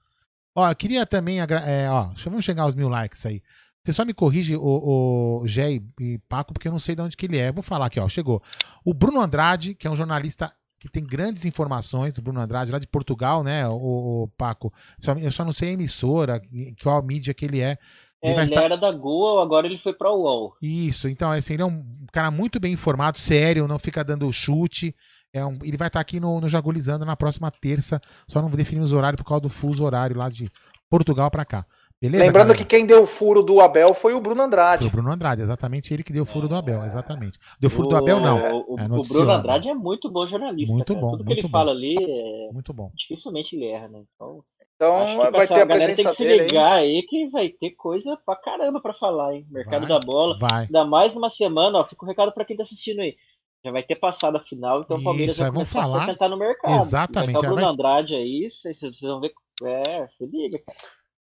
Ó, 0.55 0.69
eu 0.69 0.77
queria 0.77 1.05
também. 1.05 1.41
É, 1.41 1.91
ó, 1.91 2.11
vamos 2.25 2.45
chegar 2.45 2.63
aos 2.63 2.77
mil 2.77 2.89
likes 2.89 3.27
aí. 3.27 3.43
Você 3.85 3.93
só 3.93 4.05
me 4.05 4.15
corrige 4.15 4.55
o, 4.55 5.41
o 5.43 5.49
Gé 5.49 5.81
e 5.99 6.19
Paco, 6.29 6.53
porque 6.53 6.69
eu 6.69 6.73
não 6.73 6.79
sei 6.79 6.95
de 6.95 7.03
onde 7.03 7.17
que 7.17 7.27
ele 7.27 7.37
é. 7.37 7.51
Vou 7.51 7.65
falar 7.65 7.87
aqui, 7.87 7.99
ó. 7.99 8.09
Chegou. 8.09 8.41
O 8.85 8.95
Bruno 8.95 9.21
Andrade, 9.21 9.75
que 9.75 9.89
é 9.89 9.91
um 9.91 9.97
jornalista 9.97 10.53
que 10.79 10.89
tem 10.89 11.05
grandes 11.05 11.45
informações 11.45 12.15
do 12.15 12.23
Bruno 12.23 12.41
Andrade, 12.41 12.71
lá 12.71 12.79
de 12.79 12.87
Portugal, 12.87 13.43
né, 13.43 13.67
o, 13.69 14.25
o 14.25 14.29
Paco? 14.37 14.73
Eu 15.21 15.31
só 15.31 15.45
não 15.45 15.53
sei 15.53 15.71
a 15.71 15.73
emissora, 15.73 16.41
qual 16.81 17.03
mídia 17.03 17.35
que 17.35 17.45
ele 17.45 17.61
é. 17.61 17.77
Ele, 18.23 18.35
é, 18.35 18.37
ele 18.37 18.45
estar... 18.45 18.63
era 18.63 18.77
da 18.77 18.91
Google, 18.93 19.41
agora 19.41 19.67
ele 19.67 19.79
foi 19.79 19.93
para 19.93 20.11
o 20.11 20.23
UOL. 20.23 20.55
Isso, 20.63 21.09
então 21.09 21.31
assim, 21.31 21.55
ele 21.55 21.63
é 21.63 21.67
um 21.67 21.85
cara 22.13 22.31
muito 22.31 22.61
bem 22.61 22.73
informado, 22.73 23.19
sério, 23.19 23.67
não 23.67 23.79
fica 23.79 24.05
dando 24.05 24.33
chute. 24.33 24.95
É 25.35 25.45
um, 25.45 25.59
ele 25.63 25.77
vai 25.77 25.89
estar 25.89 25.99
aqui 25.99 26.21
no, 26.21 26.41
no 26.41 26.49
Jagulizando 26.49 27.05
na 27.05 27.17
próxima 27.17 27.51
terça, 27.51 28.01
só 28.29 28.41
não 28.41 28.51
definimos 28.51 28.93
horário 28.93 29.17
por 29.17 29.25
causa 29.25 29.43
do 29.43 29.49
fuso 29.49 29.85
horário 29.85 30.17
lá 30.17 30.29
de 30.29 30.51
Portugal 30.89 31.31
para 31.31 31.45
cá. 31.45 31.67
Beleza, 32.03 32.25
Lembrando 32.25 32.49
galera? 32.49 32.59
que 32.59 32.65
quem 32.65 32.85
deu 32.85 33.05
o 33.05 33.07
furo 33.07 33.43
do 33.43 33.61
Abel 33.61 33.95
foi 33.95 34.13
o 34.13 34.21
Bruno 34.21 34.43
Andrade. 34.43 34.79
Foi 34.79 34.89
o 34.89 34.91
Bruno 34.91 35.13
Andrade, 35.13 35.41
exatamente 35.41 35.95
ele 35.95 36.03
que 36.03 36.13
deu 36.13 36.25
o 36.25 36.27
furo 36.27 36.49
do 36.49 36.57
Abel, 36.57 36.85
exatamente. 36.85 37.39
Deu 37.61 37.71
furo 37.71 37.87
o, 37.87 37.91
do 37.91 37.97
Abel, 37.97 38.21
não. 38.21 38.37
O, 38.69 38.77
é 38.77 38.85
o 38.87 39.03
Bruno 39.03 39.31
Andrade 39.31 39.69
é 39.69 39.75
muito 39.75 40.11
bom 40.11 40.27
jornalista. 40.27 40.75
Muito 40.75 40.95
cara. 40.95 41.01
bom. 41.01 41.13
Tudo 41.13 41.25
muito 41.25 41.37
que 41.37 41.41
ele 41.47 41.49
bom. 41.49 41.59
fala 41.59 41.71
ali 41.71 41.97
é... 41.97 42.53
Muito 42.53 42.73
bom. 42.73 42.91
Dificilmente 42.97 43.55
ele 43.55 43.67
erra, 43.67 43.87
né? 43.87 44.03
Então, 44.15 44.43
então 44.77 45.31
vai 45.31 45.47
ter 45.47 45.55
a, 45.55 45.63
a 45.63 45.65
galera 45.65 45.95
tem 45.95 46.05
que 46.05 46.15
se 46.15 46.25
ligar 46.25 46.73
aí. 46.73 46.97
aí. 46.97 47.03
que 47.03 47.29
vai 47.29 47.49
ter 47.49 47.71
coisa 47.71 48.19
pra 48.25 48.37
caramba 48.37 48.81
pra 48.81 48.95
falar, 48.95 49.35
hein? 49.35 49.47
Mercado 49.51 49.87
vai, 49.87 49.89
da 49.89 50.05
bola. 50.05 50.37
Vai. 50.39 50.65
Ainda 50.65 50.85
mais 50.85 51.15
numa 51.15 51.31
semana, 51.31 51.79
ó. 51.79 51.85
Fica 51.87 52.05
um 52.05 52.09
recado 52.09 52.33
pra 52.33 52.45
quem 52.45 52.57
tá 52.57 52.63
assistindo 52.63 53.01
aí. 53.01 53.17
Já 53.65 53.71
vai 53.71 53.83
ter 53.85 53.95
passado 53.95 54.37
a 54.37 54.41
final, 54.41 54.81
então 54.81 54.97
o 54.97 55.05
Palmeiras 55.05 55.39
vai 55.39 55.53
começar 55.53 55.83
falar. 55.83 56.03
a 56.03 56.07
tentar 56.07 56.29
no 56.29 56.37
mercado. 56.37 56.83
Exatamente. 56.83 57.33
Vai 57.35 57.41
o 57.41 57.47
Bruno 57.47 57.63
vai... 57.63 57.71
Andrade 57.71 58.15
aí, 58.15 58.51
vocês, 58.51 58.79
vocês 58.79 59.01
vão 59.01 59.21
ver. 59.21 59.33
É, 59.63 60.09
se 60.09 60.27
liga, 60.27 60.59
cara. 60.59 60.79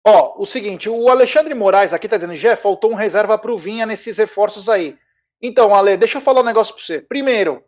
Ó, 0.07 0.35
o 0.37 0.45
seguinte, 0.45 0.87
o 0.87 1.09
Alexandre 1.09 1.53
Moraes 1.53 1.93
aqui 1.93 2.07
tá 2.07 2.17
dizendo, 2.17 2.35
Jé, 2.35 2.55
faltou 2.55 2.91
um 2.91 2.95
reserva 2.95 3.37
pro 3.37 3.57
Vinha 3.57 3.85
nesses 3.85 4.17
reforços 4.17 4.67
aí. 4.67 4.97
Então, 5.41 5.73
Ale, 5.73 5.97
deixa 5.97 6.17
eu 6.17 6.21
falar 6.21 6.41
um 6.41 6.45
negócio 6.45 6.75
pra 6.75 6.83
você. 6.83 7.01
Primeiro, 7.01 7.63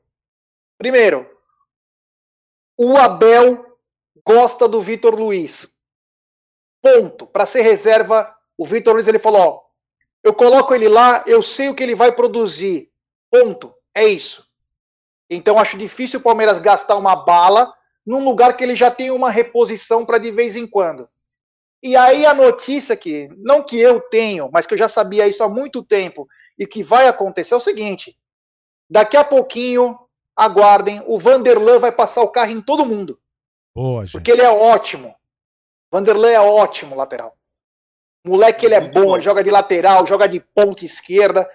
primeiro, 0.78 1.28
o 2.78 2.96
Abel 2.98 3.66
gosta 4.28 4.68
do 4.68 4.82
Vitor 4.82 5.16
Luiz. 5.16 5.74
Ponto. 6.82 7.26
Para 7.26 7.46
ser 7.46 7.62
reserva, 7.62 8.36
o 8.58 8.66
Vitor 8.66 8.94
Luiz 8.94 9.08
ele 9.08 9.20
falou, 9.20 9.42
ó, 9.42 9.62
eu 10.22 10.34
coloco 10.34 10.76
ele 10.76 10.90
lá, 10.90 11.24
eu 11.26 11.42
sei 11.42 11.70
o 11.70 11.74
que 11.74 11.82
ele 11.82 11.96
vai 11.96 12.12
produzir. 12.12 12.92
Ponto. 13.32 13.74
É 13.96 14.06
isso. 14.06 14.46
Então 15.30 15.58
acho 15.58 15.78
difícil 15.78 16.20
o 16.20 16.24
Palmeiras 16.24 16.60
gastar 16.60 16.98
uma 16.98 17.16
bala 17.16 17.74
num 18.06 18.24
lugar 18.24 18.56
que 18.56 18.64
ele 18.64 18.76
já 18.76 18.92
tem 18.92 19.12
uma 19.12 19.32
reposição 19.32 20.06
para 20.06 20.18
de 20.18 20.30
vez 20.30 20.58
em 20.58 20.68
quando. 20.68 21.10
E 21.82 21.96
aí 21.96 22.26
a 22.26 22.34
notícia 22.34 22.98
que, 22.98 23.30
não 23.38 23.64
que 23.64 23.80
eu 23.80 24.02
tenho, 24.02 24.50
mas 24.52 24.66
que 24.66 24.74
eu 24.74 24.78
já 24.78 24.90
sabia 24.90 25.28
isso 25.28 25.44
há 25.44 25.50
muito 25.50 25.84
tempo 25.84 26.28
e 26.60 26.68
que 26.68 26.84
vai 26.84 27.08
acontecer 27.08 27.54
é 27.54 27.58
o 27.58 27.62
seguinte: 27.62 28.18
daqui 28.90 29.16
a 29.16 29.24
pouquinho, 29.24 29.98
aguardem, 30.36 31.02
o 31.06 31.20
Vanderlan 31.20 31.80
vai 31.80 31.92
passar 31.92 32.22
o 32.22 32.30
carro 32.30 32.52
em 32.52 32.62
todo 32.62 32.86
mundo. 32.86 33.20
Boa, 33.78 34.06
porque 34.12 34.32
ele 34.32 34.42
é 34.42 34.50
ótimo. 34.50 35.14
Vanderlan 35.92 36.32
é 36.32 36.40
ótimo 36.40 36.96
lateral. 36.96 37.38
Moleque, 38.26 38.66
ele 38.66 38.74
é 38.74 38.82
bom, 38.82 39.06
bom, 39.06 39.16
ele 39.16 39.24
joga 39.24 39.44
de 39.44 39.52
lateral, 39.52 40.04
joga 40.08 40.28
de 40.28 40.40
ponta 40.40 40.84
esquerda, 40.84 41.48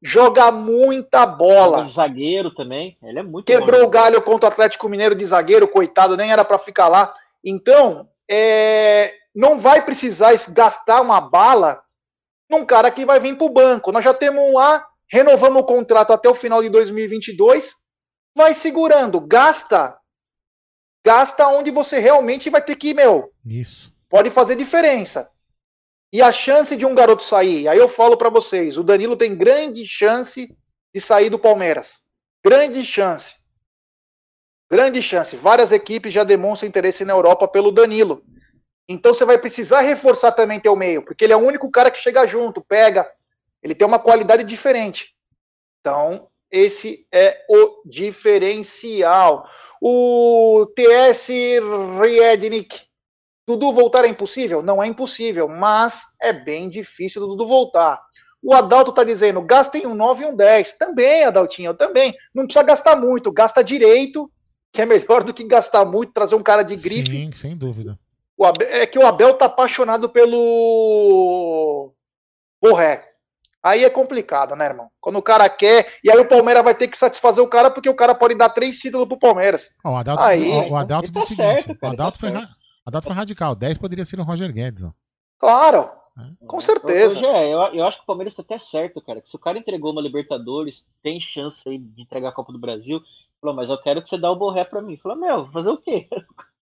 joga 0.00 0.50
muita 0.50 1.26
bola. 1.26 1.84
De 1.84 1.92
zagueiro 1.92 2.50
também, 2.54 2.96
ele 3.02 3.18
é 3.18 3.22
muito 3.22 3.44
Quebrou 3.44 3.82
bom. 3.82 3.88
o 3.88 3.90
galho 3.90 4.22
contra 4.22 4.48
o 4.48 4.52
Atlético 4.52 4.88
Mineiro 4.88 5.14
de 5.14 5.26
zagueiro, 5.26 5.68
coitado, 5.68 6.16
nem 6.16 6.32
era 6.32 6.46
para 6.46 6.58
ficar 6.58 6.88
lá. 6.88 7.14
Então, 7.44 8.08
é, 8.26 9.12
não 9.34 9.58
vai 9.58 9.84
precisar 9.84 10.32
gastar 10.48 11.02
uma 11.02 11.20
bala 11.20 11.82
num 12.48 12.64
cara 12.64 12.90
que 12.90 13.04
vai 13.04 13.20
vir 13.20 13.36
para 13.36 13.46
o 13.46 13.52
banco. 13.52 13.92
Nós 13.92 14.02
já 14.02 14.14
temos 14.14 14.42
um 14.42 14.54
lá, 14.54 14.82
renovamos 15.12 15.60
o 15.60 15.66
contrato 15.66 16.14
até 16.14 16.26
o 16.26 16.34
final 16.34 16.62
de 16.62 16.70
2022, 16.70 17.74
vai 18.34 18.54
segurando, 18.54 19.20
gasta, 19.20 19.94
gasta 21.06 21.46
onde 21.46 21.70
você 21.70 22.00
realmente 22.00 22.50
vai 22.50 22.60
ter 22.60 22.74
que 22.74 22.88
ir, 22.88 22.94
meu. 22.94 23.32
Isso. 23.44 23.94
Pode 24.08 24.28
fazer 24.28 24.56
diferença. 24.56 25.30
E 26.12 26.20
a 26.20 26.32
chance 26.32 26.74
de 26.74 26.84
um 26.84 26.96
garoto 26.96 27.22
sair, 27.22 27.68
aí 27.68 27.78
eu 27.78 27.88
falo 27.88 28.16
para 28.16 28.28
vocês, 28.28 28.76
o 28.76 28.82
Danilo 28.82 29.16
tem 29.16 29.36
grande 29.36 29.86
chance 29.86 30.52
de 30.92 31.00
sair 31.00 31.30
do 31.30 31.38
Palmeiras. 31.38 32.00
Grande 32.44 32.84
chance. 32.84 33.36
Grande 34.68 35.00
chance. 35.00 35.36
Várias 35.36 35.70
equipes 35.70 36.12
já 36.12 36.24
demonstram 36.24 36.68
interesse 36.68 37.04
na 37.04 37.12
Europa 37.12 37.46
pelo 37.46 37.70
Danilo. 37.70 38.24
Então 38.88 39.14
você 39.14 39.24
vai 39.24 39.38
precisar 39.38 39.82
reforçar 39.82 40.32
também 40.32 40.58
teu 40.58 40.74
meio, 40.74 41.04
porque 41.04 41.22
ele 41.22 41.32
é 41.32 41.36
o 41.36 41.46
único 41.46 41.70
cara 41.70 41.88
que 41.88 42.00
chega 42.00 42.26
junto, 42.26 42.60
pega. 42.60 43.08
Ele 43.62 43.76
tem 43.76 43.86
uma 43.86 44.00
qualidade 44.00 44.42
diferente. 44.42 45.14
Então, 45.80 46.28
esse 46.50 47.06
é 47.12 47.44
o 47.48 47.82
diferencial. 47.88 49.48
O 49.80 50.66
TS 50.74 51.28
Riednik. 52.00 52.86
Dudu 53.46 53.72
voltar 53.72 54.04
é 54.04 54.08
impossível? 54.08 54.62
Não 54.62 54.82
é 54.82 54.86
impossível, 54.86 55.46
mas 55.46 56.02
é 56.20 56.32
bem 56.32 56.68
difícil 56.68 57.20
do 57.20 57.28
Dudu 57.28 57.46
voltar. 57.46 58.00
O 58.42 58.52
Adalto 58.52 58.90
está 58.90 59.04
dizendo, 59.04 59.40
gastem 59.40 59.86
um 59.86 59.94
9 59.94 60.24
e 60.24 60.26
um 60.26 60.34
10. 60.34 60.72
Também, 60.74 61.24
Adaltinho, 61.24 61.74
também. 61.74 62.14
Não 62.34 62.44
precisa 62.44 62.64
gastar 62.64 62.96
muito, 62.96 63.32
gasta 63.32 63.62
direito, 63.62 64.30
que 64.72 64.82
é 64.82 64.86
melhor 64.86 65.22
do 65.22 65.32
que 65.32 65.44
gastar 65.44 65.84
muito, 65.84 66.12
trazer 66.12 66.34
um 66.34 66.42
cara 66.42 66.62
de 66.62 66.76
grife. 66.76 67.10
Sim, 67.10 67.32
sem 67.32 67.56
dúvida. 67.56 67.98
Abel, 68.44 68.68
é 68.68 68.86
que 68.86 68.98
o 68.98 69.06
Abel 69.06 69.34
tá 69.34 69.46
apaixonado 69.46 70.08
pelo 70.08 71.92
Borré. 72.60 73.15
Aí 73.66 73.82
é 73.82 73.90
complicado, 73.90 74.54
né, 74.54 74.66
irmão? 74.66 74.88
Quando 75.00 75.16
o 75.16 75.22
cara 75.22 75.48
quer, 75.48 75.98
e 76.04 76.08
aí 76.08 76.16
o 76.20 76.28
Palmeiras 76.28 76.62
vai 76.62 76.72
ter 76.72 76.86
que 76.86 76.96
satisfazer 76.96 77.42
o 77.42 77.48
cara, 77.48 77.68
porque 77.68 77.88
o 77.88 77.96
cara 77.96 78.14
pode 78.14 78.36
dar 78.36 78.48
três 78.48 78.78
títulos 78.78 79.08
pro 79.08 79.18
Palmeiras. 79.18 79.74
o 79.84 79.96
Adalto, 79.96 80.22
aí, 80.22 80.48
o, 80.48 80.70
o 80.70 80.76
Adalto 80.76 81.10
tá 81.10 81.18
disse 81.18 81.32
o 81.32 81.36
seguinte: 81.36 81.64
certo, 81.64 81.80
cara, 81.80 81.90
o 81.90 81.94
Adalto, 81.94 82.16
tá 82.16 82.30
foi, 82.30 82.48
Adalto 82.86 83.06
foi 83.08 83.16
radical. 83.16 83.56
10 83.56 83.78
poderia 83.78 84.04
ser 84.04 84.20
o 84.20 84.22
Roger 84.22 84.52
Guedes. 84.52 84.84
Ó. 84.84 84.92
Claro, 85.36 85.90
é. 86.16 86.46
com 86.46 86.60
certeza. 86.60 87.16
Hoje 87.16 87.26
é, 87.26 87.52
eu, 87.52 87.58
eu 87.74 87.84
acho 87.84 87.96
que 87.96 88.04
o 88.04 88.06
Palmeiras 88.06 88.36
tá 88.36 88.42
até 88.42 88.56
certo, 88.56 89.00
cara. 89.00 89.20
Que 89.20 89.28
se 89.28 89.34
o 89.34 89.40
cara 89.40 89.58
entregou 89.58 89.90
uma 89.90 90.00
Libertadores, 90.00 90.86
tem 91.02 91.20
chance 91.20 91.68
aí 91.68 91.76
de 91.76 92.02
entregar 92.02 92.28
a 92.28 92.32
Copa 92.32 92.52
do 92.52 92.60
Brasil. 92.60 93.02
Falou, 93.40 93.56
mas 93.56 93.68
eu 93.68 93.82
quero 93.82 94.00
que 94.00 94.08
você 94.08 94.16
dá 94.16 94.30
o 94.30 94.36
borré 94.36 94.62
pra 94.62 94.80
mim. 94.80 94.96
Falou, 94.96 95.18
meu, 95.18 95.50
fazer 95.50 95.70
o 95.70 95.78
quê? 95.78 96.08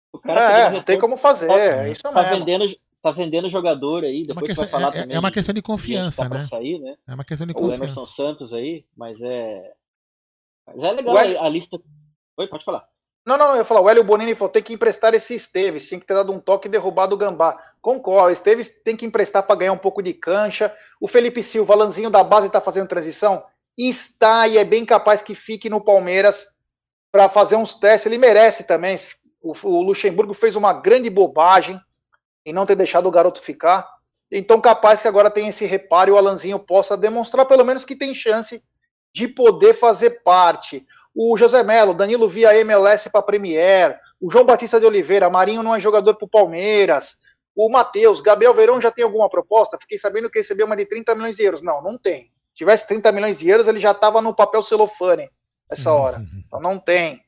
O 0.09 0.19
cara 0.19 0.57
é, 0.57 0.71
não 0.71 0.81
tem 0.81 0.97
como 0.97 1.17
fazer, 1.17 1.47
tá, 1.47 1.59
é 1.59 1.91
isso 1.91 2.01
tá 2.01 2.11
mesmo. 2.11 2.37
Vendendo, 2.37 2.65
tá 3.13 3.21
vendendo 3.21 3.49
jogador 3.49 4.03
aí, 4.03 4.23
depois 4.23 4.29
é 4.29 4.33
uma 4.33 4.47
questão, 4.47 4.65
vai 4.65 4.71
falar 4.71 4.95
é, 4.95 5.01
também. 5.01 5.15
É 5.15 5.19
uma 5.19 5.31
questão 5.31 5.53
de 5.53 5.61
confiança, 5.61 6.29
né? 6.29 6.39
Sair, 6.39 6.79
né? 6.79 6.95
É 7.07 7.13
uma 7.13 7.23
questão 7.23 7.47
de 7.47 7.53
confiança. 7.53 7.81
O 7.81 7.85
Emerson 7.85 8.05
Santos 8.05 8.53
aí, 8.53 8.85
mas 8.95 9.21
é... 9.21 9.73
Mas 10.65 10.83
é 10.83 10.91
legal 10.91 11.17
Hélio... 11.17 11.41
a 11.41 11.49
lista... 11.49 11.79
Oi, 12.37 12.47
pode 12.47 12.63
falar. 12.63 12.87
Não, 13.25 13.37
não, 13.37 13.51
eu 13.51 13.57
ia 13.57 13.65
falar, 13.65 13.81
o 13.81 13.89
Hélio 13.89 14.05
Bonini 14.05 14.33
falou, 14.33 14.49
tem 14.49 14.63
que 14.63 14.73
emprestar 14.73 15.13
esse 15.13 15.35
Esteves, 15.35 15.85
tinha 15.85 15.99
que 15.99 16.05
ter 16.05 16.13
dado 16.13 16.31
um 16.31 16.39
toque 16.39 16.69
e 16.69 16.71
derrubado 16.71 17.13
o 17.13 17.17
Gambá. 17.17 17.61
Concordo, 17.81 18.31
Esteves 18.31 18.81
tem 18.83 18.95
que 18.95 19.05
emprestar 19.05 19.43
para 19.43 19.55
ganhar 19.57 19.73
um 19.73 19.77
pouco 19.77 20.01
de 20.01 20.13
cancha. 20.13 20.73
O 20.99 21.07
Felipe 21.09 21.43
Silva, 21.43 21.75
Lanzinho 21.75 22.09
da 22.09 22.23
base, 22.23 22.47
está 22.47 22.61
fazendo 22.61 22.87
transição? 22.87 23.43
Está, 23.77 24.47
e 24.47 24.57
é 24.57 24.63
bem 24.63 24.85
capaz 24.85 25.21
que 25.21 25.35
fique 25.35 25.69
no 25.69 25.81
Palmeiras 25.81 26.47
para 27.11 27.27
fazer 27.27 27.57
uns 27.57 27.73
testes. 27.73 28.05
Ele 28.05 28.17
merece 28.17 28.63
também. 28.63 28.97
O, 29.41 29.53
o, 29.63 29.81
Luxemburgo 29.81 30.33
fez 30.33 30.55
uma 30.55 30.71
grande 30.73 31.09
bobagem 31.09 31.79
em 32.47 32.53
não 32.53 32.65
ter 32.65 32.75
deixado 32.75 33.07
o 33.07 33.11
garoto 33.11 33.41
ficar. 33.41 33.85
Então, 34.31 34.61
capaz 34.61 35.01
que 35.01 35.07
agora 35.07 35.29
tem 35.29 35.49
esse 35.49 35.65
reparo 35.65 36.09
e 36.09 36.13
o 36.13 36.17
Alanzinho 36.17 36.57
possa 36.57 36.95
demonstrar, 36.95 37.45
pelo 37.45 37.65
menos, 37.65 37.83
que 37.83 37.93
tem 37.93 38.15
chance 38.15 38.63
de 39.13 39.27
poder 39.27 39.73
fazer 39.73 40.23
parte. 40.23 40.87
O 41.13 41.37
José 41.37 41.61
Melo, 41.61 41.93
Danilo 41.93 42.29
via 42.29 42.57
MLS 42.59 43.09
para 43.09 43.21
Premier, 43.21 43.99
o 44.21 44.31
João 44.31 44.45
Batista 44.45 44.79
de 44.79 44.85
Oliveira, 44.85 45.29
Marinho 45.29 45.61
não 45.61 45.75
é 45.75 45.79
jogador 45.79 46.15
para 46.15 46.25
o 46.25 46.29
Palmeiras, 46.29 47.17
o 47.53 47.69
Matheus, 47.69 48.21
Gabriel 48.21 48.53
Verão 48.53 48.79
já 48.79 48.91
tem 48.91 49.03
alguma 49.03 49.29
proposta? 49.29 49.77
Fiquei 49.81 49.97
sabendo 49.97 50.29
que 50.29 50.39
recebeu 50.39 50.65
uma 50.65 50.77
de 50.77 50.85
30 50.85 51.15
milhões 51.15 51.35
de 51.35 51.43
euros. 51.43 51.61
Não, 51.61 51.81
não 51.81 51.97
tem. 51.97 52.25
Se 52.53 52.59
tivesse 52.59 52.87
30 52.87 53.11
milhões 53.11 53.39
de 53.39 53.49
euros, 53.49 53.67
ele 53.67 53.79
já 53.79 53.91
estava 53.91 54.21
no 54.21 54.33
papel 54.33 54.63
celofane 54.63 55.29
essa 55.69 55.91
hora. 55.91 56.21
Então 56.47 56.61
não 56.61 56.79
tem. 56.79 57.21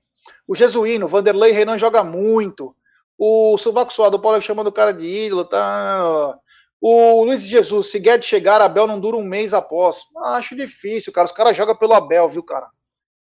O 0.48 0.56
Jesuíno, 0.56 1.08
Vanderlei 1.08 1.52
Renan 1.52 1.78
joga 1.78 2.04
muito. 2.04 2.74
O 3.22 3.58
Subaco 3.58 3.91
Suado, 3.91 4.16
o 4.16 4.20
Paulo 4.22 4.41
chamando 4.41 4.68
o 4.68 4.72
cara 4.72 4.94
de 4.94 5.06
ídolo, 5.06 5.44
tá? 5.44 6.40
O 6.80 7.26
Luiz 7.26 7.46
Jesus, 7.46 7.88
se 7.88 8.00
Guedes 8.00 8.26
chegar, 8.26 8.62
Abel 8.62 8.88
não 8.88 8.98
dura 8.98 9.18
um 9.18 9.26
mês 9.26 9.54
após. 9.54 10.06
Acho 10.24 10.56
difícil, 10.56 11.12
cara. 11.12 11.26
Os 11.26 11.34
caras 11.34 11.58
jogam 11.58 11.76
pelo 11.76 11.94
Abel, 11.94 12.30
viu, 12.30 12.41
cara? 12.41 12.72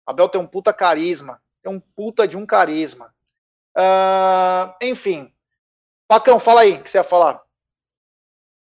Abel 0.07 0.29
tem 0.29 0.41
um 0.41 0.47
puta 0.47 0.73
carisma. 0.73 1.43
Tem 1.61 1.73
um 1.73 1.81
puta 1.81 2.29
de 2.29 2.37
um 2.37 2.47
carisma. 2.47 3.13
Uh, 3.77 4.73
enfim. 4.81 5.35
Pacão, 6.07 6.39
fala 6.39 6.61
aí 6.61 6.75
o 6.75 6.83
que 6.85 6.89
você 6.89 6.99
ia 6.99 7.05
falar. 7.05 7.43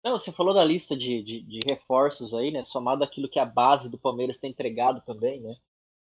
Não, 0.01 0.17
você 0.17 0.31
falou 0.31 0.53
da 0.53 0.63
lista 0.63 0.95
de, 0.95 1.21
de, 1.21 1.41
de, 1.41 1.59
reforços 1.65 2.33
aí, 2.33 2.49
né? 2.49 2.63
Somado 2.63 3.03
aquilo 3.03 3.27
que 3.27 3.39
a 3.39 3.45
base 3.45 3.89
do 3.89 3.97
Palmeiras 3.97 4.39
tem 4.39 4.51
entregado 4.51 5.01
também, 5.01 5.41
né? 5.41 5.55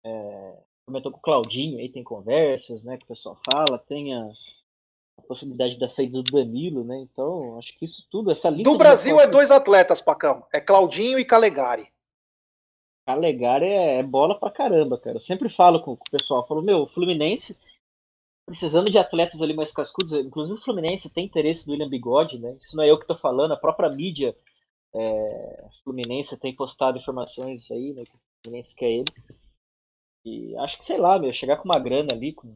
É, 0.04 0.58
comentou 0.86 1.12
com 1.12 1.20
o 1.20 1.22
Claudinho 1.22 1.80
aí, 1.80 1.88
tem 1.88 2.04
conversas, 2.04 2.84
né? 2.84 2.98
Que 2.98 3.06
o 3.06 3.08
pessoal 3.08 3.40
fala, 3.50 3.78
tem 3.80 4.14
a, 4.14 4.30
a 5.18 5.22
possibilidade 5.22 5.78
da 5.80 5.88
saída 5.88 6.22
do 6.22 6.32
Danilo, 6.32 6.84
né? 6.84 6.98
Então, 7.00 7.58
acho 7.58 7.78
que 7.78 7.86
isso 7.86 8.06
tudo, 8.10 8.32
essa 8.32 8.50
lista. 8.50 8.72
Do 8.72 8.78
Brasil 8.78 9.20
é 9.20 9.28
dois 9.28 9.52
atletas, 9.52 10.02
Pacão. 10.02 10.46
É 10.52 10.60
Claudinho 10.60 11.20
e 11.20 11.26
Calegari. 11.26 11.88
Calegari 13.08 13.66
é, 13.66 14.00
é 14.00 14.04
bola 14.04 14.40
pra 14.40 14.52
caramba, 14.52 14.98
cara. 14.98 15.18
Eu 15.18 15.22
sempre 15.22 15.50
falo 15.50 15.80
com, 15.80 15.96
com 15.96 16.04
o 16.08 16.12
pessoal, 16.12 16.46
falo, 16.48 16.62
meu, 16.62 16.84
o 16.84 16.88
Fluminense 16.88 17.56
precisando 18.46 18.92
de 18.92 18.98
atletas 18.98 19.42
ali 19.42 19.56
mais 19.56 19.72
cascudos, 19.72 20.14
inclusive 20.14 20.58
o 20.58 20.62
Fluminense 20.62 21.10
tem 21.10 21.26
interesse 21.26 21.66
do 21.66 21.72
William 21.72 21.90
Bigode, 21.90 22.38
né? 22.38 22.56
Isso 22.62 22.76
não 22.76 22.84
é 22.84 22.92
eu 22.92 23.00
que 23.00 23.08
tô 23.08 23.16
falando, 23.16 23.54
a 23.54 23.58
própria 23.58 23.90
mídia 23.90 24.36
é, 24.94 25.68
Fluminense 25.84 26.38
tem 26.38 26.56
postado 26.56 26.98
informações 26.98 27.70
aí, 27.72 27.94
né? 27.94 28.04
Que 28.04 28.16
o 28.16 28.20
Fluminense 28.44 28.76
quer 28.76 28.92
ele. 28.92 29.12
E 30.24 30.56
acho 30.58 30.78
que, 30.78 30.86
sei 30.86 30.98
lá, 30.98 31.18
meu, 31.18 31.34
chegar 31.34 31.58
com 31.58 31.66
uma 31.66 31.80
grana 31.80 32.10
ali, 32.14 32.34
com 32.34 32.56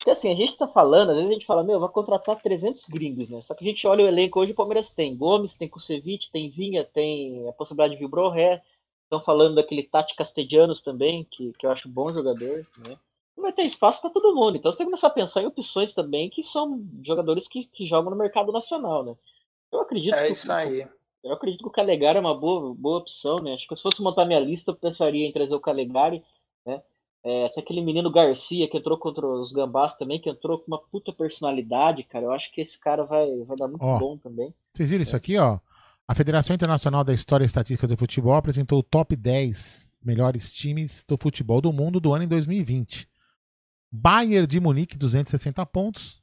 porque 0.00 0.12
assim, 0.12 0.32
a 0.32 0.34
gente 0.34 0.56
tá 0.56 0.66
falando, 0.66 1.10
às 1.10 1.16
vezes 1.16 1.30
a 1.30 1.34
gente 1.34 1.44
fala, 1.44 1.62
meu, 1.62 1.78
vai 1.78 1.90
contratar 1.90 2.40
300 2.40 2.86
gringos, 2.88 3.28
né? 3.28 3.42
Só 3.42 3.54
que 3.54 3.62
a 3.62 3.68
gente 3.68 3.86
olha 3.86 4.02
o 4.02 4.08
elenco 4.08 4.40
hoje, 4.40 4.52
o 4.52 4.54
Palmeiras 4.54 4.90
tem 4.90 5.14
Gomes, 5.14 5.54
tem 5.54 5.68
Kusevich, 5.68 6.30
tem 6.32 6.48
Vinha, 6.48 6.82
tem 6.82 7.46
a 7.46 7.52
possibilidade 7.52 7.92
de 7.92 7.98
Vilbroré. 7.98 8.62
Estão 9.04 9.20
falando 9.20 9.56
daquele 9.56 9.82
Tati 9.82 10.16
Castellanos 10.16 10.80
também, 10.80 11.26
que, 11.30 11.52
que 11.52 11.66
eu 11.66 11.70
acho 11.70 11.86
bom 11.86 12.10
jogador, 12.10 12.66
né? 12.78 12.96
Vai 13.36 13.52
ter 13.52 13.64
espaço 13.64 14.00
para 14.00 14.08
todo 14.08 14.34
mundo. 14.34 14.56
Então 14.56 14.72
você 14.72 14.78
tem 14.78 14.86
que 14.86 14.90
começar 14.90 15.08
a 15.08 15.10
pensar 15.10 15.42
em 15.42 15.46
opções 15.46 15.92
também 15.92 16.30
que 16.30 16.42
são 16.42 16.82
jogadores 17.04 17.46
que, 17.46 17.66
que 17.66 17.86
jogam 17.86 18.10
no 18.10 18.16
mercado 18.16 18.50
nacional, 18.52 19.04
né? 19.04 19.14
Eu 19.70 19.82
acredito 19.82 20.14
é 20.14 20.28
que 20.28 20.32
isso 20.32 20.50
aí. 20.50 20.88
Eu 21.22 21.34
acredito 21.34 21.60
que 21.60 21.68
o 21.68 21.72
Calegari 21.72 22.16
é 22.16 22.20
uma 22.22 22.34
boa, 22.34 22.74
boa 22.74 23.00
opção, 23.00 23.38
né? 23.38 23.52
Acho 23.52 23.68
que 23.68 23.76
se 23.76 23.82
fosse 23.82 24.00
montar 24.00 24.24
minha 24.24 24.40
lista, 24.40 24.70
eu 24.70 24.76
pensaria 24.76 25.26
em 25.26 25.32
trazer 25.32 25.54
o 25.54 25.60
Calegari? 25.60 26.24
É, 27.22 27.48
tem 27.50 27.62
aquele 27.62 27.82
menino 27.82 28.10
Garcia 28.10 28.68
que 28.68 28.78
entrou 28.78 28.96
contra 28.96 29.26
os 29.26 29.52
Gambás 29.52 29.94
também, 29.94 30.20
que 30.20 30.30
entrou 30.30 30.58
com 30.58 30.66
uma 30.68 30.80
puta 30.80 31.12
personalidade, 31.12 32.02
cara. 32.04 32.24
Eu 32.24 32.32
acho 32.32 32.50
que 32.52 32.60
esse 32.60 32.78
cara 32.78 33.04
vai, 33.04 33.26
vai 33.44 33.56
dar 33.56 33.68
muito 33.68 33.84
ó, 33.84 33.98
bom 33.98 34.16
também. 34.16 34.54
Vocês 34.72 34.90
viram 34.90 35.02
é. 35.02 35.04
isso 35.04 35.16
aqui, 35.16 35.36
ó? 35.36 35.58
A 36.08 36.14
Federação 36.14 36.54
Internacional 36.54 37.04
da 37.04 37.12
História 37.12 37.44
e 37.44 37.46
Estatística 37.46 37.86
do 37.86 37.96
Futebol 37.96 38.34
apresentou 38.34 38.78
o 38.78 38.82
top 38.82 39.14
10 39.14 39.92
melhores 40.02 40.50
times 40.50 41.04
do 41.06 41.16
futebol 41.16 41.60
do 41.60 41.72
mundo 41.72 42.00
do 42.00 42.12
ano 42.12 42.24
em 42.24 42.28
2020. 42.28 43.08
Bayern 43.92 44.46
de 44.46 44.58
Munique, 44.58 44.96
260 44.96 45.64
pontos. 45.66 46.22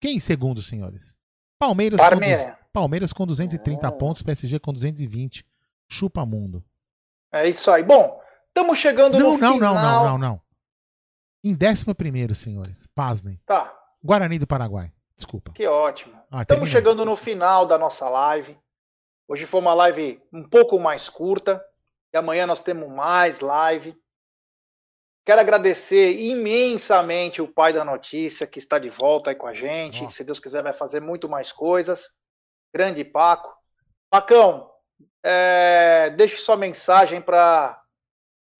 Quem 0.00 0.16
em 0.16 0.20
segundo, 0.20 0.60
senhores? 0.60 1.16
Palmeiras, 1.58 2.00
com, 2.00 2.56
Palmeiras 2.72 3.12
com 3.12 3.26
230 3.26 3.86
é. 3.86 3.90
pontos, 3.92 4.22
PSG 4.22 4.58
com 4.58 4.72
220. 4.72 5.46
Chupa 5.88 6.26
mundo. 6.26 6.64
É 7.32 7.48
isso 7.48 7.70
aí. 7.70 7.82
Bom, 7.84 8.20
Estamos 8.54 8.78
chegando 8.78 9.18
não, 9.18 9.32
no 9.32 9.38
não, 9.38 9.54
final. 9.54 9.74
Não, 9.74 9.82
não, 9.82 10.04
não, 10.04 10.18
não. 10.18 10.42
Em 11.42 11.54
décimo 11.54 11.94
primeiro, 11.94 12.34
senhores. 12.34 12.86
Pasmem. 12.94 13.40
Tá. 13.46 13.74
Guarani 14.04 14.38
do 14.38 14.46
Paraguai. 14.46 14.92
Desculpa. 15.16 15.52
Que 15.52 15.66
ótimo. 15.66 16.20
Ah, 16.30 16.42
Estamos 16.42 16.68
chegando 16.68 17.04
no 17.04 17.16
final 17.16 17.66
da 17.66 17.78
nossa 17.78 18.08
live. 18.08 18.58
Hoje 19.26 19.46
foi 19.46 19.60
uma 19.60 19.72
live 19.72 20.22
um 20.32 20.46
pouco 20.46 20.78
mais 20.78 21.08
curta. 21.08 21.64
E 22.12 22.18
amanhã 22.18 22.46
nós 22.46 22.60
temos 22.60 22.90
mais 22.90 23.40
live. 23.40 23.96
Quero 25.24 25.40
agradecer 25.40 26.18
imensamente 26.18 27.40
o 27.40 27.48
pai 27.48 27.72
da 27.72 27.84
notícia 27.84 28.46
que 28.46 28.58
está 28.58 28.78
de 28.78 28.90
volta 28.90 29.30
aí 29.30 29.36
com 29.36 29.46
a 29.46 29.54
gente. 29.54 30.12
Se 30.12 30.24
Deus 30.24 30.38
quiser, 30.38 30.62
vai 30.62 30.74
fazer 30.74 31.00
muito 31.00 31.28
mais 31.28 31.52
coisas. 31.52 32.10
Grande 32.74 33.02
Paco. 33.02 33.56
Pacão, 34.10 34.70
é, 35.24 36.10
deixe 36.10 36.36
sua 36.36 36.56
mensagem 36.56 37.22
para 37.22 37.81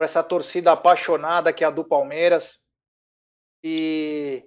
para 0.02 0.06
essa 0.06 0.22
torcida 0.24 0.72
apaixonada 0.72 1.52
que 1.52 1.62
é 1.62 1.66
a 1.68 1.70
do 1.70 1.84
Palmeiras. 1.84 2.60
E 3.62 4.44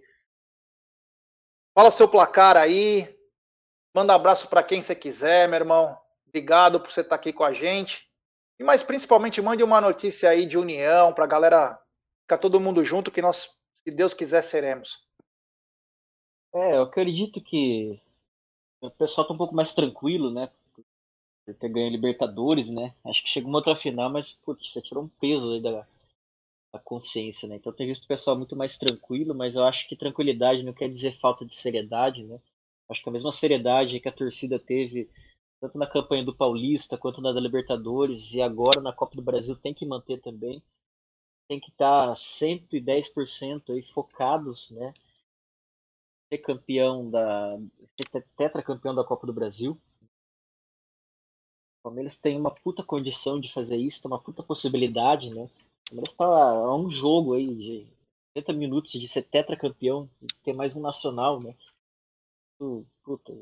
fala 1.74 1.90
seu 1.90 2.10
placar 2.10 2.58
aí. 2.58 3.18
Manda 3.96 4.14
abraço 4.14 4.50
para 4.50 4.62
quem 4.62 4.82
você 4.82 4.94
quiser, 4.94 5.48
meu 5.48 5.60
irmão. 5.60 5.98
Obrigado 6.28 6.82
por 6.82 6.92
você 6.92 7.00
estar 7.00 7.16
aqui 7.16 7.32
com 7.32 7.46
a 7.46 7.54
gente. 7.54 8.06
E 8.60 8.66
mais 8.66 8.84
principalmente 8.84 9.42
mande 9.42 9.64
uma 9.64 9.80
notícia 9.80 10.30
aí 10.30 10.46
de 10.46 10.58
união 10.58 11.14
para 11.14 11.24
a 11.24 11.28
galera 11.28 11.82
ficar 12.24 12.38
todo 12.38 12.60
mundo 12.60 12.84
junto 12.84 13.10
que 13.10 13.22
nós, 13.22 13.50
se 13.76 13.92
Deus 13.92 14.14
quiser, 14.14 14.42
seremos. 14.42 15.08
É, 16.54 16.76
eu 16.76 16.82
acredito 16.82 17.40
que 17.40 17.98
o 18.82 18.92
pessoal 18.92 19.26
tá 19.26 19.34
um 19.34 19.38
pouco 19.38 19.56
mais 19.56 19.74
tranquilo, 19.74 20.34
né? 20.34 20.52
Por 21.46 21.54
ter 21.56 21.70
ganho 21.70 21.92
Libertadores, 21.92 22.70
né? 22.70 22.94
Acho 23.06 23.24
que 23.24 23.30
chegou 23.30 23.50
uma 23.50 23.60
outra 23.60 23.76
final, 23.76 24.10
mas 24.10 24.34
putz, 24.34 24.72
você 24.72 24.82
tirou 24.82 25.04
um 25.04 25.08
peso 25.08 25.52
aí 25.52 25.62
da, 25.62 25.86
da 26.74 26.80
consciência, 26.80 27.48
né? 27.48 27.56
Então 27.56 27.72
tem 27.72 27.88
visto 27.88 28.04
o 28.04 28.08
pessoal 28.08 28.36
muito 28.36 28.56
mais 28.56 28.78
tranquilo, 28.78 29.36
mas 29.36 29.56
eu 29.56 29.64
acho 29.64 29.88
que 29.88 29.96
tranquilidade 29.96 30.64
não 30.64 30.74
quer 30.74 30.90
dizer 30.90 31.20
falta 31.20 31.46
de 31.46 31.54
seriedade, 31.54 32.24
né? 32.24 32.40
Acho 32.90 33.02
que 33.02 33.10
a 33.10 33.12
mesma 33.12 33.32
seriedade 33.32 34.00
que 34.00 34.10
a 34.10 34.12
torcida 34.12 34.60
teve 34.60 35.10
tanto 35.60 35.78
na 35.78 35.88
campanha 35.88 36.24
do 36.24 36.36
Paulista 36.36 36.98
quanto 36.98 37.22
na 37.22 37.32
da 37.32 37.40
Libertadores 37.40 38.34
e 38.34 38.42
agora 38.42 38.82
na 38.82 38.94
Copa 38.94 39.16
do 39.16 39.22
Brasil 39.22 39.56
tem 39.56 39.74
que 39.74 39.86
manter 39.86 40.22
também. 40.22 40.62
Tem 41.48 41.60
que 41.60 41.70
estar 41.70 42.12
110% 42.14 43.70
aí 43.70 43.82
focados, 43.94 44.72
né? 44.72 44.94
Ser 46.30 46.40
campeão 46.40 47.10
da 47.10 47.58
ser 47.96 48.26
tetracampeão 48.36 48.96
da 48.96 49.04
Copa 49.04 49.28
do 49.28 49.34
Brasil, 49.34 49.80
Palmeiras 51.86 52.18
tem 52.18 52.36
uma 52.36 52.50
puta 52.50 52.82
condição 52.82 53.40
de 53.40 53.54
fazer 53.54 53.78
isso, 53.78 54.02
tem 54.02 54.10
uma 54.10 54.20
puta 54.20 54.42
possibilidade, 54.42 55.30
né? 55.30 55.44
O 55.44 55.90
Palmeiras 55.90 56.14
está 56.14 56.26
a 56.26 56.76
um 56.76 56.90
jogo 56.90 57.36
aí 57.36 57.54
de 57.56 57.88
30 58.34 58.54
minutos 58.54 58.92
de 58.94 59.08
ser 59.08 59.22
tetracampeão, 59.22 60.10
de 60.20 60.34
ter 60.44 60.54
mais 60.54 60.76
um 60.76 60.82
nacional, 60.82 61.40
né? 61.40 61.56
Puta, 63.04 63.38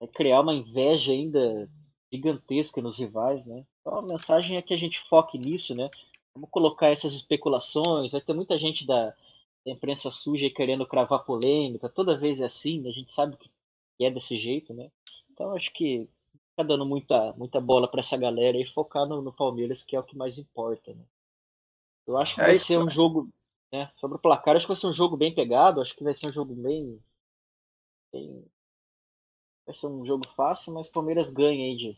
é 0.00 0.06
criar 0.06 0.40
uma 0.40 0.54
inveja 0.54 1.12
ainda 1.12 1.68
gigantesca 2.10 2.80
nos 2.80 2.98
rivais, 2.98 3.44
né? 3.44 3.66
Então 3.80 3.98
a 3.98 4.02
mensagem 4.02 4.56
é 4.56 4.62
que 4.62 4.72
a 4.72 4.78
gente 4.78 4.98
foque 5.00 5.36
nisso, 5.36 5.74
né? 5.74 5.90
Vamos 6.34 6.48
colocar 6.48 6.88
essas 6.88 7.12
especulações, 7.12 8.12
vai 8.12 8.22
ter 8.22 8.32
muita 8.32 8.58
gente 8.58 8.86
da, 8.86 9.10
da 9.10 9.72
imprensa 9.72 10.10
suja 10.10 10.48
querendo 10.48 10.86
cravar 10.86 11.22
polêmica, 11.22 11.86
toda 11.90 12.16
vez 12.16 12.40
é 12.40 12.46
assim, 12.46 12.80
né? 12.80 12.88
a 12.88 12.92
gente 12.94 13.12
sabe 13.12 13.36
que 13.36 13.50
é 14.00 14.10
desse 14.10 14.38
jeito, 14.38 14.72
né? 14.72 14.90
Então 15.30 15.54
acho 15.54 15.70
que 15.74 16.08
ficar 16.52 16.64
dando 16.64 16.86
muita, 16.86 17.32
muita 17.32 17.60
bola 17.60 17.88
para 17.88 18.00
essa 18.00 18.16
galera 18.16 18.56
e 18.58 18.66
focar 18.66 19.06
no, 19.06 19.20
no, 19.20 19.32
Palmeiras, 19.32 19.82
que 19.82 19.96
é 19.96 20.00
o 20.00 20.04
que 20.04 20.16
mais 20.16 20.38
importa. 20.38 20.94
Né? 20.94 21.04
Eu 22.06 22.16
acho 22.18 22.34
que 22.34 22.40
é 22.40 22.44
vai 22.44 22.54
isso. 22.54 22.66
ser 22.66 22.78
um 22.78 22.88
jogo. 22.88 23.28
Né, 23.72 23.90
sobre 23.94 24.18
o 24.18 24.20
placar, 24.20 24.54
acho 24.54 24.66
que 24.66 24.72
vai 24.72 24.76
ser 24.76 24.86
um 24.86 24.92
jogo 24.92 25.16
bem 25.16 25.34
pegado. 25.34 25.80
Acho 25.80 25.96
que 25.96 26.04
vai 26.04 26.14
ser 26.14 26.28
um 26.28 26.32
jogo 26.32 26.54
bem. 26.54 27.02
bem 28.12 28.44
vai 29.64 29.74
ser 29.74 29.86
um 29.86 30.04
jogo 30.04 30.28
fácil, 30.36 30.74
mas 30.74 30.88
o 30.88 30.92
Palmeiras 30.92 31.30
ganha 31.30 31.64
aí 31.64 31.76
de. 31.76 31.96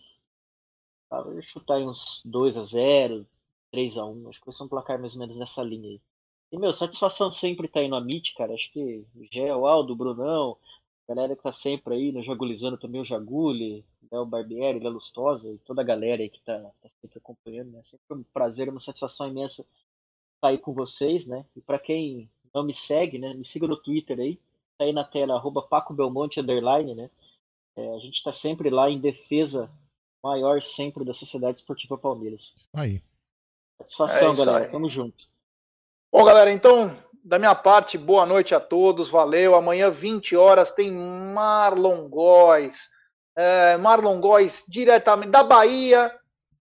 Vou 1.11 1.43
chutar 1.43 1.77
aí 1.77 1.85
uns 1.85 2.23
2 2.25 2.57
a 2.57 2.63
0 2.63 3.27
3 3.71 3.99
a 3.99 4.05
1 4.05 4.29
Acho 4.29 4.41
que 4.41 4.47
vai 4.47 4.55
ser 4.55 4.63
um 4.63 4.69
placar 4.69 4.99
mais 4.99 5.15
ou 5.15 5.21
menos 5.21 5.37
nessa 5.37 5.63
linha 5.63 5.91
aí. 5.91 6.01
E, 6.53 6.59
meu, 6.59 6.73
satisfação 6.73 7.31
sempre 7.31 7.67
tá 7.67 7.81
aí 7.81 7.89
no 7.89 7.97
Amit, 7.97 8.33
cara. 8.35 8.55
Acho 8.55 8.71
que 8.71 9.05
o 9.15 9.25
Gé, 9.33 9.55
o 9.55 9.67
Aldo, 9.67 9.93
o 9.93 9.97
Brunão, 9.97 10.57
galera 11.09 11.37
que 11.37 11.43
tá 11.43 11.53
sempre 11.53 11.95
aí, 11.95 12.13
no 12.13 12.19
né, 12.19 12.25
Jagulizando 12.25 12.79
também, 12.79 13.01
o 13.01 13.05
Jaguli, 13.05 13.85
né, 14.11 14.19
o 14.19 14.27
Barbieri, 14.27 14.85
a 14.87 14.91
Lustosa 14.91 15.51
e 15.51 15.59
toda 15.59 15.83
a 15.83 15.85
galera 15.85 16.23
aí 16.23 16.31
que 16.31 16.41
tá, 16.41 16.59
tá 16.59 16.89
sempre 17.01 17.19
acompanhando, 17.19 17.73
né? 17.73 17.83
Sempre 17.83 18.17
um 18.17 18.23
prazer, 18.33 18.69
uma 18.69 18.81
satisfação 18.81 19.29
imensa 19.29 19.67
estar 20.37 20.49
aí 20.49 20.59
com 20.59 20.73
vocês, 20.73 21.27
né? 21.27 21.45
E 21.55 21.61
para 21.61 21.79
quem 21.79 22.31
não 22.55 22.65
me 22.65 22.75
segue, 22.75 23.19
né? 23.19 23.35
Me 23.35 23.45
siga 23.45 23.67
no 23.67 23.77
Twitter 23.77 24.19
aí, 24.19 24.37
tá 24.79 24.85
aí 24.85 24.93
na 24.93 25.05
tela, 25.05 25.35
arroba 25.35 25.63
Paco 25.63 25.93
Belmonte, 25.93 26.41
underline, 26.41 26.95
né? 26.95 27.11
É, 27.77 27.95
a 27.95 27.99
gente 27.99 28.15
está 28.15 28.31
sempre 28.31 28.71
lá 28.71 28.89
em 28.89 29.01
defesa 29.01 29.71
maior 30.23 30.63
sempre 30.63 31.05
da 31.05 31.13
Sociedade 31.13 31.59
Esportiva 31.59 31.99
Palmeiras. 31.99 32.55
Aí. 32.73 33.03
Satisfação, 33.81 34.33
é 34.33 34.37
galera. 34.37 34.65
Aí. 34.65 34.71
Tamo 34.71 34.89
junto. 34.89 35.29
Bom, 36.13 36.25
galera, 36.25 36.53
então, 36.53 36.97
da 37.25 37.39
minha 37.39 37.55
parte, 37.55 37.97
boa 37.97 38.27
noite 38.27 38.55
a 38.55 38.61
todos. 38.61 39.09
Valeu. 39.09 39.55
Amanhã, 39.55 39.91
20 39.91 40.37
horas, 40.37 40.71
tem 40.71 40.93
Marlon 40.93 42.07
Góes. 42.07 42.91
É, 43.35 43.79
Marlon 43.79 44.21
Góes, 44.21 44.63
diretamente 44.69 45.31
da 45.31 45.43
Bahia 45.43 46.15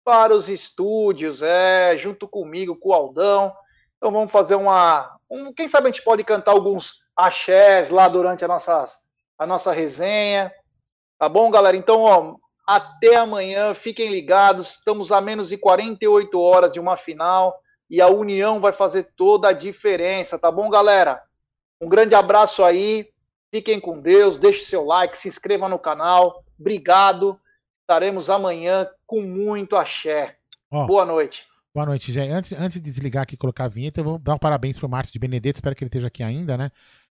para 0.03 0.33
os 0.33 0.49
estúdios, 0.49 1.41
é, 1.43 1.95
junto 1.97 2.27
comigo, 2.27 2.75
com 2.75 2.89
o 2.89 2.93
Aldão. 2.93 3.53
Então 3.97 4.11
vamos 4.11 4.31
fazer 4.31 4.55
uma. 4.55 5.15
Um, 5.29 5.53
quem 5.53 5.67
sabe 5.67 5.87
a 5.87 5.91
gente 5.91 6.03
pode 6.03 6.23
cantar 6.23 6.53
alguns 6.53 7.03
axés 7.15 7.89
lá 7.89 8.07
durante 8.07 8.43
a, 8.43 8.47
nossas, 8.47 8.97
a 9.37 9.45
nossa 9.45 9.71
resenha. 9.71 10.51
Tá 11.19 11.29
bom, 11.29 11.51
galera? 11.51 11.77
Então, 11.77 12.01
ó, 12.01 12.35
até 12.65 13.15
amanhã, 13.15 13.75
fiquem 13.75 14.09
ligados. 14.09 14.75
Estamos 14.75 15.11
a 15.11 15.21
menos 15.21 15.49
de 15.49 15.57
48 15.57 16.39
horas 16.39 16.71
de 16.71 16.79
uma 16.79 16.97
final 16.97 17.55
e 17.89 18.01
a 18.01 18.07
união 18.07 18.59
vai 18.59 18.71
fazer 18.71 19.11
toda 19.15 19.49
a 19.49 19.53
diferença, 19.53 20.37
tá 20.37 20.51
bom, 20.51 20.69
galera? 20.69 21.21
Um 21.81 21.87
grande 21.87 22.15
abraço 22.15 22.63
aí. 22.63 23.09
Fiquem 23.49 23.79
com 23.79 24.01
Deus, 24.01 24.37
deixe 24.37 24.65
seu 24.65 24.83
like, 24.83 25.17
se 25.17 25.27
inscreva 25.27 25.69
no 25.69 25.79
canal. 25.79 26.43
Obrigado. 26.59 27.39
Estaremos 27.81 28.29
amanhã 28.29 28.89
com 29.05 29.21
muito 29.21 29.77
axé. 29.77 30.35
Boa 30.69 31.05
noite. 31.05 31.45
Boa 31.73 31.85
noite, 31.85 32.11
Jé. 32.11 32.27
Antes, 32.29 32.51
antes 32.53 32.81
de 32.81 32.81
desligar 32.81 33.23
aqui 33.23 33.35
e 33.35 33.37
colocar 33.37 33.65
a 33.65 33.69
vinheta, 33.69 34.01
eu 34.01 34.03
vou 34.03 34.19
dar 34.19 34.35
um 34.35 34.37
parabéns 34.39 34.77
pro 34.77 34.89
Márcio 34.89 35.13
de 35.13 35.19
Benedetto, 35.19 35.57
espero 35.57 35.75
que 35.75 35.83
ele 35.83 35.89
esteja 35.89 36.07
aqui 36.07 36.23
ainda, 36.23 36.57
né? 36.57 36.71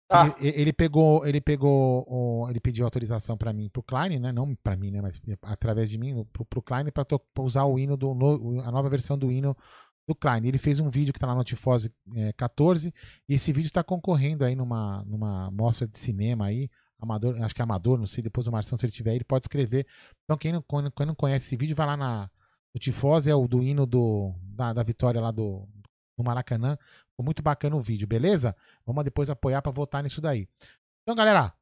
Ah. 0.09 0.35
Ele, 0.39 0.61
ele, 0.61 0.73
pegou, 0.73 1.27
ele 1.27 1.41
pegou, 1.41 2.49
ele 2.49 2.61
pediu 2.61 2.85
autorização 2.85 3.37
para 3.37 3.53
mim, 3.53 3.69
pro 3.69 3.83
Klein, 3.83 4.19
né? 4.19 4.31
Não 4.31 4.55
para 4.55 4.77
mim, 4.77 4.91
né? 4.91 5.01
Mas 5.03 5.21
através 5.43 5.91
de 5.91 5.99
mim, 5.99 6.25
pro, 6.33 6.45
pro 6.45 6.63
Klein, 6.63 6.85
para 6.93 7.05
usar 7.41 7.65
o 7.65 7.79
hino 7.79 7.97
do, 7.97 8.13
a 8.65 8.71
nova 8.71 8.89
versão 8.89 9.19
do 9.19 9.33
hino 9.33 9.57
do 10.07 10.15
Klein. 10.15 10.47
Ele 10.47 10.59
fez 10.59 10.81
um 10.81 10.89
vídeo 10.89 11.13
que 11.13 11.21
tá 11.21 11.27
lá 11.27 11.35
no 11.35 11.45
Tifose 11.45 11.93
é, 12.15 12.33
14, 12.33 12.93
e 13.29 13.35
esse 13.35 13.53
vídeo 13.53 13.69
está 13.69 13.83
concorrendo 13.83 14.45
aí 14.45 14.55
numa, 14.55 15.05
numa 15.05 15.51
mostra 15.51 15.87
de 15.87 15.97
cinema 15.97 16.47
aí, 16.47 16.69
amador, 17.01 17.41
acho 17.43 17.55
que 17.55 17.61
é 17.61 17.65
amador, 17.65 17.99
não 17.99 18.07
sei, 18.07 18.23
depois 18.23 18.47
o 18.47 18.53
Marção, 18.53 18.77
se 18.77 18.87
ele 18.87 18.93
tiver, 18.93 19.15
ele 19.15 19.25
pode 19.25 19.45
escrever. 19.45 19.87
Então, 20.25 20.37
quem 20.37 20.53
não, 20.53 20.65
quem 20.97 21.07
não 21.07 21.15
conhece 21.15 21.47
esse 21.47 21.57
vídeo, 21.57 21.77
vai 21.77 21.87
lá 21.87 21.97
na, 21.97 22.31
no 22.75 22.81
Tifose, 22.81 23.31
é 23.31 23.35
o 23.35 23.47
do 23.47 23.63
hino 23.63 23.87
do, 23.87 24.35
da, 24.43 24.73
da 24.73 24.83
vitória 24.83 25.21
lá 25.21 25.31
do, 25.31 25.69
do 26.17 26.25
Maracanã. 26.25 26.77
Ficou 27.11 27.25
muito 27.25 27.43
bacana 27.43 27.77
o 27.77 27.81
vídeo, 27.81 28.07
beleza? 28.07 28.57
Vamos 28.87 29.05
depois 29.05 29.29
apoiar 29.31 29.63
para 29.63 29.73
votar 29.73 30.03
nisso 30.03 30.21
daí. 30.21 30.49
Então, 31.03 31.15
galera, 31.15 31.53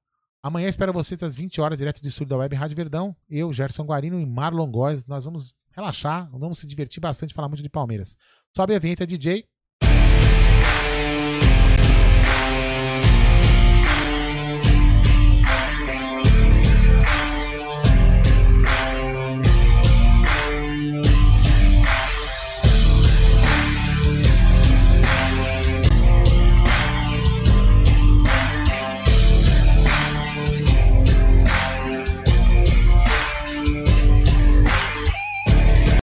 amanhã 0.43 0.69
espero 0.69 0.93
vocês 0.93 1.23
às 1.23 1.35
20 1.35 1.61
horas, 1.61 1.79
direto 1.79 2.01
do 2.01 2.09
estúdio 2.09 2.31
da 2.31 2.37
Web 2.37 2.55
Rádio 2.55 2.77
Verdão. 2.77 3.17
Eu, 3.29 3.53
Gerson 3.53 3.85
Guarino 3.85 4.21
e 4.21 4.27
Marlon 4.27 4.71
Góes, 4.71 5.07
nós 5.07 5.25
vamos 5.25 5.55
relaxar, 5.81 6.31
vamos 6.33 6.59
se 6.59 6.67
divertir 6.67 7.01
bastante, 7.01 7.35
falar 7.35 7.49
muito 7.49 7.63
de 7.63 7.71
Palmeiras. 7.71 8.17
Sobe 8.55 8.75
a 8.75 8.79
vinheta, 8.79 9.07
DJ. 9.07 9.49